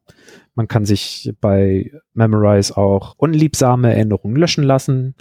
Man 0.54 0.68
kann 0.68 0.84
sich 0.84 1.32
bei 1.40 1.92
Memorize 2.12 2.76
auch 2.76 3.14
unliebsame 3.16 3.94
Erinnerungen 3.94 4.36
löschen 4.36 4.64
lassen 4.64 5.14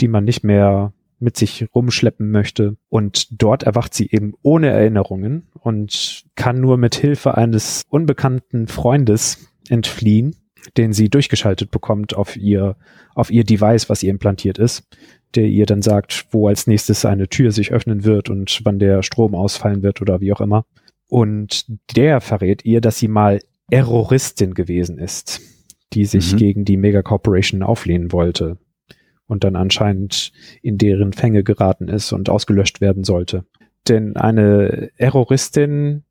die 0.00 0.08
man 0.08 0.24
nicht 0.24 0.44
mehr 0.44 0.92
mit 1.20 1.36
sich 1.36 1.66
rumschleppen 1.74 2.30
möchte. 2.30 2.76
Und 2.88 3.42
dort 3.42 3.62
erwacht 3.62 3.94
sie 3.94 4.10
eben 4.10 4.32
ohne 4.42 4.68
Erinnerungen 4.68 5.48
und 5.60 6.24
kann 6.34 6.60
nur 6.60 6.78
mit 6.78 6.94
Hilfe 6.94 7.36
eines 7.36 7.82
unbekannten 7.88 8.66
Freundes 8.66 9.52
entfliehen, 9.68 10.34
den 10.76 10.92
sie 10.92 11.08
durchgeschaltet 11.08 11.70
bekommt 11.70 12.16
auf 12.16 12.36
ihr, 12.36 12.76
auf 13.14 13.30
ihr 13.30 13.44
Device, 13.44 13.88
was 13.88 14.02
ihr 14.02 14.10
implantiert 14.10 14.58
ist, 14.58 14.88
der 15.34 15.44
ihr 15.44 15.66
dann 15.66 15.82
sagt, 15.82 16.26
wo 16.32 16.48
als 16.48 16.66
nächstes 16.66 17.04
eine 17.04 17.28
Tür 17.28 17.52
sich 17.52 17.70
öffnen 17.70 18.04
wird 18.04 18.30
und 18.30 18.60
wann 18.64 18.78
der 18.78 19.02
Strom 19.02 19.34
ausfallen 19.34 19.82
wird 19.82 20.00
oder 20.00 20.20
wie 20.20 20.32
auch 20.32 20.40
immer. 20.40 20.64
Und 21.06 21.66
der 21.96 22.20
verrät 22.20 22.64
ihr, 22.64 22.80
dass 22.80 22.98
sie 22.98 23.08
mal 23.08 23.40
Erroristin 23.70 24.54
gewesen 24.54 24.98
ist, 24.98 25.40
die 25.92 26.04
sich 26.04 26.32
mhm. 26.32 26.36
gegen 26.38 26.64
die 26.64 26.76
Mega 26.76 27.02
Corporation 27.02 27.62
auflehnen 27.62 28.12
wollte 28.12 28.58
und 29.30 29.44
dann 29.44 29.56
anscheinend 29.56 30.32
in 30.60 30.76
deren 30.76 31.12
Fänge 31.12 31.44
geraten 31.44 31.88
ist 31.88 32.12
und 32.12 32.28
ausgelöscht 32.28 32.80
werden 32.80 33.04
sollte. 33.04 33.44
Denn 33.88 34.16
eine 34.16 34.90
Erroristin 34.96 36.02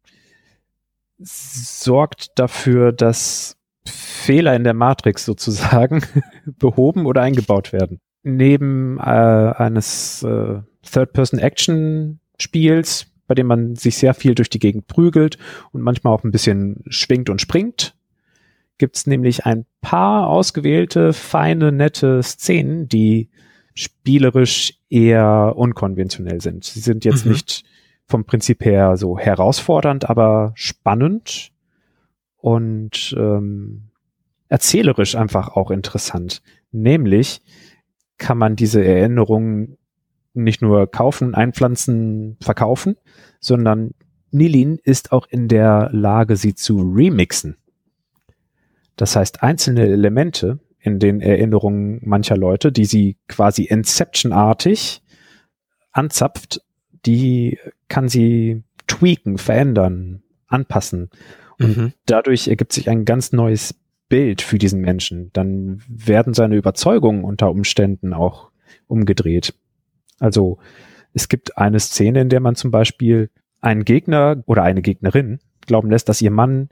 sorgt 1.20 2.40
dafür, 2.40 2.94
dass 2.94 3.58
Fehler 3.86 4.56
in 4.56 4.64
der 4.64 4.74
Matrix 4.74 5.26
sozusagen 5.26 6.02
behoben 6.46 7.06
oder 7.06 7.22
eingebaut 7.22 7.74
werden. 7.74 8.00
Neben 8.24 8.98
äh, 9.00 9.02
eines 9.02 10.24
äh, 10.24 10.62
Third-Person-Action-Spiels, 10.90 13.08
bei 13.28 13.36
dem 13.36 13.48
man 13.48 13.76
sich 13.76 13.98
sehr 13.98 14.14
viel 14.14 14.34
durch 14.34 14.50
die 14.50 14.60
Gegend 14.60 14.88
prügelt 14.88 15.38
und 15.72 15.82
manchmal 15.82 16.14
auch 16.14 16.24
ein 16.24 16.32
bisschen 16.32 16.86
schwingt 16.88 17.30
und 17.30 17.42
springt, 17.42 17.98
gibt 18.80 18.98
es 18.98 19.06
nämlich 19.06 19.46
ein 19.46 19.66
paar 19.82 20.28
ausgewählte, 20.28 21.14
feine, 21.14 21.72
nette 21.72 22.24
Szenen, 22.24 22.88
die 22.88 23.30
spielerisch 23.76 24.74
eher 24.90 25.54
unkonventionell 25.56 26.42
sind. 26.42 26.64
Sie 26.64 26.80
sind 26.80 27.06
jetzt 27.06 27.26
mhm. 27.26 27.34
nicht 27.34 27.64
vom 28.08 28.26
Prinzip 28.26 28.66
her 28.66 28.98
so 28.98 29.20
herausfordernd, 29.20 30.10
aber 30.10 30.52
spannend 30.56 31.52
und 32.38 33.16
ähm, 33.18 33.92
erzählerisch 34.48 35.16
einfach 35.16 35.50
auch 35.50 35.70
interessant. 35.70 36.42
Nämlich 36.72 37.42
kann 38.18 38.38
man 38.38 38.56
diese 38.56 38.84
Erinnerungen 38.84 39.78
nicht 40.34 40.62
nur 40.62 40.88
kaufen, 40.88 41.36
einpflanzen, 41.36 42.38
verkaufen, 42.42 42.96
sondern 43.40 43.94
Nilin 44.32 44.80
ist 44.84 45.12
auch 45.12 45.28
in 45.30 45.48
der 45.48 45.90
Lage, 45.92 46.36
sie 46.36 46.56
zu 46.56 46.82
remixen. 46.82 47.58
Das 49.00 49.16
heißt, 49.16 49.44
einzelne 49.44 49.88
Elemente 49.88 50.60
in 50.78 51.00
den 51.00 51.22
Erinnerungen 51.22 52.02
mancher 52.04 52.36
Leute, 52.36 52.74
die 52.74 52.84
sie 52.84 53.16
quasi 53.30 53.64
Inception-artig 53.64 55.02
anzapft, 55.94 56.62
die 57.06 57.58
kann 57.88 58.10
sie 58.10 58.64
tweaken, 58.88 59.38
verändern, 59.38 60.22
anpassen. 60.48 61.12
Und 61.60 61.78
mhm. 61.78 61.94
dadurch 62.08 62.50
ergibt 62.50 62.74
sich 62.74 62.90
ein 62.90 63.06
ganz 63.06 63.32
neues 63.32 63.74
Bild 64.10 64.42
für 64.42 64.58
diesen 64.58 64.82
Menschen. 64.82 65.32
Dann 65.32 65.82
werden 65.88 66.34
seine 66.34 66.58
Überzeugungen 66.58 67.24
unter 67.24 67.52
Umständen 67.52 68.14
auch 68.14 68.52
umgedreht. 68.88 69.54
Also 70.20 70.58
es 71.14 71.30
gibt 71.30 71.58
eine 71.58 71.80
Szene, 71.80 72.20
in 72.20 72.28
der 72.28 72.42
man 72.42 72.56
zum 72.56 72.70
Beispiel 72.70 73.30
einen 73.62 73.86
Gegner 73.86 74.44
oder 74.46 74.64
eine 74.64 74.82
Gegnerin 74.82 75.40
glauben 75.66 75.90
lässt, 75.90 76.10
dass 76.10 76.22
ihr 76.22 76.32
Mann 76.32 76.68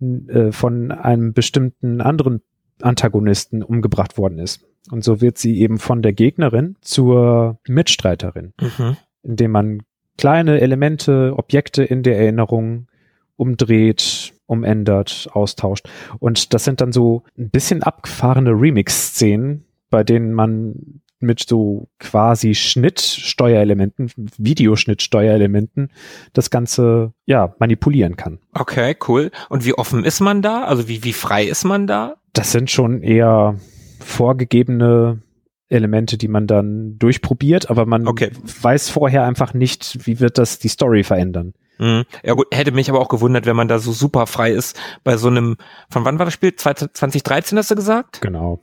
äh, 0.00 0.52
von 0.52 0.90
einem 0.92 1.32
bestimmten 1.32 2.00
anderen 2.00 2.42
Antagonisten 2.80 3.62
umgebracht 3.62 4.16
worden 4.16 4.38
ist. 4.38 4.64
Und 4.90 5.04
so 5.04 5.20
wird 5.20 5.38
sie 5.38 5.60
eben 5.60 5.78
von 5.78 6.02
der 6.02 6.12
Gegnerin 6.12 6.76
zur 6.80 7.58
Mitstreiterin, 7.68 8.54
mhm. 8.60 8.96
indem 9.22 9.50
man 9.50 9.82
kleine 10.16 10.60
Elemente, 10.60 11.34
Objekte 11.36 11.82
in 11.82 12.02
der 12.02 12.18
Erinnerung 12.18 12.88
umdreht, 13.36 14.34
umändert, 14.46 15.28
austauscht. 15.32 15.88
Und 16.18 16.52
das 16.52 16.64
sind 16.64 16.80
dann 16.80 16.92
so 16.92 17.22
ein 17.38 17.50
bisschen 17.50 17.82
abgefahrene 17.82 18.50
Remix-Szenen, 18.50 19.64
bei 19.88 20.04
denen 20.04 20.34
man 20.34 21.00
mit 21.20 21.40
so 21.48 21.88
quasi 21.98 22.54
Schnittsteuerelementen, 22.54 24.10
Videoschnittsteuerelementen 24.38 25.90
das 26.32 26.50
Ganze 26.50 27.12
ja 27.26 27.54
manipulieren 27.58 28.16
kann. 28.16 28.38
Okay, 28.54 28.96
cool. 29.08 29.30
Und 29.48 29.64
wie 29.64 29.74
offen 29.74 30.04
ist 30.04 30.20
man 30.20 30.42
da? 30.42 30.64
Also 30.64 30.88
wie, 30.88 31.04
wie 31.04 31.12
frei 31.12 31.44
ist 31.44 31.64
man 31.64 31.86
da? 31.86 32.16
Das 32.32 32.52
sind 32.52 32.70
schon 32.70 33.02
eher 33.02 33.56
vorgegebene 34.00 35.22
Elemente, 35.68 36.18
die 36.18 36.28
man 36.28 36.46
dann 36.46 36.98
durchprobiert, 36.98 37.70
aber 37.70 37.86
man 37.86 38.06
Okay. 38.08 38.30
weiß 38.62 38.90
vorher 38.90 39.24
einfach 39.24 39.54
nicht, 39.54 40.06
wie 40.06 40.18
wird 40.20 40.36
das 40.38 40.58
die 40.58 40.68
Story 40.68 41.04
verändern. 41.04 41.54
Mhm. 41.78 42.04
Ja 42.24 42.34
gut, 42.34 42.46
hätte 42.52 42.72
mich 42.72 42.90
aber 42.90 43.00
auch 43.00 43.08
gewundert, 43.08 43.46
wenn 43.46 43.56
man 43.56 43.68
da 43.68 43.78
so 43.78 43.92
super 43.92 44.26
frei 44.26 44.50
ist 44.52 44.78
bei 45.04 45.16
so 45.16 45.28
einem, 45.28 45.56
von 45.88 46.04
wann 46.04 46.18
war 46.18 46.26
das 46.26 46.34
Spiel? 46.34 46.54
2013 46.54 47.56
hast 47.56 47.70
du 47.70 47.74
gesagt? 47.76 48.20
Genau. 48.20 48.60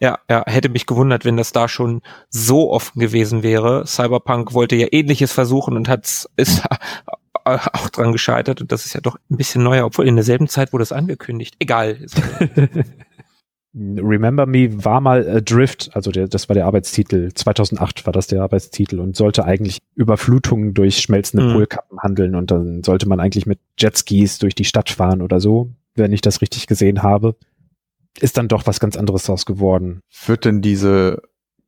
Ja, 0.00 0.18
ja, 0.30 0.44
hätte 0.46 0.68
mich 0.68 0.86
gewundert, 0.86 1.24
wenn 1.24 1.36
das 1.36 1.52
da 1.52 1.68
schon 1.68 2.02
so 2.28 2.70
offen 2.70 3.00
gewesen 3.00 3.42
wäre. 3.42 3.84
Cyberpunk 3.86 4.54
wollte 4.54 4.76
ja 4.76 4.86
ähnliches 4.90 5.32
versuchen 5.32 5.76
und 5.76 5.88
hat's, 5.88 6.28
ist 6.36 6.62
auch 7.44 7.88
dran 7.90 8.12
gescheitert 8.12 8.60
und 8.60 8.70
das 8.70 8.86
ist 8.86 8.94
ja 8.94 9.00
doch 9.00 9.16
ein 9.30 9.36
bisschen 9.36 9.62
neuer, 9.64 9.84
obwohl 9.86 10.06
in 10.06 10.14
derselben 10.14 10.48
Zeit 10.48 10.72
wurde 10.72 10.82
es 10.82 10.92
angekündigt. 10.92 11.56
Egal. 11.58 11.98
Remember 13.74 14.44
Me 14.44 14.84
war 14.84 15.00
mal 15.00 15.26
Adrift, 15.26 15.90
also 15.94 16.10
der, 16.10 16.28
das 16.28 16.48
war 16.50 16.54
der 16.54 16.66
Arbeitstitel. 16.66 17.32
2008 17.32 18.04
war 18.04 18.12
das 18.12 18.26
der 18.26 18.42
Arbeitstitel 18.42 19.00
und 19.00 19.16
sollte 19.16 19.46
eigentlich 19.46 19.78
Überflutungen 19.94 20.74
durch 20.74 20.98
schmelzende 20.98 21.46
Mhm. 21.46 21.52
Polkappen 21.54 21.98
handeln 22.00 22.34
und 22.34 22.50
dann 22.50 22.82
sollte 22.84 23.08
man 23.08 23.18
eigentlich 23.18 23.46
mit 23.46 23.60
Jetskis 23.78 24.38
durch 24.38 24.54
die 24.54 24.66
Stadt 24.66 24.90
fahren 24.90 25.22
oder 25.22 25.40
so, 25.40 25.70
wenn 25.94 26.12
ich 26.12 26.20
das 26.20 26.42
richtig 26.42 26.66
gesehen 26.66 27.02
habe. 27.02 27.34
Ist 28.20 28.36
dann 28.36 28.48
doch 28.48 28.66
was 28.66 28.80
ganz 28.80 28.96
anderes 28.96 29.24
draus 29.24 29.46
geworden. 29.46 30.00
Wird 30.26 30.44
denn 30.44 30.60
diese 30.60 31.22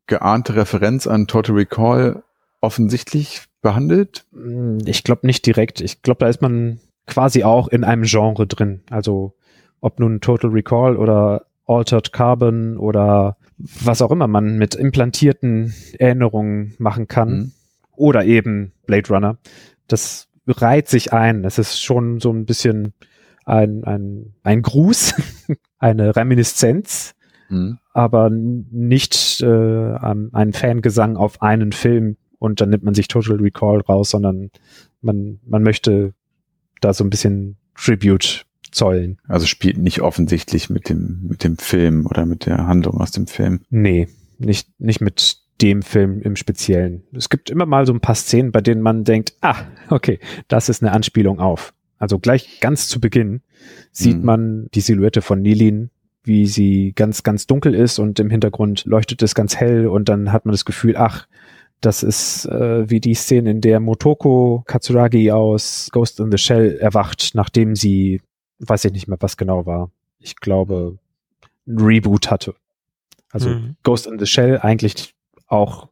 geahnte 0.07 0.55
Referenz 0.57 1.07
an 1.07 1.27
Total 1.27 1.55
Recall 1.57 2.23
offensichtlich 2.61 3.43
behandelt? 3.63 4.27
Hm, 4.33 4.79
Ich 4.85 5.05
glaube 5.05 5.27
nicht 5.27 5.47
direkt. 5.47 5.81
Ich 5.81 6.03
glaube, 6.03 6.19
da 6.21 6.29
ist 6.29 6.43
man 6.43 6.81
quasi 7.07 7.45
auch 7.45 7.69
in 7.69 7.85
einem 7.85 8.03
Genre 8.05 8.47
drin. 8.47 8.83
Also 8.91 9.35
ob 9.81 10.01
nun 10.01 10.21
Total 10.21 10.51
Recall 10.51 10.97
oder 10.97 11.47
Altered 11.67 12.13
Carbon 12.13 12.77
oder 12.77 13.37
was 13.57 14.03
auch 14.03 14.11
immer 14.11 14.27
man 14.27 14.59
mit 14.59 14.75
implantierten 14.75 15.75
Erinnerungen 15.99 16.75
machen 16.79 17.09
kann. 17.09 17.31
Mhm. 17.39 17.53
Oder 17.97 18.25
eben 18.25 18.73
Blade 18.87 19.09
Runner. 19.09 19.39
Das 19.89 20.29
reiht 20.47 20.89
sich 20.89 21.13
ein. 21.13 21.45
Es 21.45 21.59
ist 21.59 21.81
schon 21.81 22.21
so 22.21 22.31
ein 22.33 22.45
bisschen 22.45 22.93
ein, 23.47 23.85
ein, 23.85 24.35
ein 24.43 24.63
Gruß, 24.63 25.15
eine 25.85 26.17
Reminiszenz, 26.17 27.15
Mhm. 27.51 27.79
aber 27.93 28.31
nicht 28.31 29.43
äh, 29.43 29.47
ein 29.97 30.31
ein 30.33 30.53
Fangesang 30.55 31.17
auf 31.19 31.43
einen 31.43 31.73
Film 31.73 32.17
und 32.39 32.63
dann 32.63 32.71
nimmt 32.71 32.85
man 32.85 32.95
sich 32.95 33.07
Total 33.07 33.37
Recall 33.37 33.81
raus, 33.83 34.11
sondern 34.11 34.51
man, 35.03 35.41
man 35.45 35.63
möchte 35.63 36.15
da 36.81 36.95
so 36.95 37.05
ein 37.05 37.11
bisschen 37.11 37.57
Tribute 37.77 38.47
zollen. 38.73 39.19
Also 39.29 39.45
spielt 39.45 39.77
nicht 39.77 40.01
offensichtlich 40.01 40.71
mit 40.71 40.89
dem, 40.89 41.21
mit 41.29 41.45
dem 41.45 41.59
Film 41.59 42.07
oder 42.07 42.25
mit 42.25 42.47
der 42.47 42.67
Handlung 42.67 42.99
aus 42.99 43.11
dem 43.11 43.27
Film. 43.27 43.61
Nee, 43.69 44.09
nicht, 44.39 44.69
nicht 44.81 45.03
mit 45.03 45.37
dem 45.61 45.83
Film 45.83 46.23
im 46.23 46.37
Speziellen. 46.37 47.03
Es 47.13 47.29
gibt 47.29 47.51
immer 47.51 47.67
mal 47.67 47.87
so 47.87 47.93
ein 47.93 48.01
paar 48.01 48.15
Szenen, 48.15 48.53
bei 48.53 48.63
denen 48.63 48.81
man 48.81 49.05
denkt, 49.05 49.35
ah, 49.43 49.57
okay, 49.91 50.19
das 50.49 50.71
ist 50.71 50.83
eine 50.83 50.93
Anspielung 50.93 51.41
auf. 51.41 51.74
Also 51.99 52.19
gleich 52.19 52.61
ganz 52.61 52.89
zu 52.89 53.01
Beginn 53.01 53.41
sieht 53.93 54.19
Mhm. 54.19 54.25
man 54.25 54.69
die 54.75 54.81
Silhouette 54.81 55.23
von 55.23 55.41
Nilin, 55.41 55.91
wie 56.23 56.47
sie 56.47 56.93
ganz, 56.95 57.23
ganz 57.23 57.47
dunkel 57.47 57.75
ist 57.75 57.99
und 57.99 58.19
im 58.19 58.31
Hintergrund 58.31 58.85
leuchtet 58.87 59.23
es 59.23 59.35
ganz 59.35 59.57
hell 59.57 59.87
und 59.87 60.09
dann 60.09 60.33
hat 60.33 60.45
man 60.47 60.53
das 60.53 60.65
Gefühl, 60.65 60.97
ach, 60.97 61.27
das 61.81 62.03
ist 62.03 62.47
äh, 62.47 62.89
wie 62.89 63.01
die 63.01 63.15
Szene, 63.15 63.51
in 63.51 63.61
der 63.61 63.79
Motoko 63.79 64.63
Katsuragi 64.67 65.31
aus 65.31 65.91
Ghost 65.93 66.19
in 66.21 66.31
the 66.31 66.39
Shell 66.39 66.77
erwacht, 66.79 67.33
nachdem 67.35 67.77
sie, 67.77 68.23
weiß 68.61 68.87
ich 68.87 68.93
nicht 68.93 69.07
mehr, 69.07 69.19
was 69.21 69.37
genau 69.37 69.67
war. 69.67 69.91
Ich 70.19 70.37
glaube, 70.37 70.97
ein 71.67 71.79
Reboot 71.79 72.31
hatte. 72.31 72.55
Also 73.31 73.51
Mhm. 73.51 73.77
Ghost 73.83 74.07
in 74.07 74.19
the 74.19 74.27
Shell 74.27 74.59
eigentlich 74.61 75.15
auch 75.47 75.89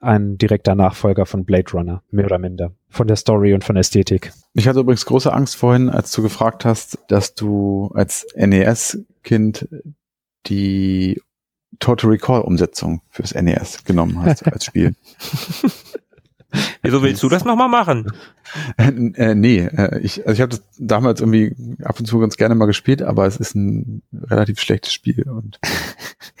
ein 0.00 0.38
direkter 0.38 0.74
Nachfolger 0.74 1.26
von 1.26 1.44
Blade 1.44 1.70
Runner, 1.72 2.02
mehr 2.10 2.24
oder 2.24 2.38
minder. 2.38 2.72
Von 2.88 3.06
der 3.06 3.16
Story 3.16 3.54
und 3.54 3.64
von 3.64 3.74
der 3.74 3.80
Ästhetik. 3.80 4.32
Ich 4.54 4.66
hatte 4.66 4.80
übrigens 4.80 5.06
große 5.06 5.32
Angst 5.32 5.56
vorhin, 5.56 5.90
als 5.90 6.10
du 6.12 6.22
gefragt 6.22 6.64
hast, 6.64 6.98
dass 7.08 7.34
du 7.34 7.90
als 7.94 8.26
NES-Kind 8.34 9.68
die 10.46 11.20
Total 11.78 12.10
Recall 12.10 12.40
Umsetzung 12.42 13.02
fürs 13.10 13.34
NES 13.34 13.84
genommen 13.84 14.20
hast 14.22 14.46
als 14.52 14.64
Spiel. 14.64 14.96
Wieso 16.82 17.02
willst 17.02 17.22
du 17.22 17.28
das 17.28 17.44
nochmal 17.44 17.68
machen? 17.68 18.10
äh, 18.76 18.88
äh, 18.88 19.34
nee, 19.36 19.60
äh, 19.60 20.00
ich, 20.00 20.26
also 20.26 20.32
ich 20.32 20.40
habe 20.40 20.50
das 20.50 20.62
damals 20.78 21.20
irgendwie 21.20 21.54
ab 21.84 22.00
und 22.00 22.06
zu 22.06 22.18
ganz 22.18 22.36
gerne 22.36 22.56
mal 22.56 22.66
gespielt, 22.66 23.02
aber 23.02 23.26
es 23.26 23.36
ist 23.36 23.54
ein 23.54 24.02
relativ 24.12 24.58
schlechtes 24.58 24.92
Spiel 24.92 25.28
und 25.28 25.60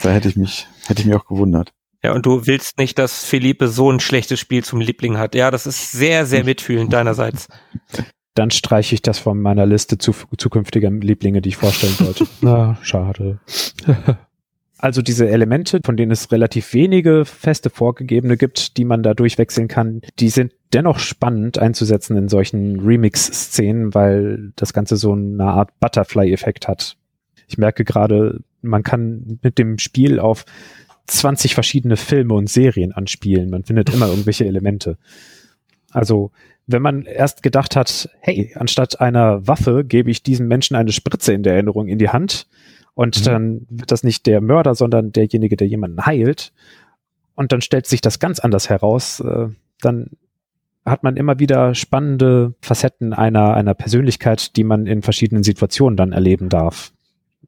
da 0.02 0.10
hätte 0.10 0.28
ich 0.28 0.36
mich, 0.36 0.66
hätte 0.86 1.02
ich 1.02 1.06
mich 1.06 1.14
auch 1.14 1.26
gewundert. 1.26 1.72
Ja, 2.02 2.12
und 2.14 2.24
du 2.24 2.46
willst 2.46 2.78
nicht, 2.78 2.98
dass 2.98 3.24
Philippe 3.24 3.68
so 3.68 3.90
ein 3.90 4.00
schlechtes 4.00 4.40
Spiel 4.40 4.64
zum 4.64 4.80
Liebling 4.80 5.18
hat. 5.18 5.34
Ja, 5.34 5.50
das 5.50 5.66
ist 5.66 5.92
sehr, 5.92 6.24
sehr 6.24 6.44
mitfühlend 6.44 6.92
deinerseits. 6.92 7.48
Dann 8.34 8.50
streiche 8.50 8.94
ich 8.94 9.02
das 9.02 9.18
von 9.18 9.40
meiner 9.40 9.66
Liste 9.66 9.98
zu, 9.98 10.14
zukünftiger 10.36 10.90
Lieblinge, 10.90 11.42
die 11.42 11.50
ich 11.50 11.56
vorstellen 11.56 11.96
wollte. 12.00 12.26
Na, 12.40 12.78
schade. 12.82 13.40
Also 14.82 15.02
diese 15.02 15.28
Elemente, 15.28 15.80
von 15.84 15.98
denen 15.98 16.10
es 16.10 16.32
relativ 16.32 16.72
wenige 16.72 17.26
feste 17.26 17.68
vorgegebene 17.68 18.38
gibt, 18.38 18.78
die 18.78 18.86
man 18.86 19.02
da 19.02 19.12
durchwechseln 19.12 19.68
kann, 19.68 20.00
die 20.18 20.30
sind 20.30 20.54
dennoch 20.72 20.98
spannend 20.98 21.58
einzusetzen 21.58 22.16
in 22.16 22.28
solchen 22.28 22.80
Remix-Szenen, 22.80 23.94
weil 23.94 24.52
das 24.56 24.72
Ganze 24.72 24.96
so 24.96 25.12
eine 25.12 25.44
Art 25.44 25.78
Butterfly-Effekt 25.80 26.66
hat. 26.66 26.96
Ich 27.46 27.58
merke 27.58 27.84
gerade, 27.84 28.40
man 28.62 28.82
kann 28.82 29.38
mit 29.42 29.58
dem 29.58 29.78
Spiel 29.78 30.18
auf 30.18 30.46
20 31.10 31.54
verschiedene 31.54 31.96
Filme 31.96 32.34
und 32.34 32.48
Serien 32.48 32.92
anspielen. 32.92 33.50
Man 33.50 33.64
findet 33.64 33.92
immer 33.92 34.08
irgendwelche 34.10 34.46
Elemente. 34.46 34.96
Also, 35.90 36.30
wenn 36.66 36.82
man 36.82 37.02
erst 37.02 37.42
gedacht 37.42 37.74
hat, 37.74 38.08
hey, 38.20 38.52
anstatt 38.54 39.00
einer 39.00 39.46
Waffe 39.46 39.84
gebe 39.84 40.10
ich 40.10 40.22
diesem 40.22 40.46
Menschen 40.46 40.76
eine 40.76 40.92
Spritze 40.92 41.32
in 41.32 41.42
der 41.42 41.54
Erinnerung 41.54 41.88
in 41.88 41.98
die 41.98 42.10
Hand 42.10 42.46
und 42.94 43.18
Mhm. 43.20 43.24
dann 43.24 43.66
wird 43.70 43.90
das 43.90 44.04
nicht 44.04 44.26
der 44.26 44.40
Mörder, 44.40 44.74
sondern 44.74 45.10
derjenige, 45.12 45.56
der 45.56 45.66
jemanden 45.66 46.06
heilt. 46.06 46.52
Und 47.34 47.52
dann 47.52 47.60
stellt 47.60 47.86
sich 47.86 48.00
das 48.00 48.18
ganz 48.18 48.38
anders 48.38 48.68
heraus. 48.68 49.20
Äh, 49.20 49.48
dann 49.80 50.10
hat 50.84 51.02
man 51.02 51.16
immer 51.16 51.38
wieder 51.38 51.74
spannende 51.74 52.54
Facetten 52.60 53.12
einer, 53.12 53.54
einer 53.54 53.74
Persönlichkeit, 53.74 54.56
die 54.56 54.64
man 54.64 54.86
in 54.86 55.02
verschiedenen 55.02 55.42
Situationen 55.42 55.96
dann 55.96 56.12
erleben 56.12 56.48
darf. 56.48 56.92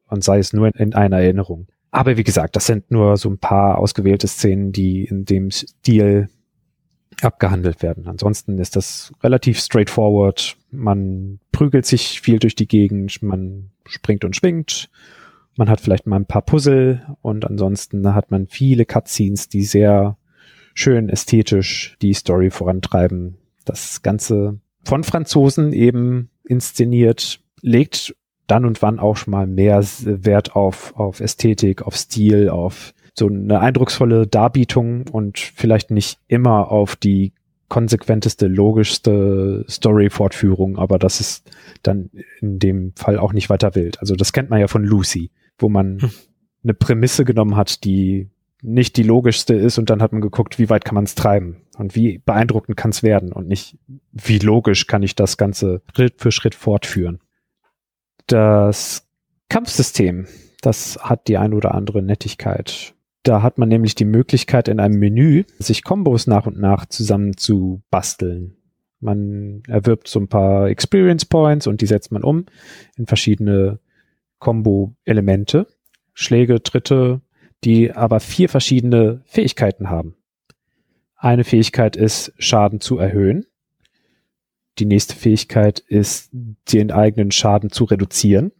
Und 0.08 0.24
sei 0.24 0.38
es 0.38 0.52
nur 0.52 0.66
in, 0.66 0.74
in 0.74 0.94
einer 0.94 1.20
Erinnerung. 1.20 1.66
Aber 1.92 2.16
wie 2.16 2.24
gesagt, 2.24 2.56
das 2.56 2.66
sind 2.66 2.90
nur 2.90 3.18
so 3.18 3.28
ein 3.28 3.38
paar 3.38 3.78
ausgewählte 3.78 4.26
Szenen, 4.26 4.72
die 4.72 5.04
in 5.04 5.26
dem 5.26 5.50
Stil 5.50 6.28
abgehandelt 7.20 7.82
werden. 7.82 8.08
Ansonsten 8.08 8.58
ist 8.58 8.76
das 8.76 9.12
relativ 9.22 9.60
straightforward. 9.60 10.56
Man 10.70 11.38
prügelt 11.52 11.84
sich 11.84 12.22
viel 12.22 12.38
durch 12.38 12.54
die 12.54 12.66
Gegend, 12.66 13.22
man 13.22 13.70
springt 13.84 14.24
und 14.24 14.34
schwingt, 14.34 14.88
man 15.56 15.68
hat 15.68 15.82
vielleicht 15.82 16.06
mal 16.06 16.16
ein 16.16 16.26
paar 16.26 16.42
Puzzle 16.42 17.02
und 17.20 17.44
ansonsten 17.44 18.14
hat 18.14 18.30
man 18.30 18.46
viele 18.46 18.86
Cutscenes, 18.86 19.48
die 19.48 19.62
sehr 19.62 20.16
schön 20.74 21.10
ästhetisch 21.10 21.98
die 22.00 22.14
Story 22.14 22.50
vorantreiben. 22.50 23.36
Das 23.66 24.00
Ganze 24.00 24.60
von 24.82 25.04
Franzosen 25.04 25.74
eben 25.74 26.30
inszeniert, 26.44 27.40
legt 27.60 28.16
dann 28.46 28.64
und 28.64 28.82
wann 28.82 28.98
auch 28.98 29.16
schon 29.16 29.32
mal 29.32 29.46
mehr 29.46 29.82
Wert 29.82 30.56
auf, 30.56 30.94
auf 30.96 31.20
Ästhetik, 31.20 31.82
auf 31.82 31.96
Stil, 31.96 32.48
auf 32.48 32.94
so 33.14 33.28
eine 33.28 33.60
eindrucksvolle 33.60 34.26
Darbietung 34.26 35.08
und 35.10 35.38
vielleicht 35.38 35.90
nicht 35.90 36.18
immer 36.28 36.70
auf 36.70 36.96
die 36.96 37.32
konsequenteste, 37.68 38.48
logischste 38.48 39.64
Story-Fortführung, 39.68 40.76
aber 40.76 40.98
das 40.98 41.20
ist 41.20 41.50
dann 41.82 42.10
in 42.40 42.58
dem 42.58 42.92
Fall 42.96 43.18
auch 43.18 43.32
nicht 43.32 43.48
weiter 43.48 43.74
wild. 43.74 43.98
Also 44.00 44.14
das 44.14 44.32
kennt 44.34 44.50
man 44.50 44.60
ja 44.60 44.68
von 44.68 44.84
Lucy, 44.84 45.30
wo 45.58 45.70
man 45.70 46.00
Hm. 46.00 46.10
eine 46.64 46.74
Prämisse 46.74 47.24
genommen 47.24 47.56
hat, 47.56 47.84
die 47.84 48.28
nicht 48.62 48.96
die 48.96 49.02
logischste 49.02 49.54
ist 49.54 49.78
und 49.78 49.90
dann 49.90 50.02
hat 50.02 50.12
man 50.12 50.20
geguckt, 50.20 50.58
wie 50.58 50.70
weit 50.70 50.84
kann 50.84 50.94
man 50.94 51.04
es 51.04 51.14
treiben 51.14 51.62
und 51.76 51.96
wie 51.96 52.18
beeindruckend 52.18 52.76
kann 52.76 52.90
es 52.90 53.02
werden 53.02 53.32
und 53.32 53.48
nicht, 53.48 53.78
wie 54.12 54.38
logisch 54.38 54.86
kann 54.86 55.02
ich 55.02 55.16
das 55.16 55.36
Ganze 55.36 55.82
Schritt 55.94 56.20
für 56.20 56.30
Schritt 56.30 56.54
fortführen. 56.54 57.20
Das 58.26 59.08
Kampfsystem, 59.48 60.26
das 60.60 60.98
hat 61.02 61.28
die 61.28 61.36
ein 61.36 61.54
oder 61.54 61.74
andere 61.74 62.02
Nettigkeit. 62.02 62.94
Da 63.22 63.42
hat 63.42 63.58
man 63.58 63.68
nämlich 63.68 63.94
die 63.94 64.04
Möglichkeit, 64.04 64.68
in 64.68 64.80
einem 64.80 64.98
Menü 64.98 65.44
sich 65.58 65.84
Kombos 65.84 66.26
nach 66.26 66.46
und 66.46 66.58
nach 66.58 66.86
zusammen 66.86 67.36
zu 67.36 67.82
basteln. 67.90 68.56
Man 68.98 69.62
erwirbt 69.68 70.08
so 70.08 70.20
ein 70.20 70.28
paar 70.28 70.68
Experience 70.68 71.24
Points 71.24 71.66
und 71.66 71.80
die 71.80 71.86
setzt 71.86 72.12
man 72.12 72.22
um 72.22 72.46
in 72.96 73.06
verschiedene 73.06 73.80
Combo-Elemente, 74.38 75.66
Schläge, 76.14 76.62
Tritte, 76.62 77.20
die 77.64 77.92
aber 77.92 78.20
vier 78.20 78.48
verschiedene 78.48 79.22
Fähigkeiten 79.24 79.88
haben. 79.88 80.16
Eine 81.16 81.44
Fähigkeit 81.44 81.96
ist, 81.96 82.32
Schaden 82.38 82.80
zu 82.80 82.98
erhöhen. 82.98 83.46
Die 84.78 84.86
nächste 84.86 85.14
Fähigkeit 85.14 85.78
ist, 85.80 86.30
den 86.32 86.90
eigenen 86.90 87.30
Schaden 87.30 87.70
zu 87.70 87.84
reduzieren, 87.84 88.52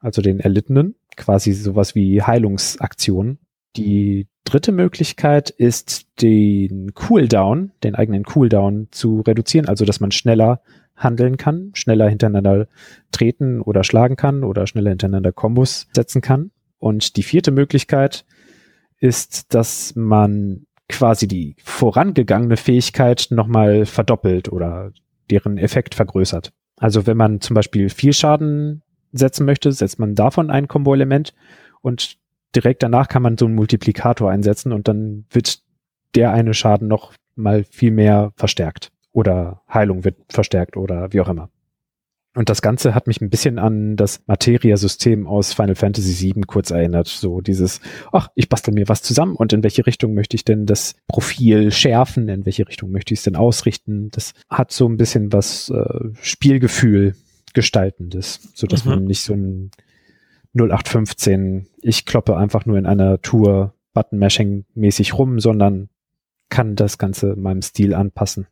also 0.00 0.22
den 0.22 0.40
erlittenen, 0.40 0.96
quasi 1.16 1.52
sowas 1.52 1.94
wie 1.94 2.22
Heilungsaktionen. 2.22 3.38
Die 3.76 4.26
dritte 4.44 4.72
Möglichkeit 4.72 5.50
ist, 5.50 6.06
den 6.20 6.94
Cooldown, 6.94 7.72
den 7.82 7.94
eigenen 7.94 8.24
Cooldown 8.24 8.88
zu 8.90 9.20
reduzieren, 9.20 9.66
also 9.66 9.84
dass 9.84 10.00
man 10.00 10.10
schneller 10.10 10.60
handeln 10.96 11.36
kann, 11.36 11.70
schneller 11.74 12.08
hintereinander 12.08 12.68
treten 13.10 13.60
oder 13.60 13.82
schlagen 13.84 14.16
kann 14.16 14.44
oder 14.44 14.66
schneller 14.66 14.90
hintereinander 14.90 15.32
Kombos 15.32 15.88
setzen 15.92 16.22
kann. 16.22 16.50
Und 16.78 17.16
die 17.16 17.22
vierte 17.22 17.50
Möglichkeit 17.50 18.24
ist, 18.98 19.54
dass 19.54 19.94
man 19.96 20.66
quasi 20.88 21.26
die 21.26 21.56
vorangegangene 21.64 22.56
Fähigkeit 22.56 23.28
nochmal 23.30 23.86
verdoppelt 23.86 24.52
oder 24.52 24.92
deren 25.30 25.58
Effekt 25.58 25.94
vergrößert. 25.94 26.52
Also 26.76 27.06
wenn 27.06 27.16
man 27.16 27.40
zum 27.40 27.54
Beispiel 27.54 27.88
viel 27.88 28.12
Schaden 28.12 28.82
setzen 29.12 29.46
möchte, 29.46 29.70
setzt 29.72 29.98
man 29.98 30.14
davon 30.14 30.50
ein 30.50 30.68
Combo-Element 30.68 31.34
und 31.80 32.18
direkt 32.54 32.82
danach 32.82 33.08
kann 33.08 33.22
man 33.22 33.38
so 33.38 33.46
einen 33.46 33.54
Multiplikator 33.54 34.30
einsetzen 34.30 34.72
und 34.72 34.88
dann 34.88 35.24
wird 35.30 35.60
der 36.14 36.32
eine 36.32 36.54
Schaden 36.54 36.88
noch 36.88 37.12
mal 37.36 37.64
viel 37.64 37.90
mehr 37.90 38.32
verstärkt 38.36 38.90
oder 39.12 39.62
Heilung 39.72 40.04
wird 40.04 40.16
verstärkt 40.28 40.76
oder 40.76 41.12
wie 41.12 41.20
auch 41.20 41.28
immer. 41.28 41.50
Und 42.34 42.48
das 42.48 42.62
Ganze 42.62 42.94
hat 42.94 43.06
mich 43.06 43.20
ein 43.20 43.30
bisschen 43.30 43.60
an 43.60 43.96
das 43.96 44.20
Materia-System 44.26 45.26
aus 45.26 45.52
Final 45.52 45.76
Fantasy 45.76 46.34
VII 46.34 46.42
kurz 46.46 46.72
erinnert. 46.72 47.06
So 47.06 47.40
dieses, 47.40 47.80
ach, 48.12 48.28
ich 48.34 48.48
bastel 48.48 48.74
mir 48.74 48.88
was 48.88 49.02
zusammen 49.02 49.36
und 49.36 49.52
in 49.52 49.62
welche 49.62 49.86
Richtung 49.86 50.14
möchte 50.14 50.34
ich 50.36 50.44
denn 50.44 50.66
das 50.66 50.96
Profil 51.06 51.70
schärfen? 51.70 52.28
In 52.28 52.44
welche 52.44 52.66
Richtung 52.66 52.90
möchte 52.90 53.14
ich 53.14 53.20
es 53.20 53.24
denn 53.24 53.36
ausrichten? 53.36 54.10
Das 54.10 54.32
hat 54.48 54.72
so 54.72 54.88
ein 54.88 54.96
bisschen 54.96 55.32
was 55.32 55.70
äh, 55.70 56.08
Spielgefühl 56.20 57.14
gestaltendes, 57.52 58.50
so 58.54 58.66
dass 58.66 58.84
mhm. 58.84 58.90
man 58.90 59.04
nicht 59.04 59.22
so 59.22 59.34
ein 59.34 59.70
0815, 60.56 61.66
ich 61.82 62.04
kloppe 62.04 62.36
einfach 62.36 62.66
nur 62.66 62.78
in 62.78 62.86
einer 62.86 63.20
Tour 63.20 63.74
Button-Mashing 63.92 64.64
mäßig 64.74 65.14
rum, 65.14 65.40
sondern 65.40 65.88
kann 66.48 66.76
das 66.76 66.98
Ganze 66.98 67.34
meinem 67.36 67.62
Stil 67.62 67.94
anpassen. 67.94 68.46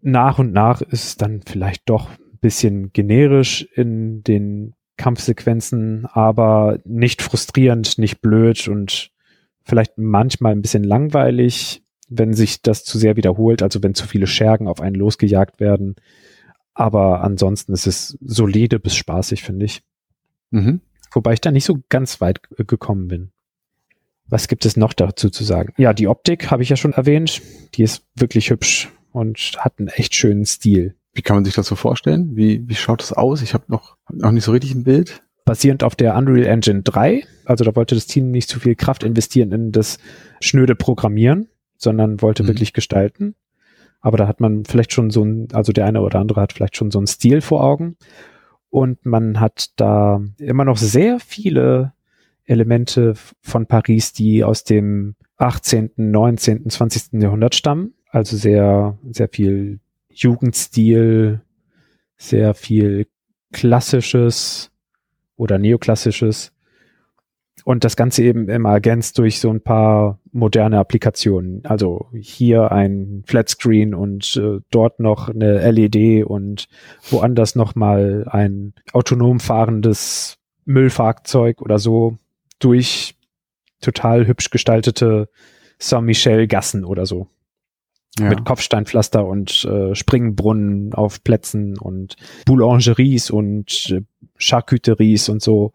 Nach 0.00 0.38
und 0.38 0.52
nach 0.52 0.82
ist 0.82 1.04
es 1.04 1.16
dann 1.16 1.42
vielleicht 1.44 1.88
doch 1.88 2.10
bisschen 2.40 2.92
generisch 2.92 3.62
in 3.74 4.22
den 4.22 4.74
Kampfsequenzen, 4.96 6.06
aber 6.06 6.80
nicht 6.84 7.22
frustrierend, 7.22 7.98
nicht 7.98 8.20
blöd 8.20 8.68
und 8.68 9.10
vielleicht 9.62 9.96
manchmal 9.96 10.52
ein 10.52 10.62
bisschen 10.62 10.84
langweilig, 10.84 11.82
wenn 12.08 12.32
sich 12.32 12.62
das 12.62 12.84
zu 12.84 12.98
sehr 12.98 13.16
wiederholt, 13.16 13.62
also 13.62 13.82
wenn 13.82 13.94
zu 13.94 14.06
viele 14.06 14.26
Schergen 14.26 14.66
auf 14.66 14.80
einen 14.80 14.96
losgejagt 14.96 15.60
werden. 15.60 15.96
Aber 16.74 17.22
ansonsten 17.22 17.72
ist 17.72 17.86
es 17.86 18.18
solide 18.20 18.78
bis 18.78 18.96
spaßig, 18.96 19.42
finde 19.42 19.66
ich. 19.66 19.82
Mhm. 20.50 20.80
Wobei 21.12 21.34
ich 21.34 21.40
da 21.40 21.50
nicht 21.50 21.64
so 21.64 21.78
ganz 21.88 22.20
weit 22.20 22.40
gekommen 22.56 23.08
bin. 23.08 23.30
Was 24.26 24.48
gibt 24.48 24.66
es 24.66 24.76
noch 24.76 24.92
dazu 24.92 25.30
zu 25.30 25.42
sagen? 25.42 25.72
Ja, 25.78 25.94
die 25.94 26.08
Optik 26.08 26.50
habe 26.50 26.62
ich 26.62 26.68
ja 26.68 26.76
schon 26.76 26.92
erwähnt. 26.92 27.40
Die 27.74 27.82
ist 27.82 28.04
wirklich 28.14 28.50
hübsch 28.50 28.90
und 29.12 29.38
hat 29.58 29.78
einen 29.78 29.88
echt 29.88 30.14
schönen 30.14 30.44
Stil. 30.44 30.94
Wie 31.14 31.22
kann 31.22 31.36
man 31.36 31.44
sich 31.44 31.54
das 31.54 31.66
so 31.66 31.74
vorstellen? 31.74 32.36
Wie, 32.36 32.68
wie 32.68 32.74
schaut 32.74 33.00
das 33.00 33.12
aus? 33.12 33.42
Ich 33.42 33.54
habe 33.54 33.64
noch, 33.68 33.96
noch 34.10 34.30
nicht 34.30 34.44
so 34.44 34.52
richtig 34.52 34.74
ein 34.74 34.84
Bild. 34.84 35.22
Basierend 35.44 35.82
auf 35.82 35.96
der 35.96 36.14
Unreal 36.16 36.46
Engine 36.46 36.82
3. 36.82 37.24
Also 37.44 37.64
da 37.64 37.74
wollte 37.74 37.94
das 37.94 38.06
Team 38.06 38.30
nicht 38.30 38.48
zu 38.48 38.60
viel 38.60 38.74
Kraft 38.74 39.02
investieren 39.02 39.52
in 39.52 39.72
das 39.72 39.98
schnöde 40.40 40.74
Programmieren, 40.74 41.48
sondern 41.76 42.20
wollte 42.20 42.42
mhm. 42.42 42.48
wirklich 42.48 42.72
gestalten. 42.72 43.34
Aber 44.00 44.16
da 44.16 44.28
hat 44.28 44.40
man 44.40 44.64
vielleicht 44.64 44.92
schon 44.92 45.10
so 45.10 45.24
ein, 45.24 45.48
also 45.52 45.72
der 45.72 45.86
eine 45.86 46.02
oder 46.02 46.20
andere 46.20 46.40
hat 46.40 46.52
vielleicht 46.52 46.76
schon 46.76 46.90
so 46.90 46.98
einen 46.98 47.06
Stil 47.06 47.40
vor 47.40 47.64
Augen. 47.64 47.96
Und 48.70 49.06
man 49.06 49.40
hat 49.40 49.70
da 49.76 50.20
immer 50.38 50.64
noch 50.64 50.76
sehr 50.76 51.18
viele 51.20 51.94
Elemente 52.44 53.14
von 53.40 53.66
Paris, 53.66 54.12
die 54.12 54.44
aus 54.44 54.64
dem 54.64 55.16
18., 55.38 55.92
19., 55.96 56.68
20. 56.68 57.20
Jahrhundert 57.22 57.54
stammen. 57.54 57.94
Also 58.10 58.36
sehr, 58.36 58.98
sehr 59.10 59.28
viel 59.28 59.80
Jugendstil, 60.18 61.40
sehr 62.16 62.54
viel 62.54 63.06
klassisches 63.52 64.70
oder 65.36 65.58
neoklassisches 65.58 66.52
und 67.64 67.84
das 67.84 67.96
Ganze 67.96 68.22
eben 68.22 68.48
immer 68.48 68.72
ergänzt 68.72 69.18
durch 69.18 69.40
so 69.40 69.50
ein 69.50 69.60
paar 69.60 70.18
moderne 70.32 70.78
Applikationen. 70.78 71.64
Also 71.64 72.08
hier 72.14 72.72
ein 72.72 73.24
Flatscreen 73.26 73.94
und 73.94 74.36
äh, 74.36 74.60
dort 74.70 75.00
noch 75.00 75.28
eine 75.28 75.70
LED 75.70 76.24
und 76.24 76.68
woanders 77.10 77.54
noch 77.54 77.74
mal 77.74 78.26
ein 78.30 78.74
autonom 78.92 79.40
fahrendes 79.40 80.38
Müllfahrzeug 80.64 81.60
oder 81.62 81.78
so 81.78 82.18
durch 82.58 83.16
total 83.80 84.26
hübsch 84.26 84.50
gestaltete 84.50 85.28
Saint-Michel-Gassen 85.78 86.84
oder 86.84 87.06
so. 87.06 87.28
Ja. 88.18 88.30
Mit 88.30 88.44
Kopfsteinpflaster 88.44 89.24
und 89.24 89.64
äh, 89.64 89.94
Springbrunnen 89.94 90.92
auf 90.92 91.22
Plätzen 91.22 91.78
und 91.78 92.16
Boulangeries 92.46 93.30
und 93.30 93.90
äh, 93.90 94.02
Charcuteries 94.36 95.28
und 95.28 95.40
so 95.40 95.72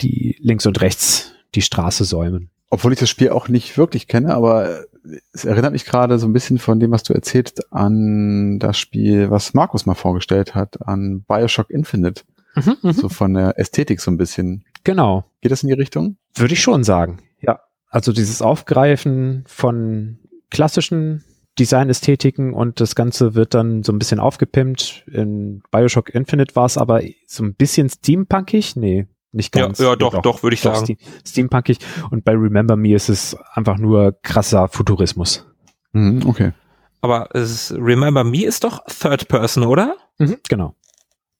die 0.00 0.36
links 0.40 0.64
und 0.64 0.80
rechts 0.80 1.32
die 1.54 1.62
Straße 1.62 2.04
säumen. 2.04 2.50
Obwohl 2.70 2.92
ich 2.92 2.98
das 2.98 3.10
Spiel 3.10 3.30
auch 3.30 3.48
nicht 3.48 3.76
wirklich 3.76 4.08
kenne, 4.08 4.34
aber 4.34 4.84
es 5.32 5.44
erinnert 5.44 5.72
mich 5.72 5.84
gerade 5.84 6.18
so 6.18 6.26
ein 6.26 6.32
bisschen 6.32 6.58
von 6.58 6.80
dem, 6.80 6.90
was 6.90 7.02
du 7.02 7.12
erzählst, 7.12 7.72
an 7.72 8.58
das 8.58 8.78
Spiel, 8.78 9.30
was 9.30 9.54
Markus 9.54 9.86
mal 9.86 9.94
vorgestellt 9.94 10.54
hat, 10.54 10.86
an 10.86 11.22
Bioshock 11.22 11.70
Infinite. 11.70 12.22
Mhm, 12.54 12.76
mhm. 12.82 12.92
so 12.92 13.08
von 13.08 13.34
der 13.34 13.58
Ästhetik 13.58 14.00
so 14.00 14.10
ein 14.10 14.16
bisschen. 14.16 14.64
Genau. 14.82 15.24
Geht 15.42 15.52
das 15.52 15.62
in 15.62 15.68
die 15.68 15.74
Richtung? 15.74 16.16
Würde 16.34 16.54
ich 16.54 16.62
schon 16.62 16.84
sagen. 16.84 17.18
Ja. 17.40 17.60
Also 17.88 18.12
dieses 18.12 18.42
Aufgreifen 18.42 19.44
von 19.46 20.18
klassischen 20.50 21.22
Designästhetiken 21.58 22.52
und 22.52 22.80
das 22.80 22.94
Ganze 22.94 23.34
wird 23.34 23.54
dann 23.54 23.82
so 23.82 23.92
ein 23.92 23.98
bisschen 23.98 24.20
aufgepimpt. 24.20 25.04
In 25.10 25.62
Bioshock 25.70 26.10
Infinite 26.10 26.54
war 26.54 26.66
es 26.66 26.76
aber 26.76 27.00
so 27.26 27.44
ein 27.44 27.54
bisschen 27.54 27.88
steampunkig. 27.88 28.76
Nee, 28.76 29.06
nicht 29.32 29.52
ganz. 29.52 29.78
Ja, 29.78 29.90
ja 29.90 29.96
doch, 29.96 30.12
doch, 30.12 30.22
doch 30.22 30.42
würde 30.42 30.54
ich 30.54 30.62
doch 30.62 30.74
sagen. 30.74 30.98
Steampunkig. 31.26 31.78
Und 32.10 32.24
bei 32.24 32.32
Remember 32.32 32.76
Me 32.76 32.94
ist 32.94 33.08
es 33.08 33.36
einfach 33.54 33.78
nur 33.78 34.16
krasser 34.22 34.68
Futurismus. 34.68 35.46
Mhm, 35.92 36.26
okay. 36.26 36.52
Aber 37.00 37.34
es, 37.34 37.72
Remember 37.76 38.24
Me 38.24 38.44
ist 38.44 38.64
doch 38.64 38.84
Third 38.86 39.28
Person, 39.28 39.64
oder? 39.64 39.96
Mhm, 40.18 40.38
genau. 40.48 40.74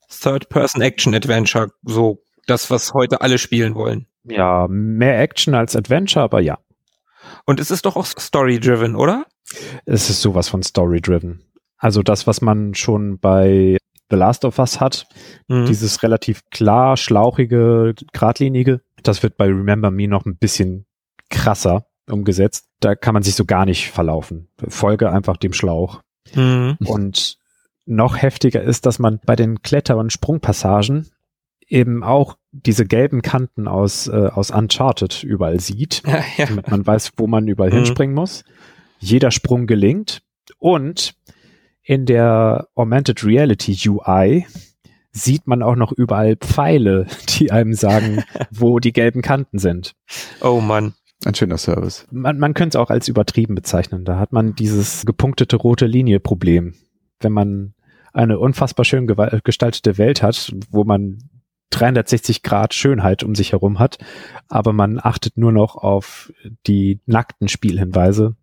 Third 0.08 0.48
Person 0.48 0.82
Action 0.82 1.14
Adventure, 1.14 1.70
so 1.82 2.22
das, 2.46 2.70
was 2.70 2.94
heute 2.94 3.20
alle 3.20 3.38
spielen 3.38 3.74
wollen. 3.74 4.06
Ja, 4.24 4.66
mehr 4.68 5.20
Action 5.20 5.54
als 5.54 5.76
Adventure, 5.76 6.24
aber 6.24 6.40
ja. 6.40 6.58
Und 7.44 7.60
es 7.60 7.70
ist 7.70 7.86
doch 7.86 7.96
auch 7.96 8.06
Story-driven, 8.06 8.96
oder? 8.96 9.26
Es 9.84 10.10
ist 10.10 10.20
sowas 10.22 10.48
von 10.48 10.62
Story-driven. 10.62 11.42
Also 11.78 12.02
das, 12.02 12.26
was 12.26 12.40
man 12.40 12.74
schon 12.74 13.18
bei 13.18 13.78
The 14.10 14.16
Last 14.16 14.44
of 14.44 14.58
Us 14.58 14.80
hat. 14.80 15.06
Mhm. 15.48 15.66
Dieses 15.66 16.02
relativ 16.02 16.42
klar, 16.50 16.96
schlauchige, 16.96 17.94
geradlinige. 18.12 18.80
Das 19.02 19.22
wird 19.22 19.36
bei 19.36 19.46
Remember 19.46 19.90
Me 19.90 20.08
noch 20.08 20.24
ein 20.26 20.36
bisschen 20.36 20.86
krasser 21.30 21.86
umgesetzt. 22.08 22.68
Da 22.80 22.94
kann 22.94 23.14
man 23.14 23.22
sich 23.22 23.34
so 23.34 23.44
gar 23.44 23.66
nicht 23.66 23.90
verlaufen. 23.90 24.48
Folge 24.68 25.10
einfach 25.10 25.36
dem 25.36 25.52
Schlauch. 25.52 26.02
Mhm. 26.34 26.76
Und 26.84 27.38
noch 27.84 28.20
heftiger 28.20 28.62
ist, 28.62 28.86
dass 28.86 28.98
man 28.98 29.20
bei 29.24 29.36
den 29.36 29.62
Kletter- 29.62 29.96
und 29.96 30.12
Sprungpassagen 30.12 31.08
eben 31.68 32.04
auch 32.04 32.36
diese 32.52 32.84
gelben 32.84 33.22
Kanten 33.22 33.66
aus, 33.66 34.06
äh, 34.06 34.30
aus 34.32 34.50
Uncharted 34.50 35.24
überall 35.24 35.60
sieht, 35.60 36.02
ja, 36.06 36.22
ja. 36.36 36.46
damit 36.46 36.70
man 36.70 36.86
weiß, 36.86 37.12
wo 37.16 37.26
man 37.26 37.48
überall 37.48 37.70
mhm. 37.70 37.76
hinspringen 37.76 38.14
muss. 38.14 38.44
Jeder 38.98 39.30
Sprung 39.30 39.66
gelingt 39.66 40.22
und 40.58 41.14
in 41.82 42.06
der 42.06 42.68
Augmented 42.74 43.24
Reality 43.24 43.76
UI 43.88 44.46
sieht 45.12 45.46
man 45.46 45.62
auch 45.62 45.76
noch 45.76 45.92
überall 45.92 46.36
Pfeile, 46.36 47.06
die 47.38 47.50
einem 47.50 47.74
sagen, 47.74 48.24
wo 48.50 48.78
die 48.78 48.92
gelben 48.92 49.22
Kanten 49.22 49.58
sind. 49.58 49.94
Oh 50.40 50.60
Mann. 50.60 50.94
Ein 51.24 51.34
schöner 51.34 51.58
Service. 51.58 52.06
Man, 52.10 52.38
man 52.38 52.54
könnte 52.54 52.76
es 52.76 52.82
auch 52.82 52.90
als 52.90 53.08
übertrieben 53.08 53.54
bezeichnen. 53.54 54.04
Da 54.04 54.18
hat 54.18 54.32
man 54.32 54.54
dieses 54.54 55.06
gepunktete 55.06 55.56
rote 55.56 55.86
Linie-Problem. 55.86 56.74
Wenn 57.20 57.32
man 57.32 57.74
eine 58.12 58.38
unfassbar 58.38 58.84
schön 58.84 59.06
gestaltete 59.42 59.98
Welt 59.98 60.22
hat, 60.22 60.52
wo 60.70 60.84
man 60.84 61.18
360 61.70 62.42
Grad 62.42 62.74
Schönheit 62.74 63.22
um 63.22 63.34
sich 63.34 63.52
herum 63.52 63.78
hat, 63.78 63.98
aber 64.48 64.72
man 64.72 64.98
achtet 65.02 65.36
nur 65.36 65.52
noch 65.52 65.76
auf 65.76 66.32
die 66.66 67.00
nackten 67.06 67.48
Spielhinweise, 67.48 68.36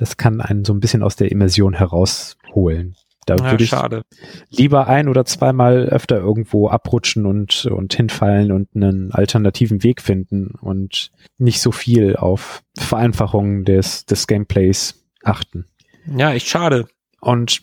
das 0.00 0.16
kann 0.16 0.40
einen 0.40 0.64
so 0.64 0.72
ein 0.72 0.80
bisschen 0.80 1.02
aus 1.02 1.14
der 1.14 1.30
Immersion 1.30 1.74
herausholen. 1.74 2.96
Da 3.26 3.36
ja, 3.36 3.50
würde 3.50 3.64
ich 3.64 3.70
schade. 3.70 4.02
lieber 4.48 4.86
ein 4.86 5.08
oder 5.08 5.26
zweimal 5.26 5.84
öfter 5.84 6.16
irgendwo 6.16 6.70
abrutschen 6.70 7.26
und, 7.26 7.66
und 7.66 7.92
hinfallen 7.92 8.50
und 8.50 8.68
einen 8.74 9.12
alternativen 9.12 9.82
Weg 9.82 10.00
finden 10.00 10.54
und 10.58 11.12
nicht 11.36 11.60
so 11.60 11.70
viel 11.70 12.16
auf 12.16 12.62
Vereinfachungen 12.78 13.66
des, 13.66 14.06
des 14.06 14.26
Gameplays 14.26 15.04
achten. 15.22 15.66
Ja, 16.16 16.32
echt 16.32 16.48
schade. 16.48 16.86
Und 17.20 17.62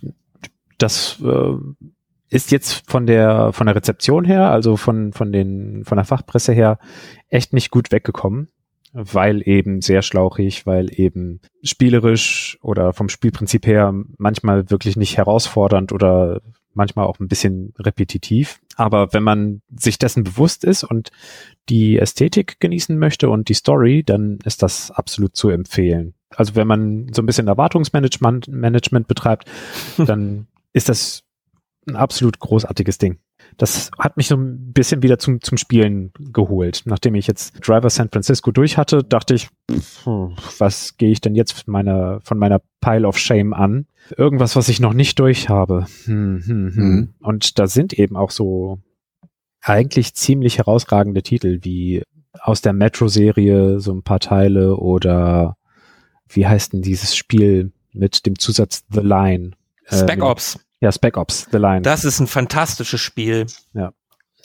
das 0.78 1.18
äh, 1.26 1.56
ist 2.30 2.52
jetzt 2.52 2.88
von 2.88 3.08
der 3.08 3.52
von 3.52 3.66
der 3.66 3.76
Rezeption 3.76 4.26
her, 4.26 4.52
also 4.52 4.78
von 4.78 5.12
von 5.12 5.32
den 5.32 5.86
von 5.86 5.96
der 5.96 6.06
Fachpresse 6.06 6.54
her 6.54 6.78
echt 7.30 7.54
nicht 7.54 7.72
gut 7.72 7.92
weggekommen. 7.92 8.50
Weil 8.94 9.48
eben 9.48 9.82
sehr 9.82 10.02
schlauchig, 10.02 10.66
weil 10.66 10.90
eben 10.92 11.42
spielerisch 11.64 12.58
oder 12.62 12.94
vom 12.94 13.10
Spielprinzip 13.10 13.68
her 13.68 13.94
manchmal 14.18 14.70
wirklich 14.70 14.96
nicht 14.96 15.18
herausfordernd 15.18 15.92
oder 15.92 16.42
manchmal 16.74 17.06
auch 17.06 17.20
ein 17.20 17.28
bisschen 17.28 17.74
repetitiv. 17.80 18.60
Aber 18.76 19.12
wenn 19.14 19.24
man 19.24 19.62
sich 19.76 19.98
dessen 19.98 20.24
bewusst 20.24 20.64
ist 20.64 20.84
und 20.84 21.10
die 21.70 21.98
Ästhetik 21.98 22.60
genießen 22.60 22.98
möchte 22.98 23.30
und 23.30 23.50
die 23.50 23.56
Story, 23.56 24.04
dann 24.04 24.40
ist 24.46 24.64
das 24.64 24.92
absolut 24.92 25.36
zu 25.36 25.50
empfehlen. 25.50 26.14
Also 26.30 26.56
wenn 26.56 26.68
man 26.68 27.12
so 27.14 27.22
ein 27.22 27.26
bisschen 27.26 27.48
Erwartungsmanagement 27.48 28.48
Management 28.48 29.08
betreibt, 29.08 29.50
dann 29.98 30.48
ist 30.74 30.90
das 30.90 31.24
ein 31.88 31.96
absolut 31.96 32.40
großartiges 32.40 32.98
Ding 32.98 33.20
das 33.58 33.90
hat 33.98 34.18
mich 34.18 34.28
so 34.28 34.36
ein 34.36 34.72
bisschen 34.72 35.02
wieder 35.02 35.18
zum, 35.18 35.42
zum 35.42 35.58
Spielen 35.58 36.12
geholt. 36.20 36.84
Nachdem 36.86 37.16
ich 37.16 37.26
jetzt 37.26 37.68
Driver 37.68 37.90
San 37.90 38.10
Francisco 38.10 38.52
durch 38.52 38.78
hatte, 38.78 39.04
dachte 39.04 39.34
ich, 39.34 39.50
pff, 39.72 40.06
was 40.60 40.98
gehe 40.98 41.12
ich 41.12 41.22
denn 41.22 41.36
jetzt 41.36 41.54
von 41.54 41.72
meiner, 41.72 42.22
von 42.22 42.38
meiner 42.38 42.62
Pile 42.82 43.08
of 43.08 43.18
Shame 43.18 43.54
an? 43.54 43.88
Irgendwas, 44.16 44.56
was 44.56 44.70
ich 44.70 44.80
noch 44.80 44.94
nicht 44.94 45.20
durch 45.20 45.50
habe. 45.50 45.88
Hm, 46.06 46.42
hm, 46.46 46.72
hm. 46.74 46.74
Mhm. 46.76 47.14
Und 47.20 47.58
da 47.58 47.68
sind 47.68 47.94
eben 47.94 48.16
auch 48.16 48.32
so 48.32 48.80
eigentlich 49.62 50.14
ziemlich 50.14 50.60
herausragende 50.60 51.24
Titel 51.24 51.60
wie 51.64 52.04
aus 52.40 52.62
der 52.62 52.74
Metro-Serie 52.74 53.80
so 53.80 53.92
ein 53.92 54.04
paar 54.04 54.20
Teile 54.20 54.78
oder 54.78 55.58
wie 56.30 56.46
heißt 56.46 56.74
denn 56.74 56.84
dieses 56.84 57.16
Spiel 57.16 57.72
mit 57.92 58.26
dem 58.28 58.38
Zusatz 58.38 58.86
The 58.92 59.00
Line? 59.00 59.52
Spec 59.92 60.22
Ops. 60.22 60.60
Ja, 60.80 60.92
Spec 60.92 61.18
Ops, 61.18 61.48
The 61.52 61.58
Line. 61.58 61.82
Das 61.82 62.06
ist 62.06 62.20
ein 62.20 62.28
fantastisches 62.28 63.02
Spiel. 63.02 63.48
Ja. 63.74 63.94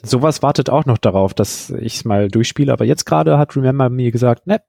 Sowas 0.02 0.42
wartet 0.42 0.70
auch 0.70 0.86
noch 0.86 0.98
darauf, 0.98 1.34
dass 1.34 1.70
ich 1.70 1.96
es 1.96 2.04
mal 2.04 2.28
durchspiele. 2.28 2.72
Aber 2.72 2.84
jetzt 2.84 3.04
gerade 3.04 3.38
hat 3.38 3.54
Remember 3.56 3.88
mir 3.88 4.10
gesagt, 4.10 4.46
ne, 4.46 4.60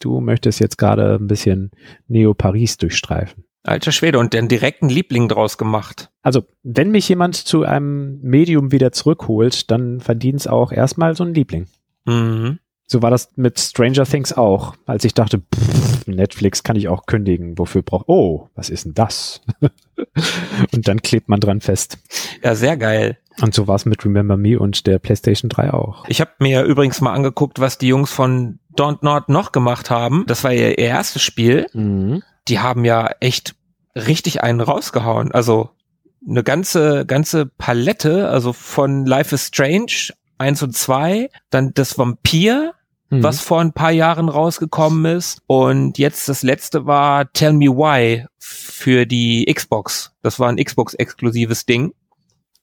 du 0.00 0.20
möchtest 0.20 0.60
jetzt 0.60 0.78
gerade 0.78 1.14
ein 1.14 1.28
bisschen 1.28 1.70
Neo 2.08 2.34
Paris 2.34 2.76
durchstreifen. 2.76 3.44
Alter 3.64 3.92
Schwede, 3.92 4.18
und 4.18 4.32
den 4.32 4.48
direkten 4.48 4.88
Liebling 4.88 5.28
draus 5.28 5.56
gemacht. 5.56 6.10
Also, 6.22 6.42
wenn 6.64 6.90
mich 6.90 7.08
jemand 7.08 7.36
zu 7.36 7.62
einem 7.62 8.20
Medium 8.20 8.72
wieder 8.72 8.90
zurückholt, 8.90 9.70
dann 9.70 10.00
verdient 10.00 10.40
es 10.40 10.46
auch 10.48 10.72
erstmal 10.72 11.14
so 11.14 11.22
ein 11.22 11.32
Liebling. 11.32 11.66
Mhm. 12.04 12.58
So 12.88 13.02
war 13.02 13.10
das 13.10 13.30
mit 13.36 13.60
Stranger 13.60 14.04
Things 14.04 14.32
auch, 14.32 14.74
als 14.84 15.04
ich 15.04 15.14
dachte, 15.14 15.38
pff, 15.38 16.06
Netflix 16.06 16.64
kann 16.64 16.76
ich 16.76 16.88
auch 16.88 17.06
kündigen. 17.06 17.56
Wofür 17.56 17.82
braucht, 17.82 18.08
oh, 18.08 18.48
was 18.54 18.68
ist 18.68 18.84
denn 18.84 18.94
das? 18.94 19.40
und 20.72 20.88
dann 20.88 21.02
klebt 21.02 21.28
man 21.28 21.40
dran 21.40 21.60
fest. 21.60 21.98
Ja, 22.42 22.54
sehr 22.54 22.76
geil. 22.76 23.18
Und 23.40 23.54
so 23.54 23.66
war 23.66 23.76
es 23.76 23.86
mit 23.86 24.04
Remember 24.04 24.36
Me 24.36 24.58
und 24.58 24.86
der 24.86 24.98
PlayStation 24.98 25.48
3 25.48 25.72
auch. 25.72 26.04
Ich 26.08 26.20
habe 26.20 26.32
mir 26.38 26.64
übrigens 26.64 27.00
mal 27.00 27.12
angeguckt, 27.12 27.60
was 27.60 27.78
die 27.78 27.88
Jungs 27.88 28.12
von 28.12 28.58
Don't 28.76 28.98
Not 29.02 29.28
noch 29.28 29.52
gemacht 29.52 29.90
haben. 29.90 30.24
Das 30.26 30.44
war 30.44 30.52
ihr 30.52 30.78
erstes 30.78 31.22
Spiel. 31.22 31.66
Mhm. 31.72 32.22
Die 32.48 32.58
haben 32.58 32.84
ja 32.84 33.10
echt 33.20 33.54
richtig 33.94 34.42
einen 34.42 34.60
rausgehauen. 34.60 35.32
Also 35.32 35.70
eine 36.28 36.42
ganze, 36.42 37.06
ganze 37.06 37.46
Palette, 37.46 38.28
also 38.28 38.52
von 38.52 39.06
Life 39.06 39.34
is 39.34 39.46
Strange 39.48 40.12
1 40.38 40.62
und 40.62 40.76
2, 40.76 41.30
dann 41.50 41.72
das 41.74 41.98
Vampir, 41.98 42.74
mhm. 43.12 43.22
was 43.22 43.40
vor 43.40 43.60
ein 43.60 43.72
paar 43.72 43.92
Jahren 43.92 44.28
rausgekommen 44.28 45.16
ist. 45.16 45.42
Und 45.46 45.98
jetzt 45.98 46.28
das 46.28 46.42
letzte 46.42 46.86
war 46.86 47.30
Tell 47.32 47.52
Me 47.52 47.66
Why 47.66 48.26
für 48.38 49.06
die 49.06 49.44
Xbox. 49.52 50.12
Das 50.22 50.40
war 50.40 50.48
ein 50.48 50.56
Xbox-exklusives 50.56 51.66
Ding. 51.66 51.92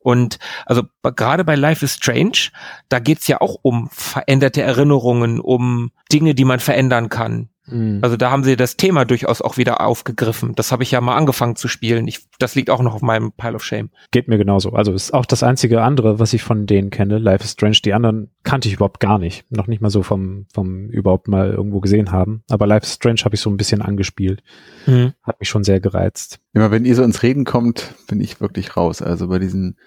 Und 0.01 0.39
also 0.65 0.83
gerade 1.03 1.43
bei 1.43 1.55
Life 1.55 1.83
is 1.83 1.95
Strange, 1.95 2.49
da 2.87 2.99
geht's 2.99 3.27
ja 3.27 3.41
auch 3.41 3.57
um 3.61 3.89
veränderte 3.91 4.61
Erinnerungen, 4.61 5.39
um 5.39 5.91
Dinge, 6.11 6.33
die 6.35 6.45
man 6.45 6.59
verändern 6.59 7.09
kann. 7.09 7.49
Mhm. 7.71 7.99
Also 8.01 8.17
da 8.17 8.31
haben 8.31 8.43
sie 8.43 8.55
das 8.55 8.77
Thema 8.77 9.05
durchaus 9.05 9.41
auch 9.41 9.57
wieder 9.57 9.81
aufgegriffen. 9.81 10.55
Das 10.55 10.71
habe 10.71 10.83
ich 10.83 10.91
ja 10.91 11.01
mal 11.01 11.15
angefangen 11.15 11.55
zu 11.55 11.67
spielen. 11.67 12.07
Ich, 12.07 12.27
das 12.39 12.55
liegt 12.55 12.69
auch 12.69 12.81
noch 12.81 12.95
auf 12.95 13.01
meinem 13.01 13.31
Pile 13.31 13.55
of 13.55 13.63
Shame. 13.63 13.89
Geht 14.11 14.27
mir 14.27 14.37
genauso. 14.37 14.71
Also 14.71 14.93
ist 14.93 15.13
auch 15.13 15.25
das 15.25 15.43
einzige 15.43 15.81
andere, 15.81 16.19
was 16.19 16.33
ich 16.33 16.43
von 16.43 16.65
denen 16.65 16.89
kenne. 16.89 17.17
Life 17.17 17.43
is 17.43 17.51
Strange. 17.51 17.77
Die 17.83 17.93
anderen 17.93 18.31
kannte 18.43 18.67
ich 18.67 18.75
überhaupt 18.75 18.99
gar 18.99 19.19
nicht. 19.19 19.45
Noch 19.49 19.67
nicht 19.67 19.81
mal 19.81 19.89
so 19.89 20.03
vom, 20.03 20.45
vom 20.53 20.89
überhaupt 20.89 21.27
mal 21.27 21.51
irgendwo 21.51 21.79
gesehen 21.79 22.11
haben. 22.11 22.43
Aber 22.49 22.67
Life 22.67 22.85
is 22.85 22.93
Strange 22.93 23.21
habe 23.23 23.35
ich 23.35 23.41
so 23.41 23.49
ein 23.49 23.57
bisschen 23.57 23.81
angespielt. 23.81 24.43
Mhm. 24.85 25.13
Hat 25.23 25.39
mich 25.39 25.49
schon 25.49 25.63
sehr 25.63 25.79
gereizt. 25.79 26.39
Immer 26.53 26.71
wenn 26.71 26.85
ihr 26.85 26.95
so 26.95 27.03
ins 27.03 27.23
Reden 27.23 27.45
kommt, 27.45 27.93
bin 28.07 28.21
ich 28.21 28.41
wirklich 28.41 28.75
raus. 28.75 29.01
Also 29.01 29.27
bei 29.27 29.39
diesen 29.39 29.77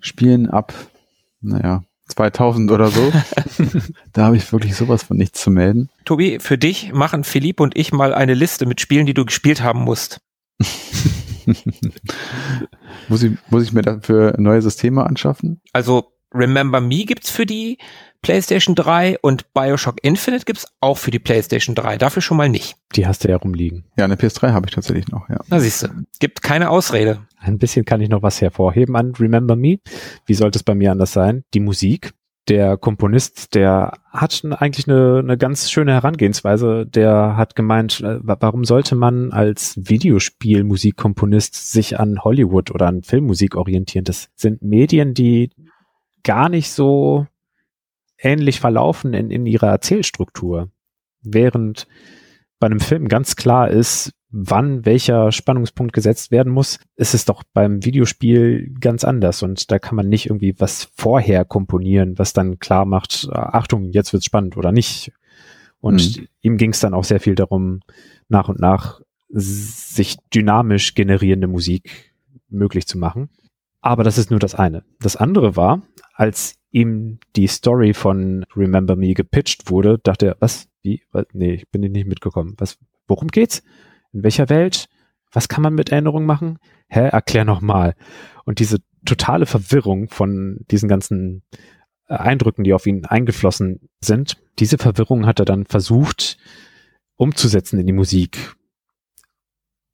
Spielen 0.00 0.48
ab, 0.48 0.74
naja, 1.40 1.82
2000 2.08 2.70
oder 2.70 2.88
so. 2.88 3.12
da 4.12 4.26
habe 4.26 4.36
ich 4.36 4.52
wirklich 4.52 4.76
sowas 4.76 5.02
von 5.02 5.16
nichts 5.16 5.40
zu 5.40 5.50
melden. 5.50 5.88
Tobi, 6.04 6.38
für 6.40 6.58
dich 6.58 6.92
machen 6.92 7.24
Philipp 7.24 7.60
und 7.60 7.76
ich 7.76 7.92
mal 7.92 8.14
eine 8.14 8.34
Liste 8.34 8.66
mit 8.66 8.80
Spielen, 8.80 9.06
die 9.06 9.14
du 9.14 9.24
gespielt 9.24 9.62
haben 9.62 9.80
musst. 9.80 10.20
muss, 13.08 13.22
ich, 13.22 13.32
muss 13.50 13.62
ich 13.64 13.72
mir 13.72 13.82
dafür 13.82 14.34
neue 14.38 14.62
Systeme 14.62 15.04
anschaffen? 15.04 15.60
Also 15.72 16.11
Remember 16.34 16.80
Me 16.80 17.04
gibt's 17.04 17.30
für 17.30 17.46
die 17.46 17.78
PlayStation 18.22 18.76
3 18.76 19.18
und 19.20 19.52
Bioshock 19.52 19.96
Infinite 20.02 20.44
gibt's 20.44 20.66
auch 20.80 20.96
für 20.96 21.10
die 21.10 21.18
PlayStation 21.18 21.74
3. 21.74 21.98
Dafür 21.98 22.22
schon 22.22 22.36
mal 22.36 22.48
nicht. 22.48 22.76
Die 22.94 23.06
hast 23.06 23.24
du 23.24 23.28
ja 23.28 23.36
rumliegen. 23.36 23.84
Ja, 23.96 24.04
eine 24.04 24.14
PS3 24.14 24.52
habe 24.52 24.66
ich 24.68 24.74
tatsächlich 24.74 25.08
noch, 25.08 25.28
ja. 25.28 25.40
Na 25.48 25.58
siehst 25.58 25.82
du, 25.82 25.88
gibt 26.20 26.42
keine 26.42 26.70
Ausrede. 26.70 27.26
Ein 27.38 27.58
bisschen 27.58 27.84
kann 27.84 28.00
ich 28.00 28.08
noch 28.08 28.22
was 28.22 28.40
hervorheben 28.40 28.94
an 28.96 29.12
Remember 29.18 29.56
Me. 29.56 29.78
Wie 30.24 30.34
sollte 30.34 30.58
es 30.58 30.62
bei 30.62 30.74
mir 30.74 30.92
anders 30.92 31.12
sein? 31.12 31.44
Die 31.52 31.60
Musik. 31.60 32.12
Der 32.48 32.76
Komponist, 32.76 33.54
der 33.54 33.92
hat 34.10 34.42
eigentlich 34.58 34.88
eine, 34.88 35.20
eine 35.20 35.38
ganz 35.38 35.70
schöne 35.70 35.92
Herangehensweise. 35.92 36.86
Der 36.86 37.36
hat 37.36 37.54
gemeint, 37.54 38.00
äh, 38.00 38.18
warum 38.20 38.64
sollte 38.64 38.96
man 38.96 39.30
als 39.30 39.74
Videospielmusikkomponist 39.76 41.70
sich 41.70 42.00
an 42.00 42.18
Hollywood 42.24 42.72
oder 42.72 42.88
an 42.88 43.04
Filmmusik 43.04 43.54
orientieren? 43.54 44.04
Das 44.04 44.28
sind 44.34 44.60
Medien, 44.60 45.14
die 45.14 45.50
gar 46.24 46.48
nicht 46.48 46.70
so 46.70 47.26
ähnlich 48.18 48.60
verlaufen 48.60 49.14
in, 49.14 49.30
in 49.30 49.46
ihrer 49.46 49.68
Erzählstruktur. 49.68 50.70
Während 51.22 51.86
bei 52.58 52.66
einem 52.66 52.80
Film 52.80 53.08
ganz 53.08 53.36
klar 53.36 53.68
ist, 53.70 54.12
wann 54.30 54.86
welcher 54.86 55.30
Spannungspunkt 55.30 55.92
gesetzt 55.92 56.30
werden 56.30 56.52
muss, 56.52 56.78
ist 56.96 57.14
es 57.14 57.24
doch 57.24 57.42
beim 57.52 57.84
Videospiel 57.84 58.72
ganz 58.80 59.04
anders 59.04 59.42
und 59.42 59.70
da 59.70 59.78
kann 59.78 59.94
man 59.94 60.08
nicht 60.08 60.26
irgendwie 60.26 60.54
was 60.58 60.88
vorher 60.94 61.44
komponieren, 61.44 62.18
was 62.18 62.32
dann 62.32 62.58
klar 62.58 62.86
macht, 62.86 63.28
Achtung, 63.30 63.90
jetzt 63.90 64.12
wird's 64.12 64.24
spannend 64.24 64.56
oder 64.56 64.72
nicht. 64.72 65.12
Und 65.80 66.18
mhm. 66.18 66.28
ihm 66.40 66.56
ging 66.56 66.70
es 66.70 66.80
dann 66.80 66.94
auch 66.94 67.04
sehr 67.04 67.20
viel 67.20 67.34
darum, 67.34 67.80
nach 68.28 68.48
und 68.48 68.58
nach 68.60 69.02
sich 69.28 70.16
dynamisch 70.34 70.94
generierende 70.94 71.48
Musik 71.48 72.14
möglich 72.48 72.86
zu 72.86 72.98
machen. 72.98 73.28
Aber 73.82 74.04
das 74.04 74.16
ist 74.16 74.30
nur 74.30 74.38
das 74.38 74.54
eine. 74.54 74.84
Das 75.00 75.16
andere 75.16 75.56
war, 75.56 75.82
als 76.14 76.54
ihm 76.70 77.18
die 77.36 77.48
Story 77.48 77.92
von 77.92 78.46
Remember 78.56 78.96
Me 78.96 79.12
gepitcht 79.12 79.70
wurde, 79.70 79.98
dachte 79.98 80.26
er, 80.26 80.36
was? 80.38 80.68
Wie? 80.82 81.02
Was? 81.10 81.26
Nee, 81.32 81.54
ich 81.54 81.68
bin 81.68 81.82
nicht 81.82 82.06
mitgekommen. 82.06 82.54
Was? 82.58 82.78
Worum 83.08 83.28
geht's? 83.28 83.62
In 84.12 84.22
welcher 84.22 84.48
Welt? 84.48 84.88
Was 85.32 85.48
kann 85.48 85.62
man 85.62 85.74
mit 85.74 85.90
Erinnerungen 85.90 86.26
machen? 86.26 86.58
Hä? 86.88 87.08
Erklär 87.08 87.44
nochmal. 87.44 87.96
Und 88.44 88.60
diese 88.60 88.78
totale 89.04 89.46
Verwirrung 89.46 90.08
von 90.08 90.60
diesen 90.70 90.88
ganzen 90.88 91.42
äh, 92.06 92.14
Eindrücken, 92.14 92.62
die 92.62 92.74
auf 92.74 92.86
ihn 92.86 93.04
eingeflossen 93.04 93.88
sind, 94.00 94.36
diese 94.58 94.78
Verwirrung 94.78 95.26
hat 95.26 95.40
er 95.40 95.44
dann 95.44 95.66
versucht 95.66 96.38
umzusetzen 97.16 97.80
in 97.80 97.86
die 97.86 97.92
Musik. 97.92 98.54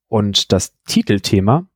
Und 0.09 0.53
das 0.53 0.75
Titelthema 0.85 1.69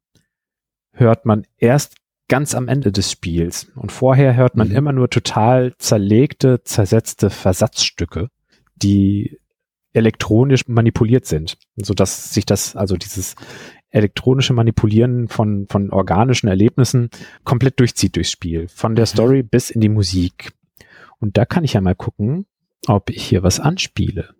hört 0.92 1.24
man 1.24 1.46
erst 1.56 2.01
ganz 2.32 2.54
am 2.54 2.66
Ende 2.66 2.92
des 2.92 3.12
Spiels. 3.12 3.70
Und 3.74 3.92
vorher 3.92 4.34
hört 4.34 4.56
man 4.56 4.70
mhm. 4.70 4.74
immer 4.74 4.92
nur 4.94 5.10
total 5.10 5.74
zerlegte, 5.76 6.62
zersetzte 6.64 7.28
Versatzstücke, 7.28 8.30
die 8.74 9.38
elektronisch 9.92 10.66
manipuliert 10.66 11.26
sind, 11.26 11.58
so 11.76 11.92
dass 11.92 12.32
sich 12.32 12.46
das, 12.46 12.74
also 12.74 12.96
dieses 12.96 13.34
elektronische 13.90 14.54
Manipulieren 14.54 15.28
von, 15.28 15.66
von 15.68 15.90
organischen 15.90 16.48
Erlebnissen 16.48 17.10
komplett 17.44 17.78
durchzieht 17.78 18.16
durchs 18.16 18.30
Spiel. 18.30 18.66
Von 18.68 18.94
der 18.94 19.02
mhm. 19.02 19.08
Story 19.08 19.42
bis 19.42 19.68
in 19.68 19.82
die 19.82 19.90
Musik. 19.90 20.52
Und 21.20 21.36
da 21.36 21.44
kann 21.44 21.64
ich 21.64 21.74
ja 21.74 21.82
mal 21.82 21.94
gucken, 21.94 22.46
ob 22.86 23.10
ich 23.10 23.22
hier 23.24 23.42
was 23.42 23.60
anspiele. 23.60 24.30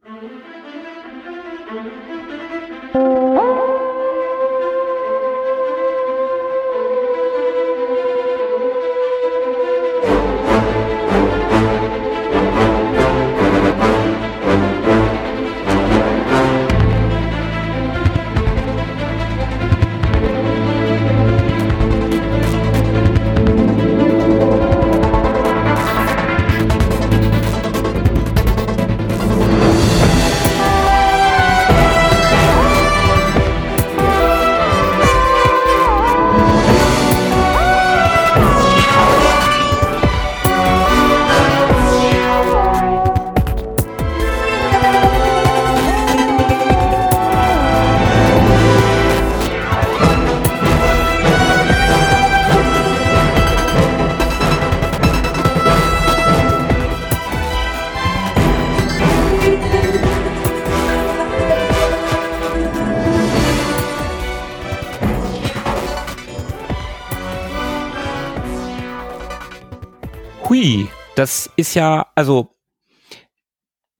Ist 71.62 71.74
ja, 71.74 72.10
also 72.16 72.56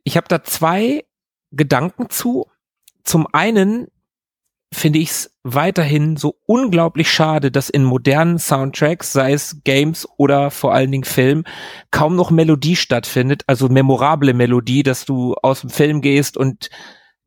ich 0.03 0.17
habe 0.17 0.27
da 0.29 0.43
zwei 0.43 1.05
Gedanken 1.53 2.11
zu. 2.11 2.47
Zum 3.05 3.29
einen 3.33 3.87
finde 4.75 4.99
ich 4.99 5.11
es 5.11 5.39
weiterhin 5.45 6.17
so 6.17 6.35
unglaublich 6.47 7.09
schade, 7.11 7.53
dass 7.53 7.71
in 7.71 7.85
modernen 7.85 8.39
Soundtracks, 8.41 9.13
sei 9.13 9.33
es 9.33 9.61
Games 9.63 10.09
oder 10.17 10.51
vor 10.51 10.75
allen 10.75 10.91
Dingen 10.91 11.05
Film, 11.05 11.45
kaum 11.93 12.17
noch 12.17 12.33
Melodie 12.33 12.75
stattfindet, 12.75 13.45
also 13.47 13.69
memorable 13.69 14.35
Melodie, 14.35 14.83
dass 14.83 15.05
du 15.05 15.35
aus 15.35 15.61
dem 15.61 15.71
Film 15.71 16.01
gehst 16.01 16.37
und 16.37 16.69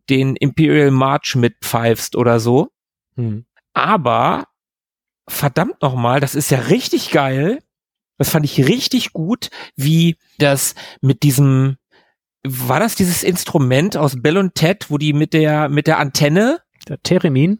den 0.09 0.35
Imperial 0.35 0.91
March 0.91 1.35
mitpfeifst 1.35 2.17
oder 2.17 2.41
so. 2.41 2.71
Hm. 3.15 3.45
Aber 3.73 4.47
verdammt 5.27 5.81
nochmal, 5.81 6.19
das 6.19 6.35
ist 6.35 6.51
ja 6.51 6.59
richtig 6.59 7.11
geil. 7.11 7.59
Das 8.17 8.29
fand 8.29 8.45
ich 8.45 8.67
richtig 8.67 9.13
gut, 9.13 9.49
wie 9.75 10.17
das 10.37 10.75
mit 11.01 11.23
diesem, 11.23 11.77
war 12.45 12.79
das 12.79 12.95
dieses 12.95 13.23
Instrument 13.23 13.97
aus 13.97 14.21
Bell 14.21 14.37
und 14.37 14.55
Ted, 14.55 14.89
wo 14.89 14.97
die 14.97 15.13
mit 15.13 15.33
der, 15.33 15.69
mit 15.69 15.87
der 15.87 15.99
Antenne 15.99 16.59
der 16.87 17.01
Theremin. 17.01 17.59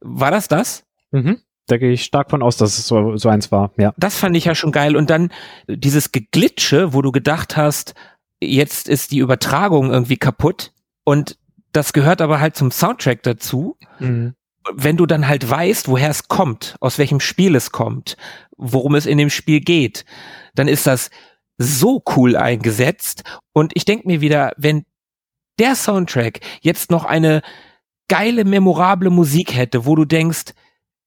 War 0.00 0.30
das 0.30 0.48
das? 0.48 0.84
Mhm. 1.10 1.40
Da 1.66 1.78
gehe 1.78 1.92
ich 1.92 2.04
stark 2.04 2.30
von 2.30 2.42
aus, 2.42 2.56
dass 2.56 2.78
es 2.78 2.86
so, 2.86 3.16
so 3.16 3.28
eins 3.28 3.52
war, 3.52 3.72
ja. 3.78 3.94
Das 3.96 4.16
fand 4.16 4.36
ich 4.36 4.46
ja 4.46 4.54
schon 4.54 4.72
geil. 4.72 4.96
Und 4.96 5.10
dann 5.10 5.30
dieses 5.68 6.10
Geglitsche, 6.12 6.92
wo 6.92 7.02
du 7.02 7.12
gedacht 7.12 7.56
hast, 7.56 7.94
jetzt 8.40 8.88
ist 8.88 9.12
die 9.12 9.18
Übertragung 9.18 9.90
irgendwie 9.90 10.16
kaputt. 10.16 10.72
Und 11.04 11.38
das 11.72 11.92
gehört 11.92 12.20
aber 12.20 12.40
halt 12.40 12.56
zum 12.56 12.70
Soundtrack 12.70 13.22
dazu. 13.22 13.76
Mhm. 13.98 14.34
Wenn 14.72 14.96
du 14.96 15.06
dann 15.06 15.28
halt 15.28 15.48
weißt, 15.48 15.88
woher 15.88 16.10
es 16.10 16.28
kommt, 16.28 16.76
aus 16.80 16.98
welchem 16.98 17.20
Spiel 17.20 17.56
es 17.56 17.72
kommt, 17.72 18.16
worum 18.56 18.94
es 18.94 19.06
in 19.06 19.18
dem 19.18 19.30
Spiel 19.30 19.60
geht, 19.60 20.04
dann 20.54 20.68
ist 20.68 20.86
das 20.86 21.10
so 21.58 22.02
cool 22.16 22.36
eingesetzt. 22.36 23.24
Und 23.52 23.72
ich 23.74 23.84
denke 23.84 24.06
mir 24.06 24.20
wieder, 24.20 24.52
wenn 24.56 24.84
der 25.58 25.74
Soundtrack 25.74 26.40
jetzt 26.60 26.90
noch 26.90 27.04
eine 27.04 27.42
geile, 28.08 28.44
memorable 28.44 29.10
Musik 29.10 29.54
hätte, 29.54 29.84
wo 29.86 29.96
du 29.96 30.04
denkst, 30.04 30.52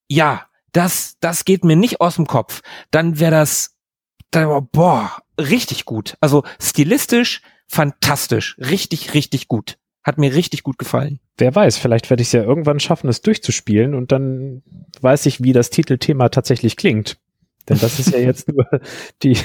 ja, 0.07 0.45
das, 0.71 1.15
das 1.19 1.45
geht 1.45 1.63
mir 1.63 1.75
nicht 1.75 2.01
aus 2.01 2.15
dem 2.15 2.27
Kopf, 2.27 2.61
dann 2.91 3.19
wäre 3.19 3.31
das, 3.31 3.75
dann, 4.31 4.67
boah, 4.71 5.17
richtig 5.39 5.85
gut. 5.85 6.17
Also 6.19 6.43
stilistisch 6.59 7.41
fantastisch, 7.67 8.57
richtig, 8.59 9.13
richtig 9.13 9.47
gut. 9.47 9.77
Hat 10.05 10.19
mir 10.19 10.35
richtig 10.35 10.61
gut 10.61 10.77
gefallen. 10.77 11.19
Wer 11.37 11.55
weiß, 11.55 11.77
vielleicht 11.77 12.11
werde 12.11 12.21
ich 12.21 12.27
es 12.27 12.33
ja 12.33 12.43
irgendwann 12.43 12.79
schaffen, 12.79 13.09
es 13.09 13.23
durchzuspielen 13.23 13.95
und 13.95 14.11
dann 14.11 14.61
weiß 15.01 15.25
ich, 15.25 15.41
wie 15.43 15.51
das 15.51 15.71
Titelthema 15.71 16.29
tatsächlich 16.29 16.77
klingt. 16.77 17.17
Denn 17.67 17.79
das 17.79 17.97
ist 17.97 18.11
ja 18.11 18.19
jetzt 18.19 18.47
nur 18.47 18.67
die, 19.23 19.35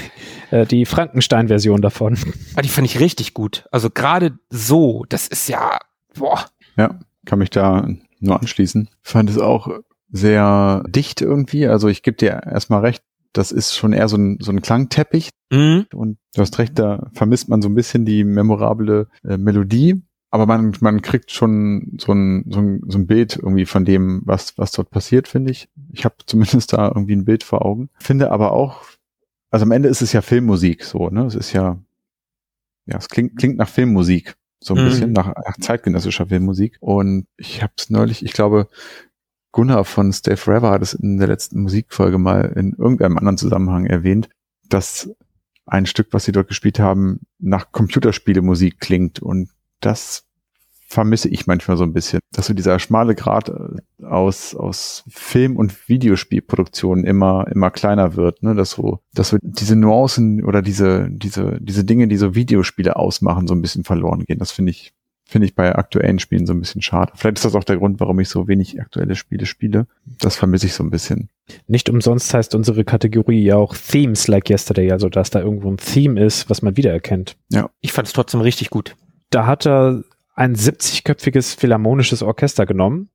äh, 0.51 0.67
die 0.67 0.85
Frankenstein-Version 0.85 1.81
davon. 1.81 2.13
Aber 2.13 2.33
ah, 2.57 2.61
die 2.61 2.69
fand 2.69 2.85
ich 2.85 2.99
richtig 2.99 3.33
gut. 3.33 3.65
Also 3.71 3.89
gerade 3.89 4.37
so, 4.51 5.03
das 5.09 5.27
ist 5.27 5.49
ja, 5.49 5.79
boah. 6.13 6.45
Ja, 6.77 6.99
kann 7.25 7.39
mich 7.39 7.49
da 7.49 7.89
nur 8.19 8.39
anschließen. 8.39 8.87
Fand 9.01 9.31
es 9.31 9.39
auch 9.39 9.67
sehr 10.11 10.83
dicht 10.87 11.21
irgendwie. 11.21 11.65
Also 11.65 11.87
ich 11.87 12.03
gebe 12.03 12.17
dir 12.17 12.41
erstmal 12.45 12.81
recht, 12.81 13.03
das 13.33 13.51
ist 13.51 13.75
schon 13.75 13.93
eher 13.93 14.07
so 14.07 14.17
ein, 14.17 14.37
so 14.39 14.51
ein 14.51 14.61
Klangteppich. 14.61 15.29
Mhm. 15.49 15.87
Und 15.91 16.19
du 16.35 16.41
hast 16.41 16.59
recht, 16.59 16.77
da 16.77 17.09
vermisst 17.13 17.49
man 17.49 17.63
so 17.63 17.69
ein 17.69 17.75
bisschen 17.75 18.05
die 18.05 18.23
memorable 18.23 19.07
äh, 19.23 19.37
Melodie. 19.37 20.03
Aber 20.33 20.45
man, 20.45 20.73
man 20.79 21.01
kriegt 21.01 21.31
schon 21.31 21.97
so 21.99 22.13
ein, 22.13 22.45
so, 22.49 22.59
ein, 22.59 22.81
so 22.87 22.97
ein 22.97 23.05
Bild 23.05 23.35
irgendwie 23.35 23.65
von 23.65 23.83
dem, 23.83 24.21
was, 24.25 24.57
was 24.57 24.71
dort 24.71 24.89
passiert, 24.89 25.27
finde 25.27 25.51
ich. 25.51 25.69
Ich 25.91 26.05
habe 26.05 26.15
zumindest 26.25 26.73
da 26.73 26.87
irgendwie 26.87 27.15
ein 27.15 27.25
Bild 27.25 27.43
vor 27.43 27.65
Augen. 27.65 27.89
Finde 27.99 28.31
aber 28.31 28.53
auch, 28.53 28.83
also 29.49 29.63
am 29.63 29.71
Ende 29.71 29.89
ist 29.89 30.01
es 30.01 30.13
ja 30.13 30.21
Filmmusik 30.21 30.85
so, 30.85 31.09
ne? 31.09 31.25
Es 31.25 31.35
ist 31.35 31.51
ja, 31.51 31.77
ja, 32.85 32.97
es 32.97 33.09
klingt, 33.09 33.37
klingt 33.37 33.57
nach 33.57 33.67
Filmmusik 33.67 34.35
so 34.63 34.73
ein 34.73 34.81
mhm. 34.81 34.85
bisschen 34.85 35.11
nach, 35.11 35.33
nach 35.35 35.57
zeitgenössischer 35.59 36.27
Filmmusik. 36.27 36.77
Und 36.79 37.27
ich 37.35 37.61
habe 37.61 37.73
es 37.77 37.89
neulich, 37.89 38.23
ich 38.23 38.31
glaube, 38.31 38.69
Gunnar 39.51 39.83
von 39.83 40.13
Stay 40.13 40.37
Forever 40.37 40.71
hat 40.71 40.81
es 40.81 40.93
in 40.93 41.17
der 41.17 41.27
letzten 41.27 41.61
Musikfolge 41.61 42.17
mal 42.17 42.53
in 42.55 42.73
irgendeinem 42.73 43.17
anderen 43.17 43.37
Zusammenhang 43.37 43.85
erwähnt, 43.85 44.29
dass 44.69 45.13
ein 45.65 45.85
Stück, 45.85 46.07
was 46.11 46.23
sie 46.25 46.31
dort 46.31 46.47
gespielt 46.47 46.79
haben, 46.79 47.21
nach 47.39 47.71
Computerspielemusik 47.71 48.79
klingt. 48.79 49.19
Und 49.21 49.49
das 49.81 50.25
vermisse 50.91 51.29
ich 51.29 51.47
manchmal 51.47 51.77
so 51.77 51.83
ein 51.83 51.93
bisschen, 51.93 52.19
dass 52.33 52.47
so 52.47 52.53
dieser 52.53 52.77
schmale 52.77 53.15
Grad 53.15 53.49
äh, 53.49 54.05
aus, 54.05 54.53
aus 54.53 55.03
Film- 55.07 55.55
und 55.55 55.87
Videospielproduktion 55.87 57.05
immer, 57.05 57.47
immer 57.49 57.71
kleiner 57.71 58.15
wird, 58.15 58.43
ne, 58.43 58.55
dass 58.55 58.71
so, 58.71 58.99
dass 59.13 59.29
so 59.29 59.37
diese 59.41 59.77
Nuancen 59.77 60.43
oder 60.43 60.61
diese, 60.61 61.07
diese, 61.09 61.59
diese 61.61 61.85
Dinge, 61.85 62.07
die 62.07 62.17
so 62.17 62.35
Videospiele 62.35 62.97
ausmachen, 62.97 63.47
so 63.47 63.55
ein 63.55 63.61
bisschen 63.61 63.85
verloren 63.85 64.25
gehen. 64.25 64.39
Das 64.39 64.51
finde 64.51 64.71
ich, 64.71 64.93
finde 65.23 65.47
ich 65.47 65.55
bei 65.55 65.73
aktuellen 65.73 66.19
Spielen 66.19 66.45
so 66.45 66.53
ein 66.53 66.59
bisschen 66.59 66.81
schade. 66.81 67.13
Vielleicht 67.15 67.37
ist 67.37 67.45
das 67.45 67.55
auch 67.55 67.63
der 67.63 67.77
Grund, 67.77 68.01
warum 68.01 68.19
ich 68.19 68.27
so 68.27 68.49
wenig 68.49 68.81
aktuelle 68.81 69.15
Spiele 69.15 69.45
spiele. 69.45 69.87
Das 70.19 70.35
vermisse 70.35 70.65
ich 70.65 70.73
so 70.73 70.83
ein 70.83 70.91
bisschen. 70.91 71.29
Nicht 71.67 71.89
umsonst 71.89 72.33
heißt 72.33 72.53
unsere 72.53 72.83
Kategorie 72.83 73.41
ja 73.41 73.55
auch 73.55 73.75
Themes 73.77 74.27
like 74.27 74.49
yesterday, 74.49 74.91
also 74.91 75.07
dass 75.07 75.29
da 75.29 75.39
irgendwo 75.39 75.71
ein 75.71 75.77
Theme 75.77 76.21
ist, 76.21 76.49
was 76.49 76.61
man 76.61 76.75
wiedererkennt. 76.75 77.37
Ja. 77.49 77.69
Ich 77.79 77.93
fand 77.93 78.07
es 78.07 78.13
trotzdem 78.13 78.41
richtig 78.41 78.69
gut. 78.69 78.97
Da 79.31 79.47
hat 79.47 79.65
er 79.65 80.03
ein 80.35 80.55
70-köpfiges 80.55 81.57
philharmonisches 81.57 82.21
Orchester 82.21 82.65
genommen 82.65 83.09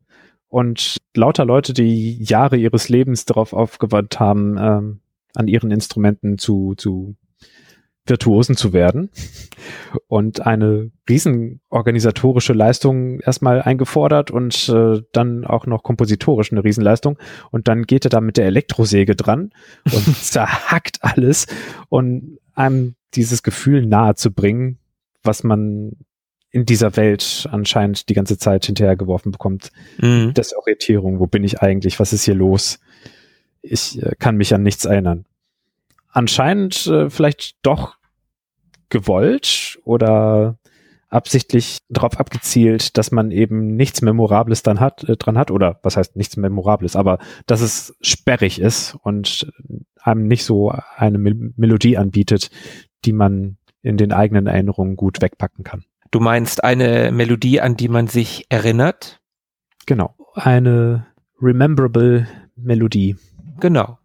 und 0.49 0.97
lauter 1.15 1.45
Leute, 1.45 1.73
die 1.73 2.23
Jahre 2.23 2.57
ihres 2.57 2.89
Lebens 2.89 3.25
darauf 3.27 3.53
aufgewandt 3.53 4.19
haben, 4.19 4.57
ähm, 4.59 5.01
an 5.35 5.49
ihren 5.49 5.71
Instrumenten 5.71 6.39
zu, 6.39 6.75
zu 6.77 7.17
Virtuosen 8.07 8.57
zu 8.57 8.73
werden 8.73 9.11
und 10.07 10.47
eine 10.47 10.91
riesen 11.09 11.61
organisatorische 11.69 12.55
Leistung 12.55 13.21
erstmal 13.21 13.61
eingefordert 13.61 14.31
und 14.31 14.69
äh, 14.69 15.03
dann 15.13 15.45
auch 15.45 15.67
noch 15.67 15.83
kompositorisch 15.83 16.53
eine 16.53 16.65
Riesenleistung. 16.65 17.19
Und 17.51 17.69
dann 17.69 17.83
geht 17.83 18.07
er 18.07 18.11
da 18.11 18.21
mit 18.21 18.37
der 18.37 18.47
Elektrosäge 18.47 19.17
dran 19.17 19.51
und 19.85 20.17
zerhackt 20.23 20.99
alles 21.03 21.47
und 21.89 22.39
einem 22.55 22.95
dieses 23.15 23.43
Gefühl 23.43 23.85
nahe 23.85 24.15
zu 24.15 24.33
bringen, 24.33 24.79
was 25.27 25.45
man 25.45 25.93
in 26.51 26.65
dieser 26.65 26.97
Welt 26.97 27.47
anscheinend 27.51 28.09
die 28.09 28.15
ganze 28.15 28.39
Zeit 28.39 28.65
hinterhergeworfen 28.67 29.33
bekommt. 29.33 29.73
Mhm. 29.99 30.33
Desorientierung, 30.33 31.21
wo 31.21 31.27
bin 31.27 31.45
ich 31.45 31.61
eigentlich? 31.61 32.01
Was 32.01 32.13
ist 32.13 32.25
hier 32.25 32.35
los? 32.35 32.79
Ich 33.61 34.03
äh, 34.03 34.15
kann 34.19 34.37
mich 34.37 34.55
an 34.55 34.63
nichts 34.63 34.85
erinnern. 34.85 35.27
Anscheinend 36.11 36.87
äh, 36.87 37.11
vielleicht 37.11 37.57
doch 37.63 37.97
gewollt 38.89 39.79
oder 39.85 40.59
absichtlich 41.09 41.81
darauf 41.89 42.19
abgezielt, 42.19 42.97
dass 42.97 43.11
man 43.11 43.31
eben 43.31 43.77
nichts 43.77 44.03
Memorables 44.03 44.63
dann 44.63 44.81
hat, 44.81 45.05
äh, 45.05 45.17
dran 45.17 45.39
hat, 45.39 45.51
oder 45.51 45.79
was 45.83 45.97
heißt 45.97 46.17
nichts 46.17 46.37
Memorables, 46.37 46.97
aber 46.97 47.19
dass 47.47 47.61
es 47.61 47.95
sperrig 48.01 48.61
ist 48.61 48.97
und 49.03 49.53
einem 50.01 50.27
nicht 50.27 50.45
so 50.45 50.73
eine 50.97 51.19
Mel 51.19 51.53
Melodie 51.57 51.97
anbietet, 51.99 52.51
die 53.05 53.13
man 53.13 53.59
in 53.87 53.97
den 53.97 54.13
eigenen 54.13 54.47
Erinnerungen 54.47 54.97
gut 54.97 55.23
wegpacken 55.23 55.65
kann. 55.65 55.85
Du 56.11 56.21
meinst 56.21 56.65
eine 56.65 57.13
Melodie, 57.13 57.61
an 57.61 57.77
die 57.77 57.89
man 57.89 58.09
sich 58.09 58.47
erinnert? 58.49 59.21
Genau. 59.87 60.15
Eine 60.35 61.07
rememberable 61.41 62.27
Melodie. 62.57 63.17
Genau. 63.61 63.99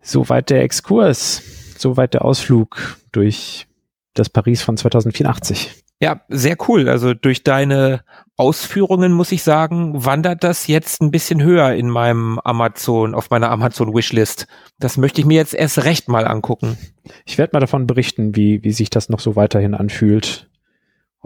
Soweit 0.00 0.50
der 0.50 0.62
Exkurs. 0.62 1.42
Soweit 1.78 2.14
der 2.14 2.24
Ausflug 2.24 2.98
durch 3.12 3.66
das 4.14 4.28
Paris 4.30 4.62
von 4.62 4.76
2084. 4.76 5.84
Ja, 6.00 6.20
sehr 6.28 6.56
cool. 6.68 6.88
Also 6.88 7.14
durch 7.14 7.42
deine 7.42 8.02
Ausführungen 8.36 9.12
muss 9.12 9.32
ich 9.32 9.42
sagen, 9.42 10.04
wandert 10.04 10.44
das 10.44 10.66
jetzt 10.66 11.00
ein 11.00 11.10
bisschen 11.10 11.42
höher 11.42 11.72
in 11.72 11.88
meinem 11.88 12.38
Amazon, 12.40 13.14
auf 13.14 13.30
meiner 13.30 13.50
Amazon 13.50 13.94
Wishlist. 13.94 14.46
Das 14.78 14.98
möchte 14.98 15.22
ich 15.22 15.26
mir 15.26 15.36
jetzt 15.36 15.54
erst 15.54 15.84
recht 15.84 16.08
mal 16.08 16.26
angucken. 16.26 16.76
Ich 17.24 17.38
werde 17.38 17.52
mal 17.54 17.60
davon 17.60 17.86
berichten, 17.86 18.36
wie, 18.36 18.62
wie 18.62 18.72
sich 18.72 18.90
das 18.90 19.08
noch 19.08 19.20
so 19.20 19.36
weiterhin 19.36 19.74
anfühlt 19.74 20.50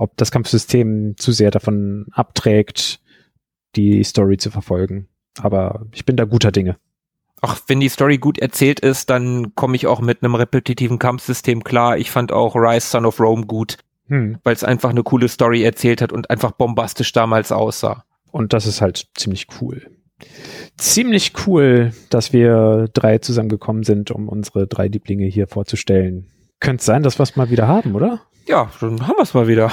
ob 0.01 0.17
das 0.17 0.31
Kampfsystem 0.31 1.15
zu 1.19 1.31
sehr 1.31 1.51
davon 1.51 2.07
abträgt, 2.13 3.01
die 3.77 4.03
Story 4.03 4.39
zu 4.39 4.51
verfolgen. 4.51 5.09
Aber 5.39 5.85
ich 5.93 6.07
bin 6.07 6.17
da 6.17 6.25
guter 6.25 6.51
Dinge. 6.51 6.79
Ach, 7.43 7.61
wenn 7.67 7.81
die 7.81 7.91
Story 7.91 8.17
gut 8.17 8.39
erzählt 8.39 8.81
ist, 8.81 9.11
dann 9.11 9.55
komme 9.55 9.77
ich 9.77 9.87
auch 9.87 10.01
mit 10.01 10.23
einem 10.23 10.35
repetitiven 10.35 10.99
Kampfsystem 10.99 11.65
klar. 11.65 11.99
Ich 11.99 12.11
fand 12.11 12.33
auch 12.33 12.57
Rise 12.57 12.87
Son 12.87 13.05
of 13.05 13.21
Rome 13.21 13.45
gut, 13.45 13.77
hm. 14.11 14.39
weil 14.43 14.55
es 14.55 14.65
einfach 14.65 14.91
eine 14.91 15.05
coole 15.05 15.29
Story 15.29 15.63
erzählt 15.63 16.03
hat 16.03 16.13
und 16.13 16.29
einfach 16.29 16.51
bombastisch 16.51 17.13
damals 17.13 17.53
aussah. 17.53 18.05
Und 18.33 18.53
das 18.53 18.67
ist 18.67 18.81
halt 18.81 19.07
ziemlich 19.15 19.47
cool. 19.61 19.87
Ziemlich 20.77 21.33
cool, 21.47 21.93
dass 22.11 22.33
wir 22.33 22.89
drei 22.93 23.19
zusammengekommen 23.19 23.85
sind, 23.85 24.11
um 24.11 24.29
unsere 24.29 24.67
drei 24.67 24.89
Lieblinge 24.89 25.27
hier 25.27 25.47
vorzustellen. 25.47 26.27
Könnte 26.59 26.85
sein, 26.85 27.03
dass 27.03 27.19
wir 27.19 27.23
es 27.23 27.37
mal 27.37 27.51
wieder 27.51 27.69
haben, 27.69 27.95
oder? 27.95 28.21
Ja, 28.47 28.71
dann 28.81 29.07
haben 29.07 29.17
wir 29.17 29.23
es 29.23 29.33
mal 29.33 29.49
wieder. 29.49 29.73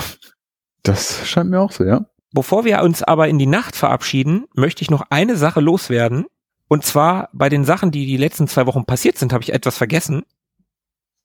Das 0.84 1.27
scheint 1.27 1.49
mir 1.49 1.59
auch 1.59 1.72
so, 1.72 1.84
ja. 1.84 2.05
Bevor 2.31 2.64
wir 2.64 2.81
uns 2.84 3.03
aber 3.03 3.27
in 3.27 3.39
die 3.39 3.47
Nacht 3.47 3.76
verabschieden, 3.76 4.45
möchte 4.53 4.84
ich 4.84 4.91
noch 4.91 5.05
eine 5.09 5.35
Sache 5.35 5.59
loswerden. 5.59 6.26
Und 6.68 6.85
zwar 6.85 7.30
bei 7.34 7.49
den 7.49 7.65
Sachen, 7.65 7.91
die 7.91 8.05
die 8.05 8.18
letzten 8.18 8.47
zwei 8.47 8.68
Wochen 8.68 8.85
passiert 8.85 9.18
sind, 9.18 9.34
habe 9.34 9.43
ich 9.43 9.53
etwas 9.53 9.77
vergessen. 9.77 10.23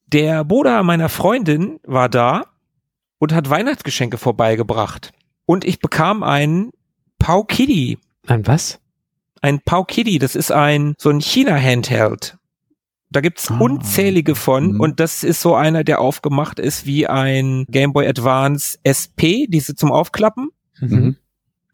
Der 0.06 0.44
Bruder 0.44 0.82
meiner 0.82 1.08
Freundin 1.08 1.78
war 1.84 2.08
da 2.08 2.51
und 3.22 3.32
hat 3.32 3.48
Weihnachtsgeschenke 3.48 4.18
vorbeigebracht. 4.18 5.12
Und 5.46 5.64
ich 5.64 5.78
bekam 5.78 6.24
einen 6.24 6.72
Pau 7.20 7.44
Kitty. 7.44 7.98
Ein 8.26 8.44
was? 8.48 8.80
Ein 9.40 9.60
Pau 9.60 9.84
Kitty, 9.84 10.18
das 10.18 10.34
ist 10.34 10.50
ein, 10.50 10.94
so 10.98 11.08
ein 11.08 11.20
China-Handheld. 11.20 12.36
Da 13.10 13.20
gibt's 13.20 13.48
Ah. 13.48 13.58
unzählige 13.58 14.34
von 14.34 14.72
Mhm. 14.72 14.80
und 14.80 14.98
das 14.98 15.22
ist 15.22 15.40
so 15.40 15.54
einer, 15.54 15.84
der 15.84 16.00
aufgemacht 16.00 16.58
ist 16.58 16.84
wie 16.84 17.06
ein 17.06 17.64
Game 17.68 17.92
Boy 17.92 18.08
Advance 18.08 18.76
SP, 18.82 19.46
diese 19.48 19.76
zum 19.76 19.92
Aufklappen. 19.92 20.48
Mhm. 20.80 21.14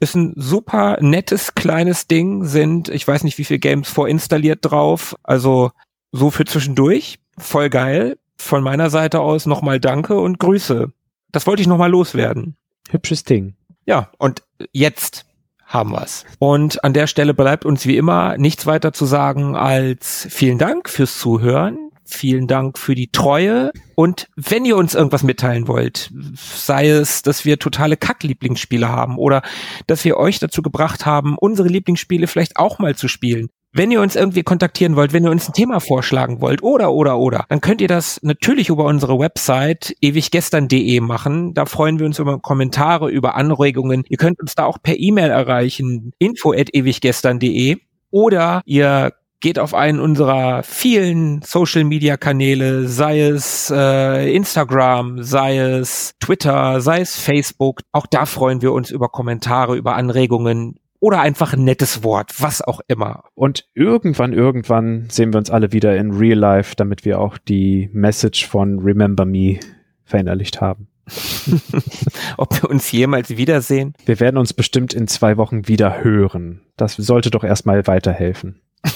Ist 0.00 0.16
ein 0.16 0.34
super 0.36 0.98
nettes 1.00 1.54
kleines 1.54 2.06
Ding, 2.08 2.44
sind, 2.44 2.90
ich 2.90 3.08
weiß 3.08 3.24
nicht 3.24 3.38
wie 3.38 3.44
viele 3.44 3.58
Games 3.58 3.88
vorinstalliert 3.88 4.58
drauf, 4.62 5.16
also 5.22 5.70
so 6.12 6.30
für 6.30 6.44
zwischendurch. 6.44 7.18
Voll 7.38 7.70
geil. 7.70 8.18
Von 8.36 8.62
meiner 8.62 8.90
Seite 8.90 9.20
aus 9.20 9.46
nochmal 9.46 9.80
Danke 9.80 10.20
und 10.20 10.38
Grüße. 10.38 10.92
Das 11.32 11.46
wollte 11.46 11.62
ich 11.62 11.68
nochmal 11.68 11.90
loswerden. 11.90 12.56
Hübsches 12.90 13.24
Ding. 13.24 13.54
Ja, 13.84 14.10
und 14.18 14.42
jetzt 14.72 15.26
haben 15.64 15.92
wir's. 15.92 16.24
Und 16.38 16.82
an 16.82 16.94
der 16.94 17.06
Stelle 17.06 17.34
bleibt 17.34 17.64
uns 17.64 17.86
wie 17.86 17.96
immer 17.96 18.38
nichts 18.38 18.66
weiter 18.66 18.92
zu 18.92 19.04
sagen 19.04 19.54
als 19.54 20.26
vielen 20.30 20.58
Dank 20.58 20.88
fürs 20.88 21.18
Zuhören. 21.18 21.90
Vielen 22.10 22.46
Dank 22.46 22.78
für 22.78 22.94
die 22.94 23.12
Treue. 23.12 23.70
Und 23.94 24.28
wenn 24.34 24.64
ihr 24.64 24.78
uns 24.78 24.94
irgendwas 24.94 25.22
mitteilen 25.22 25.68
wollt, 25.68 26.10
sei 26.34 26.88
es, 26.88 27.20
dass 27.20 27.44
wir 27.44 27.58
totale 27.58 27.98
Kack-Lieblingsspiele 27.98 28.88
haben 28.88 29.18
oder 29.18 29.42
dass 29.86 30.06
wir 30.06 30.16
euch 30.16 30.38
dazu 30.38 30.62
gebracht 30.62 31.04
haben, 31.04 31.36
unsere 31.36 31.68
Lieblingsspiele 31.68 32.26
vielleicht 32.26 32.56
auch 32.56 32.78
mal 32.78 32.96
zu 32.96 33.08
spielen. 33.08 33.50
Wenn 33.72 33.90
ihr 33.90 34.00
uns 34.00 34.16
irgendwie 34.16 34.42
kontaktieren 34.42 34.96
wollt, 34.96 35.12
wenn 35.12 35.24
ihr 35.24 35.30
uns 35.30 35.48
ein 35.48 35.52
Thema 35.52 35.80
vorschlagen 35.80 36.40
wollt 36.40 36.62
oder, 36.62 36.92
oder, 36.92 37.18
oder, 37.18 37.44
dann 37.50 37.60
könnt 37.60 37.82
ihr 37.82 37.88
das 37.88 38.18
natürlich 38.22 38.70
über 38.70 38.84
unsere 38.86 39.18
Website 39.18 39.94
ewiggestern.de 40.00 41.00
machen. 41.00 41.52
Da 41.52 41.66
freuen 41.66 41.98
wir 41.98 42.06
uns 42.06 42.18
über 42.18 42.38
Kommentare, 42.38 43.10
über 43.10 43.34
Anregungen. 43.34 44.04
Ihr 44.08 44.16
könnt 44.16 44.40
uns 44.40 44.54
da 44.54 44.64
auch 44.64 44.78
per 44.82 44.98
E-Mail 44.98 45.30
erreichen, 45.30 46.12
info 46.18 46.52
at 46.52 46.74
ewiggestern.de 46.74 47.76
oder 48.10 48.62
ihr 48.64 49.12
geht 49.40 49.58
auf 49.58 49.74
einen 49.74 50.00
unserer 50.00 50.62
vielen 50.62 51.42
Social 51.42 51.84
Media 51.84 52.16
Kanäle, 52.16 52.88
sei 52.88 53.20
es 53.20 53.70
äh, 53.70 54.34
Instagram, 54.34 55.22
sei 55.22 55.58
es 55.58 56.14
Twitter, 56.20 56.80
sei 56.80 57.00
es 57.00 57.18
Facebook. 57.18 57.82
Auch 57.92 58.06
da 58.06 58.26
freuen 58.26 58.62
wir 58.62 58.72
uns 58.72 58.90
über 58.90 59.08
Kommentare, 59.08 59.76
über 59.76 59.94
Anregungen 59.94 60.80
oder 61.00 61.20
einfach 61.20 61.52
ein 61.52 61.64
nettes 61.64 62.02
Wort, 62.02 62.34
was 62.38 62.62
auch 62.62 62.80
immer. 62.88 63.24
Und 63.34 63.66
irgendwann, 63.74 64.32
irgendwann 64.32 65.08
sehen 65.10 65.32
wir 65.32 65.38
uns 65.38 65.50
alle 65.50 65.72
wieder 65.72 65.96
in 65.96 66.12
Real 66.12 66.38
Life, 66.38 66.74
damit 66.76 67.04
wir 67.04 67.20
auch 67.20 67.38
die 67.38 67.88
Message 67.92 68.46
von 68.46 68.80
Remember 68.80 69.24
Me 69.24 69.60
verinnerlicht 70.04 70.60
haben. 70.60 70.88
Ob 72.36 72.62
wir 72.62 72.68
uns 72.68 72.90
jemals 72.92 73.30
wiedersehen. 73.30 73.94
Wir 74.04 74.20
werden 74.20 74.36
uns 74.36 74.52
bestimmt 74.52 74.92
in 74.92 75.08
zwei 75.08 75.36
Wochen 75.36 75.68
wieder 75.68 76.02
hören. 76.02 76.60
Das 76.76 76.94
sollte 76.94 77.30
doch 77.30 77.44
erstmal 77.44 77.86
weiterhelfen. 77.86 78.60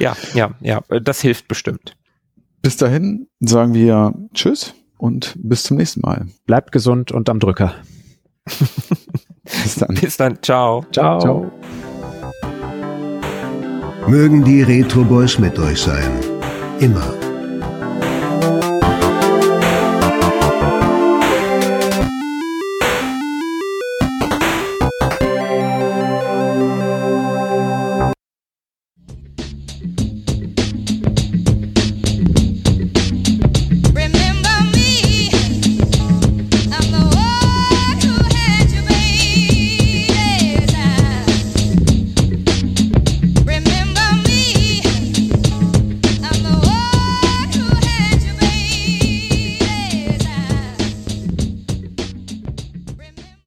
Ja, 0.00 0.16
ja, 0.32 0.54
ja, 0.60 0.80
das 1.02 1.20
hilft 1.20 1.48
bestimmt. 1.48 1.96
Bis 2.62 2.76
dahin 2.76 3.26
sagen 3.40 3.74
wir 3.74 4.14
Tschüss 4.32 4.74
und 4.96 5.34
bis 5.38 5.64
zum 5.64 5.76
nächsten 5.76 6.02
Mal. 6.02 6.28
Bleibt 6.46 6.70
gesund 6.72 7.10
und 7.10 7.28
am 7.28 7.40
Drücker. 7.40 7.74
Bis 9.68 9.76
dann. 9.76 9.94
Bis 9.94 10.16
dann, 10.16 10.38
ciao. 10.42 10.84
Ciao. 10.92 11.20
Ciao. 11.20 11.50
Mögen 14.06 14.42
die 14.42 14.62
Retro 14.62 15.04
Boys 15.04 15.38
mit 15.38 15.58
euch 15.58 15.82
sein. 15.82 16.10
Immer. 16.80 17.27